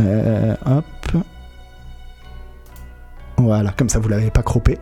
Euh, 0.00 0.54
hop. 0.66 0.84
Voilà, 3.36 3.72
comme 3.76 3.88
ça 3.88 3.98
vous 3.98 4.08
l'avez 4.08 4.30
pas 4.30 4.42
croppé. 4.42 4.78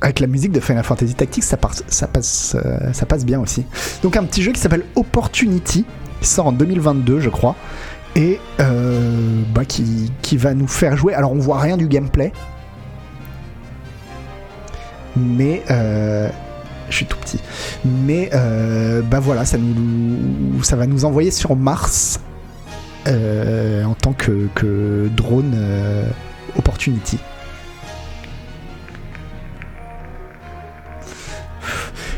Avec 0.00 0.20
la 0.20 0.28
musique 0.28 0.52
de 0.52 0.60
Final 0.60 0.84
Fantasy 0.84 1.14
Tactics, 1.14 1.42
ça, 1.42 1.56
part- 1.56 1.74
ça, 1.88 2.06
passe, 2.06 2.56
euh, 2.64 2.92
ça 2.92 3.04
passe 3.04 3.24
bien 3.24 3.40
aussi. 3.40 3.66
Donc 4.02 4.16
un 4.16 4.24
petit 4.24 4.42
jeu 4.42 4.52
qui 4.52 4.60
s'appelle 4.60 4.84
Opportunity, 4.94 5.84
qui 6.20 6.28
sort 6.28 6.46
en 6.46 6.52
2022 6.52 7.18
je 7.20 7.28
crois 7.30 7.56
et 8.16 8.40
euh, 8.60 9.42
bah, 9.54 9.64
qui, 9.64 10.10
va 10.36 10.54
nous 10.54 10.66
faire 10.66 10.96
jouer. 10.96 11.14
Alors 11.14 11.32
on 11.32 11.38
voit 11.38 11.60
rien 11.60 11.76
du 11.76 11.88
gameplay, 11.88 12.32
mais 15.16 15.62
euh, 15.70 16.28
je 16.90 16.96
suis 16.96 17.06
tout 17.06 17.16
petit. 17.18 17.40
Mais 17.84 18.30
euh, 18.34 19.02
bah 19.02 19.20
voilà, 19.20 19.44
ça 19.44 19.58
nous, 19.58 20.62
ça 20.62 20.76
va 20.76 20.86
nous 20.86 21.04
envoyer 21.04 21.30
sur 21.30 21.54
Mars 21.56 22.20
euh, 23.06 23.84
en 23.84 23.94
tant 23.94 24.12
que, 24.12 25.08
drone 25.16 25.54
Opportunity. 26.56 27.18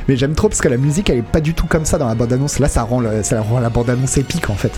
Mais 0.09 0.17
j'aime 0.17 0.35
trop 0.35 0.49
parce 0.49 0.61
que 0.61 0.69
la 0.69 0.77
musique 0.77 1.09
elle 1.11 1.19
est 1.19 1.23
pas 1.23 1.41
du 1.41 1.55
tout 1.55 1.67
comme 1.67 1.85
ça 1.85 1.99
dans 1.99 2.09
la 2.09 2.15
bande 2.15 2.33
annonce. 2.33 2.59
Là 2.59 2.69
ça 2.69 2.83
rend, 2.83 3.01
le- 3.01 3.23
ça 3.23 3.41
rend 3.43 3.61
la 3.61 3.71
bande 3.71 3.91
annonce 3.91 4.17
épique 4.19 4.51
en 4.51 4.55
fait. 4.55 4.73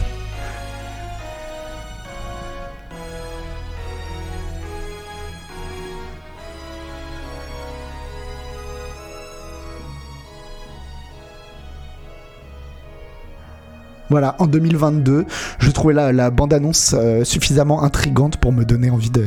Voilà, 14.12 14.36
en 14.40 14.46
2022, 14.46 15.24
je 15.58 15.70
trouvais 15.70 15.94
la, 15.94 16.30
bande-annonce 16.30 16.94
euh, 16.94 17.24
suffisamment 17.24 17.82
intrigante 17.82 18.36
pour 18.36 18.52
me 18.52 18.66
donner 18.66 18.90
envie 18.90 19.08
de, 19.08 19.26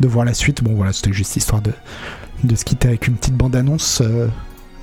de 0.00 0.08
voir 0.08 0.24
la 0.24 0.34
suite. 0.34 0.60
Bon 0.64 0.74
voilà, 0.74 0.92
c'était 0.92 1.12
juste 1.12 1.36
histoire 1.36 1.62
de, 1.62 1.70
de 2.42 2.56
se 2.56 2.64
quitter 2.64 2.88
avec 2.88 3.06
une 3.06 3.14
petite 3.14 3.36
bande-annonce, 3.36 4.00
euh, 4.00 4.26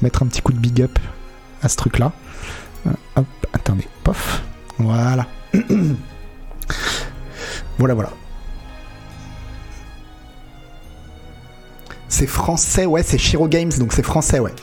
mettre 0.02 0.24
un 0.24 0.28
petit 0.28 0.42
coup 0.42 0.54
de 0.54 0.58
big 0.58 0.82
up 0.82 0.98
à 1.62 1.68
ce 1.68 1.76
truc-là. 1.76 2.14
Euh, 2.88 2.92
hop, 3.18 3.26
attendez, 3.52 3.90
pof, 4.06 4.42
voilà. 4.80 5.28
voilà, 7.78 7.94
voilà. 7.94 8.12
C'est 12.08 12.28
français, 12.28 12.86
ouais, 12.86 13.04
c'est 13.04 13.18
Shiro 13.18 13.50
Games, 13.50 13.72
donc 13.80 13.92
c'est 13.92 14.02
français, 14.02 14.40
ouais. 14.40 14.54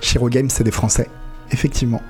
Shiro 0.00 0.28
Games, 0.28 0.50
c'est 0.50 0.64
des 0.64 0.72
français, 0.72 1.08
effectivement. 1.52 2.02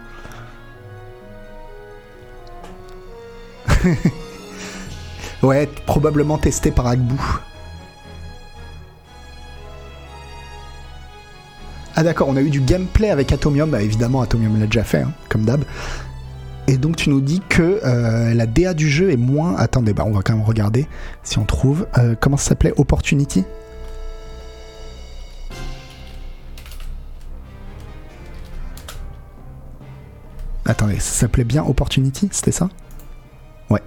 ouais, 5.43 5.69
probablement 5.87 6.39
testé 6.39 6.71
par 6.71 6.87
Agbu. 6.87 7.21
Ah 11.97 12.03
d'accord, 12.03 12.29
on 12.29 12.37
a 12.37 12.41
eu 12.41 12.51
du 12.51 12.61
gameplay 12.61 13.11
avec 13.11 13.33
Atomium, 13.33 13.71
bah 13.71 13.83
évidemment 13.83 14.23
Atomium 14.23 14.59
l'a 14.59 14.67
déjà 14.67 14.85
fait, 14.85 15.03
hein, 15.03 15.13
comme 15.29 15.45
d'hab. 15.45 15.65
Et 16.67 16.77
donc 16.77 16.97
tu 16.97 17.11
nous 17.11 17.21
dis 17.21 17.43
que 17.49 17.81
euh, 17.85 18.33
la 18.33 18.47
DA 18.47 18.75
du 18.75 18.89
jeu 18.89 19.11
est 19.11 19.17
moins... 19.17 19.57
Attendez, 19.57 19.93
bah 19.93 20.05
on 20.07 20.13
va 20.13 20.23
quand 20.23 20.35
même 20.35 20.45
regarder 20.45 20.87
si 21.25 21.39
on 21.39 21.45
trouve. 21.45 21.87
Euh, 21.99 22.15
comment 22.19 22.37
ça 22.37 22.51
s'appelait? 22.51 22.73
Opportunity? 22.77 23.45
Attendez, 30.65 31.01
ça 31.01 31.21
s'appelait 31.21 31.45
bien 31.45 31.65
Opportunity, 31.65 32.29
c'était 32.31 32.53
ça? 32.53 32.69
Ouais. 33.71 33.81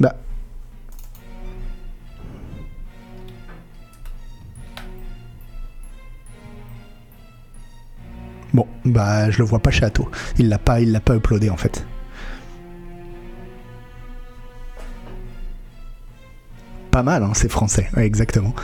Bah. 0.00 0.14
Bon, 8.54 8.66
bah 8.84 9.30
je 9.30 9.38
le 9.38 9.44
vois 9.44 9.58
pas 9.58 9.70
chez 9.70 9.84
Atto. 9.84 10.08
Il 10.38 10.48
l'a 10.48 10.58
pas, 10.58 10.80
il 10.80 10.92
l'a 10.92 11.00
pas 11.00 11.16
uploadé 11.16 11.50
en 11.50 11.56
fait. 11.56 11.84
Pas 16.90 17.02
mal, 17.02 17.22
hein, 17.22 17.32
c'est 17.34 17.50
français, 17.50 17.88
exactement. 17.96 18.54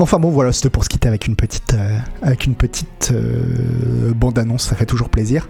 Enfin 0.00 0.18
bon, 0.18 0.30
voilà, 0.30 0.52
c'était 0.52 0.70
pour 0.70 0.82
se 0.82 0.88
quitter 0.88 1.06
avec 1.06 1.28
une 1.28 1.36
petite, 1.36 1.74
euh, 1.74 1.98
avec 2.20 2.46
une 2.46 2.56
petite 2.56 3.12
euh, 3.12 4.12
bande-annonce, 4.12 4.64
ça 4.64 4.74
fait 4.74 4.86
toujours 4.86 5.08
plaisir. 5.08 5.48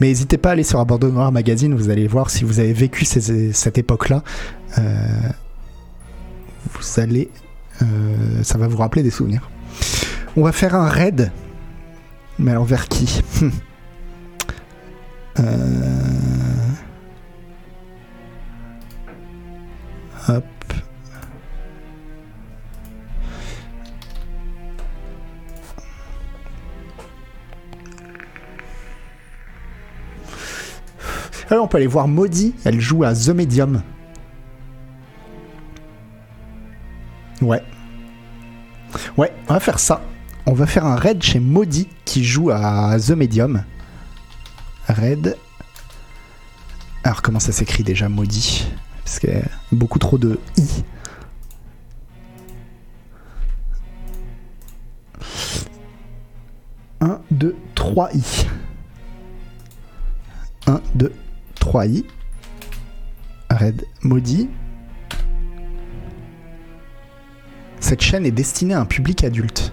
Mais 0.00 0.06
n'hésitez 0.06 0.38
pas 0.38 0.50
à 0.50 0.52
aller 0.52 0.62
sur 0.62 0.78
Abandon 0.78 1.08
Noir 1.08 1.32
Magazine, 1.32 1.74
vous 1.74 1.90
allez 1.90 2.06
voir 2.06 2.30
si 2.30 2.44
vous 2.44 2.60
avez 2.60 2.72
vécu 2.72 3.04
cette 3.04 3.78
époque-là. 3.78 4.22
euh, 4.78 4.82
vous 6.74 7.00
allez. 7.00 7.28
ça 8.42 8.56
va 8.56 8.68
vous 8.68 8.76
rappeler 8.76 9.02
des 9.02 9.10
souvenirs. 9.10 9.50
On 10.36 10.44
va 10.44 10.52
faire 10.52 10.76
un 10.76 10.88
raid. 10.88 11.32
Mais 12.38 12.52
alors 12.52 12.64
vers 12.64 12.86
qui? 12.88 13.20
Hop. 20.28 20.44
Alors 31.50 31.64
on 31.64 31.68
peut 31.68 31.76
aller 31.76 31.86
voir 31.86 32.08
Maudie, 32.08 32.54
elle 32.64 32.80
joue 32.80 33.04
à 33.04 33.14
The 33.14 33.28
Medium. 33.28 33.82
Ouais. 37.40 37.62
Ouais, 39.16 39.32
on 39.48 39.54
va 39.54 39.60
faire 39.60 39.78
ça. 39.78 40.02
On 40.46 40.52
va 40.52 40.66
faire 40.66 40.86
un 40.86 40.96
raid 40.96 41.22
chez 41.22 41.40
Maudie 41.40 41.88
qui 42.04 42.24
joue 42.24 42.50
à 42.50 42.96
The 42.98 43.10
Medium. 43.10 43.64
Raid. 44.88 45.36
Alors 47.04 47.22
comment 47.22 47.40
ça 47.40 47.52
s'écrit 47.52 47.82
déjà 47.82 48.08
maudit? 48.08 48.66
Parce 49.04 49.18
qu'il 49.18 49.30
y 49.30 49.36
a 49.36 49.42
beaucoup 49.72 49.98
trop 49.98 50.18
de 50.18 50.38
i. 50.56 50.84
Un, 57.00 57.20
deux, 57.32 57.56
trois 57.74 58.12
i. 58.14 58.46
1, 60.68 60.80
2, 60.94 61.12
3 61.62 61.86
i. 61.86 62.04
Red 63.48 63.86
maudit. 64.02 64.48
Cette 67.78 68.00
chaîne 68.00 68.26
est 68.26 68.32
destinée 68.32 68.74
à 68.74 68.80
un 68.80 68.84
public 68.84 69.22
adulte. 69.22 69.72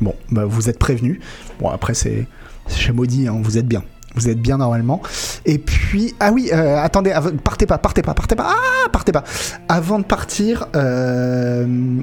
Bon, 0.00 0.14
bah 0.30 0.44
vous 0.44 0.70
êtes 0.70 0.78
prévenus. 0.78 1.18
Bon, 1.58 1.68
après, 1.68 1.94
c'est 1.94 2.28
chez 2.68 2.92
Maudit, 2.92 3.26
hein, 3.26 3.40
vous 3.42 3.58
êtes 3.58 3.66
bien. 3.66 3.82
Vous 4.14 4.28
êtes 4.28 4.40
bien 4.40 4.58
normalement. 4.58 5.02
Et 5.46 5.58
puis, 5.58 6.14
ah 6.20 6.30
oui, 6.30 6.50
euh, 6.52 6.78
attendez, 6.78 7.12
partez 7.42 7.66
pas, 7.66 7.78
partez 7.78 8.02
pas, 8.02 8.14
partez 8.14 8.36
pas. 8.36 8.46
Ah, 8.50 8.88
partez 8.92 9.10
pas. 9.10 9.24
Avant 9.68 9.98
de 9.98 10.04
partir, 10.04 10.68
euh, 10.76 12.02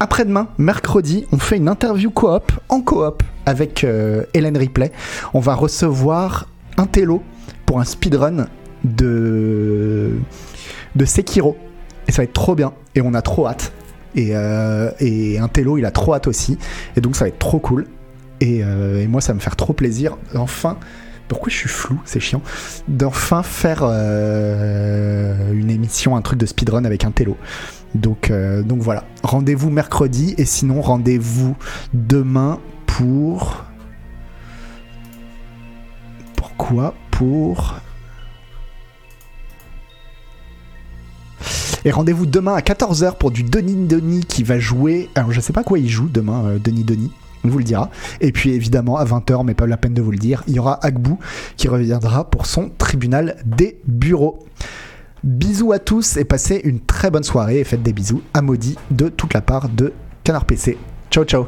après-demain, 0.00 0.48
mercredi, 0.58 1.24
on 1.30 1.38
fait 1.38 1.58
une 1.58 1.68
interview 1.68 2.10
coop, 2.10 2.50
en 2.68 2.80
coop, 2.80 3.22
avec 3.46 3.84
euh, 3.84 4.24
Hélène 4.34 4.56
Ripley. 4.56 4.90
On 5.34 5.40
va 5.40 5.54
recevoir 5.54 6.48
un 6.76 6.86
télo 6.86 7.22
pour 7.66 7.80
un 7.80 7.84
speedrun 7.84 8.46
de, 8.84 10.12
de 10.96 11.04
Sekiro. 11.04 11.56
Et 12.08 12.12
ça 12.12 12.18
va 12.18 12.24
être 12.24 12.32
trop 12.32 12.54
bien. 12.54 12.72
Et 12.94 13.00
on 13.00 13.14
a 13.14 13.22
trop 13.22 13.46
hâte. 13.46 13.72
Et, 14.16 14.30
euh, 14.34 14.90
un 15.00 15.48
télo, 15.48 15.78
il 15.78 15.84
a 15.84 15.90
trop 15.90 16.14
hâte 16.14 16.26
aussi. 16.26 16.58
Et 16.96 17.00
donc 17.00 17.16
ça 17.16 17.24
va 17.24 17.28
être 17.28 17.38
trop 17.38 17.58
cool. 17.58 17.86
Et, 18.40 18.62
euh, 18.64 19.06
moi, 19.08 19.20
ça 19.20 19.32
va 19.32 19.36
me 19.36 19.40
faire 19.40 19.56
trop 19.56 19.72
plaisir 19.72 20.16
d'enfin. 20.34 20.78
Pourquoi 21.28 21.48
je 21.50 21.56
suis 21.56 21.68
flou 21.68 22.00
C'est 22.04 22.18
chiant. 22.18 22.42
D'enfin 22.88 23.44
faire 23.44 23.82
euh, 23.84 25.52
une 25.52 25.70
émission, 25.70 26.16
un 26.16 26.22
truc 26.22 26.40
de 26.40 26.46
speedrun 26.46 26.84
avec 26.84 27.04
un 27.04 27.12
télo. 27.12 27.36
Donc, 27.94 28.30
euh, 28.30 28.62
donc 28.62 28.80
voilà. 28.80 29.04
Rendez-vous 29.22 29.70
mercredi. 29.70 30.34
Et 30.38 30.44
sinon, 30.44 30.80
rendez-vous 30.80 31.56
demain 31.94 32.58
pour. 32.86 33.64
Pourquoi 36.60 36.94
Pour. 37.10 37.76
Et 41.86 41.90
rendez-vous 41.90 42.26
demain 42.26 42.52
à 42.52 42.60
14h 42.60 43.16
pour 43.16 43.30
du 43.30 43.42
Denis 43.42 43.86
Denis 43.86 44.26
qui 44.26 44.42
va 44.42 44.58
jouer. 44.58 45.08
Alors 45.14 45.32
je 45.32 45.40
sais 45.40 45.54
pas 45.54 45.64
quoi 45.64 45.78
il 45.78 45.88
joue 45.88 46.10
demain, 46.10 46.44
euh, 46.44 46.58
Denis 46.58 46.84
Denis. 46.84 47.12
On 47.44 47.48
vous 47.48 47.56
le 47.56 47.64
dira. 47.64 47.88
Et 48.20 48.30
puis 48.30 48.50
évidemment 48.50 48.98
à 48.98 49.06
20h, 49.06 49.42
mais 49.42 49.54
pas 49.54 49.66
la 49.66 49.78
peine 49.78 49.94
de 49.94 50.02
vous 50.02 50.10
le 50.10 50.18
dire, 50.18 50.44
il 50.48 50.54
y 50.54 50.58
aura 50.58 50.78
Agbou 50.84 51.18
qui 51.56 51.66
reviendra 51.66 52.28
pour 52.28 52.44
son 52.44 52.70
tribunal 52.76 53.38
des 53.46 53.80
bureaux. 53.86 54.40
Bisous 55.24 55.72
à 55.72 55.78
tous 55.78 56.18
et 56.18 56.24
passez 56.26 56.60
une 56.62 56.80
très 56.80 57.10
bonne 57.10 57.24
soirée 57.24 57.60
et 57.60 57.64
faites 57.64 57.82
des 57.82 57.94
bisous 57.94 58.20
à 58.34 58.42
Maudit 58.42 58.76
de 58.90 59.08
toute 59.08 59.32
la 59.32 59.40
part 59.40 59.70
de 59.70 59.94
Canard 60.24 60.44
PC. 60.44 60.76
Ciao 61.10 61.24
ciao 61.24 61.46